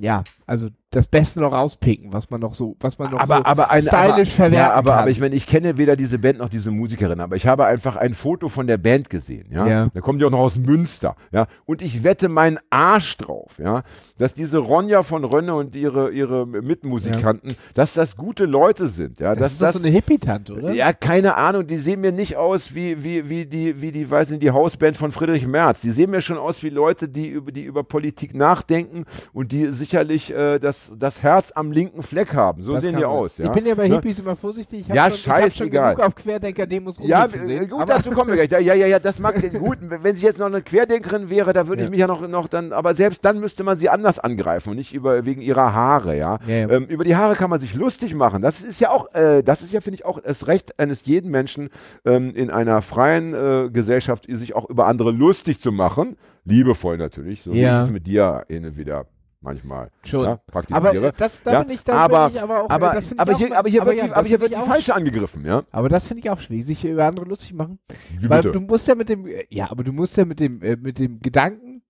ja, 0.00 0.24
also 0.44 0.70
das 0.96 1.06
Beste 1.08 1.40
noch 1.40 1.52
rauspicken, 1.52 2.10
was 2.12 2.30
man 2.30 2.40
noch 2.40 2.54
so, 2.54 2.74
was 2.80 2.98
man 2.98 3.10
noch 3.10 3.20
aber, 3.20 3.36
so 3.36 3.44
aber 3.44 3.70
eine, 3.70 3.82
stylisch 3.82 4.30
aber, 4.30 4.36
verwerten 4.36 4.54
ja, 4.54 4.72
aber, 4.72 4.90
kann. 4.92 5.00
aber 5.00 5.10
ich 5.10 5.20
meine, 5.20 5.34
ich 5.34 5.46
kenne 5.46 5.76
weder 5.76 5.94
diese 5.94 6.18
Band 6.18 6.38
noch 6.38 6.48
diese 6.48 6.70
Musikerin, 6.70 7.20
aber 7.20 7.36
ich 7.36 7.46
habe 7.46 7.66
einfach 7.66 7.96
ein 7.96 8.14
Foto 8.14 8.48
von 8.48 8.66
der 8.66 8.78
Band 8.78 9.10
gesehen, 9.10 9.48
ja. 9.50 9.66
Ja. 9.66 9.88
Da 9.92 10.00
kommen 10.00 10.18
die 10.18 10.24
auch 10.24 10.30
noch 10.30 10.38
aus 10.38 10.56
Münster, 10.56 11.14
ja. 11.32 11.48
Und 11.66 11.82
ich 11.82 12.02
wette 12.02 12.30
meinen 12.30 12.58
Arsch 12.70 13.18
drauf, 13.18 13.52
ja, 13.58 13.82
dass 14.16 14.32
diese 14.32 14.56
Ronja 14.56 15.02
von 15.02 15.24
Rönne 15.24 15.54
und 15.54 15.76
ihre, 15.76 16.10
ihre 16.12 16.46
Mitmusikanten, 16.46 17.52
dass 17.74 17.92
das 17.92 18.16
gute 18.16 18.46
Leute 18.46 18.88
sind, 18.88 19.20
ja. 19.20 19.34
das 19.34 19.52
ist 19.52 19.60
doch 19.60 19.66
das, 19.66 19.76
so 19.76 19.82
eine 19.82 19.90
Hippie-Tante, 19.90 20.54
oder? 20.54 20.72
ja, 20.72 20.94
keine 20.94 21.36
Ahnung, 21.36 21.66
die 21.66 21.76
sehen 21.76 22.00
mir 22.00 22.12
nicht 22.12 22.36
aus 22.36 22.74
wie, 22.74 23.04
wie, 23.04 23.28
wie 23.28 23.44
die, 23.44 23.82
wie 23.82 23.92
die, 23.92 24.10
weiß 24.10 24.30
nicht, 24.30 24.42
die 24.42 24.50
Hausband 24.50 24.96
von 24.96 25.12
Friedrich 25.12 25.46
Merz. 25.46 25.82
Die 25.82 25.90
sehen 25.90 26.10
mir 26.10 26.22
schon 26.22 26.38
aus 26.38 26.62
wie 26.62 26.70
Leute, 26.70 27.06
die 27.06 27.28
über, 27.28 27.52
die 27.52 27.64
über 27.64 27.84
Politik 27.84 28.34
nachdenken 28.34 29.04
und 29.34 29.52
die 29.52 29.66
sicherlich 29.66 30.32
äh, 30.32 30.58
das, 30.58 30.85
das 30.96 31.22
Herz 31.22 31.52
am 31.54 31.72
linken 31.72 32.02
Fleck 32.02 32.34
haben. 32.34 32.62
So 32.62 32.72
Das 32.74 32.82
sehen 32.82 32.96
die 32.96 33.02
man. 33.02 33.10
aus, 33.10 33.38
ja. 33.38 33.46
Ich 33.46 33.52
bin 33.52 33.66
ja 33.66 33.74
bei 33.74 33.88
Ne? 33.88 33.94
Hippies 33.96 34.18
immer 34.18 34.36
vorsichtig. 34.36 34.80
Ich 34.80 34.88
hab 34.88 34.96
Ja, 34.96 35.10
schon, 35.10 35.14
ich 35.16 35.28
hab 35.28 35.40
schon 35.42 35.50
scheißegal. 35.50 35.94
genug 35.96 36.06
auf 36.08 36.14
Querdenker-Demos 36.14 36.98
Ja, 37.02 37.22
rumlaufen 37.22 37.40
äh, 37.40 37.44
sehen, 37.44 37.68
gut, 37.68 37.88
dazu 37.88 38.10
kommen 38.10 38.30
wir 38.36 38.46
gleich. 38.46 38.50
Ja, 38.66 38.74
ja, 38.74 38.86
ja, 38.86 38.98
das 38.98 39.18
mag 39.18 39.34
gut. 39.58 39.78
Wenn 39.80 40.14
sie 40.16 40.22
jetzt 40.24 40.38
noch 40.38 40.46
eine 40.46 40.62
Querdenkerin 40.62 41.28
wäre, 41.30 41.52
da 41.52 41.68
würde 41.68 41.82
Ja. 41.82 41.86
ich 41.86 41.90
mich 41.90 42.00
ja 42.00 42.06
noch, 42.06 42.26
noch 42.26 42.48
dann, 42.48 42.72
aber 42.72 42.94
selbst 42.94 43.24
dann 43.24 43.40
müsste 43.40 43.64
man 43.64 43.76
sie 43.78 43.88
anders 43.88 44.18
angreifen 44.18 44.70
und 44.70 44.76
nicht 44.76 44.94
über, 44.94 45.24
wegen 45.24 45.40
ihrer 45.40 45.72
Haare, 45.74 46.16
ja. 46.16 46.38
Ja. 46.46 46.68
Ähm, 46.70 46.84
über 46.86 47.04
die 47.04 47.16
Haare 47.16 47.34
kann 47.36 47.50
man 47.50 47.60
sich 47.60 47.74
lustig 47.74 48.14
machen. 48.14 48.42
Das 48.42 48.62
ist 48.62 48.80
ja 48.80 48.90
auch, 48.90 49.12
äh, 49.14 49.42
das 49.42 49.62
ist 49.62 49.72
ja, 49.72 49.80
finde 49.80 49.96
ich, 49.96 50.04
auch 50.04 50.20
das 50.20 50.46
Recht 50.46 50.78
eines 50.78 51.04
jeden 51.06 51.30
Menschen 51.30 51.70
ähm, 52.04 52.34
in 52.34 52.50
einer 52.50 52.82
freien 52.82 53.34
äh, 53.34 53.70
Gesellschaft, 53.70 54.26
sich 54.28 54.54
auch 54.54 54.68
über 54.68 54.86
andere 54.86 55.10
lustig 55.10 55.60
zu 55.60 55.72
machen. 55.72 56.16
Liebevoll 56.44 56.96
natürlich, 56.96 57.42
so 57.42 57.52
wie 57.52 57.60
Ja. 57.62 57.80
ich 57.82 57.86
es 57.88 57.92
mit 57.92 58.06
dir 58.06 58.44
hin 58.48 58.76
wieder 58.76 59.06
manchmal 59.46 59.90
Schon. 60.04 60.24
ja, 60.24 60.30
aber 60.32 60.40
praktiziere. 60.46 61.06
äh, 61.08 61.12
das, 61.16 61.42
da 61.42 61.52
ja, 61.52 61.62
bin 61.62 61.74
ich, 61.74 61.84
da 61.84 61.94
aber, 61.94 62.26
bin 62.26 62.36
ich 62.36 62.42
aber 62.42 62.64
auch, 62.64 62.68
aber, 62.70 62.92
das 62.92 63.18
aber, 63.18 63.32
ich 63.32 63.38
hier, 63.38 63.52
auch, 63.52 63.56
aber 63.56 63.68
hier 63.70 63.86
wird, 63.86 63.96
ja, 63.96 64.04
die, 64.06 64.12
aber 64.12 64.26
hier 64.28 64.40
wird 64.40 64.52
die 64.52 64.56
falsche 64.60 64.94
angegriffen, 64.94 65.46
ja. 65.46 65.62
Aber 65.70 65.88
das 65.88 66.06
finde 66.06 66.22
ich 66.22 66.30
auch 66.30 66.38
schwierig, 66.40 66.66
sich 66.66 66.84
über 66.84 67.06
andere 67.06 67.24
lustig 67.24 67.54
machen. 67.54 67.78
Wie 68.18 68.28
Weil 68.28 68.42
bitte? 68.42 68.52
du 68.52 68.60
musst 68.60 68.86
ja 68.88 68.94
mit 68.94 69.08
dem, 69.08 69.26
ja, 69.48 69.70
aber 69.70 69.84
du 69.84 69.92
musst 69.92 70.16
ja 70.18 70.24
mit 70.26 70.40
dem, 70.40 70.60
äh, 70.62 70.76
mit 70.76 70.98
dem 70.98 71.20
Gedanken 71.20 71.82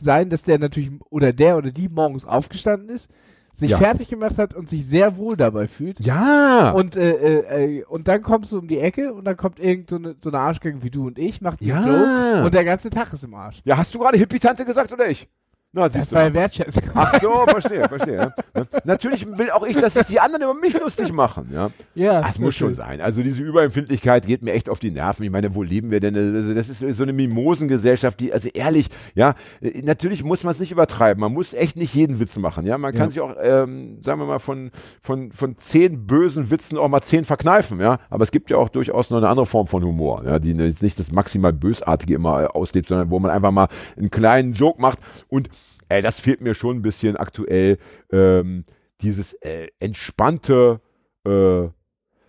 sein, 0.00 0.30
dass 0.30 0.42
der 0.42 0.58
natürlich, 0.58 0.90
oder 1.10 1.32
der 1.32 1.56
oder 1.58 1.70
die 1.70 1.88
morgens 1.88 2.24
aufgestanden 2.24 2.88
ist, 2.88 3.10
sich 3.54 3.70
Ja. 3.70 3.78
fertig 3.78 4.08
gemacht 4.08 4.36
hat 4.36 4.52
und 4.52 4.68
sich 4.68 4.84
sehr 4.86 5.16
wohl 5.16 5.34
dabei 5.34 5.66
fühlt. 5.66 5.98
Ja. 6.00 6.72
Und, 6.72 6.94
äh, 6.94 7.12
äh, 7.12 7.78
äh, 7.78 7.84
und 7.84 8.06
dann 8.06 8.20
kommst 8.22 8.52
du 8.52 8.58
um 8.58 8.68
die 8.68 8.78
Ecke 8.78 9.14
und 9.14 9.24
dann 9.24 9.38
kommt 9.38 9.58
irgend 9.58 9.88
so 9.88 9.96
eine, 9.96 10.14
so 10.22 10.28
eine 10.28 10.40
Arschgänge 10.40 10.82
wie 10.82 10.90
du 10.90 11.06
und 11.06 11.18
ich, 11.18 11.40
macht 11.40 11.60
die 11.60 11.68
Ja. 11.68 11.78
Joke 11.80 12.44
und 12.44 12.52
der 12.52 12.64
ganze 12.66 12.90
Tag 12.90 13.10
ist 13.14 13.24
im 13.24 13.32
Arsch. 13.32 13.62
Ja, 13.64 13.78
hast 13.78 13.94
du 13.94 13.98
gerade 13.98 14.18
Hippie-Tante 14.18 14.66
gesagt 14.66 14.92
oder 14.92 15.08
ich? 15.08 15.26
Na, 15.72 15.82
Das 15.84 15.92
siehst 15.92 16.10
du. 16.10 16.14
war 16.16 16.22
ja 16.22 16.32
Wertschätzung. 16.32 16.82
Ach 16.94 17.20
so, 17.20 17.34
verstehe, 17.48 17.86
verstehe. 17.86 18.32
Ja. 18.54 18.64
Natürlich 18.84 19.26
will 19.36 19.50
auch 19.50 19.66
ich, 19.66 19.76
dass 19.76 19.92
sich 19.92 20.06
die 20.06 20.18
anderen 20.20 20.44
über 20.44 20.54
mich 20.54 20.72
lustig 20.78 21.12
machen. 21.12 21.50
Ja. 21.52 21.70
ja, 21.94 22.22
Das 22.22 22.38
muss 22.38 22.54
schon 22.54 22.72
sein. 22.74 23.02
Also 23.02 23.22
diese 23.22 23.42
Überempfindlichkeit 23.42 24.26
geht 24.26 24.42
mir 24.42 24.52
echt 24.54 24.70
auf 24.70 24.78
die 24.78 24.90
Nerven. 24.90 25.24
Ich 25.24 25.30
meine, 25.30 25.54
wo 25.54 25.62
leben 25.62 25.90
wir 25.90 26.00
denn? 26.00 26.16
Also 26.16 26.54
das 26.54 26.70
ist 26.70 26.78
so 26.96 27.02
eine 27.02 27.12
Mimosengesellschaft, 27.12 28.20
die, 28.20 28.32
also 28.32 28.48
ehrlich, 28.54 28.86
ja, 29.14 29.34
natürlich 29.82 30.24
muss 30.24 30.44
man 30.44 30.52
es 30.52 30.60
nicht 30.60 30.72
übertreiben. 30.72 31.20
Man 31.20 31.34
muss 31.34 31.52
echt 31.52 31.76
nicht 31.76 31.92
jeden 31.94 32.20
Witz 32.20 32.36
machen. 32.38 32.64
Ja, 32.64 32.78
man 32.78 32.92
kann 32.94 33.08
Ja. 33.08 33.10
sich 33.10 33.20
auch, 33.20 33.34
ähm, 33.42 33.98
sagen 34.02 34.20
wir 34.20 34.26
mal, 34.26 34.38
von, 34.38 34.70
von, 35.02 35.30
von 35.32 35.58
zehn 35.58 36.06
bösen 36.06 36.50
Witzen 36.50 36.78
auch 36.78 36.88
mal 36.88 37.02
zehn 37.02 37.26
verkneifen. 37.26 37.80
Ja, 37.80 37.98
aber 38.08 38.22
es 38.22 38.30
gibt 38.30 38.48
ja 38.48 38.56
auch 38.56 38.70
durchaus 38.70 39.10
noch 39.10 39.18
eine 39.18 39.28
andere 39.28 39.44
Form 39.46 39.66
von 39.66 39.84
Humor, 39.84 40.24
ja, 40.24 40.38
die 40.38 40.52
jetzt 40.52 40.82
nicht 40.82 40.98
das 40.98 41.12
maximal 41.12 41.52
Bösartige 41.52 42.14
immer 42.14 42.56
auslebt, 42.56 42.88
sondern 42.88 43.10
wo 43.10 43.18
man 43.18 43.30
einfach 43.30 43.50
mal 43.50 43.68
einen 43.98 44.10
kleinen 44.10 44.54
Joke 44.54 44.80
macht 44.80 44.98
und 45.28 45.50
Ey, 45.88 46.02
das 46.02 46.20
fehlt 46.20 46.40
mir 46.40 46.54
schon 46.54 46.78
ein 46.78 46.82
bisschen 46.82 47.16
aktuell. 47.16 47.78
Ähm, 48.10 48.64
dieses 49.00 49.34
äh, 49.34 49.68
entspannte, 49.78 50.80
äh, 51.24 51.68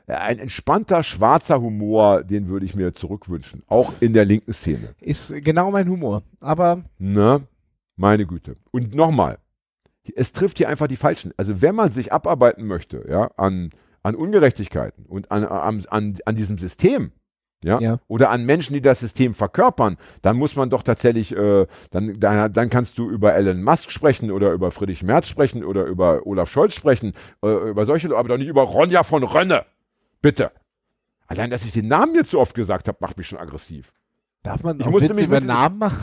ein 0.08 0.40
entspannter 0.40 1.04
schwarzer 1.04 1.62
Humor, 1.62 2.24
den 2.24 2.50
würde 2.50 2.66
ich 2.66 2.76
mir 2.76 2.94
zurückwünschen. 2.94 3.64
Auch 3.68 3.94
in 4.00 4.14
der 4.14 4.26
linken 4.26 4.54
Szene. 4.54 4.96
Ist 5.02 5.34
genau 5.44 5.72
mein 5.72 5.90
Humor. 5.90 6.24
Aber 6.40 6.84
Ne? 6.98 7.48
Meine 7.96 8.26
Güte. 8.26 8.58
Und 8.72 8.94
nochmal, 8.94 9.40
es 10.16 10.32
trifft 10.32 10.58
hier 10.60 10.70
einfach 10.70 10.88
die 10.88 10.96
Falschen. 10.96 11.34
Also 11.36 11.62
wenn 11.62 11.76
man 11.76 11.92
sich 11.92 12.14
abarbeiten 12.14 12.66
möchte, 12.66 13.06
ja, 13.10 13.32
an, 13.38 13.72
an 14.04 14.16
Ungerechtigkeiten 14.16 15.06
und 15.06 15.32
an, 15.32 15.44
an, 15.44 15.84
an, 15.90 16.18
an 16.26 16.36
diesem 16.36 16.58
System, 16.58 17.12
ja, 17.64 17.80
Ja. 17.80 17.98
oder 18.08 18.30
an 18.30 18.46
Menschen, 18.46 18.74
die 18.74 18.82
das 18.82 19.00
System 19.00 19.34
verkörpern, 19.34 19.98
dann 20.22 20.38
muss 20.38 20.56
man 20.56 20.70
doch 20.70 20.84
tatsächlich, 20.84 21.36
äh, 21.36 21.66
dann, 21.92 22.20
dann, 22.20 22.54
dann 22.54 22.70
kannst 22.70 22.98
du 22.98 23.10
über 23.10 23.34
Elon 23.36 23.64
Musk 23.64 23.92
sprechen 23.92 24.32
oder 24.32 24.52
über 24.52 24.72
Friedrich 24.72 25.04
Merz 25.04 25.28
sprechen 25.28 25.64
oder 25.64 25.86
über 25.86 26.26
Olaf 26.26 26.50
Scholz 26.50 26.74
sprechen, 26.76 27.14
äh, 27.44 27.70
über 27.70 27.86
solche, 27.86 28.16
aber 28.16 28.30
doch 28.30 28.38
nicht 28.38 28.48
über 28.48 28.64
Ronja 28.64 29.04
von 29.04 29.24
Rönne. 29.24 29.66
Bitte. 30.22 30.52
Allein, 31.28 31.50
dass 31.50 31.66
ich 31.66 31.74
den 31.74 31.88
Namen 31.88 32.16
jetzt 32.16 32.32
so 32.32 32.40
oft 32.40 32.54
gesagt 32.54 32.88
habe, 32.88 32.98
macht 33.02 33.18
mich 33.18 33.28
schon 33.28 33.40
aggressiv. 33.40 33.92
darf 34.44 34.64
man 34.64 34.80
Ich 34.80 34.86
musste 34.86 35.10
Witze 35.10 35.16
mich 35.16 35.26
über 35.26 35.42
Namen 35.42 35.78
machen? 35.80 36.00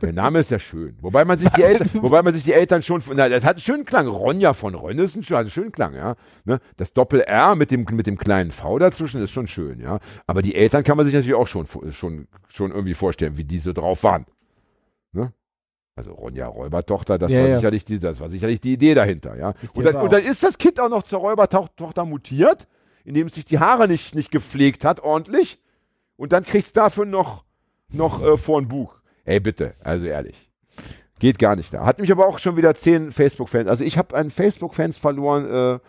Der 0.00 0.12
Name 0.12 0.38
ist 0.40 0.50
ja 0.50 0.58
schön. 0.58 0.96
Wobei 1.00 1.24
man 1.24 1.38
sich 1.38 1.48
die 1.50 1.62
Eltern, 1.62 1.88
wobei 2.02 2.22
man 2.22 2.34
sich 2.34 2.44
die 2.44 2.52
Eltern 2.52 2.82
schon, 2.82 3.02
na, 3.14 3.28
das 3.28 3.44
hat 3.44 3.56
einen 3.56 3.60
schönen 3.60 3.84
Klang. 3.84 4.06
Ronja 4.06 4.52
von 4.54 4.74
Rönne 4.74 5.02
ist 5.02 5.16
ein, 5.16 5.22
hat 5.22 5.32
einen 5.32 5.50
schönen 5.50 5.72
Klang, 5.72 5.94
ja. 5.94 6.16
Ne? 6.44 6.60
Das 6.76 6.92
Doppel-R 6.92 7.54
mit 7.54 7.70
dem, 7.70 7.86
mit 7.90 8.06
dem 8.06 8.18
kleinen 8.18 8.50
V 8.52 8.78
dazwischen 8.78 9.22
ist 9.22 9.30
schon 9.30 9.46
schön, 9.46 9.80
ja. 9.80 9.98
Aber 10.26 10.42
die 10.42 10.54
Eltern 10.54 10.84
kann 10.84 10.96
man 10.96 11.06
sich 11.06 11.14
natürlich 11.14 11.34
auch 11.34 11.48
schon, 11.48 11.66
schon, 11.90 12.28
schon 12.48 12.70
irgendwie 12.70 12.94
vorstellen, 12.94 13.36
wie 13.36 13.44
die 13.44 13.58
so 13.58 13.72
drauf 13.72 14.02
waren. 14.02 14.26
Ne? 15.12 15.32
Also 15.94 16.12
Ronja 16.12 16.46
Räubertochter, 16.46 17.18
das, 17.18 17.30
Ja, 17.30 17.40
war 17.40 17.48
ja. 17.48 17.56
sicherlich 17.56 17.84
die, 17.84 17.98
das 17.98 18.18
war 18.20 18.30
sicherlich 18.30 18.60
die 18.60 18.72
Idee 18.72 18.94
dahinter, 18.94 19.36
ja. 19.36 19.54
Und 19.74 19.84
dann, 19.84 19.96
und 19.96 20.12
dann 20.12 20.22
ist 20.22 20.42
das 20.42 20.56
Kind 20.56 20.80
auch 20.80 20.88
noch 20.88 21.02
zur 21.02 21.20
Räubertochter 21.20 22.04
mutiert, 22.04 22.66
indem 23.04 23.26
es 23.26 23.34
sich 23.34 23.44
die 23.44 23.58
Haare 23.58 23.88
nicht, 23.88 24.14
nicht 24.14 24.30
gepflegt 24.30 24.84
hat, 24.84 25.00
ordentlich. 25.00 25.60
Und 26.16 26.32
dann 26.32 26.44
kriegt 26.44 26.66
es 26.66 26.72
dafür 26.72 27.04
noch, 27.04 27.44
noch 27.90 28.22
äh, 28.22 28.36
vor 28.36 28.60
ein 28.60 28.68
Buch. 28.68 29.01
Ey, 29.24 29.40
bitte, 29.40 29.74
also 29.82 30.06
ehrlich. 30.06 30.50
Geht 31.18 31.38
gar 31.38 31.54
nicht 31.54 31.72
da. 31.72 31.84
Hat 31.86 31.98
mich 32.00 32.10
aber 32.10 32.26
auch 32.26 32.38
schon 32.38 32.56
wieder 32.56 32.74
zehn 32.74 33.12
Facebook-Fans. 33.12 33.68
Also 33.68 33.84
ich 33.84 33.96
habe 33.96 34.16
einen 34.16 34.30
Facebook-Fans 34.30 34.98
verloren 34.98 35.80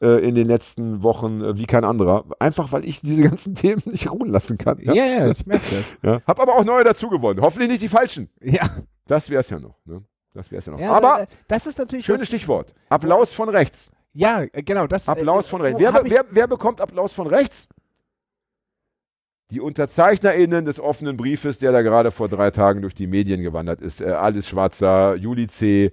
äh, 0.00 0.04
äh, 0.04 0.18
in 0.26 0.34
den 0.34 0.48
letzten 0.48 1.04
Wochen 1.04 1.40
äh, 1.40 1.56
wie 1.56 1.66
kein 1.66 1.84
anderer. 1.84 2.24
Einfach 2.40 2.72
weil 2.72 2.84
ich 2.84 3.00
diese 3.00 3.22
ganzen 3.22 3.54
Themen 3.56 3.82
nicht 3.84 4.10
ruhen 4.10 4.30
lassen 4.30 4.58
kann. 4.58 4.78
Ja, 4.80 4.92
ja, 4.94 5.30
ich 5.30 5.46
merke 5.46 5.64
das. 5.70 5.84
Ja. 6.02 6.20
Hab 6.26 6.40
aber 6.40 6.56
auch 6.56 6.64
neue 6.64 6.82
dazu 6.82 7.08
gewonnen. 7.08 7.40
Hoffentlich 7.40 7.70
nicht 7.70 7.82
die 7.82 7.88
falschen. 7.88 8.28
Ja, 8.40 8.68
Das 9.06 9.30
wär's 9.30 9.50
ja 9.50 9.60
noch. 9.60 9.76
Ne? 9.84 10.02
Das 10.34 10.50
wär's 10.50 10.66
ja 10.66 10.72
noch. 10.72 10.80
ja 10.80 10.92
aber 10.92 11.22
äh, 11.22 11.26
das 11.46 11.66
ist 11.68 11.78
natürlich 11.78 12.04
schönes 12.06 12.26
Stichwort. 12.26 12.74
Applaus 12.88 13.32
von 13.32 13.48
rechts. 13.50 13.88
Ja, 14.14 14.42
äh, 14.52 14.62
genau, 14.64 14.88
das 14.88 15.08
Applaus 15.08 15.46
äh, 15.46 15.50
von 15.50 15.60
wo 15.60 15.64
rechts. 15.64 15.78
Wer, 15.78 15.92
hab 15.92 16.04
ich- 16.04 16.10
wer, 16.10 16.24
wer 16.30 16.48
bekommt 16.48 16.80
Applaus 16.80 17.12
von 17.12 17.28
rechts? 17.28 17.68
Die 19.52 19.60
UnterzeichnerInnen 19.60 20.64
des 20.64 20.80
offenen 20.80 21.18
Briefes, 21.18 21.58
der 21.58 21.72
da 21.72 21.82
gerade 21.82 22.10
vor 22.10 22.28
drei 22.28 22.50
Tagen 22.50 22.80
durch 22.80 22.94
die 22.94 23.06
Medien 23.06 23.42
gewandert 23.42 23.82
ist. 23.82 24.00
Äh, 24.00 24.06
Alice 24.06 24.48
Schwarzer, 24.48 25.14
Juli 25.16 25.46
C. 25.46 25.92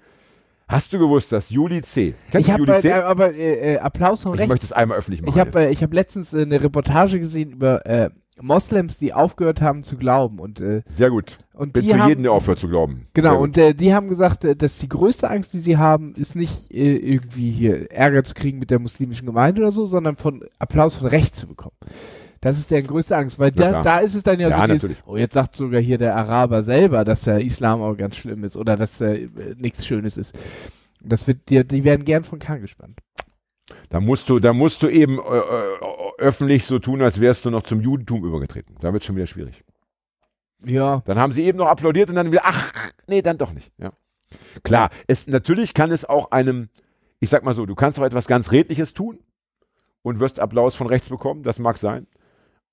Hast 0.69 0.93
du 0.93 0.99
gewusst, 0.99 1.33
dass 1.33 1.49
Juli 1.49 1.81
C. 1.81 2.13
Kennst 2.31 2.47
ich 2.47 2.53
habe 2.53 2.71
äh, 2.71 2.91
aber 2.93 3.33
äh, 3.33 3.73
äh, 3.73 3.77
Applaus 3.79 4.23
von 4.23 4.33
ich 4.33 4.39
rechts. 4.39 4.49
möchte 4.49 4.65
es 4.67 4.71
einmal 4.71 4.97
öffentlich 4.97 5.21
machen. 5.21 5.33
Ich 5.33 5.39
habe 5.39 5.59
äh, 5.59 5.71
ich 5.71 5.83
hab 5.83 5.93
letztens 5.93 6.33
äh, 6.33 6.43
eine 6.43 6.63
Reportage 6.63 7.19
gesehen 7.19 7.51
über 7.51 7.85
äh, 7.85 8.11
Moslems, 8.41 8.97
die 8.97 9.13
aufgehört 9.13 9.61
haben 9.61 9.83
zu 9.83 9.97
glauben 9.97 10.39
und 10.39 10.61
äh, 10.61 10.83
Sehr 10.89 11.09
gut. 11.09 11.37
und 11.53 11.73
Bin 11.73 11.83
die 11.83 11.89
für 11.89 11.99
haben, 11.99 12.07
jeden, 12.07 12.23
der 12.23 12.31
aufhört 12.31 12.59
zu 12.59 12.69
glauben. 12.69 13.07
Genau, 13.13 13.41
und 13.41 13.57
äh, 13.57 13.73
die 13.73 13.93
haben 13.93 14.07
gesagt, 14.07 14.45
äh, 14.45 14.55
dass 14.55 14.77
die 14.77 14.87
größte 14.87 15.29
Angst, 15.29 15.53
die 15.53 15.59
sie 15.59 15.75
haben, 15.75 16.13
ist 16.15 16.35
nicht 16.35 16.71
äh, 16.71 16.95
irgendwie 16.95 17.51
hier 17.51 17.91
Ärger 17.91 18.23
zu 18.23 18.35
kriegen 18.35 18.59
mit 18.59 18.69
der 18.69 18.79
muslimischen 18.79 19.25
Gemeinde 19.25 19.61
oder 19.61 19.71
so, 19.71 19.85
sondern 19.85 20.15
von 20.15 20.45
Applaus 20.59 20.95
von 20.95 21.07
rechts 21.07 21.39
zu 21.39 21.47
bekommen. 21.47 21.75
Das 22.41 22.57
ist 22.57 22.71
deren 22.71 22.87
größte 22.87 23.17
Angst, 23.17 23.37
weil 23.37 23.51
Ja, 23.57 23.71
da, 23.71 23.81
da 23.81 23.99
ist 23.99 24.15
es 24.15 24.23
dann 24.23 24.39
ja, 24.39 24.49
Ja, 24.49 24.67
so, 24.67 24.87
dieses, 24.87 25.03
oh, 25.05 25.17
jetzt 25.17 25.33
sagt 25.33 25.55
sogar 25.55 25.81
hier 25.81 25.97
der 25.97 26.15
Araber 26.15 26.61
selber, 26.61 27.03
dass 27.03 27.21
der 27.21 27.41
Islam 27.41 27.81
auch 27.81 27.95
ganz 27.95 28.15
schlimm 28.15 28.43
ist 28.43 28.55
oder 28.55 28.77
dass 28.77 29.01
äh, 29.01 29.27
nichts 29.57 29.85
Schönes 29.85 30.17
ist. 30.17 30.37
Das 31.01 31.27
wird, 31.27 31.49
die, 31.49 31.63
die 31.65 31.83
werden 31.83 32.05
gern 32.05 32.23
von 32.23 32.39
Kahn 32.39 32.61
gespannt. 32.61 32.99
Da 33.89 33.99
musst 33.99 34.29
du, 34.29 34.39
da 34.39 34.53
musst 34.53 34.81
du 34.83 34.89
eben 34.89 35.19
äh, 35.19 35.21
äh, 35.21 35.79
öffentlich 36.17 36.65
so 36.65 36.79
tun, 36.79 37.01
als 37.01 37.19
wärst 37.19 37.45
du 37.45 37.49
noch 37.49 37.63
zum 37.63 37.81
Judentum 37.81 38.23
übergetreten. 38.23 38.75
Da 38.79 38.93
wird 38.93 39.03
schon 39.03 39.15
wieder 39.15 39.27
schwierig. 39.27 39.63
Ja, 40.63 41.01
Dann 41.05 41.17
haben 41.17 41.31
sie 41.31 41.43
eben 41.43 41.57
noch 41.57 41.67
applaudiert 41.67 42.09
und 42.09 42.15
dann 42.15 42.31
wieder, 42.31 42.41
ach, 42.43 42.71
nee, 43.07 43.21
dann 43.21 43.37
doch 43.37 43.53
nicht. 43.53 43.71
Ja. 43.77 43.91
Klar, 44.63 44.89
es, 45.07 45.27
natürlich 45.27 45.73
kann 45.73 45.91
es 45.91 46.05
auch 46.05 46.31
einem, 46.31 46.69
ich 47.19 47.29
sag 47.29 47.43
mal 47.43 47.53
so, 47.53 47.65
du 47.65 47.75
kannst 47.75 47.99
auch 47.99 48.03
etwas 48.03 48.27
ganz 48.27 48.51
Redliches 48.51 48.93
tun 48.93 49.19
und 50.01 50.19
wirst 50.19 50.39
Applaus 50.39 50.75
von 50.75 50.87
rechts 50.87 51.09
bekommen, 51.09 51.43
das 51.43 51.59
mag 51.59 51.77
sein. 51.77 52.07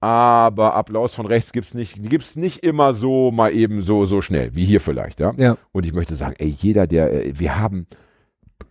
Aber 0.01 0.74
Applaus 0.74 1.14
von 1.14 1.26
rechts 1.26 1.53
gibt's 1.53 1.74
nicht, 1.74 2.03
gibt's 2.09 2.36
nicht 2.36 2.62
immer 2.62 2.92
so 2.92 3.30
mal 3.30 3.53
eben 3.53 3.82
so, 3.82 4.05
so 4.05 4.20
schnell, 4.20 4.55
wie 4.55 4.64
hier 4.64 4.80
vielleicht, 4.80 5.20
ja. 5.20 5.32
ja. 5.36 5.57
Und 5.72 5.86
ich 5.86 5.94
möchte 5.94 6.16
sagen, 6.16 6.34
ey, 6.38 6.55
jeder, 6.59 6.86
der, 6.86 7.26
äh, 7.26 7.38
wir 7.38 7.59
haben 7.59 7.86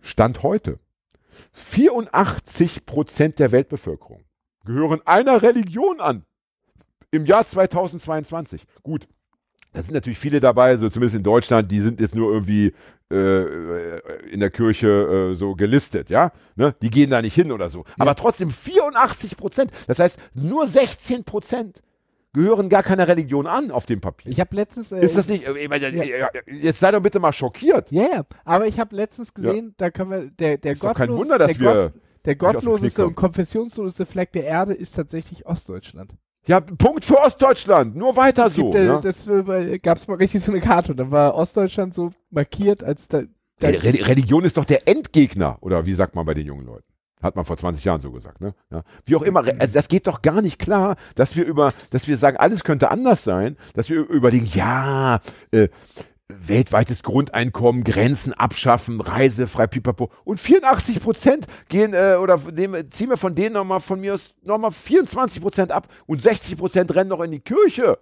Stand 0.00 0.42
heute, 0.42 0.78
84 1.52 2.86
Prozent 2.86 3.38
der 3.38 3.50
Weltbevölkerung 3.50 4.22
gehören 4.64 5.00
einer 5.04 5.42
Religion 5.42 6.00
an. 6.00 6.24
Im 7.10 7.24
Jahr 7.24 7.46
2022. 7.46 8.64
Gut, 8.82 9.08
da 9.76 9.82
sind 9.82 9.92
natürlich 9.94 10.18
viele 10.18 10.40
dabei, 10.40 10.76
so 10.78 10.88
zumindest 10.88 11.16
in 11.16 11.22
Deutschland, 11.22 11.70
die 11.70 11.80
sind 11.80 12.00
jetzt 12.00 12.14
nur 12.14 12.32
irgendwie 12.32 12.72
äh, 13.12 13.98
in 14.30 14.40
der 14.40 14.50
Kirche 14.50 14.88
äh, 15.32 15.34
so 15.36 15.54
gelistet, 15.54 16.08
ja. 16.10 16.32
Ne? 16.56 16.74
Die 16.80 16.88
gehen 16.90 17.10
da 17.10 17.20
nicht 17.20 17.34
hin 17.34 17.52
oder 17.52 17.68
so. 17.68 17.84
Aber 17.98 18.14
trotzdem 18.14 18.50
84 18.50 19.36
Prozent. 19.36 19.70
Das 19.86 19.98
heißt, 19.98 20.18
nur 20.34 20.66
16 20.66 21.24
Prozent 21.24 21.82
gehören 22.32 22.68
gar 22.68 22.82
keiner 22.82 23.06
Religion 23.06 23.46
an 23.46 23.70
auf 23.70 23.86
dem 23.86 24.00
Papier. 24.00 24.32
Ich 24.32 24.40
habe 24.40 24.56
letztens. 24.56 24.92
Äh, 24.92 25.00
Ist 25.04 25.16
das 25.16 25.28
nicht? 25.28 25.46
Ich 25.46 25.68
meine, 25.68 25.90
Jetzt 26.46 26.80
sei 26.80 26.90
doch 26.90 27.00
bitte 27.02 27.20
mal 27.20 27.32
schockiert. 27.32 27.90
Ja, 27.92 28.08
ja. 28.10 28.26
Aber 28.44 28.66
ich 28.66 28.80
habe 28.80 28.96
letztens 28.96 29.34
gesehen, 29.34 29.74
da 29.76 29.90
können 29.90 30.10
wir 30.10 30.30
der 30.30 30.56
der 30.58 30.72
Ist 30.72 30.82
doch 30.82 30.94
kein 30.94 31.10
gottlos- 31.10 31.18
Wunder, 31.20 31.38
dass 31.38 31.52
der 31.52 31.60
wir 31.60 31.72
Gott, 31.74 31.92
der 32.24 32.36
gottloseste 32.36 33.06
und 33.06 33.14
konfessionsloseste 33.14 34.06
Fleck 34.06 34.32
der 34.32 34.44
Erde 34.44 34.72
ist 34.72 34.96
tatsächlich 34.96 35.46
Ostdeutschland. 35.46 36.14
Ja, 36.46 36.60
Punkt 36.60 37.04
für 37.04 37.18
Ostdeutschland. 37.20 37.96
Nur 37.96 38.16
weiter 38.16 38.48
so. 38.50 38.70
gibt, 38.70 38.74
äh, 38.76 38.84
ne? 38.86 39.00
Das 39.02 39.26
äh, 39.26 39.78
gab 39.78 39.98
es 39.98 40.06
mal 40.06 40.16
richtig 40.16 40.42
so 40.42 40.52
eine 40.52 40.60
Karte 40.60 40.94
dann 40.94 41.10
war 41.10 41.34
Ostdeutschland 41.34 41.94
so 41.94 42.10
markiert 42.30 42.84
als 42.84 43.08
da, 43.08 43.22
da 43.58 43.68
Re 43.68 43.82
Re- 43.82 44.06
Religion 44.06 44.44
ist 44.44 44.56
doch 44.56 44.64
der 44.64 44.86
Endgegner. 44.86 45.58
Oder 45.60 45.86
wie 45.86 45.94
sagt 45.94 46.14
man 46.14 46.24
bei 46.26 46.34
den 46.34 46.46
jungen 46.46 46.66
Leuten? 46.66 46.84
Hat 47.22 47.34
man 47.34 47.44
vor 47.46 47.56
20 47.56 47.82
Jahren 47.82 48.00
so 48.00 48.12
gesagt, 48.12 48.40
ne? 48.42 48.54
Ja. 48.70 48.82
Wie 49.06 49.16
auch 49.16 49.22
immer, 49.22 49.40
also 49.58 49.72
das 49.72 49.88
geht 49.88 50.06
doch 50.06 50.20
gar 50.22 50.42
nicht 50.42 50.58
klar, 50.58 50.96
dass 51.14 51.34
wir 51.34 51.44
über, 51.46 51.70
dass 51.90 52.06
wir 52.06 52.16
sagen, 52.18 52.36
alles 52.36 52.62
könnte 52.62 52.90
anders 52.90 53.24
sein, 53.24 53.56
dass 53.74 53.88
wir 53.88 54.00
überlegen, 54.08 54.46
ja, 54.52 55.20
äh, 55.50 55.68
weltweites 56.28 57.02
Grundeinkommen, 57.02 57.84
Grenzen 57.84 58.32
abschaffen, 58.32 59.00
reisefrei, 59.00 59.66
pipapo. 59.66 60.10
Und 60.24 60.40
84 60.40 61.00
Prozent 61.00 61.46
gehen, 61.68 61.94
äh, 61.94 62.16
oder 62.20 62.40
nehmen, 62.52 62.90
ziehen 62.90 63.10
wir 63.10 63.16
von 63.16 63.34
denen 63.34 63.54
nochmal, 63.54 63.80
von 63.80 64.00
mir 64.00 64.14
aus 64.14 64.34
nochmal 64.42 64.72
24 64.72 65.40
Prozent 65.40 65.72
ab 65.72 65.88
und 66.06 66.22
60 66.22 66.56
Prozent 66.56 66.94
rennen 66.94 67.10
noch 67.10 67.20
in 67.20 67.30
die 67.30 67.40
Kirche. 67.40 67.98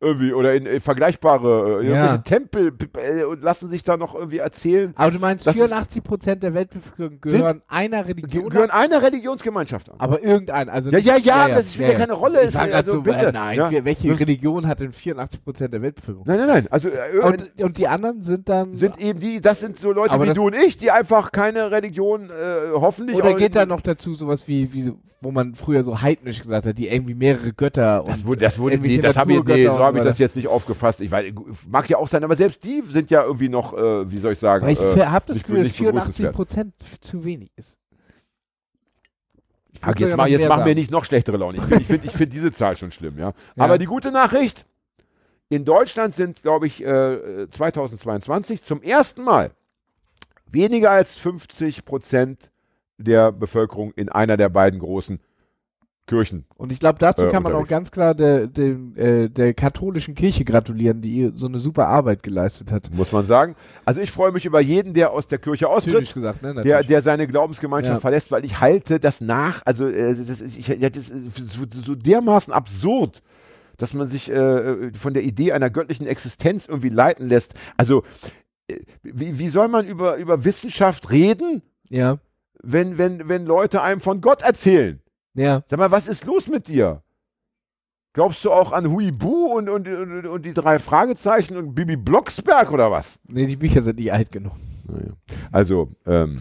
Irgendwie, 0.00 0.32
oder 0.32 0.54
in, 0.54 0.64
äh, 0.64 0.78
vergleichbare, 0.78 1.82
äh, 1.82 1.88
Ja. 1.90 2.18
Tempel 2.18 2.72
äh, 2.98 3.24
und 3.24 3.42
lassen 3.42 3.66
sich 3.66 3.82
da 3.82 3.96
noch 3.96 4.14
irgendwie 4.14 4.38
erzählen. 4.38 4.92
Aber 4.94 5.10
du 5.10 5.18
meinst, 5.18 5.44
Das 5.44 5.56
ist- 5.56 5.60
84 5.60 6.04
Prozent 6.04 6.42
der 6.44 6.54
Weltbevölkerung 6.54 7.20
gehören 7.20 7.62
einer 7.66 8.06
Religion 8.06 8.44
Ge 8.44 8.48
gehören 8.50 8.70
einer 8.70 9.02
Religionsgemeinschaft 9.02 9.90
an. 9.90 9.96
aber 9.98 10.22
irgendein. 10.22 10.68
Also 10.68 10.90
Ja, 10.90 10.98
nicht- 10.98 11.06
ja, 11.26 11.48
ja, 11.48 11.54
das 11.56 11.74
spielt 11.74 11.90
ja 11.92 11.98
keine 11.98 12.12
Rolle, 12.12 12.42
Ich 12.42 12.48
ist- 12.50 12.56
also 12.56 12.92
so, 12.92 13.02
bitte, 13.02 13.32
nein, 13.32 13.56
ja. 13.56 13.84
welche 13.84 14.20
Religion 14.20 14.68
hat 14.68 14.78
denn 14.78 14.92
84 14.92 15.42
Prozent 15.42 15.72
der 15.74 15.82
Weltbevölkerung? 15.82 16.26
Nein, 16.28 16.38
nein, 16.38 16.46
nein. 16.48 16.66
Also 16.70 16.90
äh, 16.90 17.18
Und, 17.20 17.60
und 17.60 17.76
die 17.76 17.88
anderen 17.88 18.22
sind 18.22 18.48
dann. 18.48 18.76
sind 18.76 19.00
eben 19.02 19.18
die, 19.18 19.40
das 19.40 19.58
sind 19.58 19.80
so 19.80 19.90
Leute 19.90 20.14
wie 20.22 20.32
du 20.32 20.46
und 20.46 20.54
ich, 20.54 20.76
die 20.76 20.92
einfach 20.92 21.32
keine 21.32 21.72
Religion 21.72 22.30
äh, 22.30 22.70
hoffentlich. 22.72 23.16
oder 23.16 23.34
geht 23.34 23.56
da 23.56 23.66
noch 23.66 23.80
dazu 23.80 24.14
sowas 24.14 24.46
wie, 24.46 24.72
wie 24.72 24.82
so, 24.82 24.92
wo 25.20 25.32
man 25.32 25.54
früher 25.54 25.82
so 25.82 26.00
heidnisch 26.00 26.40
gesagt 26.40 26.66
hat, 26.66 26.78
die 26.78 26.88
irgendwie 26.88 27.14
mehrere 27.14 27.52
Götter 27.52 28.04
Das 28.06 28.20
und 28.20 28.26
wurde, 28.26 28.40
das 28.40 28.58
wurde, 28.58 28.78
nee, 28.78 28.98
das 28.98 29.16
habe 29.16 29.32
ich, 29.32 29.44
nee, 29.44 29.66
so 29.66 29.78
habe 29.78 29.98
ich 29.98 30.04
das 30.04 30.18
jetzt 30.18 30.36
nicht 30.36 30.46
aufgefasst. 30.46 31.00
Ich 31.00 31.10
weiß, 31.10 31.32
mag 31.68 31.90
ja 31.90 31.96
auch 31.96 32.08
sein, 32.08 32.22
aber 32.22 32.36
selbst 32.36 32.62
die 32.64 32.82
sind 32.88 33.10
ja 33.10 33.24
irgendwie 33.24 33.48
noch, 33.48 33.76
äh, 33.76 34.10
wie 34.10 34.18
soll 34.18 34.34
ich 34.34 34.38
sagen, 34.38 34.64
Aber 34.64 34.72
ich 34.72 34.80
äh, 34.80 35.06
habe 35.06 35.24
das 35.26 35.42
Gefühl, 35.42 35.58
dass 35.58 35.68
nicht 35.68 35.76
84 35.76 36.24
begrüßenswert. 36.24 36.34
Prozent 36.34 36.74
zu 37.00 37.24
wenig 37.24 37.50
ist. 37.56 37.78
Ich 39.72 39.86
würd 39.86 40.00
jetzt 40.00 40.16
mach, 40.16 40.26
jetzt 40.26 40.48
machen 40.48 40.64
wir 40.64 40.74
nicht 40.74 40.90
noch 40.90 41.04
schlechtere 41.04 41.36
Laune. 41.36 41.58
Ich 41.58 41.64
finde 41.64 41.82
ich 41.82 41.86
find, 41.88 42.04
ich 42.04 42.12
find 42.12 42.32
diese 42.32 42.52
Zahl 42.52 42.76
schon 42.76 42.90
schlimm, 42.92 43.18
ja. 43.18 43.32
Ja. 43.56 43.64
Aber 43.64 43.78
die 43.78 43.86
gute 43.86 44.10
Nachricht, 44.10 44.64
in 45.48 45.64
Deutschland 45.64 46.14
sind, 46.14 46.42
glaube 46.42 46.66
ich, 46.66 46.84
äh, 46.84 47.48
2022 47.50 48.62
zum 48.62 48.82
ersten 48.82 49.22
Mal 49.22 49.52
weniger 50.50 50.90
als 50.90 51.16
50 51.16 51.84
Prozent 51.84 52.50
der 52.98 53.32
Bevölkerung 53.32 53.92
in 53.94 54.08
einer 54.08 54.36
der 54.36 54.48
beiden 54.48 54.80
großen 54.80 55.20
Kirchen. 56.08 56.44
Und 56.56 56.72
ich 56.72 56.80
glaube, 56.80 56.98
dazu 56.98 57.26
äh, 57.26 57.30
kann 57.30 57.42
man 57.42 57.52
auch 57.52 57.68
ganz 57.68 57.92
klar 57.92 58.14
der, 58.14 58.46
der, 58.48 58.76
äh, 58.96 59.28
der 59.28 59.54
katholischen 59.54 60.14
Kirche 60.14 60.44
gratulieren, 60.44 61.00
die 61.02 61.14
ihr 61.14 61.32
so 61.36 61.46
eine 61.46 61.58
super 61.58 61.86
Arbeit 61.86 62.22
geleistet 62.22 62.72
hat. 62.72 62.90
Muss 62.92 63.12
man 63.12 63.26
sagen. 63.26 63.54
Also 63.84 64.00
ich 64.00 64.10
freue 64.10 64.32
mich 64.32 64.44
über 64.46 64.60
jeden, 64.60 64.94
der 64.94 65.12
aus 65.12 65.28
der 65.28 65.38
Kirche 65.38 65.68
austritt. 65.68 66.12
Gesagt, 66.12 66.42
ne? 66.42 66.62
der, 66.62 66.82
der 66.82 67.02
seine 67.02 67.28
Glaubensgemeinschaft 67.28 67.96
Ja. 67.96 68.00
verlässt, 68.00 68.32
weil 68.32 68.44
ich 68.44 68.58
halte 68.60 68.98
das 68.98 69.20
nach, 69.20 69.62
also 69.64 69.86
äh, 69.86 70.14
das, 70.16 70.40
ist, 70.40 70.56
ich, 70.56 70.66
das 70.66 70.96
ist 70.96 71.12
so, 71.52 71.66
so 71.84 71.94
dermaßen 71.94 72.52
absurd, 72.52 73.22
dass 73.76 73.94
man 73.94 74.06
sich 74.06 74.30
äh, 74.30 74.90
von 74.94 75.14
der 75.14 75.22
Idee 75.22 75.52
einer 75.52 75.70
göttlichen 75.70 76.06
Existenz 76.06 76.66
irgendwie 76.66 76.88
leiten 76.88 77.28
lässt. 77.28 77.54
Also 77.76 78.02
äh, 78.68 78.78
wie, 79.02 79.38
wie 79.38 79.50
soll 79.50 79.68
man 79.68 79.86
über, 79.86 80.16
über 80.16 80.44
Wissenschaft 80.44 81.10
reden, 81.10 81.62
ja, 81.90 82.18
wenn, 82.62 82.98
wenn, 82.98 83.28
wenn 83.28 83.46
Leute 83.46 83.82
einem 83.82 84.00
von 84.00 84.20
Gott 84.20 84.42
erzählen? 84.42 85.00
ja. 85.34 85.62
Sag 85.68 85.78
mal, 85.78 85.90
was 85.90 86.08
ist 86.08 86.24
los 86.24 86.48
mit 86.48 86.68
dir? 86.68 87.02
Glaubst 88.14 88.44
du 88.44 88.50
auch 88.50 88.72
an 88.72 88.90
Huibu 88.90 89.56
und, 89.56 89.68
und, 89.68 89.86
und, 89.86 90.26
und 90.26 90.42
die 90.44 90.54
drei 90.54 90.78
Fragezeichen 90.78 91.56
und 91.56 91.74
Bibi 91.74 91.96
Blocksberg 91.96 92.72
oder 92.72 92.90
was? 92.90 93.18
Nee, 93.28 93.46
die 93.46 93.56
Bücher 93.56 93.80
sind 93.80 93.98
nicht 93.98 94.12
alt 94.12 94.32
genug. 94.32 94.54
Also, 95.52 95.90
ähm, 96.06 96.40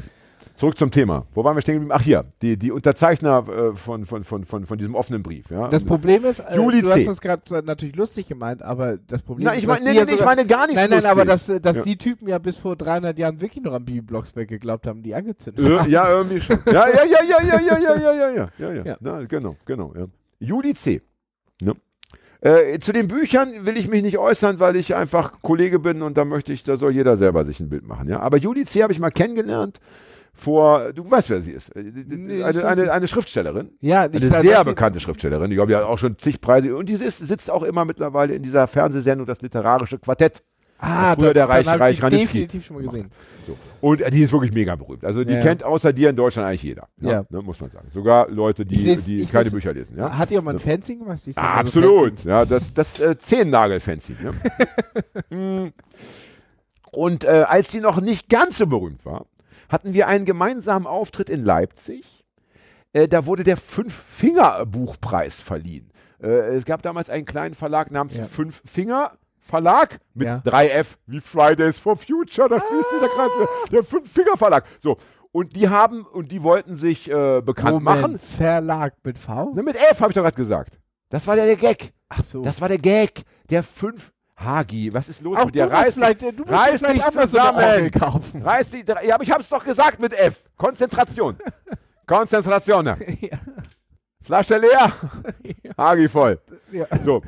zurück 0.57 0.77
zum 0.77 0.91
Thema. 0.91 1.25
Wo 1.33 1.43
waren 1.45 1.55
wir 1.55 1.61
stehen 1.61 1.75
geblieben? 1.75 1.93
Ach 1.97 2.01
hier, 2.03 2.25
die, 2.41 2.57
die 2.57 2.71
Unterzeichner 2.71 3.47
äh, 3.47 3.75
von, 3.75 4.05
von, 4.05 4.23
von, 4.25 4.43
von, 4.43 4.65
von 4.65 4.77
diesem 4.77 4.95
offenen 4.95 5.23
Brief. 5.23 5.49
Ja? 5.49 5.69
Das 5.69 5.85
Problem 5.85 6.25
ist, 6.25 6.39
äh, 6.39 6.55
Juli 6.57 6.81
du 6.81 6.87
C. 6.89 6.93
hast 6.95 7.07
das 7.07 7.21
gerade 7.21 7.63
natürlich 7.65 7.95
lustig 7.95 8.27
gemeint, 8.27 8.61
aber 8.61 8.97
das 8.97 9.21
Problem 9.23 9.47
ist, 9.47 9.57
ich 9.59 9.67
meine, 9.67 9.79
die 9.79 9.85
nee, 9.91 9.93
ja 9.97 10.03
nee, 10.05 10.11
ich 10.11 10.17
sogar- 10.19 10.35
meine 10.35 10.45
gar 10.47 10.67
nicht 10.67 10.75
Nein, 10.75 10.89
nein, 10.89 11.05
aber 11.05 11.23
dass, 11.23 11.47
äh, 11.47 11.61
dass 11.61 11.77
Ja. 11.77 11.83
die 11.83 11.97
Typen 11.97 12.27
ja 12.27 12.37
bis 12.39 12.57
vor 12.57 12.75
300 12.75 13.17
Jahren 13.17 13.39
wirklich 13.39 13.63
noch 13.63 13.73
an 13.73 13.85
Bibi 13.85 14.01
Blocksberg 14.01 14.47
geglaubt 14.49 14.87
haben, 14.87 15.01
die 15.03 15.15
angezündet 15.15 15.65
Äh, 15.65 15.77
haben. 15.79 15.89
ja, 15.89 16.09
irgendwie 16.09 16.41
schon. 16.41 16.59
Ja, 16.65 16.87
ja, 16.89 17.05
ja, 17.05 17.23
ja, 17.23 17.41
ja, 17.43 17.59
ja, 17.61 17.77
ja, 17.77 17.95
ja, 17.95 17.95
ja, 17.95 18.29
ja, 18.29 18.49
ja, 18.57 18.73
ja. 18.73 18.83
Ja. 18.85 18.97
Na, 18.99 19.23
genau, 19.23 19.55
genau. 19.65 19.93
Ja. 19.97 20.05
Juli 20.39 20.73
C. 20.73 21.01
Ne? 21.61 21.73
Äh, 22.41 22.77
zu 22.79 22.91
den 22.93 23.07
Büchern 23.07 23.65
will 23.65 23.77
ich 23.77 23.87
mich 23.87 24.03
nicht 24.03 24.17
äußern, 24.19 24.59
weil 24.59 24.75
ich 24.75 24.95
einfach 24.95 25.41
Kollege 25.41 25.79
bin 25.79 26.01
und 26.03 26.17
da 26.17 26.25
möchte 26.25 26.53
ich, 26.53 26.63
da 26.63 26.77
soll 26.77 26.91
jeder 26.91 27.17
selber 27.17 27.45
sich 27.45 27.59
ein 27.59 27.69
Bild 27.69 27.87
machen. 27.87 28.07
Ja? 28.09 28.19
Aber 28.19 28.37
Juli 28.37 28.65
C. 28.65 28.83
habe 28.83 28.93
ich 28.93 28.99
mal 28.99 29.09
kennengelernt 29.09 29.79
vor, 30.39 30.93
du 30.93 31.09
weißt, 31.09 31.29
wer 31.31 31.41
sie 31.41 31.51
ist. 31.51 31.75
Äh, 31.75 31.83
Nee, 31.83 32.43
eine, 32.43 32.65
eine, 32.65 32.91
eine 32.91 33.07
Schriftstellerin. 33.07 33.71
Ja, 33.81 34.03
Eine 34.03 34.29
sehr 34.29 34.63
bekannte 34.63 34.99
Schriftstellerin. 34.99 35.49
Ich 35.51 35.57
glaube, 35.57 35.71
die 35.71 35.75
hat 35.75 35.83
auch 35.83 35.97
schon 35.97 36.17
zig 36.19 36.39
Preise. 36.39 36.75
Und 36.75 36.87
die 36.89 36.93
ist, 36.93 37.17
sitzt 37.19 37.49
auch 37.49 37.63
immer 37.63 37.83
mittlerweile 37.85 38.35
in 38.35 38.43
dieser 38.43 38.67
Fernsehsendung, 38.67 39.25
das 39.25 39.41
literarische 39.41 39.97
Quartett. 39.97 40.43
Ah, 40.79 41.15
früher 41.15 41.33
der 41.33 41.49
Reich- 41.49 41.65
Reich 41.65 42.03
Ranitzky 42.03 42.25
definitiv 42.41 42.65
schon 42.67 42.75
mal 42.75 42.83
gesehen. 42.83 43.09
Und 43.81 43.99
äh, 43.99 44.11
die 44.11 44.21
ist 44.21 44.31
wirklich 44.31 44.53
mega 44.53 44.75
berühmt. 44.75 45.03
Also 45.03 45.23
die 45.23 45.31
Ja, 45.31 45.37
ja. 45.39 45.43
kennt 45.43 45.63
außer 45.63 45.91
dir 45.91 46.11
in 46.11 46.15
Deutschland 46.15 46.47
eigentlich 46.47 46.61
jeder. 46.61 46.87
Ja, 47.01 47.11
Ja. 47.13 47.25
Ne, 47.31 47.41
muss 47.41 47.59
man 47.59 47.71
sagen. 47.71 47.87
Sogar 47.89 48.29
Leute, 48.29 48.63
die, 48.63 48.75
lese- 48.75 49.07
die 49.07 49.25
keine 49.25 49.45
lese- 49.45 49.55
Bücher 49.55 49.73
lesen. 49.73 49.97
Ja? 49.97 50.15
Hat 50.15 50.29
die 50.29 50.37
auch 50.37 50.43
mal 50.43 50.53
ein 50.53 50.59
Fanzine 50.59 50.99
gemacht? 50.99 51.21
Ah, 51.35 51.63
so 51.63 51.67
absolut. 51.67 52.09
Fanzine. 52.09 52.31
Ja, 52.31 52.45
das 52.45 52.71
das 52.75 52.99
äh, 52.99 53.17
Zehennagel-Fancy. 53.17 54.17
Ne? 54.21 54.33
Mm. 55.35 55.71
Und 56.91 57.23
äh, 57.25 57.43
als 57.47 57.71
sie 57.71 57.79
noch 57.79 57.99
nicht 57.99 58.29
ganz 58.29 58.57
so 58.59 58.67
berühmt 58.67 59.05
war, 59.05 59.25
hatten 59.69 59.93
wir 59.93 60.07
einen 60.07 60.25
gemeinsamen 60.25 60.87
Auftritt 60.87 61.29
in 61.29 61.43
Leipzig. 61.43 62.23
Äh, 62.93 63.07
da 63.07 63.25
wurde 63.25 63.43
der 63.43 63.57
Fünf-Finger-Buchpreis 63.57 65.41
verliehen. 65.41 65.91
Äh, 66.21 66.55
es 66.55 66.65
gab 66.65 66.81
damals 66.81 67.09
einen 67.09 67.25
kleinen 67.25 67.53
Verlag 67.55 67.91
namens 67.91 68.17
Ja. 68.17 68.25
Fünf-Finger-Verlag 68.25 69.99
mit 70.13 70.27
Ja. 70.27 70.41
3F 70.45 70.97
wie 71.05 71.19
Fridays 71.19 71.77
for 71.77 71.95
Future. 71.97 72.49
Da 72.49 72.59
schließt 72.59 72.89
sich 72.89 72.99
der 72.99 73.09
Kreis. 73.09 73.31
Der 73.71 73.83
Fünf-Finger-Verlag. 73.83 74.65
So. 74.79 74.97
Und 75.31 75.55
die 75.55 75.69
haben, 75.69 76.03
und 76.05 76.31
die 76.31 76.41
wollten 76.41 76.75
sich 76.77 77.11
äh, 77.11 77.41
bekannt 77.41 77.83
Moment, 77.83 78.01
machen. 78.01 78.19
Verlag 78.19 78.95
mit 79.03 79.17
V? 79.17 79.53
Ne, 79.53 79.61
mit 79.61 79.75
F 79.75 79.99
habe 79.99 80.11
ich 80.11 80.15
doch 80.15 80.23
gerade 80.23 80.35
gesagt. 80.35 80.79
Das 81.09 81.27
war 81.27 81.35
der, 81.35 81.45
der 81.45 81.57
Gag. 81.57 81.93
Ach 82.09 82.23
so. 82.23 82.41
Das 82.41 82.59
war 82.61 82.69
der 82.69 82.79
Gag. 82.79 83.23
Der 83.49 83.61
fünf. 83.63 84.11
Hagi, 84.37 84.93
was 84.93 85.09
ist 85.09 85.21
los 85.21 85.37
auch 85.37 85.45
mit 85.45 85.55
dir? 85.55 85.65
Reiß, 85.65 85.95
du 85.95 86.01
musst 86.01 86.49
reiß 86.49 86.79
dich 86.81 87.03
eine 87.03 87.27
zusammen. 87.27 87.91
Kaufen. 87.91 88.41
reiß 88.43 88.69
die. 88.69 88.85
Ja, 89.03 89.15
aber 89.15 89.23
ich 89.23 89.31
hab's 89.31 89.49
doch 89.49 89.63
gesagt 89.63 89.99
mit 89.99 90.13
F. 90.13 90.43
Konzentration. 90.57 91.37
Konzentration. 92.05 92.85
Ja. 92.85 93.39
Flasche 94.21 94.57
leer. 94.57 94.91
Hagi 95.77 96.07
voll. 96.07 96.39
Ja. 96.71 96.85
So. 97.03 97.23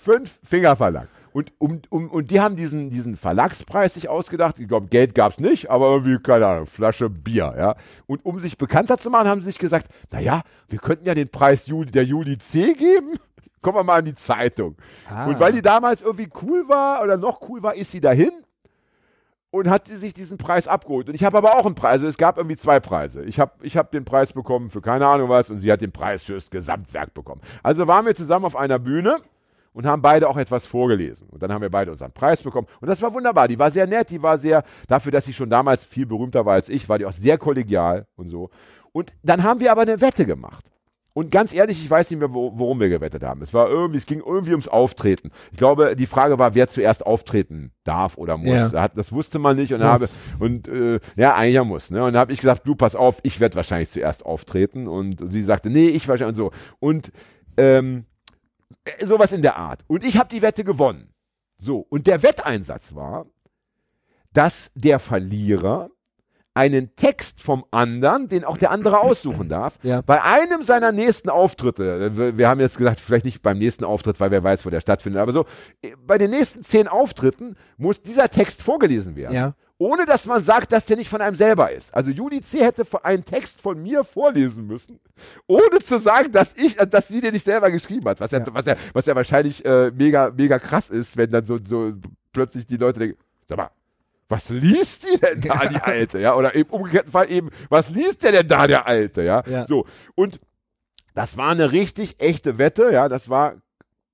Fünf 0.00 0.38
Finger 0.44 0.76
Verlag. 0.76 1.08
Und, 1.32 1.50
um, 1.58 1.80
um, 1.88 2.10
und 2.10 2.30
die 2.30 2.40
haben 2.40 2.56
diesen, 2.56 2.90
diesen 2.90 3.16
Verlagspreis 3.16 3.94
sich 3.94 4.08
ausgedacht. 4.08 4.58
Ich 4.58 4.68
glaube, 4.68 4.88
Geld 4.88 5.14
gab's 5.14 5.38
nicht, 5.38 5.70
aber 5.70 5.86
irgendwie, 5.88 6.18
keine 6.18 6.46
Ahnung, 6.46 6.66
Flasche 6.66 7.08
Bier. 7.08 7.54
Ja. 7.56 7.76
Und 8.06 8.24
um 8.24 8.38
sich 8.38 8.58
bekannter 8.58 8.98
zu 8.98 9.08
machen, 9.10 9.28
haben 9.28 9.40
sie 9.40 9.46
sich 9.46 9.58
gesagt, 9.58 9.88
naja, 10.10 10.42
wir 10.68 10.78
könnten 10.78 11.06
ja 11.06 11.14
den 11.14 11.30
Preis 11.30 11.66
Juli, 11.66 11.90
der 11.90 12.04
Juli 12.04 12.36
C 12.38 12.74
geben. 12.74 13.18
Kommen 13.62 13.78
wir 13.78 13.84
mal 13.84 13.98
an 13.98 14.04
die 14.04 14.14
Zeitung. 14.14 14.76
Ah. 15.08 15.26
Und 15.26 15.40
weil 15.40 15.52
die 15.52 15.62
damals 15.62 16.02
irgendwie 16.02 16.28
cool 16.42 16.68
war 16.68 17.02
oder 17.02 17.16
noch 17.16 17.48
cool 17.48 17.62
war, 17.62 17.74
ist 17.74 17.92
sie 17.92 18.00
dahin 18.00 18.32
und 19.52 19.68
hat 19.68 19.86
sie 19.86 19.96
sich 19.96 20.14
diesen 20.14 20.38
Preis 20.38 20.66
abgeholt. 20.66 21.08
Und 21.08 21.14
ich 21.14 21.24
habe 21.24 21.38
aber 21.38 21.56
auch 21.56 21.66
einen 21.66 21.74
Preis. 21.74 21.92
Also 21.92 22.08
es 22.08 22.16
gab 22.16 22.38
irgendwie 22.38 22.56
zwei 22.56 22.80
Preise. 22.80 23.22
Ich 23.24 23.38
habe 23.38 23.52
ich 23.62 23.76
hab 23.76 23.92
den 23.92 24.04
Preis 24.04 24.32
bekommen 24.32 24.70
für 24.70 24.80
keine 24.80 25.06
Ahnung 25.06 25.28
was 25.28 25.50
und 25.50 25.58
sie 25.58 25.70
hat 25.70 25.80
den 25.80 25.92
Preis 25.92 26.24
fürs 26.24 26.50
Gesamtwerk 26.50 27.14
bekommen. 27.14 27.40
Also 27.62 27.86
waren 27.86 28.06
wir 28.06 28.14
zusammen 28.14 28.46
auf 28.46 28.56
einer 28.56 28.78
Bühne 28.78 29.18
und 29.74 29.86
haben 29.86 30.02
beide 30.02 30.28
auch 30.28 30.38
etwas 30.38 30.64
vorgelesen. 30.64 31.28
Und 31.30 31.42
dann 31.42 31.52
haben 31.52 31.60
wir 31.60 31.70
beide 31.70 31.90
unseren 31.90 32.12
Preis 32.12 32.42
bekommen. 32.42 32.66
Und 32.80 32.88
das 32.88 33.00
war 33.02 33.12
wunderbar. 33.12 33.46
Die 33.46 33.58
war 33.58 33.70
sehr 33.70 33.86
nett, 33.86 34.10
die 34.10 34.22
war 34.22 34.38
sehr, 34.38 34.64
dafür, 34.88 35.12
dass 35.12 35.26
sie 35.26 35.34
schon 35.34 35.50
damals 35.50 35.84
viel 35.84 36.06
berühmter 36.06 36.44
war 36.46 36.54
als 36.54 36.68
ich, 36.70 36.88
war 36.88 36.98
die 36.98 37.06
auch 37.06 37.12
sehr 37.12 37.36
kollegial 37.36 38.06
und 38.16 38.30
so. 38.30 38.50
Und 38.92 39.12
dann 39.22 39.42
haben 39.42 39.60
wir 39.60 39.70
aber 39.70 39.82
eine 39.82 40.00
Wette 40.00 40.26
gemacht. 40.26 40.71
Und 41.14 41.30
ganz 41.30 41.52
ehrlich, 41.52 41.82
ich 41.82 41.90
weiß 41.90 42.10
nicht 42.10 42.20
mehr, 42.20 42.32
wo, 42.32 42.52
worum 42.54 42.80
wir 42.80 42.88
gewettet 42.88 43.22
haben. 43.22 43.42
Es 43.42 43.52
war 43.52 43.68
irgendwie, 43.68 43.98
es 43.98 44.06
ging 44.06 44.20
irgendwie 44.20 44.52
ums 44.52 44.68
Auftreten. 44.68 45.30
Ich 45.50 45.58
glaube, 45.58 45.94
die 45.94 46.06
Frage 46.06 46.38
war, 46.38 46.54
wer 46.54 46.68
zuerst 46.68 47.04
auftreten 47.04 47.72
darf 47.84 48.16
oder 48.16 48.38
muss. 48.38 48.72
Ja. 48.72 48.88
Das 48.88 49.12
wusste 49.12 49.38
man 49.38 49.56
nicht 49.56 49.74
und 49.74 49.80
Muss. 49.80 49.88
habe 49.88 50.08
und 50.38 50.68
äh, 50.68 51.00
ja, 51.16 51.34
eigentlich 51.34 51.54
ja 51.54 51.64
muss. 51.64 51.90
Ne? 51.90 52.02
Und 52.04 52.14
da 52.14 52.20
habe 52.20 52.32
ich 52.32 52.40
gesagt, 52.40 52.66
du 52.66 52.74
pass 52.74 52.96
auf, 52.96 53.18
ich 53.22 53.40
werde 53.40 53.56
wahrscheinlich 53.56 53.90
zuerst 53.90 54.24
auftreten. 54.24 54.88
Und 54.88 55.18
sie 55.28 55.42
sagte, 55.42 55.68
nee, 55.68 55.88
ich 55.88 56.08
wahrscheinlich 56.08 56.38
und 56.38 56.44
so. 56.44 56.50
Und 56.78 57.12
ähm, 57.58 58.06
äh, 58.84 59.06
sowas 59.06 59.32
in 59.32 59.42
der 59.42 59.56
Art. 59.56 59.84
Und 59.86 60.04
ich 60.04 60.16
habe 60.16 60.30
die 60.30 60.42
Wette 60.42 60.64
gewonnen. 60.64 61.12
So, 61.58 61.78
und 61.78 62.06
der 62.06 62.22
Wetteinsatz 62.22 62.94
war, 62.94 63.26
dass 64.32 64.72
der 64.74 64.98
Verlierer 64.98 65.90
einen 66.54 66.94
Text 66.96 67.40
vom 67.40 67.64
anderen, 67.70 68.28
den 68.28 68.44
auch 68.44 68.58
der 68.58 68.70
andere 68.70 69.00
aussuchen 69.00 69.48
darf, 69.48 69.74
Ja. 69.82 70.02
bei 70.02 70.22
einem 70.22 70.62
seiner 70.62 70.92
nächsten 70.92 71.30
Auftritte, 71.30 72.14
wir, 72.16 72.36
wir 72.36 72.48
haben 72.48 72.60
jetzt 72.60 72.76
gesagt, 72.76 73.00
vielleicht 73.00 73.24
nicht 73.24 73.40
beim 73.42 73.58
nächsten 73.58 73.84
Auftritt, 73.84 74.20
weil 74.20 74.30
wer 74.30 74.44
weiß, 74.44 74.66
wo 74.66 74.70
der 74.70 74.80
stattfindet, 74.80 75.20
aber 75.22 75.32
so, 75.32 75.46
äh, 75.82 75.92
bei 76.06 76.18
den 76.18 76.30
nächsten 76.30 76.62
zehn 76.62 76.88
Auftritten 76.88 77.56
muss 77.78 78.02
dieser 78.02 78.28
Text 78.28 78.62
vorgelesen 78.62 79.16
werden. 79.16 79.34
Ja. 79.34 79.54
Ohne 79.78 80.06
dass 80.06 80.26
man 80.26 80.44
sagt, 80.44 80.70
dass 80.70 80.86
der 80.86 80.96
nicht 80.96 81.08
von 81.08 81.20
einem 81.20 81.34
selber 81.34 81.72
ist. 81.72 81.92
Also 81.92 82.10
Juli 82.12 82.40
C. 82.40 82.60
hätte 82.62 82.84
einen 83.02 83.24
Text 83.24 83.60
von 83.60 83.82
mir 83.82 84.04
vorlesen 84.04 84.66
müssen, 84.66 85.00
ohne 85.48 85.80
zu 85.82 85.98
sagen, 85.98 86.30
dass 86.30 86.54
ich, 86.56 86.78
äh, 86.78 86.86
dass 86.86 87.08
sie 87.08 87.20
den 87.20 87.32
nicht 87.32 87.44
selber 87.44 87.70
geschrieben 87.70 88.08
hat. 88.08 88.20
Was 88.20 88.30
ja, 88.30 88.38
Ja. 88.40 88.46
was 88.52 88.66
ja, 88.66 88.76
was 88.92 89.06
ja 89.06 89.16
wahrscheinlich 89.16 89.64
äh, 89.64 89.90
mega, 89.90 90.30
mega 90.36 90.58
krass 90.58 90.90
ist, 90.90 91.16
wenn 91.16 91.30
dann 91.30 91.44
so, 91.44 91.58
so 91.66 91.94
plötzlich 92.32 92.66
die 92.66 92.76
Leute 92.76 93.00
denken, 93.00 93.18
sag 93.48 93.58
mal, 93.58 93.70
was 94.32 94.48
liest 94.48 95.04
die 95.04 95.18
denn 95.20 95.40
da, 95.42 95.66
die 95.66 95.76
Alte? 95.80 96.18
Ja, 96.18 96.34
oder 96.34 96.54
im 96.54 96.66
umgekehrten 96.66 97.12
Fall 97.12 97.30
eben, 97.30 97.50
was 97.68 97.88
liest 97.90 98.24
der 98.24 98.32
denn 98.32 98.48
da, 98.48 98.66
der 98.66 98.86
Alte? 98.86 99.22
Ja, 99.22 99.44
Ja. 99.46 99.66
so. 99.66 99.86
Und 100.16 100.40
das 101.14 101.36
war 101.36 101.50
eine 101.50 101.70
richtig 101.72 102.16
echte 102.20 102.58
Wette, 102.58 102.90
ja, 102.90 103.08
das 103.08 103.28
war 103.28 103.54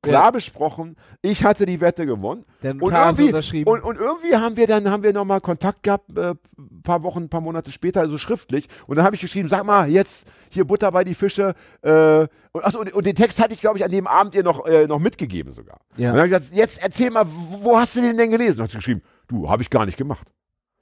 klar 0.03 0.25
Ja. 0.27 0.31
besprochen. 0.31 0.97
Ich 1.23 1.43
hatte 1.45 1.67
die 1.67 1.81
Wette 1.81 2.07
gewonnen. 2.07 2.45
Der 2.63 2.71
Und 2.81 2.93
irgendwie, 2.93 3.25
unterschrieben. 3.27 3.71
und, 3.73 3.83
und 3.83 3.97
irgendwie 3.99 4.37
haben 4.37 4.57
wir 4.57 4.67
dann 4.69 4.89
haben 4.91 5.03
wir 5.03 5.13
noch 5.13 5.25
mal 5.25 5.41
Kontakt 5.41 5.83
gehabt, 5.83 6.17
äh, 6.17 6.35
ein 6.57 6.83
paar 6.83 7.03
Wochen, 7.03 7.23
ein 7.25 7.29
paar 7.29 7.41
Monate 7.41 7.73
später, 7.73 8.01
also 8.01 8.17
schriftlich. 8.19 8.69
Und 8.87 8.97
dann 8.97 9.05
habe 9.05 9.17
ich 9.17 9.21
geschrieben, 9.23 9.49
sag 9.49 9.65
mal, 9.65 9.89
jetzt 9.91 10.27
hier 10.51 10.65
Butter 10.65 10.91
bei 10.93 11.03
die 11.05 11.15
Fische. 11.15 11.55
Äh, 11.83 12.27
und, 12.53 12.65
achso, 12.65 12.81
und, 12.81 12.93
und 12.93 13.07
den 13.07 13.17
Text 13.17 13.41
hatte 13.41 13.53
ich, 13.55 13.61
glaube 13.61 13.79
ich, 13.79 13.85
an 13.85 13.91
dem 13.91 14.07
Abend 14.07 14.35
ihr 14.37 14.45
noch, 14.45 14.67
äh, 14.67 14.87
noch 14.87 14.99
mitgegeben 15.01 15.53
sogar. 15.53 15.81
Ja. 15.97 16.11
Und 16.11 16.17
dann 16.17 16.19
habe 16.19 16.27
ich 16.29 16.33
gesagt, 16.33 16.57
jetzt 16.57 16.83
erzähl 16.83 17.11
mal, 17.11 17.27
wo 17.29 17.65
wo 17.65 17.77
hast 17.79 17.97
du 17.97 18.01
den 18.01 18.17
denn 18.17 18.31
gelesen? 18.31 18.61
Und 18.61 18.65
hat 18.65 18.71
sie 18.71 18.79
geschrieben, 18.79 19.03
du, 19.29 19.49
habe 19.49 19.63
ich 19.63 19.71
gar 19.71 19.87
nicht 19.87 19.97
gemacht. 19.97 20.27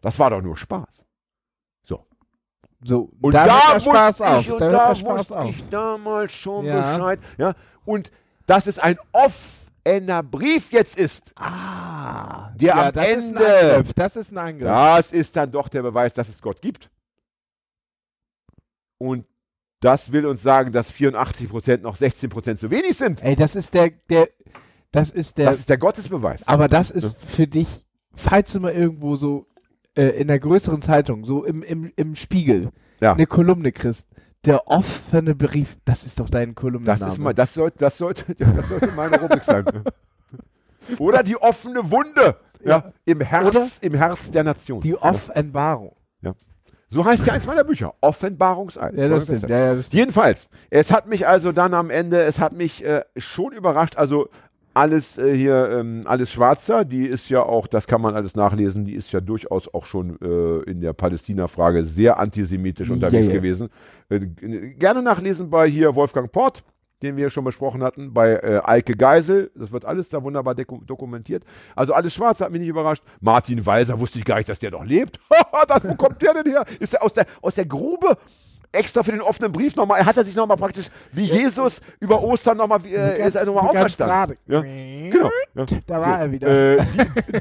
Das 0.00 0.18
war 0.18 0.30
doch 0.30 0.40
nur 0.42 0.56
Spaß. 0.56 1.04
so, 2.84 3.10
Und 3.20 3.32
da, 3.34 3.46
da, 3.46 3.80
Spaß 3.80 4.20
auf. 4.20 4.40
ich, 4.42 4.52
und 4.52 4.60
da 4.60 4.68
da, 4.68 4.94
Spaß 4.94 5.18
wusste 5.18 5.38
auf. 5.40 5.50
ich 5.50 5.68
damals 5.70 6.32
schon 6.32 6.64
Ja. 6.66 6.96
Bescheid. 6.96 7.20
Ja, 7.38 7.54
und 7.84 8.10
dass 8.46 8.66
es 8.66 8.78
ein 8.78 8.96
offener 9.12 10.22
Brief 10.22 10.70
jetzt 10.72 10.96
ist, 10.98 11.32
Ah, 11.36 12.52
Der 12.54 12.68
ja, 12.76 12.86
am 12.88 12.92
das 12.92 13.06
Ist 13.08 13.12
Ende- 13.24 13.46
ein 13.46 13.70
Angriff. 13.74 13.94
Das 13.94 14.16
ist 14.16 14.30
ein 14.32 14.38
Angriff. 14.38 14.68
das 14.68 15.12
ist 15.12 15.34
dann 15.36 15.50
doch 15.50 15.68
der 15.68 15.82
Beweis, 15.82 16.14
dass 16.14 16.28
es 16.28 16.40
Gott 16.40 16.60
gibt. 16.60 16.90
Und 18.98 19.26
das 19.80 20.12
will 20.12 20.26
uns 20.26 20.42
sagen, 20.42 20.70
dass 20.72 20.90
84% 20.90 21.82
noch 21.82 21.96
16% 21.96 22.56
zu 22.58 22.70
wenig 22.70 22.96
sind. 22.96 23.22
Ey, 23.22 23.36
das 23.36 23.56
ist 23.56 23.74
der, 23.74 23.90
der, 24.08 24.28
das 24.92 25.10
ist 25.10 25.38
der, 25.38 25.46
Das 25.50 25.58
ist 25.58 25.68
der 25.68 25.78
Gottesbeweis. 25.78 26.46
aber 26.46 26.68
das 26.68 26.90
ist 26.90 27.16
für 27.20 27.46
dich, 27.46 27.85
falls 28.16 28.52
du 28.52 28.60
mal 28.60 28.72
irgendwo 28.72 29.16
so 29.16 29.46
äh, 29.96 30.08
in 30.20 30.28
der 30.28 30.38
größeren 30.38 30.82
Zeitung, 30.82 31.24
so 31.24 31.44
im, 31.44 31.62
im, 31.62 31.92
im 31.96 32.14
Spiegel, 32.16 32.70
Ja. 33.00 33.12
eine 33.12 33.26
Kolumne 33.26 33.72
kriegst, 33.72 34.08
der 34.44 34.68
offene 34.68 35.34
Brief, 35.34 35.76
das 35.84 36.04
ist 36.04 36.20
doch 36.20 36.30
dein 36.30 36.54
Kolumnenname. 36.54 36.98
Das 37.00 37.12
ist 37.14 37.18
mal, 37.18 37.34
das 37.34 37.54
sollte, 37.54 37.78
das 37.78 37.98
sollte, 37.98 38.34
das 38.38 38.68
sollte 38.68 38.88
meine 38.92 39.20
Rubrik 39.20 39.44
sein. 39.44 39.64
Oder 40.98 41.22
die 41.22 41.36
offene 41.36 41.90
Wunde. 41.90 42.36
Ja, 42.64 42.70
Ja. 42.70 42.92
im 43.04 43.20
Herz, 43.20 43.46
Oder 43.46 43.66
im 43.82 43.94
Herz 43.94 44.30
der 44.30 44.44
Nation. 44.44 44.80
die 44.80 44.96
Offenbarung. 44.96 45.92
So 46.88 47.04
heißt 47.04 47.26
ja 47.26 47.32
eins 47.32 47.44
meiner 47.46 47.64
Bücher. 47.64 47.94
Offenbarungseid. 48.00 48.94
Ja, 48.94 49.08
das 49.08 49.24
stimmt. 49.24 49.42
Ja, 49.48 49.58
ja, 49.58 49.74
das. 49.74 49.90
Jedenfalls, 49.90 50.46
es 50.70 50.92
hat 50.92 51.08
mich 51.08 51.26
also 51.26 51.50
dann 51.50 51.74
am 51.74 51.90
Ende, 51.90 52.22
es 52.22 52.38
hat 52.38 52.52
mich 52.52 52.84
äh, 52.84 53.02
schon 53.16 53.52
überrascht, 53.52 53.96
also 53.96 54.28
alles 54.76 55.16
äh, 55.16 55.34
hier, 55.34 55.70
ähm, 55.70 56.02
alles 56.06 56.30
Schwarzer, 56.30 56.84
die 56.84 57.06
ist 57.06 57.30
ja 57.30 57.42
auch, 57.42 57.66
das 57.66 57.86
kann 57.86 58.02
man 58.02 58.14
alles 58.14 58.36
nachlesen, 58.36 58.84
die 58.84 58.94
ist 58.94 59.10
ja 59.10 59.20
durchaus 59.20 59.72
auch 59.72 59.86
schon 59.86 60.18
äh, 60.20 60.70
in 60.70 60.80
der 60.82 60.92
Palästina-Frage 60.92 61.84
sehr 61.86 62.18
antisemitisch 62.18 62.90
unterwegs 62.90 63.26
Ja, 63.26 63.32
ja. 63.32 63.38
gewesen. 63.38 63.70
Äh, 64.10 64.20
gerne 64.20 65.00
nachlesen 65.02 65.48
bei 65.48 65.66
hier 65.66 65.94
Wolfgang 65.94 66.30
Port, 66.30 66.62
den 67.02 67.16
wir 67.16 67.30
schon 67.30 67.44
besprochen 67.44 67.82
hatten, 67.82 68.12
bei 68.12 68.32
äh, 68.34 68.60
Eike 68.64 68.94
Geisel, 68.96 69.50
das 69.54 69.72
wird 69.72 69.86
alles 69.86 70.10
da 70.10 70.22
wunderbar 70.22 70.54
doku- 70.54 70.84
dokumentiert. 70.84 71.42
Also 71.74 71.94
alles 71.94 72.12
Schwarze 72.12 72.44
hat 72.44 72.52
mich 72.52 72.60
nicht 72.60 72.68
überrascht. 72.70 73.02
Martin 73.20 73.64
Weiser 73.64 73.98
wusste 73.98 74.18
ich 74.18 74.24
gar 74.26 74.36
nicht, 74.36 74.48
dass 74.50 74.58
der 74.58 74.70
doch 74.72 74.84
lebt. 74.84 75.18
das, 75.68 75.84
wo 75.84 75.94
kommt 75.94 76.20
der 76.20 76.34
denn 76.34 76.52
her? 76.52 76.64
Ist 76.80 76.92
er 76.94 77.02
aus 77.02 77.14
der, 77.14 77.24
aus 77.40 77.54
der 77.54 77.64
Grube? 77.66 78.16
Extra 78.72 79.02
für 79.02 79.12
den 79.12 79.20
offenen 79.22 79.52
Brief 79.52 79.76
nochmal, 79.76 80.04
hat 80.04 80.16
er 80.16 80.24
sich 80.24 80.34
nochmal 80.36 80.56
praktisch 80.56 80.86
wie 81.12 81.24
Jesus 81.24 81.80
über 82.00 82.22
Ostern 82.22 82.56
nochmal, 82.58 82.80
äh, 82.86 83.26
ist 83.26 83.34
er 83.36 83.44
nochmal 83.46 83.68
So 83.68 83.72
ganz. 83.74 83.96
Ja, 84.46 84.60
genau. 84.60 85.30
Ja. 85.54 85.66
Da 85.86 86.00
war 86.00 86.20
er 86.20 86.32
wieder. 86.32 86.48
Äh, 86.78 86.84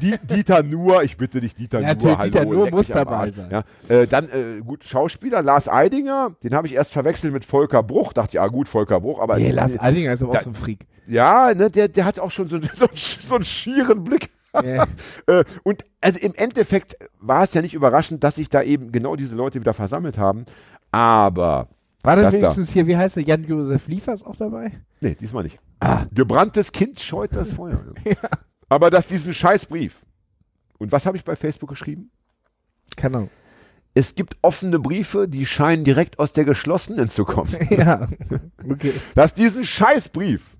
die, 0.00 0.18
Dieter 0.26 0.62
Nuhr, 0.62 1.02
ich 1.02 1.16
bitte 1.16 1.40
dich, 1.40 1.54
Dieter 1.54 1.80
Ja, 1.80 1.94
Nuhr, 1.94 2.18
hallo, 2.18 2.30
Dieter 2.30 2.44
Nuhr 2.44 2.70
muss 2.70 2.88
dabei 2.88 3.30
sein. 3.30 3.50
Ja. 3.50 3.64
Äh, 3.88 4.06
dann, 4.06 4.28
äh, 4.30 4.60
gut, 4.64 4.84
Schauspieler, 4.84 5.42
Lars 5.42 5.68
Eidinger, 5.68 6.36
den 6.42 6.54
habe 6.54 6.66
ich 6.66 6.74
erst 6.74 6.92
verwechselt 6.92 7.32
mit 7.32 7.44
Volker 7.44 7.82
Bruch, 7.82 8.12
dachte 8.12 8.36
ich, 8.36 8.40
ah 8.40 8.48
gut, 8.48 8.68
Volker 8.68 9.00
Bruch, 9.00 9.20
aber 9.20 9.36
Nee, 9.36 9.50
Lars 9.50 9.76
Aldinger 9.78 10.12
ist 10.12 10.22
aber 10.22 10.32
da- 10.32 10.38
auch 10.38 10.44
so 10.44 10.50
ein 10.50 10.54
Freak. 10.54 10.86
ja, 11.06 11.52
ne, 11.54 11.70
der, 11.70 11.88
der 11.88 12.04
hat 12.04 12.18
auch 12.18 12.30
schon 12.30 12.48
so, 12.48 12.58
so, 12.74 12.86
so 12.94 13.34
einen 13.34 13.44
schieren 13.44 14.04
Blick. 14.04 14.30
Ja. 14.64 14.86
Äh, 15.26 15.44
und 15.64 15.84
also 16.00 16.18
im 16.20 16.32
Endeffekt 16.34 16.96
war 17.20 17.42
es 17.42 17.52
ja 17.52 17.60
nicht 17.60 17.74
überraschend, 17.74 18.22
dass 18.24 18.36
sich 18.36 18.48
da 18.48 18.62
eben 18.62 18.92
genau 18.92 19.16
diese 19.16 19.34
Leute 19.34 19.60
wieder 19.60 19.74
versammelt 19.74 20.18
haben. 20.18 20.44
Aber, 20.92 21.68
War 22.02 22.16
denn 22.16 22.24
Das 22.24 22.34
da. 22.34 22.40
wenigstens 22.40 22.70
hier, 22.70 22.86
wie 22.86 22.96
heißt 22.96 23.16
der, 23.16 23.24
Jan-Josef 23.24 23.88
Liefers 23.88 24.22
auch 24.22 24.36
dabei? 24.36 24.72
nee, 25.00 25.14
diesmal 25.14 25.44
nicht. 25.44 25.58
Ah. 25.80 26.06
Gebranntes 26.12 26.72
Kind 26.72 27.00
scheut 27.00 27.34
das 27.34 27.50
Feuer. 27.50 27.82
Aber 28.68 28.90
dass 28.90 29.06
diesen 29.06 29.34
Scheißbrief. 29.34 30.04
Und 30.78 30.92
was 30.92 31.06
habe 31.06 31.16
ich 31.16 31.24
bei 31.24 31.36
Facebook 31.36 31.68
geschrieben? 31.68 32.10
Keine 32.96 33.16
Ahnung. 33.18 33.30
Es 33.94 34.14
gibt 34.14 34.36
offene 34.42 34.78
Briefe, 34.78 35.26
die 35.28 35.46
scheinen 35.46 35.84
direkt 35.84 36.18
aus 36.18 36.32
der 36.32 36.44
geschlossenen 36.44 37.08
zu 37.08 37.24
kommen. 37.24 37.54
ja, 37.70 38.08
okay. 38.70 38.92
dass 39.14 39.32
diesen 39.34 39.64
Scheißbrief, 39.64 40.55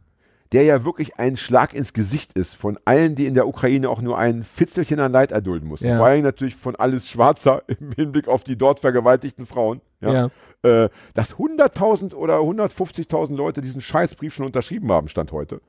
der 0.53 0.65
ja 0.65 0.85
wirklich 0.85 1.19
ein 1.19 1.37
Schlag 1.37 1.75
ins 1.75 1.93
Gesicht 1.93 2.33
ist 2.35 2.55
von 2.55 2.79
allen, 2.85 3.15
die 3.15 3.27
in 3.27 3.35
der 3.35 3.49
Ukraine 3.49 3.89
auch 3.89 4.01
nur 4.01 4.19
ein 4.19 4.45
Fitzelchen 4.45 5.01
an 5.01 5.13
Leid 5.13 5.33
erdulden 5.33 5.69
mussten. 5.69 5.89
Ja. 5.89 5.97
Vor 5.97 6.07
allem 6.07 6.23
natürlich 6.23 6.57
von 6.57 6.77
alles 6.77 7.09
Schwarzer 7.09 7.63
im 7.67 7.93
Hinblick 7.93 8.29
auf 8.29 8.45
die 8.45 8.57
dort 8.57 8.81
vergewaltigten 8.81 9.47
Frauen. 9.47 9.81
Ja. 10.01 10.31
Äh, 10.63 10.89
dass 11.15 11.35
100.000 11.35 12.15
oder 12.15 12.39
150.000 12.39 13.35
Leute 13.35 13.61
diesen 13.61 13.81
Scheißbrief 13.81 14.35
schon 14.35 14.47
unterschrieben 14.47 14.93
haben, 14.93 15.09
stand 15.09 15.33
heute. 15.33 15.61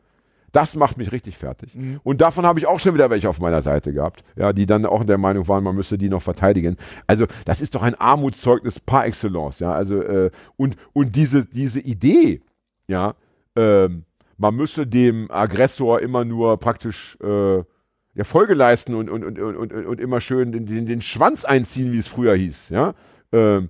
Das 0.52 0.76
macht 0.76 0.98
mich 0.98 1.12
richtig 1.12 1.38
fertig. 1.38 1.76
Mhm. 1.76 2.00
Und 2.04 2.22
davon 2.22 2.46
habe 2.46 2.60
ich 2.60 2.68
auch 2.68 2.80
schon 2.80 2.94
wieder 2.94 3.10
welche 3.10 3.30
auf 3.30 3.40
meiner 3.40 3.62
Seite 3.62 3.94
gehabt, 3.94 4.24
ja, 4.36 4.54
die 4.54 4.66
dann 4.66 4.86
auch 4.86 5.04
der 5.04 5.18
Meinung 5.18 5.48
waren, 5.48 5.64
man 5.64 5.76
müsste 5.76 5.98
die 5.98 6.10
noch 6.10 6.22
verteidigen. 6.22 6.78
Also 7.06 7.26
das 7.46 7.62
ist 7.62 7.76
doch 7.76 7.84
ein 7.84 7.96
Armutszeugnis 7.96 8.80
par 8.80 9.06
excellence, 9.06 9.60
ja. 9.60 9.72
Also 9.72 10.02
äh, 10.02 10.32
und 10.56 10.78
und 10.94 11.16
diese 11.16 11.46
diese 11.46 11.82
Idee, 11.82 12.42
ja, 12.88 13.16
ähm, 13.56 14.06
man 14.38 14.56
müsse 14.56 14.88
dem 14.88 15.30
Aggressor 15.32 16.00
immer 16.02 16.26
nur 16.26 16.58
praktisch 16.58 17.18
äh, 17.22 17.58
ja, 17.58 18.24
Folge 18.24 18.54
leisten 18.54 18.96
und, 18.96 19.10
und, 19.10 19.24
und, 19.24 19.40
und, 19.40 19.74
und, 19.74 20.00
immer 20.00 20.22
schön 20.22 20.52
den, 20.52 20.66
den, 20.66 20.86
den 20.86 21.02
Schwanz 21.02 21.46
einziehen, 21.46 21.92
wie 21.92 22.00
es 22.00 22.08
früher 22.08 22.36
hieß, 22.36 22.70
ja. 22.70 22.96
Ähm, 23.32 23.70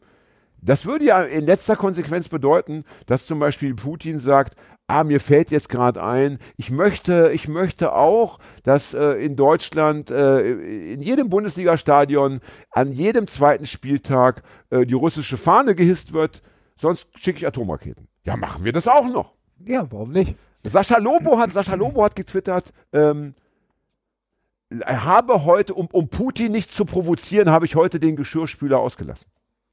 das 0.62 0.86
würde 0.86 1.06
ja 1.06 1.22
in 1.22 1.46
letzter 1.46 1.76
Konsequenz 1.76 2.30
bedeuten, 2.30 2.84
dass 3.06 3.26
zum 3.26 3.40
Beispiel 3.40 3.76
Putin 3.76 4.20
sagt, 4.20 4.56
ah, 4.88 5.04
mir 5.04 5.20
fällt 5.20 5.52
jetzt 5.52 5.70
gerade 5.70 6.02
ein, 6.04 6.40
ich 6.56 6.72
möchte, 6.72 7.32
ich 7.34 7.48
möchte 7.48 7.94
auch, 7.94 8.40
dass 8.64 8.94
äh, 8.94 9.14
in 9.14 9.36
Deutschland, 9.36 10.10
äh, 10.10 10.94
in 10.94 11.02
jedem 11.02 11.30
Bundesligastadion, 11.30 12.40
an 12.72 12.92
jedem 12.92 13.28
zweiten 13.28 13.66
Spieltag 13.66 14.44
äh, 14.70 14.86
die 14.86 14.94
russische 14.94 15.38
Fahne 15.38 15.76
gehisst 15.76 16.14
wird, 16.14 16.42
sonst 16.76 17.08
schicke 17.20 17.40
ich 17.40 17.48
Atomraketen. 17.48 18.08
Ja, 18.24 18.36
machen 18.38 18.64
wir 18.64 18.74
das 18.74 18.88
auch 18.88 19.08
noch. 19.08 19.34
Ja, 19.66 19.88
warum 19.92 20.12
nicht? 20.12 20.36
Sascha 20.68 20.98
Lobo 21.00 21.38
hat, 21.40 21.52
Sascha 21.52 21.76
Lobo 21.76 22.04
hat 22.04 22.16
getwittert, 22.16 22.72
ähm, 22.94 23.34
habe 24.86 25.46
heute, 25.46 25.74
um, 25.74 25.88
um 25.92 26.10
Putin 26.10 26.52
nicht 26.52 26.72
zu 26.72 26.84
provozieren, 26.86 27.50
habe 27.52 27.66
ich 27.66 27.76
heute 27.76 28.00
den 28.00 28.16
Geschirrspüler 28.16 28.80
ausgelassen. 28.80 29.30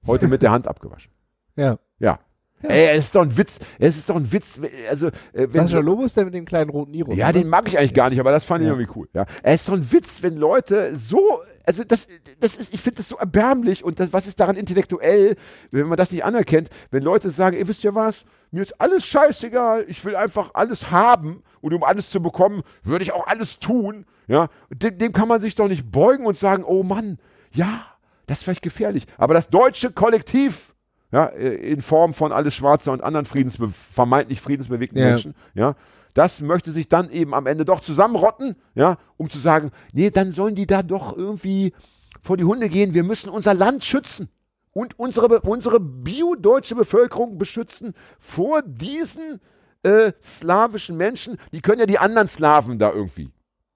Heute 0.06 0.28
mit 0.28 0.42
der 0.42 0.50
Hand 0.52 0.66
abgewaschen. 0.68 1.10
Ja. 1.56 1.78
Ja. 2.00 2.18
Ey, 2.62 2.96
es 2.96 3.04
ist 3.06 3.14
doch 3.14 3.22
ein 3.22 3.36
Witz. 3.38 3.60
Es 3.78 3.96
ist 3.96 4.08
doch 4.10 4.16
ein 4.16 4.32
Witz. 4.32 4.58
Also, 4.90 5.06
äh, 5.08 5.46
wenn, 5.52 5.68
Sascha 5.68 5.78
Lobo 5.78 6.02
ist 6.04 6.16
der 6.16 6.24
mit 6.24 6.34
dem 6.34 6.46
kleinen 6.46 6.68
roten 6.70 6.92
Iro. 6.94 7.12
ja, 7.12 7.30
den 7.30 7.46
mag 7.48 7.68
ich 7.68 7.78
eigentlich 7.78 7.94
gar 7.94 8.10
nicht, 8.10 8.18
aber 8.18 8.32
das 8.32 8.42
fand 8.44 8.62
ich 8.62 8.66
Ja. 8.68 8.72
irgendwie 8.74 8.90
cool. 8.98 9.08
Ja. 9.12 9.24
Es 9.44 9.60
ist 9.60 9.68
doch 9.68 9.74
ein 9.74 9.92
Witz, 9.92 10.20
wenn 10.24 10.36
Leute 10.36 10.96
so, 10.96 11.20
also 11.64 11.84
das, 11.84 12.08
das 12.40 12.56
ist, 12.56 12.74
ich 12.74 12.80
finde 12.80 12.96
das 12.98 13.08
so 13.08 13.16
erbärmlich 13.18 13.84
und 13.84 14.00
das, 14.00 14.12
was 14.12 14.26
ist 14.26 14.40
daran 14.40 14.56
intellektuell, 14.56 15.36
wenn 15.70 15.86
man 15.86 15.96
das 15.96 16.10
nicht 16.10 16.24
anerkennt, 16.24 16.70
wenn 16.90 17.04
Leute 17.04 17.30
sagen, 17.30 17.56
ihr 17.56 17.68
wisst 17.68 17.84
ja 17.84 17.94
was, 17.94 18.24
mir 18.54 18.62
ist 18.62 18.80
alles 18.80 19.04
scheißegal, 19.04 19.84
ich 19.88 20.04
will 20.04 20.14
einfach 20.14 20.52
alles 20.54 20.92
haben 20.92 21.42
und 21.60 21.74
um 21.74 21.82
alles 21.82 22.10
zu 22.10 22.22
bekommen, 22.22 22.62
würde 22.84 23.02
ich 23.02 23.12
auch 23.12 23.26
alles 23.26 23.58
tun. 23.58 24.06
Ja, 24.28 24.48
dem, 24.70 24.96
dem 24.96 25.12
kann 25.12 25.28
man 25.28 25.40
sich 25.40 25.56
doch 25.56 25.68
nicht 25.68 25.90
beugen 25.90 26.24
und 26.24 26.38
sagen, 26.38 26.64
oh 26.64 26.84
Mann, 26.84 27.18
ja, 27.50 27.84
das 28.26 28.38
ist 28.38 28.44
vielleicht 28.44 28.62
gefährlich. 28.62 29.06
Aber 29.18 29.34
das 29.34 29.48
deutsche 29.48 29.90
Kollektiv, 29.90 30.72
ja, 31.10 31.26
äh, 31.26 31.54
in 31.54 31.82
Form 31.82 32.14
von 32.14 32.32
alles 32.32 32.54
Schwarze 32.54 32.92
und 32.92 33.02
anderen 33.02 33.26
Friedensbe 33.26 33.68
vermeintlich 33.68 34.40
friedensbewegten 34.40 34.98
Ja. 34.98 35.08
Menschen, 35.10 35.34
ja, 35.54 35.74
das 36.14 36.40
möchte 36.40 36.70
sich 36.70 36.88
dann 36.88 37.10
eben 37.10 37.34
am 37.34 37.46
Ende 37.46 37.64
doch 37.64 37.80
zusammenrotten, 37.80 38.54
ja, 38.76 38.98
um 39.16 39.28
zu 39.28 39.38
sagen, 39.38 39.72
nee, 39.92 40.10
dann 40.10 40.32
sollen 40.32 40.54
die 40.54 40.66
da 40.66 40.84
doch 40.84 41.16
irgendwie 41.16 41.74
vor 42.22 42.36
die 42.36 42.44
Hunde 42.44 42.68
gehen. 42.68 42.94
Wir 42.94 43.02
müssen 43.02 43.30
unser 43.30 43.52
Land 43.52 43.84
schützen 43.84 44.28
und 44.74 44.98
unsere, 44.98 45.40
unsere 45.40 45.80
bio-deutsche 45.80 46.74
Bevölkerung 46.74 47.38
beschützen 47.38 47.94
vor 48.18 48.60
diesen 48.62 49.40
äh, 49.82 50.12
slawischen 50.22 50.96
Menschen. 50.96 51.38
Die 51.52 51.62
können 51.62 51.80
ja 51.80 51.86
die 51.86 51.98
anderen 51.98 52.28
Slawen 52.28 52.78
da 52.78 52.92
irgendwie. 52.92 53.30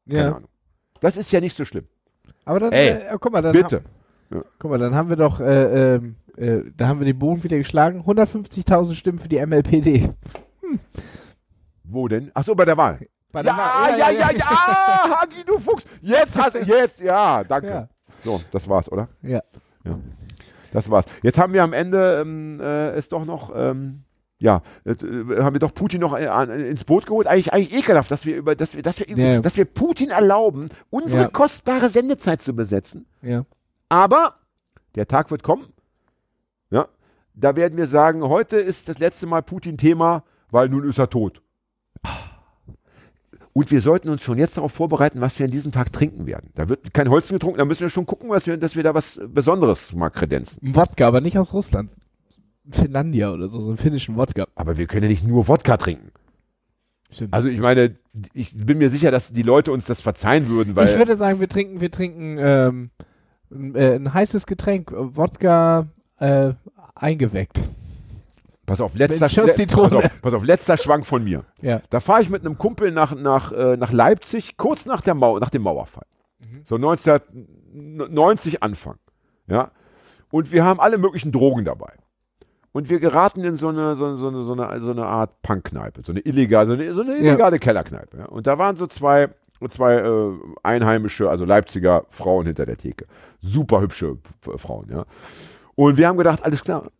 Keine 0.08 0.20
ja. 0.20 0.28
Ahnung. 0.36 0.48
Das 1.00 1.16
ist 1.16 1.30
ja 1.32 1.40
nicht 1.40 1.56
so 1.56 1.64
schlimm. 1.64 1.86
Aber 2.44 2.60
dann, 2.60 2.72
Ey, 2.72 2.88
äh, 2.90 3.16
guck 3.20 3.32
mal, 3.32 3.40
dann 3.42 3.52
Bitte. 3.52 3.82
Ha 4.34 4.42
guck 4.58 4.70
mal, 4.70 4.78
dann 4.78 4.94
haben 4.94 5.08
wir 5.08 5.16
doch, 5.16 5.40
äh, 5.40 5.94
ähm, 5.94 6.16
äh, 6.36 6.60
da 6.76 6.88
haben 6.88 6.98
wir 6.98 7.06
den 7.06 7.18
Boden 7.18 7.42
wieder 7.44 7.56
geschlagen. 7.56 8.02
150.000 8.06 8.94
Stimmen 8.94 9.18
für 9.18 9.28
die 9.28 9.38
MLPD. 9.44 10.12
Wo 11.84 12.08
denn? 12.08 12.30
Ach 12.34 12.44
so, 12.44 12.54
bei 12.54 12.64
der 12.64 12.76
Wahl. 12.76 13.06
Bei 13.32 13.42
der 13.42 13.52
Ja, 13.52 13.58
Wahl- 13.58 13.98
ja, 13.98 14.10
ja, 14.10 14.30
ja, 14.32 15.20
Hagi, 15.20 15.44
du 15.46 15.58
Fuchs. 15.58 15.84
Jetzt 16.02 16.36
hast 16.36 16.54
du, 16.56 16.58
jetzt, 16.64 17.00
ja, 17.00 17.44
danke. 17.44 17.68
Ja. 17.68 17.88
So, 18.24 18.40
das 18.50 18.68
war's, 18.68 18.90
oder? 18.90 19.08
Ja. 19.22 19.42
Das 20.72 20.90
war's. 20.90 21.04
Jetzt 21.22 21.38
haben 21.38 21.52
wir 21.52 21.62
am 21.62 21.72
Ende 21.72 22.20
ähm, 22.20 22.60
äh, 22.60 22.90
es 22.90 23.08
doch 23.08 23.24
noch, 23.24 23.52
ähm, 23.54 24.02
ja, 24.38 24.62
äh, 24.84 24.92
haben 25.40 25.54
wir 25.54 25.60
doch 25.60 25.74
Putin 25.74 26.00
noch 26.00 26.14
äh, 26.16 26.68
ins 26.70 26.84
Boot 26.84 27.06
geholt. 27.06 27.26
Eigentlich, 27.26 27.52
eigentlich 27.52 27.74
ekelhaft, 27.78 28.10
dass 28.10 28.24
wir 28.26 28.36
über, 28.36 28.54
dass 28.54 28.74
wir, 28.74 28.82
dass 28.82 29.00
wir, 29.00 29.06
Ja. 29.08 29.40
dass 29.40 29.56
wir 29.56 29.64
Putin 29.64 30.10
erlauben, 30.10 30.66
unsere 30.90 31.22
Ja. 31.22 31.28
kostbare 31.28 31.88
Sendezeit 31.88 32.42
zu 32.42 32.54
besetzen. 32.54 33.06
Ja. 33.22 33.44
Aber 33.88 34.34
der 34.94 35.08
Tag 35.08 35.30
wird 35.30 35.42
kommen. 35.42 35.66
Ja, 36.70 36.88
da 37.34 37.56
werden 37.56 37.78
wir 37.78 37.86
sagen, 37.86 38.22
heute 38.22 38.56
ist 38.56 38.88
das 38.88 38.98
letzte 38.98 39.26
Mal 39.26 39.42
Putin 39.42 39.78
Thema, 39.78 40.24
weil 40.50 40.68
nun 40.68 40.84
ist 40.84 40.98
er 40.98 41.08
tot. 41.10 41.42
Und 43.58 43.72
wir 43.72 43.80
sollten 43.80 44.08
uns 44.08 44.22
schon 44.22 44.38
jetzt 44.38 44.56
darauf 44.56 44.70
vorbereiten, 44.70 45.20
was 45.20 45.36
wir 45.40 45.46
an 45.46 45.50
diesem 45.50 45.72
Tag 45.72 45.92
trinken 45.92 46.26
werden. 46.26 46.52
Da 46.54 46.68
wird 46.68 46.94
kein 46.94 47.10
Holzen 47.10 47.34
getrunken, 47.34 47.58
da 47.58 47.64
müssen 47.64 47.80
wir 47.80 47.90
schon 47.90 48.06
gucken, 48.06 48.30
dass 48.30 48.46
wir, 48.46 48.56
dass 48.56 48.76
wir 48.76 48.84
da 48.84 48.94
was 48.94 49.20
Besonderes 49.26 49.92
mal 49.94 50.10
kredenzen. 50.10 50.60
Wodka, 50.76 51.08
aber 51.08 51.20
nicht 51.20 51.36
aus 51.38 51.52
Russland. 51.52 51.90
Finlandia 52.70 53.32
oder 53.32 53.48
so, 53.48 53.60
so 53.60 53.70
einen 53.70 53.76
finnischen 53.76 54.16
Wodka. 54.16 54.46
Aber 54.54 54.78
wir 54.78 54.86
können 54.86 55.02
ja 55.02 55.08
nicht 55.08 55.26
nur 55.26 55.48
Wodka 55.48 55.76
trinken. 55.76 56.12
Stimmt. 57.10 57.34
Also 57.34 57.48
ich 57.48 57.58
meine, 57.58 57.96
ich 58.32 58.54
bin 58.54 58.78
mir 58.78 58.90
sicher, 58.90 59.10
dass 59.10 59.32
die 59.32 59.42
Leute 59.42 59.72
uns 59.72 59.86
das 59.86 60.00
verzeihen 60.00 60.48
würden, 60.48 60.76
weil 60.76 60.90
ich 60.90 60.96
würde 60.96 61.16
sagen, 61.16 61.40
wir 61.40 61.48
trinken, 61.48 61.80
wir 61.80 61.90
trinken 61.90 62.38
ähm, 62.38 62.90
ein, 63.50 63.74
äh, 63.74 63.96
ein 63.96 64.14
heißes 64.14 64.46
Getränk, 64.46 64.92
Wodka 64.94 65.88
äh, 66.20 66.52
eingeweckt. 66.94 67.60
Pass 68.68 68.80
auf, 68.80 68.94
letzter, 68.94 69.26
le- 69.28 69.52
pass 69.66 69.92
auf, 69.92 70.20
pass 70.22 70.34
auf, 70.34 70.44
letzter 70.44 70.76
Schwank 70.76 71.04
von 71.04 71.24
mir. 71.24 71.44
Ja. 71.60 71.80
Da 71.90 71.98
fahre 72.00 72.22
ich 72.22 72.30
mit 72.30 72.44
einem 72.46 72.56
Kumpel 72.58 72.92
nach, 72.92 73.14
nach, 73.16 73.50
äh, 73.52 73.76
nach 73.76 73.92
Leipzig, 73.92 74.56
kurz 74.56 74.86
nach, 74.86 75.00
der 75.00 75.14
Mau 75.14 75.38
nach 75.40 75.50
dem 75.50 75.62
Mauerfall. 75.62 76.06
So 76.64 76.76
1990 76.76 78.62
Anfang. 78.62 78.96
Ja. 79.46 79.70
Und 80.30 80.52
wir 80.52 80.64
haben 80.64 80.80
alle 80.80 80.98
möglichen 80.98 81.32
Drogen 81.32 81.64
dabei. 81.64 81.92
Und 82.72 82.90
wir 82.90 83.00
geraten 83.00 83.42
in 83.44 83.56
so 83.56 83.68
eine, 83.68 83.96
so, 83.96 84.16
so 84.16 84.28
eine, 84.28 84.44
so 84.44 84.52
eine, 84.52 84.80
so 84.82 84.90
eine 84.90 85.06
Art 85.06 85.42
Punkkneipe, 85.42 86.02
so 86.04 86.12
eine 86.12 86.20
illegale, 86.20 86.66
so 86.66 86.72
eine, 86.74 86.94
so 86.94 87.00
eine 87.00 87.14
Ja. 87.14 87.18
illegale 87.20 87.58
Kellerkneipe. 87.58 88.18
Ja. 88.18 88.24
Und 88.26 88.46
da 88.46 88.58
waren 88.58 88.76
so 88.76 88.86
zwei, 88.86 89.28
zwei 89.68 89.94
äh, 89.96 90.32
einheimische, 90.62 91.28
also 91.30 91.44
Leipziger 91.44 92.04
Frauen 92.10 92.46
hinter 92.46 92.66
der 92.66 92.76
Theke. 92.76 93.06
Super 93.40 93.80
hübsche 93.80 94.18
Frauen, 94.56 94.88
ja. 94.90 95.04
Und 95.74 95.96
wir 95.96 96.08
haben 96.08 96.18
gedacht, 96.18 96.44
alles 96.44 96.62
klar, 96.62 96.90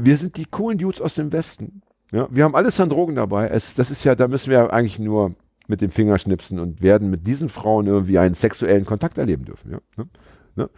wir 0.00 0.16
sind 0.16 0.36
die 0.36 0.44
coolen 0.44 0.78
Dudes 0.78 1.00
aus 1.00 1.14
dem 1.14 1.32
Westen. 1.32 1.82
Ja, 2.12 2.28
wir 2.30 2.44
haben 2.44 2.54
alles 2.54 2.78
an 2.80 2.90
Drogen 2.90 3.14
dabei. 3.14 3.48
Es, 3.48 3.74
das 3.74 3.90
ist 3.90 4.04
ja, 4.04 4.14
da 4.14 4.28
müssen 4.28 4.50
wir 4.50 4.72
eigentlich 4.72 4.98
nur 4.98 5.34
mit 5.66 5.80
dem 5.80 5.90
Finger 5.90 6.18
schnipsen 6.18 6.58
und 6.58 6.82
werden 6.82 7.10
mit 7.10 7.26
diesen 7.26 7.48
Frauen 7.48 7.86
irgendwie 7.86 8.18
einen 8.18 8.34
sexuellen 8.34 8.84
Kontakt 8.84 9.18
erleben 9.18 9.44
dürfen. 9.44 9.72
Ja? 9.72 9.78
Ne? 9.96 10.06
Ne? 10.56 10.70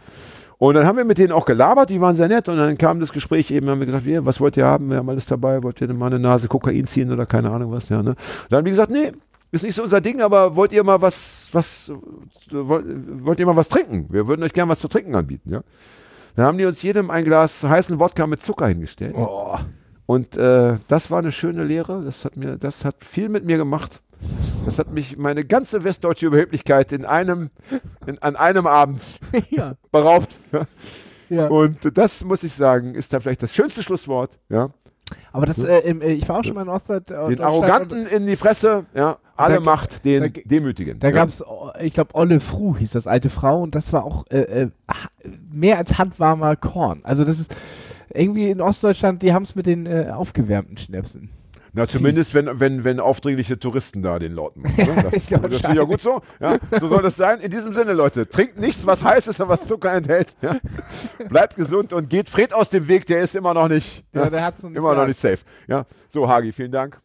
Und 0.57 0.75
dann 0.75 0.85
haben 0.85 0.97
wir 0.97 1.03
mit 1.03 1.17
denen 1.17 1.33
auch 1.33 1.45
gelabert, 1.45 1.89
die 1.89 1.99
waren 1.99 2.15
sehr 2.15 2.29
nett 2.29 2.47
und 2.47 2.57
dann 2.57 2.77
kam 2.77 3.01
das 3.01 3.11
Gespräch 3.11 3.51
eben, 3.51 3.69
haben 3.69 3.79
wir 3.79 3.85
gesagt, 3.85 4.05
ja, 4.05 4.25
was 4.25 4.39
wollt 4.39 4.55
ihr 4.55 4.65
haben? 4.65 4.89
Wir 4.89 4.97
haben 4.97 5.09
alles 5.09 5.25
dabei, 5.25 5.61
wollt 5.63 5.81
ihr 5.81 5.93
mal 5.93 6.07
eine 6.07 6.19
Nase 6.19 6.47
Kokain 6.47 6.85
ziehen 6.85 7.11
oder 7.11 7.25
keine 7.25 7.51
Ahnung 7.51 7.71
was, 7.71 7.89
ja, 7.89 8.01
ne? 8.01 8.15
Dann 8.49 8.59
haben 8.59 8.65
die 8.65 8.71
gesagt, 8.71 8.89
nee, 8.89 9.11
ist 9.51 9.63
nicht 9.63 9.75
so 9.75 9.83
unser 9.83 9.99
Ding, 9.99 10.21
aber 10.21 10.55
wollt 10.55 10.71
ihr 10.71 10.83
mal 10.83 11.01
was, 11.01 11.49
was, 11.51 11.91
wollt, 12.51 12.85
wollt 13.25 13.39
ihr 13.39 13.45
mal 13.45 13.55
was 13.57 13.67
trinken? 13.67 14.07
Wir 14.09 14.27
würden 14.27 14.43
euch 14.43 14.53
gerne 14.53 14.71
was 14.71 14.79
zu 14.79 14.87
trinken 14.87 15.13
anbieten, 15.15 15.51
ja? 15.51 15.61
Dann 16.35 16.45
haben 16.45 16.57
die 16.57 16.65
uns 16.65 16.81
jedem 16.81 17.09
ein 17.09 17.23
Glas 17.23 17.63
heißen 17.63 17.99
Wodka 17.99 18.27
mit 18.27 18.41
Zucker 18.41 18.67
hingestellt. 18.67 19.15
Oh. 19.15 19.57
Und 20.05 20.37
äh, 20.37 20.77
das 20.87 21.09
war 21.09 21.19
eine 21.19 21.31
schöne 21.31 21.63
Lehre. 21.63 22.03
Das 22.03 22.25
hat 22.25 22.35
mir, 22.35 22.57
das 22.57 22.85
hat 22.85 23.03
viel 23.03 23.29
mit 23.29 23.45
mir 23.45 23.57
gemacht. 23.57 24.01
Das 24.65 24.79
hat 24.79 24.91
mich 24.91 25.17
meine 25.17 25.45
ganze 25.45 25.83
westdeutsche 25.83 26.27
Überheblichkeit 26.27 26.91
in 26.91 27.05
einem, 27.05 27.49
in, 28.05 28.19
an 28.19 28.35
einem 28.35 28.67
Abend 28.67 29.01
ja. 29.49 29.73
beraubt. 29.91 30.37
ja. 31.29 31.47
Und 31.47 31.97
das 31.97 32.23
muss 32.23 32.43
ich 32.43 32.53
sagen, 32.53 32.95
ist 32.95 33.13
da 33.13 33.19
vielleicht 33.19 33.43
das 33.43 33.53
schönste 33.53 33.83
Schlusswort. 33.83 34.37
Ja, 34.49 34.69
Aber 35.31 35.45
das, 35.45 35.59
äh, 35.63 35.79
im, 35.79 36.01
äh, 36.01 36.13
ich 36.13 36.27
war 36.27 36.39
auch 36.39 36.43
schon 36.43 36.55
mal 36.55 36.63
in 36.63 36.69
Ostdeut 36.69 37.09
den 37.09 37.15
Deutschland 37.17 37.41
Arroganten 37.41 38.05
in 38.07 38.25
die 38.25 38.35
Fresse. 38.35 38.85
Ja, 38.95 39.17
alle 39.35 39.55
Da- 39.55 39.59
Macht 39.61 40.03
den 40.05 40.33
da- 40.33 40.41
Demütigen. 40.45 40.99
Da 40.99 41.07
ja. 41.09 41.13
gab's, 41.13 41.43
oh, 41.45 41.69
ich 41.79 41.93
glaube, 41.93 42.15
Olle 42.15 42.39
Fru 42.39 42.75
hieß 42.75 42.91
das 42.91 43.05
alte 43.05 43.29
Frau 43.29 43.61
und 43.61 43.75
das 43.75 43.93
war 43.93 44.03
auch 44.03 44.25
äh, 44.31 44.39
äh, 44.63 44.69
mehr 45.51 45.77
als 45.77 45.97
handwarmer 45.97 46.55
Korn. 46.55 47.01
Also 47.03 47.23
das 47.25 47.39
ist 47.39 47.53
irgendwie 48.13 48.49
in 48.49 48.61
Ostdeutschland, 48.61 49.21
die 49.21 49.33
haben 49.33 49.43
es 49.43 49.55
mit 49.55 49.65
den 49.67 49.85
äh, 49.85 50.09
aufgewärmten 50.13 50.77
Schnäpsen. 50.77 51.29
Na, 51.75 51.85
zumindest 51.87 52.33
wenn, 52.33 52.59
wenn, 52.61 52.85
wenn 52.85 53.01
aufdringliche 53.01 53.59
Touristen 53.59 54.01
da 54.01 54.17
den 54.17 54.31
Leuten 54.31 54.61
machen. 54.61 54.75
Ne? 54.77 55.03
Das, 55.11 55.27
glaub, 55.27 55.41
das 55.43 55.59
finde 55.59 55.73
ich 55.73 55.75
ja 55.75 55.83
gut 55.83 56.01
so. 56.01 56.21
Ja, 56.39 56.57
so 56.79 56.87
soll 56.87 57.01
das 57.01 57.17
sein. 57.17 57.41
In 57.41 57.51
diesem 57.51 57.73
Sinne, 57.73 57.91
Leute, 57.91 58.27
trinkt 58.29 58.57
nichts, 58.57 58.85
was 58.85 59.03
heiß 59.03 59.27
ist 59.27 59.41
und 59.41 59.49
was 59.49 59.67
Zucker 59.67 59.91
enthält. 59.93 60.35
Ja? 60.41 60.57
Bleibt 61.27 61.57
gesund 61.57 61.91
und 61.91 62.09
geht 62.09 62.29
Fred 62.29 62.53
aus 62.53 62.69
dem 62.69 62.87
Weg, 62.87 63.05
der 63.07 63.21
ist 63.21 63.35
immer 63.35 63.53
noch 63.53 63.67
nicht, 63.67 64.05
ja, 64.13 64.29
der 64.29 64.45
hat's 64.45 64.63
noch 64.63 64.69
nicht 64.69 64.77
immer 64.77 64.95
noch 64.95 65.05
nicht 65.05 65.19
safe. 65.19 65.39
Ja? 65.67 65.85
So, 66.07 66.29
Hagi, 66.29 66.53
vielen 66.53 66.71
Dank. 66.71 66.99